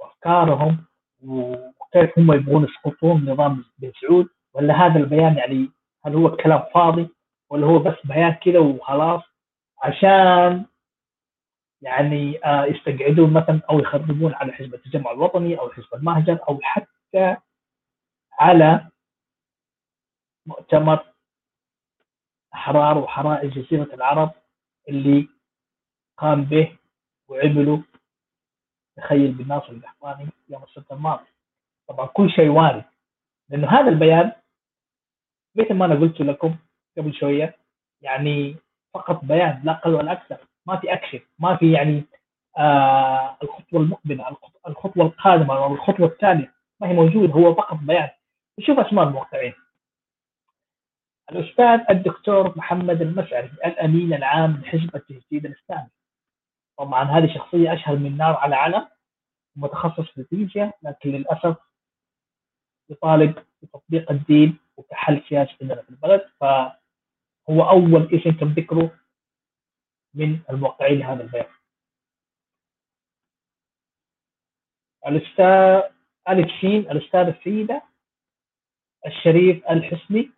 وأفكارهم 0.00 0.84
وكيف 1.24 2.18
هم 2.18 2.32
يبغون 2.32 2.64
يسقطون 2.64 3.30
نظام 3.30 3.64
بن 3.78 3.92
سعود. 4.00 4.28
ولا 4.54 4.86
هذا 4.86 4.98
البيان 4.98 5.36
يعني 5.36 5.70
هل 6.06 6.14
هو 6.14 6.36
كلام 6.36 6.62
فاضي 6.74 7.08
ولا 7.50 7.66
هو 7.66 7.78
بس 7.78 7.94
بيان 8.04 8.32
كذا 8.32 8.58
وخلاص 8.58 9.22
عشان 9.82 10.64
يعني 11.84 12.44
آه، 12.44 12.64
يستقعدون 12.64 13.32
مثلا 13.32 13.60
أو 13.70 13.78
يخربون 13.78 14.34
على 14.34 14.52
حزب 14.52 14.74
التجمع 14.74 15.10
الوطني 15.10 15.58
أو 15.58 15.70
حزب 15.70 15.94
المهجر 15.94 16.38
أو 16.48 16.58
حتى 16.62 17.36
على 18.32 18.88
مؤتمر 20.46 21.04
أحرار 22.54 22.98
وحرائر 22.98 23.50
جزيرة 23.50 23.94
العرب 23.94 24.30
اللي 24.88 25.28
قام 26.18 26.44
به 26.44 26.78
وعملوا 27.28 27.78
تخيل 28.96 29.32
بن 29.32 29.48
ناصر 29.48 29.72
القحطاني 29.72 30.28
يوم 30.48 30.62
السبت 30.62 30.92
الماضي. 30.92 31.24
طبعا 31.88 32.06
كل 32.06 32.30
شيء 32.30 32.48
وارد 32.48 32.84
لأنه 33.48 33.68
هذا 33.70 33.88
البيان 33.88 34.32
مثل 35.54 35.74
ما 35.74 35.84
أنا 35.84 35.94
قلت 36.00 36.20
لكم 36.20 36.56
قبل 36.98 37.14
شوية 37.14 37.56
يعني 38.00 38.56
فقط 38.94 39.24
بيان 39.24 39.60
لا 39.64 39.72
أقل 39.72 39.94
ولا 39.94 40.12
أكثر. 40.12 40.38
ما 40.66 40.76
في 40.76 40.92
اكشن 40.92 41.20
ما 41.38 41.56
في 41.56 41.72
يعني 41.72 42.04
آه 42.58 43.36
الخطوة 43.42 43.80
المقبلة 43.80 44.36
الخطوة 44.68 45.06
القادمة 45.06 45.56
أو 45.56 45.74
الخطوة 45.74 46.06
التاليه 46.06 46.54
ما 46.80 46.88
هي 46.88 46.92
موجودة 46.92 47.32
هو 47.32 47.54
فقط 47.54 47.76
بيان. 47.76 48.10
نشوف 48.58 48.78
أسماء 48.78 49.08
الموقعين. 49.08 49.52
الأستاذ 51.30 51.80
الدكتور 51.90 52.58
محمد 52.58 53.02
المسعري 53.02 53.50
الأمين 53.66 54.14
العام 54.14 54.56
لحزب 54.62 54.96
التجديد 54.96 55.46
الإسلامي. 55.46 55.88
طبعا 56.78 57.04
هذه 57.04 57.34
شخصية 57.34 57.72
أشهر 57.72 57.96
من 57.96 58.16
نار 58.16 58.36
على 58.36 58.56
علم 58.56 58.88
متخصص 59.56 60.10
في 60.10 60.18
الفيزياء 60.20 60.78
لكن 60.82 61.10
للأسف 61.10 61.56
يطالب 62.90 63.34
بتطبيق 63.62 64.10
الدين 64.10 64.58
وكحل 64.76 65.22
سياسي 65.28 65.56
عندنا 65.62 65.82
في 65.82 65.90
البلد. 65.90 66.24
فهو 66.40 67.70
أول 67.70 68.08
اسم 68.14 68.30
تم 68.30 68.48
ذكره 68.48 68.90
من 70.14 70.40
الموقعين 70.50 70.98
لهذا 70.98 71.22
البيان 71.22 71.46
الأستاذ 75.06 75.90
ألف 76.28 76.50
سين 76.60 76.80
الاستاذ 76.90 77.32
فريده 77.32 77.82
الشريف 79.06 79.70
الحسني 79.70 80.30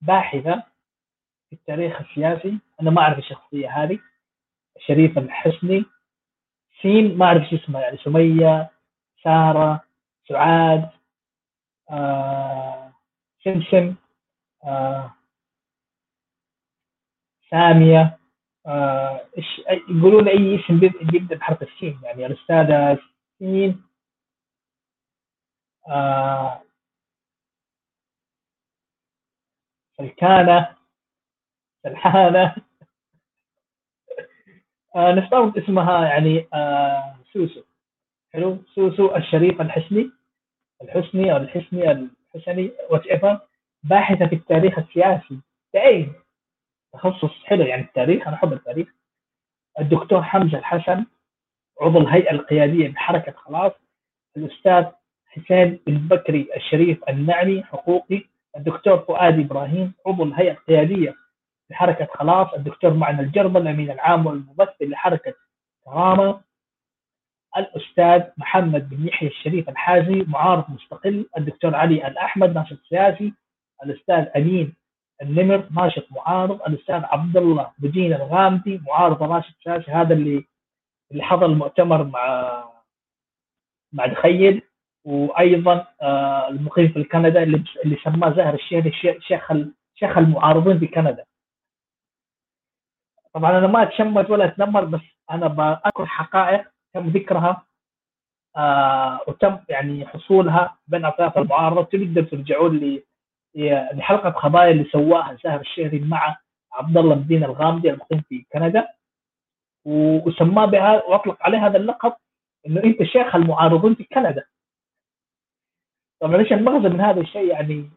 باحثة 0.00 0.62
في 1.50 1.52
التاريخ 1.52 2.00
السياسي. 2.00 2.58
أنا 2.80 2.90
ما 2.90 3.02
أعرف 3.02 3.18
الشخصية 3.18 3.70
هذه. 3.70 3.98
شريف 4.78 5.18
الحسني. 5.18 5.84
سين 6.82 7.18
ما 7.18 7.26
أعرف 7.26 7.48
شو 7.50 7.56
اسمها 7.56 7.80
يعني 7.80 7.96
سمية 7.96 8.70
سارة 9.24 9.84
سعاد 10.28 10.90
آه 11.90 12.92
سمسم 13.44 13.94
آه 14.64 15.14
سامية. 17.50 18.18
آه 18.66 19.20
يقولون 19.88 20.28
أي 20.28 20.60
اسم 20.60 20.78
بيبدأ 20.78 21.36
بحرف 21.36 21.62
السين. 21.62 22.00
يعني 22.02 22.26
الأستاذة 22.26 22.98
سين 23.38 23.82
آه 25.88 26.62
سلكانة 29.98 30.76
سلحانة. 31.82 32.54
آه 34.96 35.12
نفترض 35.12 35.58
اسمها 35.58 36.06
يعني 36.06 36.48
آه 36.54 37.16
سوسو. 37.32 37.62
حلو؟ 38.32 38.58
سوسو 38.74 39.16
الشريف 39.16 39.60
الحسني 39.60 40.10
الحسني 40.82 41.32
أو 41.32 41.36
الحسني 41.36 41.90
الحسني 42.34 42.70
وات 42.90 43.06
ايفر 43.06 43.40
باحثة 43.84 44.26
في 44.26 44.34
التاريخ 44.34 44.78
السياسي. 44.78 45.40
تعين 45.72 46.12
تخصص 46.92 47.44
حلو 47.44 47.62
يعني 47.62 47.82
التاريخ 47.82 48.28
أنا 48.28 48.36
أحب 48.36 48.52
التاريخ. 48.52 48.88
الدكتور 49.80 50.22
حمزة 50.22 50.58
الحسن 50.58 51.04
عضو 51.80 51.98
الهيئة 52.00 52.30
القيادية 52.30 52.88
بحركة 52.88 53.32
خلاص. 53.32 53.72
الأستاذ 54.36 54.84
حسين 55.26 55.80
بن 55.86 55.98
بكري 56.08 56.48
الشريف 56.56 57.08
النعمي 57.08 57.62
حقوقي. 57.62 58.22
الدكتور 58.56 58.98
فؤاد 58.98 59.38
إبراهيم 59.40 59.94
عضو 60.06 60.24
الهيئة 60.24 60.52
القيادية 60.52 61.14
لحركه 61.70 62.08
خلاص. 62.14 62.54
الدكتور 62.54 62.94
معن 62.94 63.20
الجرمل 63.20 63.62
الأمين 63.62 63.90
العام 63.90 64.26
والممثل 64.26 64.90
لحركة 64.90 65.34
كرامة. 65.84 66.40
الأستاذ 67.56 68.22
محمد 68.38 68.88
بن 68.88 69.08
يحيى 69.08 69.28
الشريف 69.28 69.68
الحازي 69.68 70.24
معارض 70.28 70.64
مستقل. 70.70 71.26
الدكتور 71.38 71.74
علي 71.74 72.06
الأحمد 72.06 72.54
ناشط 72.54 72.78
سياسي. 72.88 73.32
الأستاذ 73.84 74.26
أمين 74.36 74.74
النمر 75.22 75.68
ناشط 75.70 76.06
معارض. 76.12 76.62
الأستاذ 76.62 77.04
عبد 77.04 77.36
الله 77.36 77.70
بدين 77.78 78.12
الغامدي 78.12 78.80
معارض 78.86 79.22
ناشط 79.22 79.54
سياسي 79.64 79.90
هذا 79.90 80.14
اللي 80.14 80.44
اللي 81.12 81.22
حضر 81.22 81.46
المؤتمر 81.46 82.04
مع 82.04 82.64
مع 83.92 84.06
دخيل 84.06 84.62
وأيضا 85.04 85.86
آه 86.02 86.48
المقيم 86.48 86.88
في 86.88 87.04
كندا 87.04 87.42
اللي 87.42 87.64
اللي 87.84 87.96
سماه 88.04 88.34
زاهر 88.36 88.54
الشهري 88.54 88.92
شيخ 89.20 89.52
شيخ 89.94 90.18
المعارضين 90.18 90.78
في 90.78 90.86
كندا. 90.86 91.24
طبعا 93.34 93.58
أنا 93.58 93.66
ما 93.66 93.82
أتشمت 93.82 94.30
ولا 94.30 94.44
أتنمر 94.44 94.84
بس 94.84 95.00
أنا 95.30 95.46
بذكر 95.48 96.06
حقائق 96.06 96.68
تم 96.94 97.08
ذكرها 97.08 97.66
آه 98.56 99.20
وتم 99.28 99.58
يعني 99.68 100.06
حصولها 100.06 100.78
بين 100.86 101.04
أطراف 101.04 101.38
المعارضة. 101.38 101.82
تقدر 101.82 102.22
ترجعون 102.22 102.76
لي 102.78 103.04
لحلقه 103.56 104.30
قضايا 104.30 104.70
اللي 104.70 104.84
سواها 104.84 105.36
ساهر 105.42 105.60
الشهري 105.60 106.00
مع 106.00 106.36
عبد 106.72 106.96
الله 106.96 107.14
الدين 107.14 107.44
الغامدي 107.44 107.90
المقيم 107.90 108.20
في 108.20 108.46
كندا. 108.52 108.88
وسماه 109.84 110.64
بها 110.66 111.04
وأطلق 111.04 111.36
عليه 111.42 111.66
هذا 111.66 111.76
اللقب 111.76 112.12
إنه 112.66 112.84
أنت 112.84 113.02
شيخ 113.02 113.34
المعارضين 113.34 113.94
في 113.94 114.04
كندا. 114.04 114.44
طبعا 116.20 116.36
إيش 116.36 116.52
المغزى 116.52 116.88
من 116.88 117.00
هذا 117.00 117.20
الشيء؟ 117.20 117.50
يعني 117.52 117.90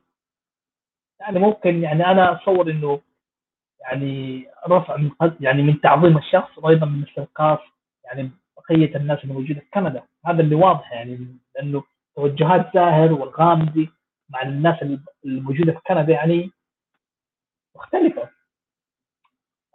يعني 1.20 1.40
ممكن 1.40 1.84
يعني 1.84 2.06
أنا 2.06 2.32
اتصور 2.32 2.72
إنه 2.72 3.02
يعني 3.82 4.46
رفع 4.68 4.96
من 4.98 5.12
يعني 5.40 5.64
من 5.64 5.82
تعظيم 5.82 6.18
الشخص 6.18 6.58
وأيضا 6.58 6.86
من 6.86 7.04
استنقاص 7.04 7.60
يعني 8.06 8.32
بقية 8.58 8.96
الناس 8.96 9.24
اللي 9.24 9.34
موجوده 9.34 9.60
في 9.60 9.70
كندا. 9.74 10.04
هذا 10.26 10.42
اللي 10.42 10.56
واضح 10.56 10.92
يعني 10.94 11.38
لأنه 11.56 11.84
توجهات 12.16 12.74
زاهر 12.74 13.14
والغامدي 13.14 13.90
مع 14.30 14.42
الناس 14.42 14.82
اللي 14.82 15.42
موجوده 15.42 15.72
في 15.72 15.80
كندا 15.88 16.14
يعني 16.14 16.52
مختلفة. 17.76 18.30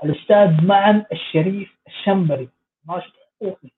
الأستاذ 0.05 0.66
معن 0.66 1.06
الشريف 1.12 1.76
الشنبري 1.86 2.48
ناشط 2.89 3.12
حقوقي 3.16 3.70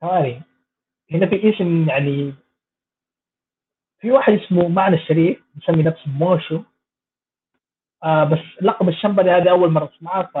ثاني 0.00 0.42
هنا 1.12 1.26
في 1.26 1.50
اسم 1.50 1.88
يعني 1.88 2.34
في 4.00 4.10
واحد 4.10 4.32
اسمه 4.32 4.68
معن 4.68 4.94
الشريف 4.94 5.42
مسمي 5.54 5.82
نفسه 5.82 6.10
موشو 6.10 6.62
آه 8.04 8.24
بس 8.24 8.62
لقب 8.62 8.88
الشنبري 8.88 9.30
هذا 9.30 9.50
أول 9.50 9.70
مرة 9.70 9.92
أسمعه 9.96 10.22
ف 10.26 10.36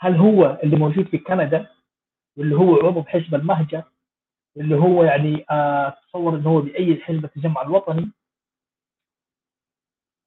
هل 0.00 0.16
هو 0.16 0.58
اللي 0.62 0.76
موجود 0.76 1.08
في 1.08 1.18
كندا؟ 1.18 1.66
واللي 2.36 2.56
هو 2.56 2.86
عضو 2.86 3.00
بحزب 3.00 3.34
المهجر؟ 3.34 3.82
اللي 4.56 4.74
هو 4.76 5.04
يعني 5.04 5.46
آه 5.50 5.90
تصور 6.08 6.34
انه 6.36 6.50
هو 6.50 6.60
بأيد 6.60 7.00
حزب 7.02 7.24
التجمع 7.24 7.62
الوطني. 7.62 8.12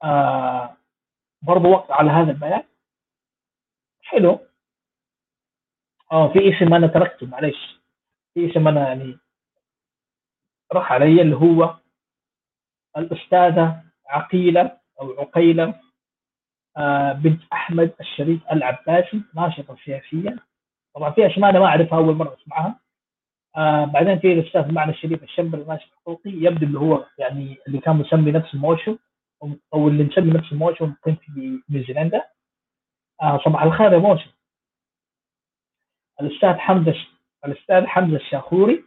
آه 0.03 0.77
برضه 1.41 1.69
وقع 1.69 1.95
على 1.95 2.11
هذا 2.11 2.31
البيان. 2.31 2.63
حلو. 4.01 4.39
آه 6.11 6.33
في 6.33 6.39
اسم 6.49 6.73
أنا 6.73 6.87
تركته 6.87 7.27
معلش 7.27 7.79
في 8.33 8.51
اسم 8.51 8.67
أنا 8.67 8.87
يعني 8.87 9.17
راح 10.73 10.91
علي 10.91 11.21
اللي 11.21 11.35
هو 11.35 11.75
الأستاذة 12.97 13.83
عقيلة 14.07 14.77
أو 15.01 15.11
عقيلة 15.21 15.81
آه 16.77 17.11
بنت 17.13 17.41
أحمد 17.53 17.93
الشريف 17.99 18.41
العباسي 18.51 19.21
ناشطة 19.35 19.75
سياسية. 19.85 20.35
طبعا 20.95 21.11
في 21.11 21.27
اسماء 21.27 21.49
أنا 21.49 21.59
ما 21.59 21.65
أعرفها 21.65 21.97
أول 21.99 22.15
مرة 22.15 22.33
أسمعها. 22.41 22.79
آه 23.57 23.85
بعدين 23.85 24.19
في 24.19 24.33
الأستاذ 24.33 24.71
معنى 24.71 24.91
الشريف 24.91 25.23
الشمبري 25.23 25.63
ناشط 25.63 25.89
حقوقي 26.01 26.29
يبدو 26.31 26.65
اللي 26.65 26.79
هو 26.79 27.05
يعني 27.17 27.57
اللي 27.67 27.79
كان 27.79 27.95
مسمي 27.95 28.31
نفسه 28.31 28.57
موشو 28.57 28.97
أو 29.73 29.87
اللي 29.87 30.03
نسمي 30.03 30.31
نفسه 30.31 30.55
موشو 30.55 30.85
مقيم 30.85 31.15
في 31.15 31.61
نيوزيلندا. 31.69 32.23
آه 33.21 33.39
صباح 33.45 33.63
الخير 33.63 33.93
يا 33.93 33.97
موشو. 33.97 34.29
الأستاذ 36.21 36.53
حمزة 36.53 36.95
الأستاذ 37.45 37.85
حمزة 37.85 38.17
الشاخوري 38.17 38.83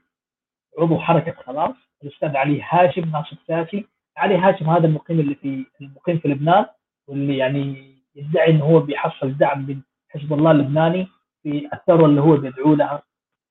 عضو 0.78 0.98
حركة 0.98 1.42
خلاص. 1.42 1.74
الأستاذ 2.02 2.36
علي 2.36 2.62
هاشم 2.62 3.10
ناشط 3.10 3.38
سياسي 3.46 3.86
علي 4.16 4.36
هاشم 4.36 4.70
هذا 4.70 4.86
المقيم 4.86 5.20
اللي 5.20 5.34
في 5.34 5.66
المقيم 5.80 6.18
في 6.18 6.28
لبنان 6.28 6.66
واللي 7.08 7.36
يعني 7.36 7.94
يدعي 8.14 8.50
إنه 8.50 8.64
هو 8.64 8.80
بيحصل 8.80 9.36
دعم 9.36 9.66
من 9.66 9.80
حزب 10.08 10.32
الله 10.32 10.50
اللبناني 10.50 11.08
في 11.42 11.68
الثورة 11.74 12.06
اللي 12.06 12.20
هو 12.20 12.36
بيدعو 12.36 12.74
لها 12.74 13.02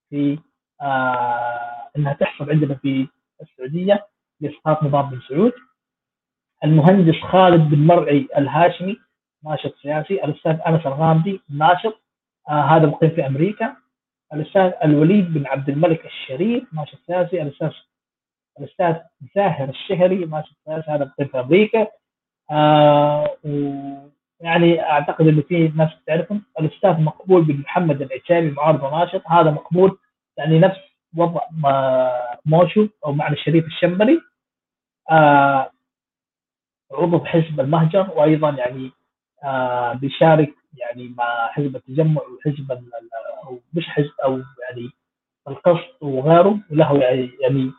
في 0.09 0.39
إنها 1.97 2.13
تحصل 2.13 2.49
عندنا 2.49 2.75
في 2.75 3.07
السعودية 3.41 4.07
لإسقاط 4.41 4.83
نظام 4.83 5.09
بن 5.09 5.19
سعود. 5.29 5.53
المهندس 6.63 7.15
خالد 7.21 7.69
بن 7.69 7.87
مرعي 7.87 8.27
الهاشمي 8.37 8.97
ناشط 9.45 9.75
سياسي 9.81 10.23
الأستاذ 10.23 10.57
أنس 10.67 10.85
الغامدي 10.85 11.41
ناشط 11.49 12.01
آه 12.49 12.61
هذا 12.61 12.85
مقيم 12.85 13.09
في 13.09 13.27
أمريكا. 13.27 13.75
الأستاذ 14.33 14.71
الوليد 14.83 15.33
بن 15.33 15.47
عبد 15.47 15.69
الملك 15.69 16.05
الشريف 16.05 16.73
ناشط 16.73 16.97
سياسي. 17.07 17.41
الأستاذ 17.41 17.71
الأستاذ 18.59 18.95
زاهر 19.35 19.69
الشهري 19.69 20.25
ناشط 20.25 20.55
سياسي 20.65 20.91
هذا 20.91 21.05
مقيم 21.05 21.27
في 21.27 21.39
أمريكا. 21.39 21.87
آه 22.51 23.37
يعني 24.39 24.81
أعتقد 24.81 25.27
إنه 25.27 25.41
في 25.41 25.67
ناس 25.75 25.89
تعرفهم. 26.07 26.43
الأستاذ 26.59 27.01
مقبول 27.01 27.43
بن 27.43 27.57
محمد 27.59 28.01
العتابي 28.01 28.51
معارض 28.51 28.83
وناشط 28.83 29.21
هذا 29.27 29.51
مقبول 29.51 29.97
يعني 30.37 30.59
نفس 30.59 30.77
وضع 31.17 31.41
موشو 32.45 32.87
أو 33.05 33.13
معنى 33.13 33.33
الشريف 33.33 33.65
الشمبري 33.65 34.21
آه 35.11 35.71
عضو 36.91 37.17
بحزب 37.17 37.59
المهجر 37.59 38.09
وأيضا 38.15 38.49
يعني 38.49 38.91
آه 39.43 39.93
بيشارك 39.93 40.53
يعني 40.77 41.07
مع 41.17 41.47
حزب 41.51 41.75
التجمع 41.75 42.21
وحزب 42.21 42.71
أو 43.43 43.59
مش 43.73 43.87
حزب 43.87 44.11
أو 44.23 44.31
يعني 44.69 44.89
القسط 45.47 46.03
وغيره 46.03 46.59
وله 46.71 46.99
يعني 47.41 47.71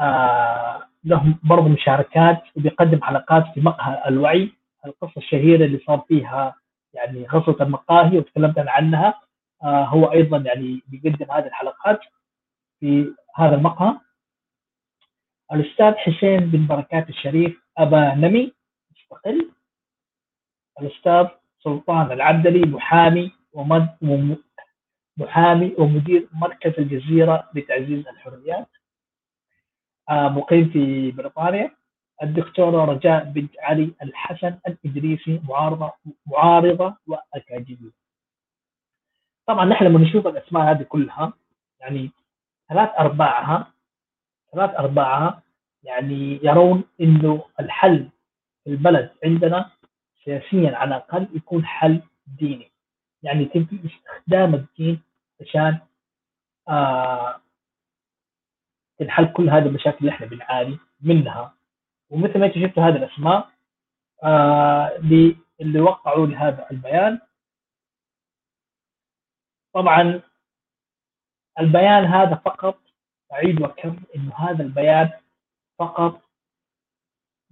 آه 0.00 0.82
له 1.04 1.34
برضه 1.42 1.68
مشاركات 1.68 2.42
وبيقدم 2.56 3.02
حلقات 3.02 3.44
في 3.54 3.60
مقهى 3.60 4.02
الوعي 4.08 4.52
القصة 4.86 5.12
الشهيرة 5.16 5.64
اللي 5.64 5.78
صار 5.86 6.04
فيها 6.08 6.54
يعني 6.94 7.26
غزوه 7.26 7.56
المقاهي 7.60 8.18
وتكلمت 8.18 8.58
عنها. 8.58 9.14
هو 9.64 10.12
أيضا 10.12 10.38
يعني 10.38 10.82
بيقدم 10.88 11.32
هذه 11.32 11.46
الحلقات 11.46 12.00
في 12.80 13.14
هذا 13.34 13.54
المقهى. 13.54 13.98
الأستاذ 15.52 15.94
حسين 15.94 16.40
بن 16.40 16.66
بركات 16.66 17.08
الشريف 17.08 17.62
أبا 17.78 18.14
نمي 18.14 18.52
مستقل. 18.90 19.50
الأستاذ 20.80 21.26
سلطان 21.64 22.12
العبدلي 22.12 22.60
محامي 22.60 23.32
ومد 23.52 23.96
محامي 25.16 25.74
ومدير 25.78 26.28
مركز 26.32 26.72
الجزيرة 26.78 27.50
لتعزيز 27.54 28.08
الحريات. 28.08 28.68
آه 30.10 30.28
مقيم 30.28 30.68
في 30.68 31.10
بريطانيا. 31.10 31.76
الدكتورة 32.22 32.84
رجاء 32.84 33.24
بنت 33.24 33.58
علي 33.58 33.94
الحسن 34.02 34.58
الإدريسي 34.68 35.40
معارضة 35.48 35.92
معارضة 36.26 36.96
وأكاديمية. 37.06 38.05
طبعا 39.46 39.64
نحن 39.64 39.84
لما 39.84 39.98
نشوف 39.98 40.26
الأسماء 40.26 40.70
هذه 40.70 40.82
كلها 40.82 41.32
يعني 41.80 42.10
ثلاث 42.68 42.90
أرباعها 42.98 43.72
ثلاث 44.52 44.70
أرباعها 44.70 45.42
يعني 45.82 46.40
يرون 46.42 46.84
إنه 47.00 47.44
الحل 47.60 48.08
في 48.64 48.70
البلد 48.70 49.10
عندنا 49.24 49.70
سياسيا 50.24 50.76
على 50.76 50.88
الأقل 50.96 51.28
يكون 51.34 51.64
حل 51.64 52.02
ديني. 52.26 52.70
يعني 53.22 53.42
يتم 53.42 53.66
استخدام 53.84 54.54
الدين 54.54 55.00
عشان 55.40 55.78
آه 56.68 57.40
تنحل 58.98 59.32
كل 59.32 59.50
هذه 59.50 59.66
المشاكل 59.66 59.96
اللي 60.00 60.10
إحنا 60.10 60.26
بنعاني 60.26 60.78
منها. 61.00 61.54
ومثل 62.10 62.38
ما 62.38 62.46
أنت 62.46 62.54
شفتوا 62.58 62.82
هذه 62.82 62.96
الأسماء 62.96 63.48
آه 64.22 64.96
اللي 65.60 65.80
وقعوا 65.80 66.26
لهذا 66.26 66.66
البيان 66.70 67.20
طبعا 69.76 70.20
البيان 71.60 72.04
هذا 72.04 72.34
فقط 72.34 72.78
اعيد 73.32 73.60
واكرر 73.62 74.00
إنه 74.16 74.34
هذا 74.36 74.62
البيان 74.62 75.10
فقط 75.78 76.20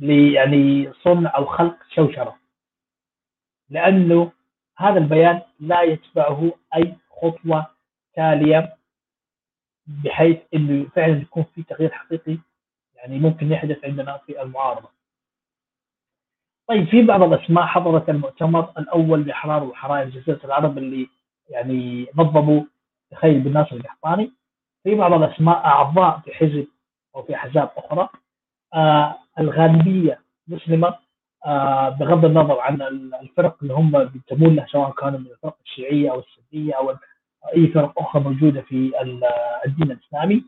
يعني 0.01 0.92
صنع 0.92 1.36
أو 1.36 1.46
خلق 1.46 1.76
شوشرة 1.94 2.38
لأنه 3.70 4.32
هذا 4.78 4.98
البيان 4.98 5.42
لا 5.60 5.82
يتبعه 5.82 6.52
أي 6.76 6.94
خطوة 7.10 7.66
تالية 8.14 8.76
بحيث 9.86 10.38
إنه 10.55 10.88
فعلا 10.88 11.16
يكون 11.16 11.44
في 11.55 11.62
تغيير 11.62 11.90
حقيقي 11.92 12.38
يعني 12.94 13.18
ممكن 13.18 13.52
يحدث 13.52 13.84
عندنا 13.84 14.18
في 14.18 14.42
المعارضة. 14.42 14.88
طيب 16.68 16.88
في 16.88 17.02
بعض 17.02 17.22
الأسماء 17.22 17.66
حضرت 17.66 18.09
المؤتمر 18.09 18.72
الأول 18.78 19.26
لاحرار 19.26 19.64
وحرائر 19.64 20.09
جزيرة 20.09 20.40
العرب 20.44 20.78
اللي 20.78 21.09
يعني 21.48 22.06
نظموا 22.16 22.62
تخيل 23.10 23.40
بن 23.40 23.52
ناصر 23.52 23.76
القحطاني 23.76 24.32
في 24.84 24.94
بعض 24.94 25.12
الأسماء 25.12 25.56
أعضاء 25.56 26.18
في 26.18 26.34
حزب 26.34 26.66
أو 27.16 27.22
في 27.22 27.34
أحزاب 27.34 27.70
أخرى. 27.76 28.08
آه 28.74 29.18
الغالبيه 29.38 30.20
مسلمة. 30.48 30.94
آه 31.46 31.88
بغض 31.88 32.24
النظر 32.24 32.60
عن 32.60 32.82
الفرق 33.22 33.56
اللي 33.62 33.74
هم 33.74 34.04
بينتمون 34.04 34.54
لها 34.56 34.66
سواء 34.66 34.90
كانوا 34.90 35.18
من 35.18 35.26
الفرق 35.26 35.56
الشيعية 35.64 36.10
أو 36.12 36.18
السنية 36.20 36.74
أو 36.74 36.96
أي 37.56 37.66
فرق 37.66 38.00
أخرى 38.00 38.22
موجودة 38.22 38.60
في 38.60 38.92
الدين 39.66 39.90
الإسلامي. 39.90 40.44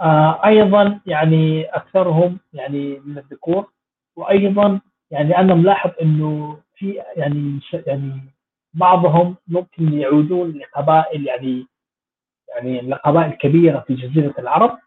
آه 0.00 0.44
أيضا 0.46 1.00
يعني 1.06 1.64
أكثرهم 1.64 2.38
يعني 2.52 3.00
من 3.00 3.18
الذكور 3.18 3.72
وأيضا 4.16 4.80
يعني 5.10 5.38
أنا 5.38 5.54
ملاحظ 5.54 5.90
إنه 6.02 6.58
في 6.74 7.02
يعني 7.16 7.60
يعني 7.86 8.20
بعضهم 8.76 9.36
ممكن 9.48 9.92
يعودون 9.92 10.52
لقبائل 10.58 11.26
يعني 11.26 11.66
يعني 12.48 12.80
لقبائل 12.80 13.30
كبيرة 13.32 13.80
في 13.80 13.94
جزيرة 13.94 14.34
العرب. 14.38 14.78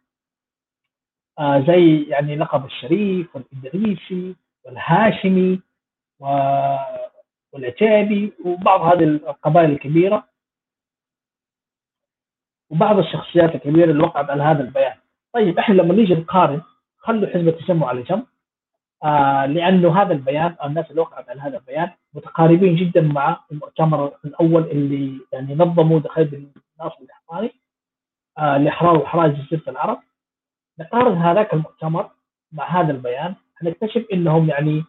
آه 1.39 1.59
زي 1.67 2.03
يعني 2.03 2.35
لقب 2.35 2.65
الشريف 2.65 3.35
والإدريسي 3.35 4.35
والهاشمي 4.65 5.61
والعتابي 7.53 8.33
وبعض 8.45 8.81
هذه 8.81 9.03
القبائل 9.03 9.71
الكبيرة. 9.71 10.27
وبعض 12.69 12.97
الشخصيات 12.97 13.55
الكبيرة 13.55 13.91
اللي 13.91 14.03
وقعت 14.03 14.29
على 14.29 14.43
هذا 14.43 14.61
البيان. 14.63 14.97
طيب 15.33 15.59
إحنا 15.59 15.73
لما 15.73 15.93
نيجي 15.93 16.13
نقارن 16.13 16.61
خلوا 16.97 17.29
حزب 17.29 17.47
التجمع 17.47 17.87
على 17.87 18.01
جنب. 18.01 18.25
آه 19.03 19.45
لأنه 19.45 20.01
هذا 20.01 20.13
البيان 20.13 20.55
أو 20.61 20.67
الناس 20.67 20.89
اللي 20.91 21.01
وقعت 21.01 21.30
على 21.30 21.41
هذا 21.41 21.57
البيان 21.57 21.91
متقاربين 22.13 22.76
جدا 22.76 23.01
مع 23.01 23.43
المؤتمر 23.51 24.11
الأول 24.26 24.63
اللي 24.63 25.21
يعني 25.34 25.55
نظمه 25.55 25.99
دخل 25.99 26.26
بن 26.26 26.51
ناصر 26.80 26.95
القحطاني 27.01 27.51
آه 28.38 28.57
لإحرار 28.57 28.97
واحراج 28.97 29.31
جزيرة 29.35 29.69
العرب. 29.69 29.99
نقارن 30.80 31.17
هذاك 31.17 31.53
المؤتمر 31.53 32.09
مع 32.51 32.81
هذا 32.81 32.91
البيان 32.91 33.35
هنكتشف 33.61 34.05
إنهم 34.13 34.49
يعني 34.49 34.84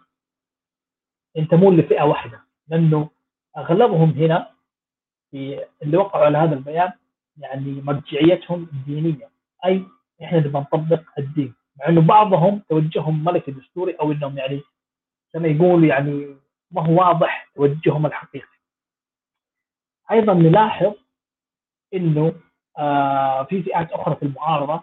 ينتمون 1.37 1.77
لفئة 1.77 2.03
واحدة 2.03 2.41
لأنه 2.69 3.11
أغلبهم 3.57 4.11
هنا 4.11 4.51
في 5.31 5.65
اللي 5.83 5.97
وقعوا 5.97 6.25
على 6.25 6.39
هذا 6.39 6.55
البيان 6.55 6.93
يعني 7.39 7.81
مرجعيتهم 7.83 8.69
دينيه 8.87 9.31
أي 9.65 9.85
إحنا 10.23 10.39
نبغى 10.39 10.61
نطبق 10.63 11.03
الدين. 11.19 11.55
مع 11.81 11.89
انه 11.89 12.01
بعضهم 12.01 12.63
توجههم 12.69 13.25
ملكي 13.25 13.51
دستوري 13.51 13.93
أو 13.93 14.13
إنهم 14.13 14.39
يعني 14.39 14.61
كما 15.33 15.49
يقول 15.49 15.85
يعني 15.85 16.37
ما 16.71 16.87
هو 16.87 16.99
واضح 17.01 17.49
توجههم 17.55 18.07
الحقيقي. 18.07 18.47
أيضا 20.11 20.35
نلاحظ 20.35 20.93
إنه 21.95 22.33
آه 22.79 23.43
في 23.45 23.63
فئات 23.63 23.93
أخرى 23.93 24.17
في 24.17 24.23
المعارضة 24.23 24.83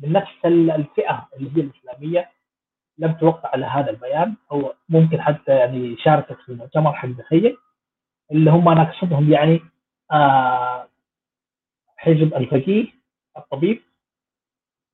من 0.00 0.12
نفس 0.12 0.32
الفئة 0.44 1.28
اللي 1.36 1.50
هي 1.56 1.60
الإسلامية 1.60 2.30
لم 2.98 3.12
توقع 3.12 3.48
على 3.52 3.66
هذا 3.66 3.90
البيان 3.90 4.34
أو 4.52 4.74
ممكن 4.88 5.20
حتى 5.22 5.52
يعني 5.58 5.96
شاركت 5.96 6.32
في 6.40 6.48
المؤتمر 6.48 6.92
حق 6.92 7.08
دخيل 7.08 7.56
اللي 8.32 8.50
هم 8.50 8.68
أنا 8.68 8.82
اقصدهم 8.82 9.32
يعني 9.32 9.60
آه 10.12 10.88
حزب 11.96 12.34
الفقيه 12.34 12.86
الطبيب 13.36 13.82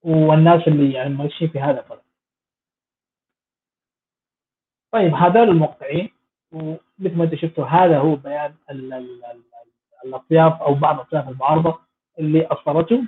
والناس 0.03 0.69
اللي 0.69 0.93
يعني 0.93 1.15
ماشيين 1.15 1.51
في 1.51 1.61
هذا 1.61 1.81
الفرق 1.81 2.05
طيب 4.93 5.15
هذول 5.15 5.49
الموقعين 5.49 6.11
ومثل 6.53 7.17
ما 7.17 7.25
انت 7.25 7.35
شفتوا 7.35 7.65
هذا 7.65 7.99
هو 7.99 8.17
بيان 8.17 8.55
ال 8.71 8.93
ال 8.93 9.25
ال 9.25 9.43
الأطياف 10.05 10.63
أو 10.63 10.75
بعض 10.75 11.01
اطياف 11.01 11.29
المعارضة 11.29 11.81
اللي 12.19 12.47
أصدرته. 12.47 13.03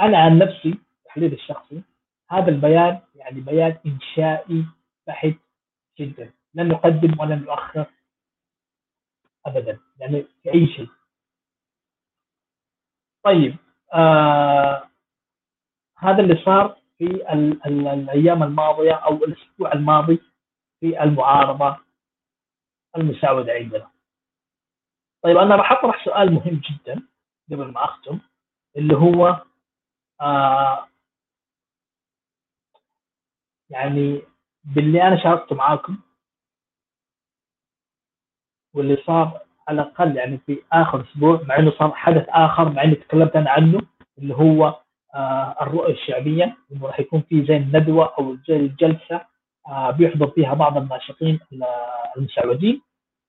أنا 0.00 0.18
عن 0.18 0.38
نفسي 0.38 0.78
تحليل 1.04 1.32
الشخصي 1.32 1.82
هذا 2.30 2.48
البيان 2.48 3.00
يعني 3.14 3.40
بيان 3.40 3.78
إنشائي 3.86 4.66
بحت 5.06 5.34
جدا. 5.98 6.32
لن 6.54 6.70
يقدم 6.70 7.20
ولن 7.20 7.42
يؤخر 7.42 7.86
أبدا 9.46 9.78
يعني 10.00 10.26
في 10.42 10.54
أي 10.54 10.66
شيء. 10.66 10.88
طيب 13.24 13.56
آه 13.94 14.88
هذا 16.02 16.22
اللي 16.22 16.36
صار 16.44 16.76
في 16.98 17.04
ال 17.04 17.66
ال 17.66 17.86
الأيام 17.88 18.42
الماضية 18.42 18.92
أو 18.92 19.14
الأسبوع 19.14 19.72
الماضي 19.72 20.20
في 20.80 21.02
المعارضة 21.02 21.76
المساودة 22.96 23.52
عندنا. 23.52 23.90
طيب 25.22 25.36
أنا 25.36 25.56
راح 25.56 25.72
أطرح 25.72 26.04
سؤال 26.04 26.32
مهم 26.34 26.60
جدا 26.70 27.08
قبل 27.50 27.72
ما 27.72 27.84
أختم 27.84 28.18
اللي 28.76 28.96
هو 28.96 29.44
آه 30.20 30.88
يعني 33.70 34.22
باللي 34.64 35.02
أنا 35.02 35.22
شاركته 35.22 35.56
معاكم 35.56 35.98
واللي 38.74 38.96
صار 39.06 39.40
على 39.68 39.82
الأقل 39.82 40.16
يعني 40.16 40.38
في 40.38 40.62
آخر 40.72 41.00
أسبوع 41.02 41.42
مع 41.42 41.58
إنه 41.58 41.70
صار 41.70 41.92
حدث 41.92 42.26
آخر 42.28 42.68
مع 42.72 42.82
إني 42.82 42.94
تكلمت 42.94 43.36
أنا 43.36 43.50
عنه 43.50 43.80
اللي 44.18 44.34
هو 44.34 44.81
آه 45.14 45.56
الرؤيه 45.62 45.92
الشعبية 45.92 46.56
إنه 46.72 46.86
راح 46.86 47.00
يكون 47.00 47.20
في 47.28 47.44
زي 47.44 47.56
الندوة 47.56 48.14
أو 48.18 48.36
زي 48.48 48.56
الجلسة 48.56 49.20
آه 49.68 49.90
بيحضر 49.90 50.26
فيها 50.26 50.54
بعض 50.54 50.76
الناشطين 50.76 51.40
المساعدين 52.16 52.82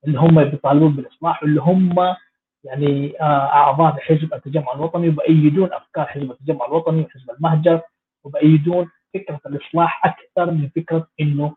اللي 0.06 0.18
هم 0.18 0.44
بيطالبون 0.44 0.92
بالإصلاح 0.96 1.42
واللي 1.42 1.60
هم 1.60 1.94
يعني 2.64 3.20
آه 3.20 3.24
أعضاء 3.52 3.92
حزب 4.00 4.34
التجمع 4.34 4.72
الوطني 4.72 5.08
وبأيدون 5.08 5.72
أفكار 5.72 6.06
حزب 6.06 6.30
التجمع 6.30 6.66
الوطني 6.66 7.02
وحزب 7.02 7.30
المهجر 7.30 7.80
وبأيدون 8.24 8.90
فكرة 9.14 9.40
الإصلاح 9.46 10.06
أكثر 10.06 10.50
من 10.50 10.68
فكرة 10.76 11.06
إنه 11.20 11.56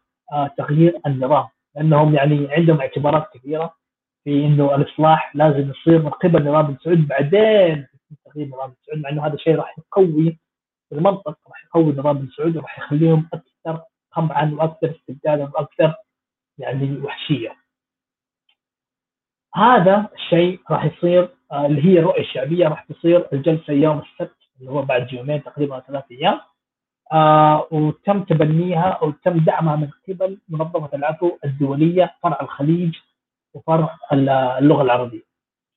تغيير 0.57 0.99
النظام. 1.07 1.47
لأنهم 1.75 2.15
يعني 2.15 2.47
عندهم 2.51 2.79
اعتبارات 2.81 3.29
كثيره 3.33 3.73
في 4.23 4.45
إنه 4.45 4.75
الإصلاح 4.75 5.35
لازم 5.35 5.69
يصير 5.69 6.01
من 6.01 6.09
قبل 6.09 6.43
نظام 6.49 6.67
بن 6.67 6.77
سعود 6.83 7.07
بعدين 7.07 7.87
تغيير 8.25 8.47
نظام 8.47 8.69
بن 8.69 8.75
سعود 8.85 8.99
مع 9.01 9.09
إنه 9.09 9.25
هذا 9.25 9.33
الشيء 9.33 9.55
راح 9.55 9.75
يقوي 9.79 10.39
المنطق 10.91 11.37
راح 11.47 11.65
يقوي 11.65 11.93
نظام 11.93 12.17
بن 12.17 12.27
سعود 12.27 12.57
وراح 12.57 12.79
يخليهم 12.79 13.29
أكثر 13.33 13.83
قمعا 14.11 14.55
وأكثر 14.59 14.91
استبدادا 14.91 15.43
وأكثر 15.43 15.93
يعني 16.57 16.97
وحشية. 17.01 17.55
هذا 19.55 20.09
الشيء 20.15 20.59
راح 20.71 20.85
يصير 20.85 21.29
آه 21.51 21.65
اللي 21.65 21.85
هي 21.85 21.99
الرؤية 21.99 22.21
الشعبية 22.21 22.67
راح 22.67 22.83
تصير 22.83 23.27
الجلسة 23.33 23.73
يوم 23.73 23.99
السبت 23.99 24.35
اللي 24.59 24.71
هو 24.71 24.81
بعد 24.81 25.13
يومين 25.13 25.43
تقريبا 25.43 25.79
ثلاث 25.79 26.03
أيام 26.11 26.39
آه 27.13 27.67
وتم 27.71 28.23
تبنيها 28.23 28.89
أو 28.89 29.11
تم 29.11 29.37
دعمها 29.39 29.75
من 29.75 29.89
قبل 30.07 30.37
منظمة 30.49 30.89
العفو 30.93 31.37
الدولية 31.45 32.15
فرع 32.23 32.37
الخليج 32.41 32.95
وفرع 33.53 33.97
اللغة 34.59 34.81
العربية 34.81 35.23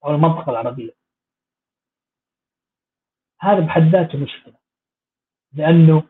أو 0.05 0.11
المنطقة 0.15 0.51
العربية. 0.51 1.00
هذا 3.41 3.61
بحد 3.61 3.83
ذاته 3.83 4.19
مشكلة 4.19 4.55
لأنه 5.53 6.03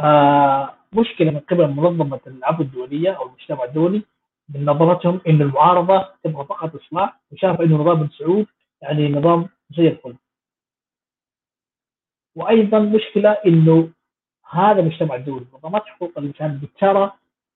آه 0.00 0.74
مشكلة 0.92 1.30
من 1.30 1.40
قبل 1.40 1.68
منظمة 1.68 2.20
العفو 2.26 2.62
الدولية 2.62 3.10
أو 3.10 3.26
المجتمع 3.26 3.64
الدولي 3.64 4.02
من 4.48 4.64
نظرتهم 4.64 5.20
ان 5.28 5.42
المعارضة 5.42 6.08
تبغى 6.24 6.44
فقط 6.44 6.74
إصلاح 6.74 7.20
وشاف 7.32 7.60
إنه 7.60 7.76
نظام 7.76 7.94
بن 8.00 8.08
سعود 8.08 8.46
يعني 8.82 9.08
نظام 9.08 9.48
زي 9.76 9.88
الفل. 9.88 10.16
وأيضا 12.36 12.78
مشكلة 12.78 13.30
إنه 13.30 13.88
هذا 14.50 14.80
المجتمع 14.80 15.14
الدولي 15.14 15.46
منظمات 15.52 15.86
حقوق 15.86 16.12
الإنسان 16.18 16.58
بترى 16.58 17.12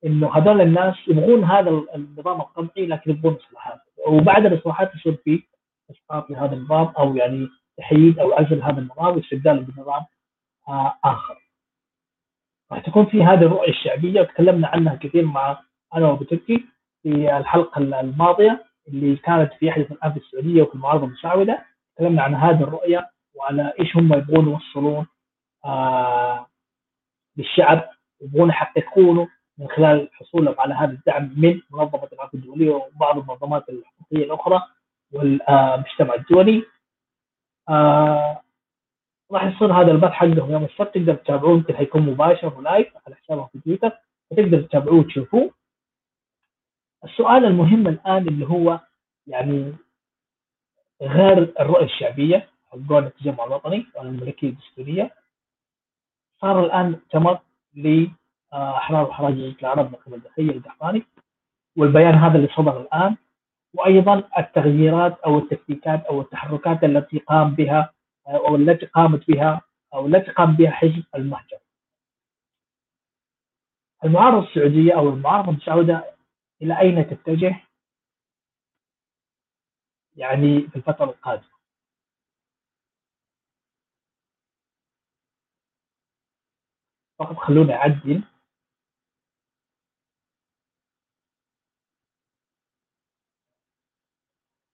إنه 0.06 0.36
هذول 0.36 0.60
الناس 0.60 0.94
يبغون 1.08 1.44
هذا 1.44 1.70
النظام 1.94 2.40
القمعي 2.40 2.86
لكن 2.86 3.10
يبغون 3.10 3.34
إصلاحات 3.34 3.80
وبعد 4.06 4.46
الإصلاحات 4.46 4.94
يصير 4.94 5.16
في 5.24 5.42
إسقاط 5.90 6.30
لهذا 6.30 6.54
النظام 6.54 6.86
أو 6.98 7.16
يعني 7.16 7.48
تحييد 7.80 8.18
أو 8.18 8.32
عزل 8.32 8.62
هذا 8.62 8.78
النظام 8.78 9.16
واستبداله 9.16 9.60
بنظام 9.60 10.02
آه 10.68 10.94
آخر. 11.04 11.36
راح 12.72 12.80
تكون 12.80 13.06
في 13.06 13.24
هذه 13.24 13.42
الرؤية 13.42 13.70
الشعبية 13.70 14.20
وتكلمنا 14.20 14.68
عنها 14.68 14.94
كثير 14.94 15.24
مع 15.24 15.58
أنا 15.94 16.06
وابو 16.08 16.24
تركي 16.24 16.64
في 17.02 17.36
الحلقة 17.36 17.78
الماضية 18.00 18.64
اللي 18.88 19.16
كانت 19.16 19.52
في 19.52 19.66
يحدث 19.66 19.92
الان 19.92 20.12
في 20.12 20.18
السعودية 20.18 20.62
وفي 20.62 20.74
المعارضة 20.74 21.06
المساعده 21.06 21.66
تكلمنا 21.96 22.22
عن 22.22 22.34
هذه 22.34 22.62
الرؤية 22.62 23.10
وعلى 23.34 23.72
إيش 23.80 23.96
هم 23.96 24.12
يبغون 24.14 24.48
يوصلون 24.48 25.06
آه 25.64 26.46
للشعب 27.36 27.88
يبغون 28.22 28.48
يحققونه 28.48 29.28
من 29.58 29.68
خلال 29.68 30.08
حصولهم 30.12 30.54
على 30.58 30.74
هذا 30.74 30.92
الدعم 30.92 31.32
من 31.36 31.60
منظمة 31.70 32.08
العفو 32.12 32.36
الدولية 32.36 32.70
وبعض 32.70 33.18
المنظمات 33.18 33.68
الحقوقية 33.68 34.24
الأخرى 34.24 34.62
والمجتمع 35.12 36.14
الدولي. 36.14 36.64
آه 37.68 38.40
راح 39.32 39.44
يصير 39.44 39.72
هذا 39.72 39.90
البث 39.92 40.10
حقهم 40.10 40.50
يوم 40.52 40.64
السبت 40.64 40.94
تقدر 40.94 41.14
تتابعوه 41.14 41.52
يمكن 41.54 41.76
حيكون 41.76 42.02
مباشر 42.02 42.54
ولايف 42.58 42.88
على 43.06 43.16
حسابهم 43.16 43.46
في 43.52 43.60
تويتر 43.60 43.92
فتقدر 44.30 44.62
تتابعوه 44.62 44.98
وتشوفوه. 45.00 45.50
السؤال 47.04 47.44
المهم 47.44 47.88
الآن 47.88 48.28
اللي 48.28 48.46
هو 48.46 48.80
يعني 49.26 49.72
غير 51.02 51.38
الرؤية 51.60 51.84
الشعبية 51.84 52.48
حقون 52.70 53.06
التجمع 53.06 53.44
الوطني 53.44 53.86
والملكيه 53.96 54.48
الدستورية 54.48 55.14
صار 56.40 56.64
الآن 56.64 56.90
مؤتمر 56.90 57.38
لاحرار 57.74 59.08
وحراج 59.08 59.54
العرب 59.62 59.86
من 59.92 59.94
قبل 60.06 60.18
بخية 60.18 60.50
القحطاني 60.50 61.02
والبيان 61.76 62.14
هذا 62.14 62.36
اللي 62.36 62.48
صدر 62.56 62.80
الآن 62.80 63.16
وأيضا 63.74 64.30
التغييرات 64.38 65.18
أو 65.20 65.38
التكتيكات 65.38 66.04
أو 66.06 66.20
التحركات 66.20 66.84
التي 66.84 67.18
قام 67.18 67.54
بها 67.54 67.92
أو 68.28 68.56
التي 68.56 68.86
قامت 68.86 69.30
بها 69.30 69.60
أو 69.94 70.06
التي 70.06 70.30
قام 70.32 70.56
بها 70.56 70.70
حزب 70.70 71.04
المهجر. 71.14 71.58
المعارضة 74.04 74.48
السعودية 74.48 74.94
أو 74.98 75.08
المعارضة 75.08 75.50
المسعوده 75.50 76.14
إلى 76.62 76.80
أين 76.80 77.10
تتجه؟ 77.10 77.60
يعني 80.16 80.60
في 80.68 80.76
الفترة 80.76 81.04
القادمة. 81.04 81.50
فقط 87.18 87.36
خلوني 87.36 87.74
أعدل 87.74 88.22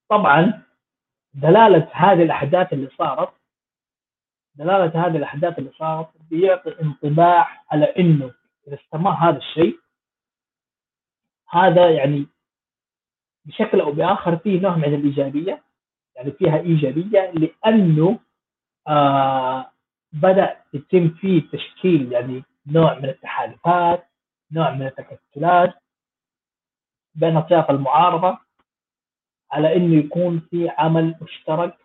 طبعا 0.08 0.62
دلالة 1.34 1.88
هذه 1.92 2.22
الأحداث 2.22 2.72
اللي 2.72 2.88
صارت 2.98 3.32
دلالة 4.54 5.06
هذه 5.06 5.16
الأحداث 5.16 5.58
اللي 5.58 5.70
صارت 5.70 6.08
بيعطي 6.30 6.80
انطباع 6.82 7.64
على 7.70 7.84
إنه 7.84 8.34
إذا 8.68 8.74
استمر 8.76 9.10
هذا 9.10 9.38
الشيء 9.38 9.78
هذا 11.50 11.90
يعني 11.90 12.26
بشكل 13.44 13.80
أو 13.80 13.92
بآخر 13.92 14.36
فيه 14.36 14.60
نوع 14.60 14.76
من 14.76 14.94
الإيجابية 14.94 15.62
يعني 16.16 16.32
فيها 16.32 16.58
إيجابية 16.58 17.30
لأنه 17.30 18.18
آه 18.88 19.70
بدأ 20.12 20.56
يتم 20.74 21.08
فيه 21.08 21.42
تشكيل 21.52 22.12
يعني 22.12 22.42
نوع 22.66 22.94
من 22.98 23.04
التحالفات 23.04 24.08
نوع 24.52 24.70
من 24.70 24.86
التكتلات 24.86 25.74
بين 27.14 27.36
اطياف 27.36 27.70
المعارضة 27.70 28.38
على 29.52 29.77
إنه 29.77 29.97
يكون 29.97 30.40
في 30.51 30.68
عمل 30.68 31.14
مشترك 31.23 31.77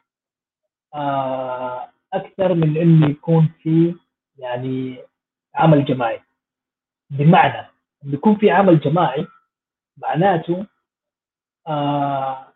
آه، 0.95 1.89
أكثر 2.13 2.53
من 2.53 2.77
إنه 2.77 3.09
يكون 3.09 3.49
في 3.63 3.95
يعني 4.37 4.97
عمل 5.55 5.85
جماعي. 5.85 6.21
بمعنى 7.09 7.67
إنه 8.05 8.13
يكون 8.13 8.35
في 8.35 8.51
عمل 8.51 8.79
جماعي 8.79 9.27
معناته 9.97 10.65
آه 11.67 12.47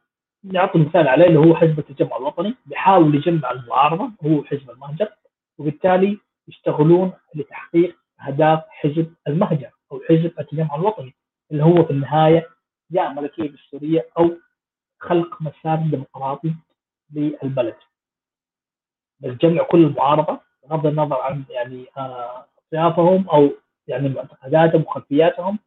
نعطي 0.43 0.79
مثال 0.79 1.07
عليه 1.07 1.25
اللي 1.25 1.39
هو 1.39 1.55
حزب 1.55 1.79
التجمع 1.79 2.17
الوطني 2.17 2.55
بيحاول 2.65 3.15
يجمع 3.15 3.51
المعارضة 3.51 4.11
هو 4.25 4.43
حزب 4.43 4.71
المهجر 4.71 5.09
وبالتالي 5.57 6.17
يشتغلون 6.47 7.13
لتحقيق 7.35 7.97
أهداف 8.27 8.63
حزب 8.69 9.13
المهجر 9.27 9.69
أو 9.91 10.01
حزب 10.09 10.33
التجمع 10.39 10.75
الوطني 10.75 11.13
اللي 11.51 11.63
هو 11.63 11.83
في 11.83 11.91
النهاية 11.91 12.49
يا 12.91 13.09
ملكية 13.09 13.49
دستوريه 13.49 14.07
أو 14.17 14.31
خلق 15.05 15.41
مسار 15.41 15.77
ديمقراطي 15.77 16.53
للبلد. 17.13 17.75
جمع 19.21 19.63
كل 19.63 19.83
المعارضة 19.85 20.39
بغض 20.63 20.85
النظر 20.85 21.21
عن 21.21 21.43
يعني 21.49 21.85
اطيافهم 22.67 23.29
أو 23.29 23.49
يعني 23.87 24.09
معتقداتهم 24.09 24.81
وخلفياتهم 24.81 25.59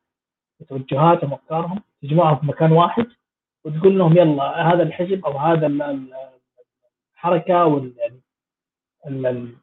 وتوجهاتهم 0.61 1.33
وافكارهم 1.33 1.83
تجمعهم 2.03 2.37
في 2.37 2.47
مكان 2.47 2.73
واحد 2.73 3.07
وتقول 3.65 3.99
لهم 3.99 4.17
يلا 4.17 4.73
هذا 4.73 4.83
الحزب 4.83 5.27
أو 5.27 5.39
هذا 5.39 5.67
الحركة 7.17 7.65
وال 7.65 7.93
يعني 9.05 9.55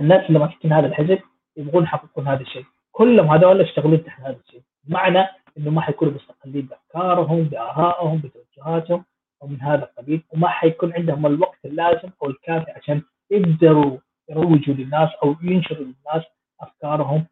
الناس 0.00 0.28
اللي 0.28 0.38
ماسكين 0.38 0.72
هذا 0.72 0.86
الحزب 0.86 1.18
يبغون 1.56 1.82
يحققون 1.82 2.28
هذا 2.28 2.40
الشيء 2.40 2.64
كلهم 2.92 3.26
هذول 3.26 3.60
يشتغلون 3.60 4.04
تحت 4.04 4.20
هذا 4.20 4.40
الشيء 4.46 4.62
معنى 4.88 5.26
إنه 5.58 5.70
ما 5.70 5.80
حيكونوا 5.80 6.14
مستقلين 6.14 6.66
بأفكارهم 6.66 7.42
بآرائهم 7.44 8.18
بتوجهاتهم 8.18 9.04
ومن 9.40 9.60
هذا 9.60 9.84
القبيل 9.84 10.22
وما 10.32 10.48
حيكون 10.48 10.92
عندهم 10.92 11.26
الوقت 11.26 11.64
اللازم 11.64 12.10
أو 12.22 12.30
الكافي 12.30 12.70
عشان 12.70 13.02
يقدروا 13.30 13.98
يروجوا 14.28 14.74
للناس 14.74 15.08
أو 15.22 15.36
ينشروا 15.42 15.84
للناس 15.84 16.24
أفكارهم 16.60 17.26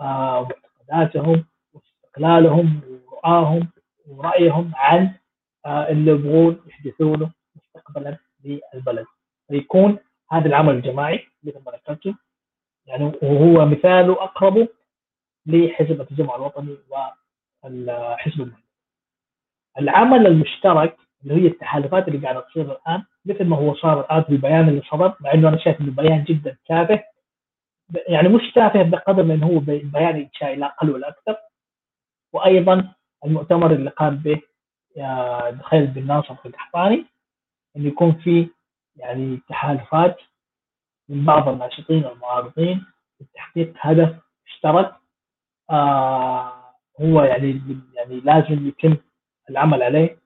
آه، 0.00 0.40
ومعتقداتهم 0.40 1.44
واستقلالهم 1.72 2.80
ورؤاهم 2.88 3.68
ورأيهم 4.06 4.72
عن 4.74 5.14
آه، 5.66 5.88
اللي 5.88 6.10
يبغون 6.10 6.60
يحدثونه 6.66 7.30
مستقبلا 7.56 8.16
للبلد. 8.44 9.06
فيكون 9.48 9.98
هذا 10.30 10.46
العمل 10.46 10.74
الجماعي 10.74 11.26
مثل 11.42 11.60
ما 11.66 11.72
ذكرت 11.72 12.14
يعني 12.86 13.12
وهو 13.22 13.66
مثاله 13.66 14.12
أقرب 14.12 14.68
لحزب 15.46 16.00
التجمع 16.00 16.36
الوطني 16.36 16.76
والحزب 17.68 18.40
المهني. 18.40 18.64
العمل 19.78 20.26
المشترك 20.26 20.96
اللي 21.22 21.34
هي 21.34 21.46
التحالفات 21.46 22.08
اللي 22.08 22.18
قاعدة 22.26 22.40
تصير 22.40 22.72
الآن 22.72 23.02
مثل 23.24 23.44
ما 23.44 23.56
هو 23.56 23.74
صار 23.74 24.00
الآن 24.00 24.22
في 24.22 24.30
البيان 24.30 24.68
اللي 24.68 24.82
صدر 24.90 25.14
مع 25.20 25.32
إنه 25.34 25.48
أنا 25.48 25.58
شايف 25.58 25.80
إنه 25.80 25.90
بيان 25.92 26.24
جدا 26.24 26.56
تافه 26.68 27.04
يعني 28.08 28.28
مش 28.28 28.52
تافه 28.54 28.82
بقدر 28.82 29.22
من 29.22 29.42
هو 29.42 29.58
بيان 29.58 30.16
إنشائي 30.16 30.56
لا 30.56 30.66
أقل 30.66 30.90
ولا 30.90 31.08
أكثر 31.08 31.36
وأيضا 32.32 32.94
المؤتمر 33.24 33.72
اللي 33.72 33.90
قام 33.90 34.16
به 34.16 34.40
خالد 35.62 35.94
بن 35.94 36.06
ناصر 36.06 36.34
القحطاني 36.46 37.06
انه 37.76 37.88
يكون 37.88 38.12
في 38.12 38.48
يعني 38.96 39.40
تحالفات 39.48 40.16
من 41.08 41.24
بعض 41.24 41.48
الناشطين 41.48 42.04
والمعارضين 42.04 42.86
لتحقيق 43.20 43.72
هدف 43.78 44.16
مشترك 44.46 44.94
آه 45.70 46.57
هو 47.00 47.22
يعني 47.22 47.60
يعني 47.94 48.20
لازم 48.20 48.68
يتم 48.68 48.96
العمل 49.50 49.82
عليه 49.82 50.18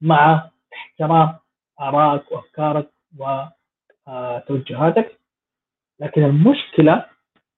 مع 0.00 0.50
احترام 0.72 1.36
آرائك 1.80 2.32
وأفكارك 2.32 2.90
وتوجهاتك. 4.06 5.20
لكن 6.00 6.24
المشكلة 6.24 7.06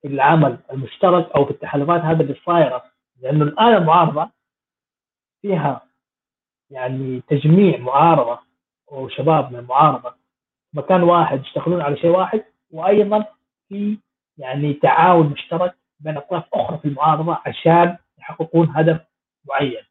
في 0.03 0.09
العمل 0.09 0.59
المشترك 0.73 1.31
أو 1.31 1.45
في 1.45 1.51
التحالفات 1.51 2.01
هذا 2.01 2.23
اللي 2.23 2.35
صايرة 2.47 2.85
لأنه 3.21 3.45
الآن 3.45 3.75
المعارضة 3.75 4.31
فيها 5.43 5.83
يعني 6.71 7.21
تجميع 7.21 7.79
معارضة 7.79 8.39
وشباب 8.87 9.53
من 9.53 9.59
المعارضة. 9.59 10.15
مكان 10.75 11.03
واحد 11.03 11.41
يشتغلون 11.41 11.81
على 11.81 11.97
شيء 11.97 12.11
واحد 12.11 12.45
وأيضا 12.71 13.25
في 13.69 13.99
يعني 14.39 14.75
تعاون 14.75 15.27
مشترك 15.27 15.75
بين 16.03 16.17
أطراف 16.17 16.45
أخرى 16.55 16.79
في 16.79 16.89
المعارضة 16.89 17.39
عشان 17.47 17.97
يحققون 18.19 18.69
هدف 18.77 19.01
معين. 19.49 19.83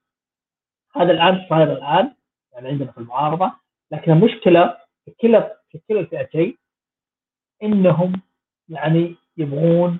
هذا 0.96 1.12
الآن 1.12 1.46
صاير 1.50 1.72
الآن 1.74 2.14
يعني 2.54 2.68
عندنا 2.68 2.92
في 2.92 2.98
المعارضة 2.98 3.52
لكن 3.92 4.12
المشكلة 4.12 4.78
في 5.06 5.12
كلا 5.12 5.58
في 5.72 5.80
كلا 5.88 6.00
الفئتين 6.00 6.58
إنهم 7.64 8.22
يعني 8.70 9.16
يبغون 9.38 10.00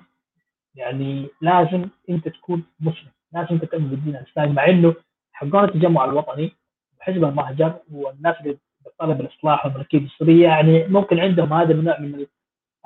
يعني 0.74 1.28
لازم 1.40 1.88
أنت 2.10 2.28
تكون 2.28 2.64
مسلم 2.80 3.10
لازم 3.32 3.48
أنت 3.54 3.64
تؤمن 3.64 3.88
بالدين 3.88 4.16
الإسلامي 4.16 4.52
مع 4.52 4.64
إنه 4.66 4.94
حقون 5.32 5.64
التجمع 5.64 6.04
الوطني 6.04 6.52
وحزب 7.00 7.24
المهجر 7.24 7.74
والناس 7.92 8.36
اللي 8.40 8.58
بتطالب 8.86 9.18
بالإصلاح 9.18 9.66
والملكية 9.66 9.98
الدستورية 9.98 10.48
يعني 10.48 10.86
ممكن 10.86 11.18
عندهم 11.20 11.52
هذا 11.52 11.72
النوع 11.72 11.98
من 12.00 12.26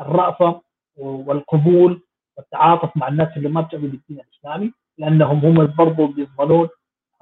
الرأفة 0.00 0.62
والقبول 0.96 2.02
والتعاطف 2.36 2.96
مع 2.96 3.08
الناس 3.08 3.36
اللي 3.36 3.48
ما 3.48 3.60
بتؤمن 3.60 3.88
بالدين 3.88 4.20
الإسلامي 4.20 4.72
لأنهم 4.98 5.38
هم 5.38 5.66
برضو 5.78 6.06
بيظلون 6.06 6.68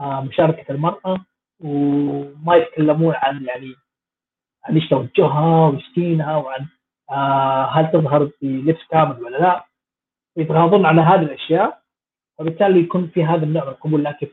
آه، 0.01 0.21
مشاركة 0.21 0.73
المرأة 0.73 1.25
وما 1.61 2.57
يتكلمون 2.57 3.15
عن 3.17 3.45
يعني 3.45 3.75
عن 4.65 4.75
إيش 4.75 4.89
توجهها 4.89 5.69
وإيش 5.69 5.93
دينها 5.95 6.37
وعن 6.37 6.67
آه 7.11 7.65
هل 7.65 7.91
تظهر 7.93 8.27
في 8.27 8.47
لبس 8.47 8.81
كامل 8.91 9.25
ولا 9.25 9.37
لا. 9.39 9.65
يتغاضون 10.37 10.87
على 10.87 11.01
هذه 11.01 11.23
الأشياء 11.23 11.83
وبالتالي 12.39 12.81
يكون 12.81 13.09
في 13.09 13.25
هذا 13.25 13.45
النوع 13.45 13.65
من 13.65 13.71
القبول. 13.71 14.05
لكن 14.05 14.27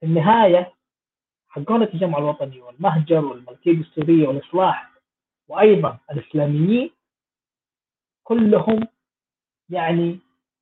في 0.00 0.06
النهاية 0.06 0.72
حقون 1.48 1.82
التجمع 1.82 2.18
الوطني 2.18 2.60
والمهجر 2.60 3.24
والملكيه 3.24 3.70
الدستوريه 3.70 4.28
والإصلاح 4.28 4.90
وأيضا 5.48 5.98
الإسلاميين 6.10 6.90
كلهم 8.24 8.88
يعني 9.70 10.18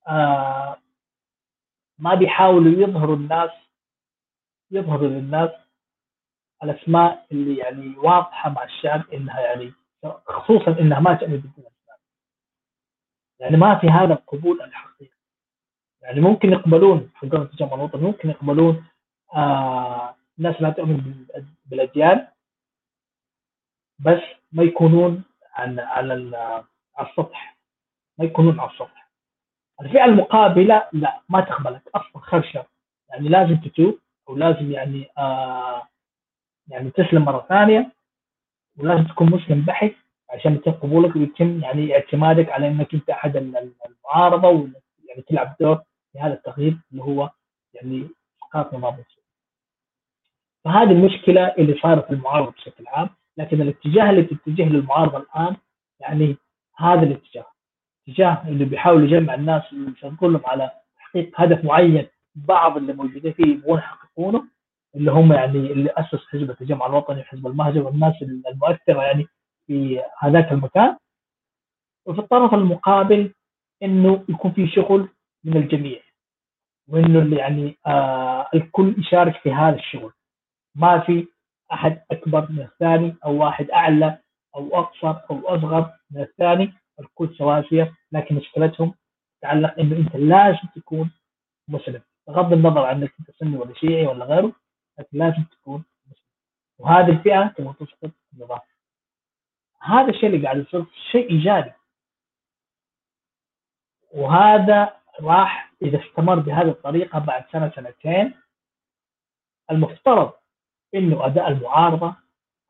آه 0.07 0.77
ما 1.99 2.15
بيحاولوا 2.15 2.87
يظهروا 2.87 3.15
الناس 3.15 3.51
يظهر 4.71 5.01
للناس 5.01 5.49
الأسماء 6.63 7.27
اللي 7.31 7.57
يعني 7.57 7.97
واضحة 7.97 8.49
مع 8.49 8.63
الشعب 8.63 9.13
إنها 9.13 9.39
يعني 9.39 9.73
خصوصا 10.25 10.79
إنها 10.79 10.99
ما 10.99 11.13
تؤمن 11.13 11.31
بالدين 11.37 11.65
الإسلامي. 11.65 12.01
يعني 13.39 13.57
ما 13.57 13.79
في 13.79 13.87
هذا 13.87 14.13
القبول 14.13 14.61
الحقيقي. 14.61 15.17
يعني 16.01 16.21
ممكن 16.21 16.49
يقبلون 16.51 17.11
حقوق 17.15 17.35
التجمع 17.35 17.73
الوطني 17.73 18.01
ممكن 18.01 18.29
يقبلون 18.29 18.85
آه 19.33 20.15
ناس 20.37 20.61
لا 20.61 20.69
تؤمن 20.69 21.25
بالأديان 21.65 22.27
بس 23.99 24.21
ما 24.51 24.63
يكونون 24.63 25.23
على 25.53 25.81
على 25.81 26.63
السطح. 26.99 27.58
ما 28.19 28.25
يكونون 28.25 28.59
على 28.59 28.69
السطح 28.71 29.09
الفئة 29.81 30.05
المقابلة 30.05 30.87
لا 30.93 31.21
ما 31.29 31.41
تقبلك 31.41 31.81
أصلا 31.95 32.21
خرشة 32.21 32.65
يعني 33.09 33.29
لازم 33.29 33.55
تتوب 33.55 33.99
ولازم 34.27 34.71
يعني 34.71 35.09
آه 35.17 35.87
يعني 36.67 36.91
تسلم 36.91 37.21
مرة 37.25 37.45
ثانية 37.49 37.91
ولازم 38.77 39.03
تكون 39.03 39.31
مسلم 39.31 39.61
بحث 39.61 39.91
عشان 40.29 40.55
يتم 40.55 40.71
قبولك 40.71 41.15
ويتم 41.15 41.59
يعني 41.59 41.95
اعتمادك 41.95 42.49
على 42.49 42.67
إنك 42.67 42.93
أنت 42.93 43.09
أحد 43.09 43.35
المعارضة 43.35 44.47
ويعني 44.47 45.21
تلعب 45.27 45.55
دور 45.59 45.81
في 46.13 46.19
هذا 46.19 46.33
التغيير 46.33 46.77
اللي 46.91 47.03
هو 47.03 47.29
يعني 47.73 48.09
اسقاط 48.43 48.73
نظام. 48.73 49.03
فهذه 50.65 50.91
المشكلة 50.91 51.47
اللي 51.47 51.79
صارت 51.81 52.05
في 52.05 52.13
المعارضة 52.13 52.51
بشكل 52.51 52.87
عام، 52.87 53.09
لكن 53.37 53.61
الاتجاه 53.61 54.09
اللي 54.09 54.23
تتجه 54.23 54.69
للمعارضة 54.69 55.17
الآن 55.17 55.55
يعني 55.99 56.37
هذا 56.75 57.03
الاتجاه. 57.03 57.45
اتجاه 58.07 58.43
اللي 58.47 58.65
بيحاول 58.65 59.03
يجمع 59.13 59.33
الناس 59.33 59.73
ويشغلهم 59.73 60.41
على 60.45 60.71
تحقيق 60.97 61.41
هدف 61.41 61.65
معين 61.65 62.07
بعض 62.35 62.77
اللي 62.77 62.93
موجودين 62.93 63.33
فيه 63.33 63.45
يبغون 63.45 63.77
يحققونه 63.79 64.47
اللي 64.95 65.11
هم 65.11 65.33
يعني 65.33 65.57
اللي 65.57 65.89
أسس 65.97 66.27
حزب 66.31 66.49
التجمع 66.51 66.85
الوطني 66.85 67.21
وحزب 67.21 67.47
المهجر 67.47 67.81
والناس 67.83 68.13
المؤثرة 68.21 69.01
يعني 69.03 69.27
في 69.67 70.01
هذاك 70.19 70.51
المكان. 70.51 70.97
وفي 72.05 72.19
الطرف 72.19 72.53
المقابل 72.53 73.33
إنه 73.83 74.25
يكون 74.29 74.51
في 74.51 74.67
شغل 74.67 75.09
من 75.43 75.57
الجميع 75.57 75.99
وإنه 76.87 77.19
اللي 77.19 77.35
يعني 77.35 77.77
آه 77.87 78.47
الكل 78.53 78.95
يشارك 78.97 79.35
في 79.35 79.51
هذا 79.53 79.75
الشغل. 79.75 80.11
ما 80.75 80.99
في 80.99 81.27
أحد 81.73 82.01
أكبر 82.11 82.47
من 82.51 82.59
الثاني 82.61 83.15
أو 83.25 83.43
واحد 83.43 83.69
أعلى 83.71 84.17
أو 84.55 84.79
أقصر 84.79 85.15
أو 85.31 85.47
أصغر 85.47 85.91
من 86.11 86.21
الثاني. 86.21 86.73
الكل 86.99 87.35
سواسيه 87.37 87.93
لكن 88.11 88.35
مشكلتهم 88.35 88.93
تتعلق 89.39 89.79
إنه 89.79 89.95
أنت 89.97 90.15
لازم 90.15 90.67
تكون 90.75 91.11
مسلم 91.67 92.01
بغض 92.27 92.53
النظر 92.53 92.85
عن 92.85 93.01
إنك 93.01 93.13
أنت 93.19 93.31
سني 93.31 93.57
ولا 93.57 93.73
شيعي 93.73 94.07
ولا 94.07 94.25
غيره 94.25 94.53
لكن 94.99 95.17
لازم 95.17 95.43
تكون 95.43 95.83
مسلم. 96.07 96.23
وهذه 96.79 97.09
الفئة 97.09 97.47
تبغى 97.47 97.73
تسقط 97.73 98.11
النظام. 98.33 98.59
هذا 99.81 100.09
الشيء 100.09 100.25
اللي 100.29 100.43
قاعد 100.45 100.57
يصير 100.57 100.85
شيء 101.11 101.29
إيجابي. 101.29 101.71
وهذا 104.13 104.99
راح 105.21 105.73
إذا 105.81 106.01
استمر 106.05 106.39
بهذه 106.39 106.69
الطريقة 106.69 107.19
بعد 107.19 107.45
سنة 107.51 107.71
سنتين 107.75 108.33
المفترض 109.71 110.31
إنه 110.95 111.25
أداء 111.25 111.47
المعارضة 111.47 112.15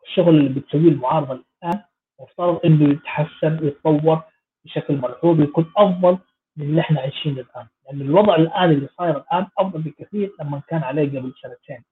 الشغل 0.04 0.30
اللي 0.30 0.60
بتسويه 0.60 0.90
المعارضة 0.90 1.34
الآن 1.64 1.84
مفترض 2.22 2.60
إنه 2.66 2.90
يتحسن 2.94 3.60
ويتطور 3.64 4.22
بشكل 4.66 4.96
ملحوظ 4.98 5.40
ويكون 5.40 5.72
أفضل 5.78 6.18
من 6.58 6.66
اللي 6.66 6.82
إحنا 6.82 7.02
عايشينه 7.02 7.42
الآن. 7.42 7.68
لأن 7.86 8.02
الوضع 8.02 8.36
الآن 8.36 8.72
اللي 8.72 8.88
صاير 8.98 9.18
الآن 9.18 9.48
أفضل 9.58 9.82
بكثير 9.82 10.32
لما 10.40 10.62
كان 10.68 10.84
عليه 10.84 11.20
قبل 11.20 11.34
سنتين. 11.42 11.84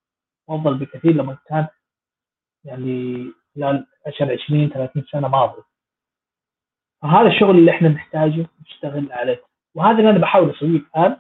أفضل 0.50 0.74
بكثير 0.78 1.12
لما 1.12 1.38
كان 1.48 1.68
يعني 2.66 3.26
خلال 3.56 3.86
10 4.08 4.34
20 4.34 4.70
30 4.70 5.04
سنة 5.12 5.28
ماضية. 5.28 5.64
فهذا 7.02 7.28
الشغل 7.28 7.58
اللي 7.58 7.72
إحنا 7.72 7.90
نحتاجه 7.90 8.46
نشتغل 8.62 9.12
عليه. 9.12 9.44
وهذا 9.76 9.98
اللي 9.98 10.10
أنا 10.10 10.20
بحاول 10.20 10.50
أسويه 10.50 10.70
الآن 10.80 11.18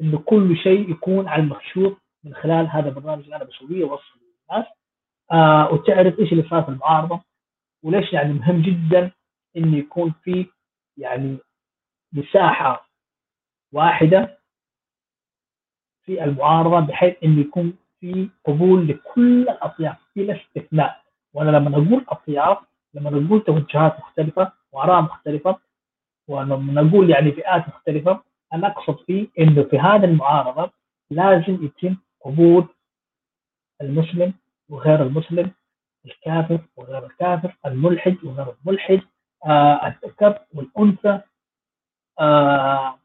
إنه 0.00 0.18
كل 0.18 0.56
شيء 0.56 0.90
يكون 0.90 1.28
على 1.28 1.42
المخشوط 1.42 1.96
من 2.24 2.34
خلال 2.34 2.66
هذا 2.68 2.88
البرنامج 2.88 3.24
اللي 3.24 3.36
أنا 3.36 3.44
بسويه 3.44 3.84
واوصل 3.84 4.20
للناس. 4.50 4.66
آه 5.32 5.72
وتعرف 5.72 6.18
إيش 6.18 6.32
اللي 6.32 6.48
صار 6.48 6.62
في 6.62 6.68
المعارضة. 6.68 7.20
وليش 7.84 8.12
يعني 8.12 8.32
مهم 8.32 8.62
جدا 8.62 9.10
انه 9.56 9.76
يكون 9.76 10.12
في 10.22 10.46
يعني 10.96 11.38
مساحة 12.12 12.88
واحدة 13.72 14.38
في 16.04 16.24
المعارضة 16.24 16.80
بحيث 16.80 17.14
انه 17.24 17.40
يكون 17.40 17.76
في 18.00 18.28
قبول 18.44 18.88
لكل 18.88 19.42
الأطياف 19.42 19.96
بلا 20.16 20.40
استثناء. 20.42 21.02
وأنا 21.34 21.50
لما 21.50 21.70
أقول 21.76 22.04
أطياف 22.08 22.58
لما 22.94 23.10
نقول 23.10 23.44
توجهات 23.44 23.98
مختلفة 23.98 24.52
وآراء 24.72 25.02
مختلفة 25.02 25.58
ولما 26.28 26.82
نقول 26.82 27.10
يعني 27.10 27.32
فئات 27.32 27.68
مختلفة 27.68 28.22
أنا 28.52 28.66
أقصد 28.66 29.04
فيه 29.06 29.28
إنه 29.38 29.62
في 29.62 29.78
هذه 29.78 30.04
المعارضة 30.04 30.70
لازم 31.10 31.64
يتم 31.64 31.96
قبول 32.20 32.66
المسلم 33.80 34.34
وغير 34.68 35.02
المسلم 35.02 35.50
الكافر 36.06 36.58
وغير 36.76 37.06
الكافر 37.06 37.56
الملحد 37.66 38.16
وغير 38.24 38.54
الملحد 38.66 39.00
آه 39.46 39.86
الذكر 39.86 40.38
والأنثى 40.54 41.20
آه 42.20 42.98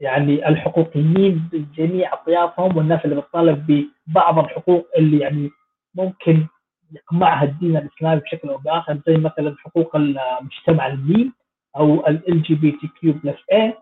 يعني 0.00 0.48
الحقوقيين 0.48 1.48
بجميع 1.52 2.12
أطيافهم 2.14 2.76
والناس 2.76 3.04
اللي 3.04 3.16
بتطالب 3.20 3.90
ببعض 4.06 4.38
الحقوق 4.38 4.86
اللي 4.98 5.18
يعني 5.18 5.50
ممكن 5.94 6.46
يقمعها 6.92 7.44
الدين 7.44 7.76
الإسلامي 7.76 8.20
بشكل 8.20 8.48
أو 8.48 8.58
بآخر 8.58 9.00
زي 9.06 9.16
مثلا 9.16 9.56
حقوق 9.58 9.96
المجتمع 9.96 10.86
الميم 10.86 11.32
أو 11.76 12.06
ال 12.06 12.42
جي 12.42 12.54
بي 12.54 12.70
تي 12.72 12.88
كيو 13.00 13.12
بلس 13.12 13.36
اي 13.52 13.74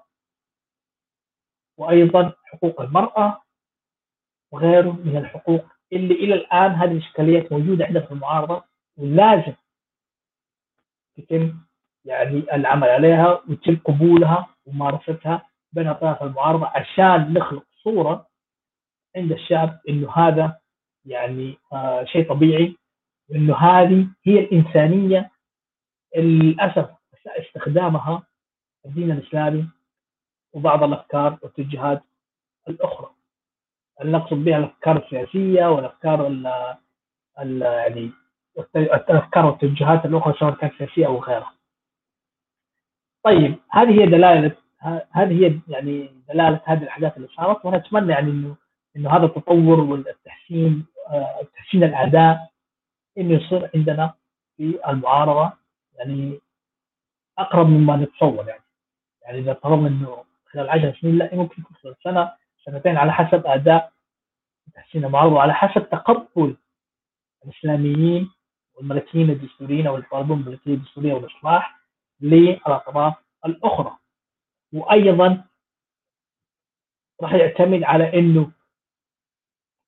وأيضا 1.78 2.32
حقوق 2.44 2.80
المرأة 2.80 3.43
وغيره 4.52 4.90
من 5.05 5.16
الحقوق 5.16 5.64
اللي 5.93 6.14
إلى 6.14 6.35
الآن 6.35 6.70
هذه 6.70 6.93
الإشكاليات 6.93 7.52
موجودة 7.52 7.85
عندنا 7.86 8.01
في 8.06 8.12
المعارضة 8.12 8.64
ولازم 8.97 9.52
يتم 11.19 11.59
يعني 12.05 12.39
العمل 12.55 12.89
عليها 12.89 13.43
ويتم 13.48 13.77
قبولها 13.77 14.48
وممارستها 14.66 15.47
بين 15.73 15.89
أطراف 15.89 16.23
المعارضة 16.23 16.66
عشان 16.66 17.32
نخلق 17.32 17.64
صورة 17.85 18.27
عند 19.16 19.32
الشعب 19.32 19.81
إنه 19.89 20.12
هذا 20.12 20.59
يعني 21.05 21.59
آه 21.73 22.05
شيء 22.05 22.28
طبيعي 22.28 22.77
وانه 23.28 23.56
هذه 23.56 24.06
هي 24.24 24.39
الإنسانية 24.40 25.31
للأسف 26.16 26.90
استخدامها 27.27 28.23
الدين 28.86 29.10
الإسلامي 29.10 29.69
وبعض 30.52 30.82
الأفكار 30.82 31.39
والاتجاهات 31.43 32.02
الأخرى. 32.69 33.11
نقصد 34.05 34.36
بها 34.36 34.59
الأفكار 34.59 34.97
السياسية 34.97 35.66
والافكار 35.66 36.27
ال 36.27 36.47
ال 37.40 37.62
يعني 37.62 38.10
الافكار 38.77 39.47
والاتجاهات 39.47 40.05
الأخرى 40.05 40.35
سواء 40.39 40.55
كانت 40.55 40.74
سياسية 40.78 41.06
أو 41.06 41.19
غيرها. 41.19 41.52
طيب 43.24 43.59
هذه 43.70 44.01
هي 44.01 44.06
دلالة 44.06 44.56
هذه 45.12 45.44
هي 45.44 45.60
يعني 45.69 46.10
دلالة 46.28 46.60
هذه 46.64 46.82
الاحداث 46.82 47.16
اللي 47.16 47.28
صارت 47.28 47.64
وأنا 47.64 47.77
أتمنى 47.77 48.12
يعني 48.12 48.31
إنه 48.31 48.56
إنه 48.97 49.16
هذا 49.16 49.24
التطور 49.27 49.81
والتحسين 49.81 50.86
آه، 51.10 51.43
تحسين 51.55 51.85
الأداء 51.85 52.51
إنه 53.19 53.35
يصير 53.35 53.70
عندنا 53.74 54.14
في 54.56 54.78
المعارضة 54.89 55.52
يعني 55.98 56.40
أقرب 57.39 57.69
مما 57.69 57.97
نتصور 57.97 58.48
يعني 58.48 58.62
يعني 59.23 59.39
إذا 59.39 59.55
فرضنا 59.55 59.89
إنه 59.89 60.24
خلال 60.47 60.70
10 60.70 60.93
سنين 61.01 61.19
لا 61.19 61.35
ممكن 61.35 61.62
يكون 61.62 61.77
خلال 61.82 61.94
سنة 62.05 62.32
سنتين 62.64 62.97
على 62.97 63.12
حسب 63.12 63.47
أداء 63.47 63.93
تحسين 64.74 65.05
المعارضه 65.05 65.34
وعلى 65.34 65.55
حسب 65.55 65.89
تقبل 65.90 66.56
الإسلاميين 67.44 68.30
والملكيين 68.74 69.30
الدستوريين 69.30 69.86
أو 69.86 69.97
الطالبون 69.97 70.43
بالملكيه 70.43 70.74
الدستورية 70.74 71.12
والإصلاح 71.14 71.78
للاطراف 72.20 73.14
الأخرى 73.47 73.98
وأيضا 74.72 75.44
راح 77.22 77.32
يعتمد 77.32 77.82
على 77.82 78.18
إنه 78.18 78.52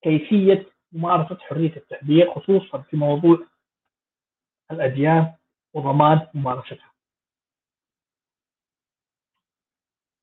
كيفية 0.02 0.66
ممارسة 0.92 1.38
حرية 1.38 1.76
التعبير 1.76 2.34
خصوصا 2.34 2.78
في 2.78 2.96
موضوع 2.96 3.38
الأديان 4.70 5.34
وضمان 5.74 6.28
ممارستها. 6.34 6.92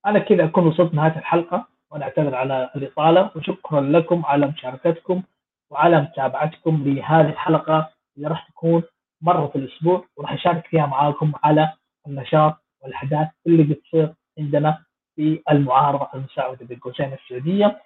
أنا 0.05 0.19
كذا 0.19 0.45
أكون 0.45 0.67
وصلت 0.67 0.93
نهايه 0.93 1.17
الحلقة 1.19 1.70
وأنا 1.91 2.03
اعتذر 2.05 2.35
على 2.35 2.69
الإطالة. 2.75 3.31
وشكرا 3.35 3.81
لكم 3.81 4.25
على 4.25 4.47
مشاركتكم 4.47 5.23
وعلى 5.69 6.01
متابعتكم 6.01 6.83
لهذه 6.85 7.29
الحلقة 7.29 7.89
اللي 8.17 8.27
راح 8.27 8.47
تكون 8.49 8.83
مرة 9.21 9.47
في 9.47 9.55
الأسبوع 9.57 10.05
وراح 10.17 10.33
أشارك 10.33 10.67
فيها 10.67 10.85
معاكم 10.85 11.31
على 11.43 11.73
النشاط 12.07 12.55
والأحداث 12.83 13.27
اللي 13.47 13.63
بتصير 13.63 14.13
عندنا 14.39 14.83
في 15.15 15.41
المعارضة 15.51 16.07
المساعدة 16.15 16.65
بين 16.65 16.79
قوسين 16.79 17.13
السعودية. 17.13 17.81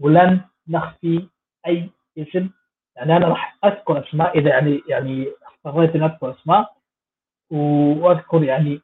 ولن 0.00 0.40
نخفي 0.68 1.28
أي 1.66 1.90
اسم 2.18 2.50
يعني 2.96 3.16
أنا 3.16 3.28
راح 3.28 3.56
أذكر 3.64 4.08
أسماء 4.08 4.38
إذا 4.38 4.50
يعني 4.50 4.82
يعني 4.88 5.26
اضطريت 5.66 5.96
إني 5.96 6.04
أذكر 6.04 6.30
أسماء 6.30 6.74
وأذكر 7.50 8.44
يعني 8.44 8.80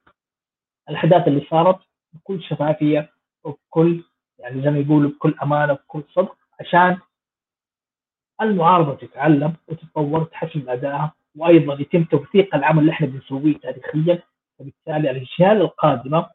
الأحداث 0.89 1.29
اللي 1.29 1.47
صارت 1.51 1.79
بكل 2.13 2.43
شفافية 2.43 3.11
وبكل 3.45 4.05
يعني 4.41 4.63
زي 4.63 4.71
ما 4.71 4.79
يقولوا 4.79 5.11
بكل 5.11 5.35
أمانة 5.43 5.73
وبكل 5.73 6.03
صدق 6.15 6.37
عشان 6.61 6.99
المعارضة 8.43 8.95
تتعلم 8.95 9.55
وتتطور 9.69 10.21
وتحسن 10.21 10.69
أدائها 10.69 11.13
وأيضا 11.37 11.75
يتم 11.81 12.05
توثيق 12.05 12.55
العمل 12.55 12.79
اللي 12.81 12.93
إحنا 12.93 13.07
بنسويه 13.07 13.59
تاريخيا. 13.59 14.23
فبالتالي 14.59 15.11
الأجيال 15.11 15.61
القادمة 15.61 16.27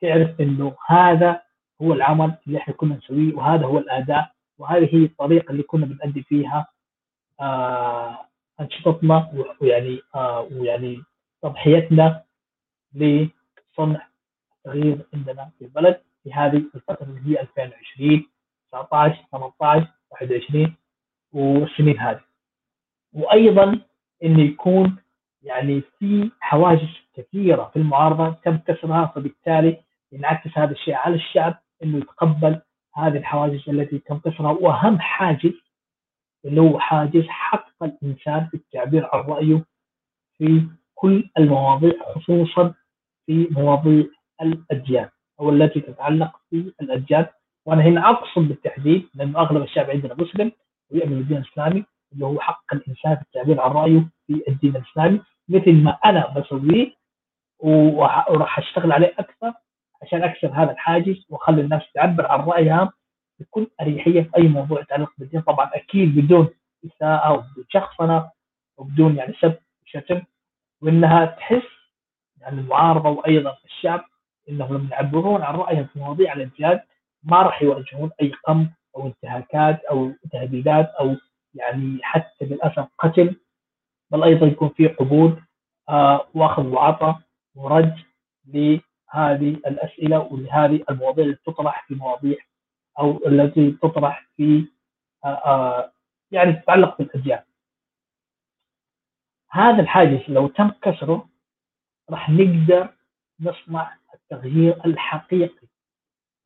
تعرف 0.00 0.40
إنه 0.40 0.76
هذا 0.86 1.42
هو 1.82 1.92
العمل 1.92 2.34
اللي 2.46 2.58
إحنا 2.58 2.74
كنا 2.74 2.96
نسويه 2.96 3.34
وهذا 3.34 3.66
هو 3.66 3.78
الأداء 3.78 4.30
وهذه 4.58 4.88
هي 4.96 5.04
الطريقة 5.04 5.50
اللي 5.52 5.62
كنا 5.62 5.86
بنأدي 5.86 6.22
فيها 6.22 6.66
آه 7.40 8.18
أنشطتنا 8.60 9.32
ويعني 9.60 10.00
آه 10.14 10.40
ويعني 10.52 11.02
تضحيتنا 11.42 12.22
لصنع 12.94 14.08
التغيير 14.56 14.98
عندنا 15.14 15.50
في 15.58 15.64
البلد. 15.64 16.00
في 16.26 16.32
هذه 16.32 16.56
الفترة 16.56 17.02
اللي 17.02 17.30
هي 17.30 17.40
2020 17.40 18.26
19 18.68 19.24
18 19.32 19.86
21 20.10 20.76
والسنين 21.32 21.98
هذه. 21.98 22.20
وأيضا 23.12 23.80
انه 24.24 24.42
يكون 24.42 24.96
يعني 25.42 25.82
في 25.98 26.30
حواجز 26.40 26.88
كثيرة 27.14 27.70
في 27.72 27.78
المعارضة 27.78 28.30
تم 28.44 28.56
كسرها 28.56 29.12
فبالتالي 29.14 29.82
ينعكس 30.12 30.50
هذا 30.58 30.72
الشيء 30.72 30.94
على 30.94 31.14
الشعب 31.14 31.58
إنه 31.82 31.98
يتقبل 31.98 32.60
هذه 32.94 33.16
الحواجز 33.16 33.68
التي 33.68 33.98
تم 33.98 34.18
كسرها 34.18 34.50
وأهم 34.50 34.98
حاجز 35.00 35.54
اللي 36.44 36.60
هو 36.60 36.78
حاجز 36.78 37.24
حق 37.28 37.82
الإنسان 37.82 38.46
في 38.46 38.54
التعبير 38.54 39.08
عن 39.12 39.20
رأيه 39.20 39.64
في 40.38 40.68
كل 40.94 41.30
المواضيع 41.38 41.92
خصوصا 42.14 42.74
في 43.26 43.48
مواضيع 43.50 44.04
الأديان. 44.42 45.08
أو 45.40 45.50
التي 45.50 45.80
تتعلق 45.80 46.30
في 46.50 46.72
الاديان 46.80 47.26
وأنا 47.66 47.82
هنا 47.82 48.10
أقصد 48.10 48.42
بالتحديد 48.48 49.08
لأنه 49.14 49.38
أغلب 49.40 49.62
الشعب 49.62 49.90
عندنا 49.90 50.14
مسلم 50.18 50.52
ويؤمن 50.90 51.16
بالدين 51.18 51.36
الإسلامي 51.36 51.84
اللي 52.12 52.26
هو 52.26 52.40
حق 52.40 52.74
الإنسان 52.74 53.16
في 53.16 53.22
التعبير 53.22 53.60
عن 53.60 53.70
رأيه 53.70 54.08
في 54.26 54.42
الدين 54.48 54.76
الإسلامي. 54.76 55.20
مثل 55.48 55.72
ما 55.72 55.90
أنا 56.04 56.34
بسويه 56.36 56.92
وراح 57.58 58.58
أشتغل 58.58 58.92
عليه 58.92 59.14
أكثر 59.18 59.52
عشان 60.02 60.22
اكسر 60.22 60.48
هذا 60.54 60.72
الحاجز 60.72 61.26
وأخلي 61.30 61.60
الناس 61.60 61.82
تعبر 61.94 62.26
عن 62.26 62.40
رأيها 62.40 62.92
بكل 63.40 63.66
أريحية 63.80 64.22
في 64.22 64.30
أي 64.36 64.48
موضوع 64.48 64.80
يتعلق 64.80 65.12
بالدين. 65.18 65.40
طبعا 65.40 65.70
أكيد 65.74 66.16
بدون 66.16 66.48
إساءة 66.86 67.32
وبدون 67.32 67.64
شخصنة 67.68 68.30
وبدون 68.76 69.16
يعني 69.16 69.34
سب 69.40 69.54
وشتم 69.82 70.22
وإنها 70.82 71.24
تحس 71.24 71.62
يعني 72.40 72.60
المعارضة 72.60 73.08
وأيضا 73.10 73.56
الشعب 73.64 74.04
إنهم 74.48 74.74
لما 74.74 74.88
يعبرون 74.90 75.42
عن 75.42 75.54
رأيهم 75.54 75.84
في 75.84 75.98
مواضيع 75.98 76.32
الانتهاك 76.32 76.86
ما 77.22 77.42
راح 77.42 77.62
يواجهون 77.62 78.10
أي 78.22 78.32
قمع 78.44 78.66
أو 78.96 79.06
انتهاكات 79.06 79.84
أو 79.84 80.12
تهديدات 80.32 80.88
أو 81.00 81.16
يعني 81.54 81.98
حتى 82.02 82.44
للأسف 82.44 82.88
قتل 82.98 83.36
بل 84.10 84.22
أيضا 84.24 84.46
يكون 84.46 84.68
في 84.68 84.88
قبول 84.88 85.42
آه 85.88 86.26
وأخذ 86.34 86.66
وعطاء 86.66 87.18
ورد 87.54 87.94
لهذه 88.46 89.50
الأسئلة 89.66 90.18
ولهذه 90.18 90.84
المواضيع 90.90 91.24
اللي 91.24 91.36
تطرح 91.46 91.86
في 91.88 91.94
مواضيع 91.94 92.36
أو 92.98 93.20
التي 93.26 93.70
تطرح 93.70 94.26
في 94.36 94.68
آه 95.24 95.28
آه 95.28 95.92
يعني 96.30 96.52
تتعلق 96.52 96.98
بالأديان. 96.98 97.42
هذا 99.50 99.82
الحاجز 99.82 100.20
لو 100.28 100.48
تم 100.48 100.70
كسره 100.82 101.28
راح 102.10 102.30
نقدر 102.30 102.88
نصنع 103.40 103.96
التغيير 104.32 104.84
الحقيقي 104.86 105.66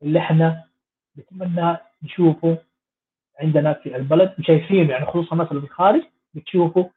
اللي 0.01 0.19
إحنا 0.19 0.67
نتمنى 1.17 1.77
نشوفه 2.03 2.57
عندنا 3.39 3.73
في 3.73 3.95
البلد. 3.95 4.35
وشايفين 4.39 4.89
يعني 4.89 5.05
خصوصا 5.05 5.35
اللي 5.35 5.45
في 5.45 5.51
الخارج 5.67 6.03
بتشوفوا 6.33 6.89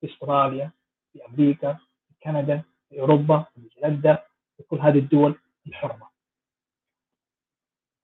في 0.00 0.06
أستراليا 0.12 0.70
في 1.12 1.26
أمريكا 1.26 1.72
في 2.08 2.14
كندا 2.22 2.62
في 2.88 3.00
أوروبا 3.00 3.42
في 3.54 3.60
نيوزيلندا 3.60 4.26
في 4.56 4.62
كل 4.62 4.78
هذه 4.80 4.98
الدول 4.98 5.38
الحرة. 5.66 6.10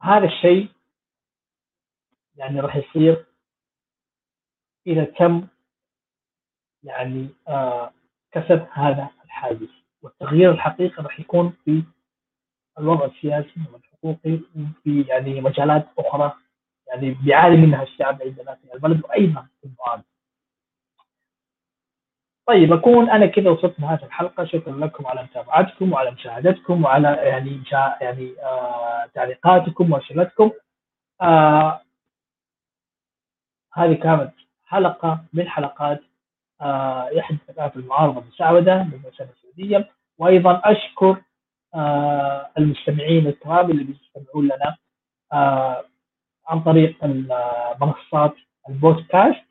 هذا 0.03 0.27
الشيء 0.27 0.69
يعني 2.37 2.61
راح 2.61 2.77
يصير 2.77 3.27
إذا 4.87 5.05
تم 5.05 5.47
يعني 6.83 7.29
آه 7.49 7.93
كسب 8.33 8.67
هذا 8.73 9.11
الحاجز 9.25 9.69
والتغيير 10.03 10.51
الحقيقي 10.53 11.03
راح 11.03 11.21
يكون 11.21 11.51
في 11.65 11.85
الوضع 12.79 13.05
السياسي 13.05 13.61
والحقوقي 13.73 14.33
وفي 14.57 15.03
يعني 15.09 15.41
مجالات 15.41 15.87
أخرى 15.99 16.33
يعني 16.89 17.11
بيعاني 17.11 17.57
منها 17.57 17.83
الشعب 17.83 18.23
عندنا 18.23 18.55
في 18.55 18.75
البلد 18.75 19.05
وأيضا 19.05 19.47
في 19.61 19.67
المعارضة 19.69 20.05
طيب 22.47 22.73
أكون 22.73 23.11
أنا 23.11 23.27
كذا 23.27 23.51
وصلت 23.51 23.79
لنهايه 23.79 24.05
الحلقة. 24.05 24.45
شكرا 24.45 24.73
لكم 24.77 25.07
على 25.07 25.23
متابعتكم 25.23 25.93
وعلى 25.93 26.11
مشاهدتكم 26.11 26.85
وعلى 26.85 27.09
يعني 27.09 27.63
يعني 28.01 28.35
آه 28.43 29.07
تعليقاتكم 29.15 29.93
واسئلتكم 29.93 30.51
آه 31.23 31.81
هذه 33.73 33.95
كانت 33.95 34.33
حلقة 34.65 35.25
من 35.33 35.49
حلقات 35.49 36.01
آه 36.61 37.19
احد 37.21 37.37
ثقافه 37.49 37.81
المعارضة 37.81 38.21
المسعودة 38.21 38.83
للمؤسسه 38.83 39.29
السعودية. 39.31 39.91
وأيضا 40.19 40.63
أشكر 40.65 41.23
المستمعين 42.59 43.27
الكرام 43.27 43.71
اللي 43.71 43.85
بيستمعون 43.85 44.45
لنا 44.45 44.77
آه 45.33 45.85
عن 46.47 46.63
طريق 46.63 47.05
منصات 47.81 48.35
البودكاست 48.69 49.45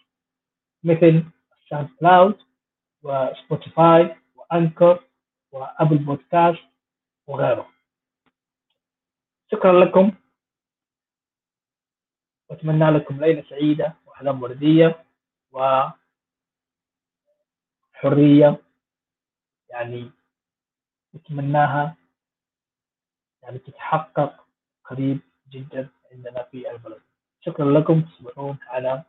مثل 0.84 1.24
SoundCloud 1.70 2.40
و 3.04 3.18
Spotify 3.18 4.16
و 4.36 4.46
Anchor 4.46 5.04
و 5.52 5.60
Apple 5.60 5.98
Podcast 5.98 6.64
وغيره 7.28 7.70
شكرا 9.52 9.86
لكم. 9.86 10.12
واتمنى 12.50 12.90
لكم 12.92 13.20
ليلة 13.20 13.44
سعيدة 13.50 13.94
وأحلام 14.06 14.44
وردية 14.44 15.06
وحريه 15.52 15.96
يعني 19.70 20.12
نتمناها 21.16 21.96
يعني 23.52 23.64
تتحقق 23.64 24.46
قريب 24.86 25.20
جدا 25.52 25.88
عندنا 26.12 26.44
في 26.52 26.72
البلد. 26.72 27.02
شكرا 27.42 27.72
لكم. 27.80 28.02
تصبحون 28.02 28.58
على 28.68 29.04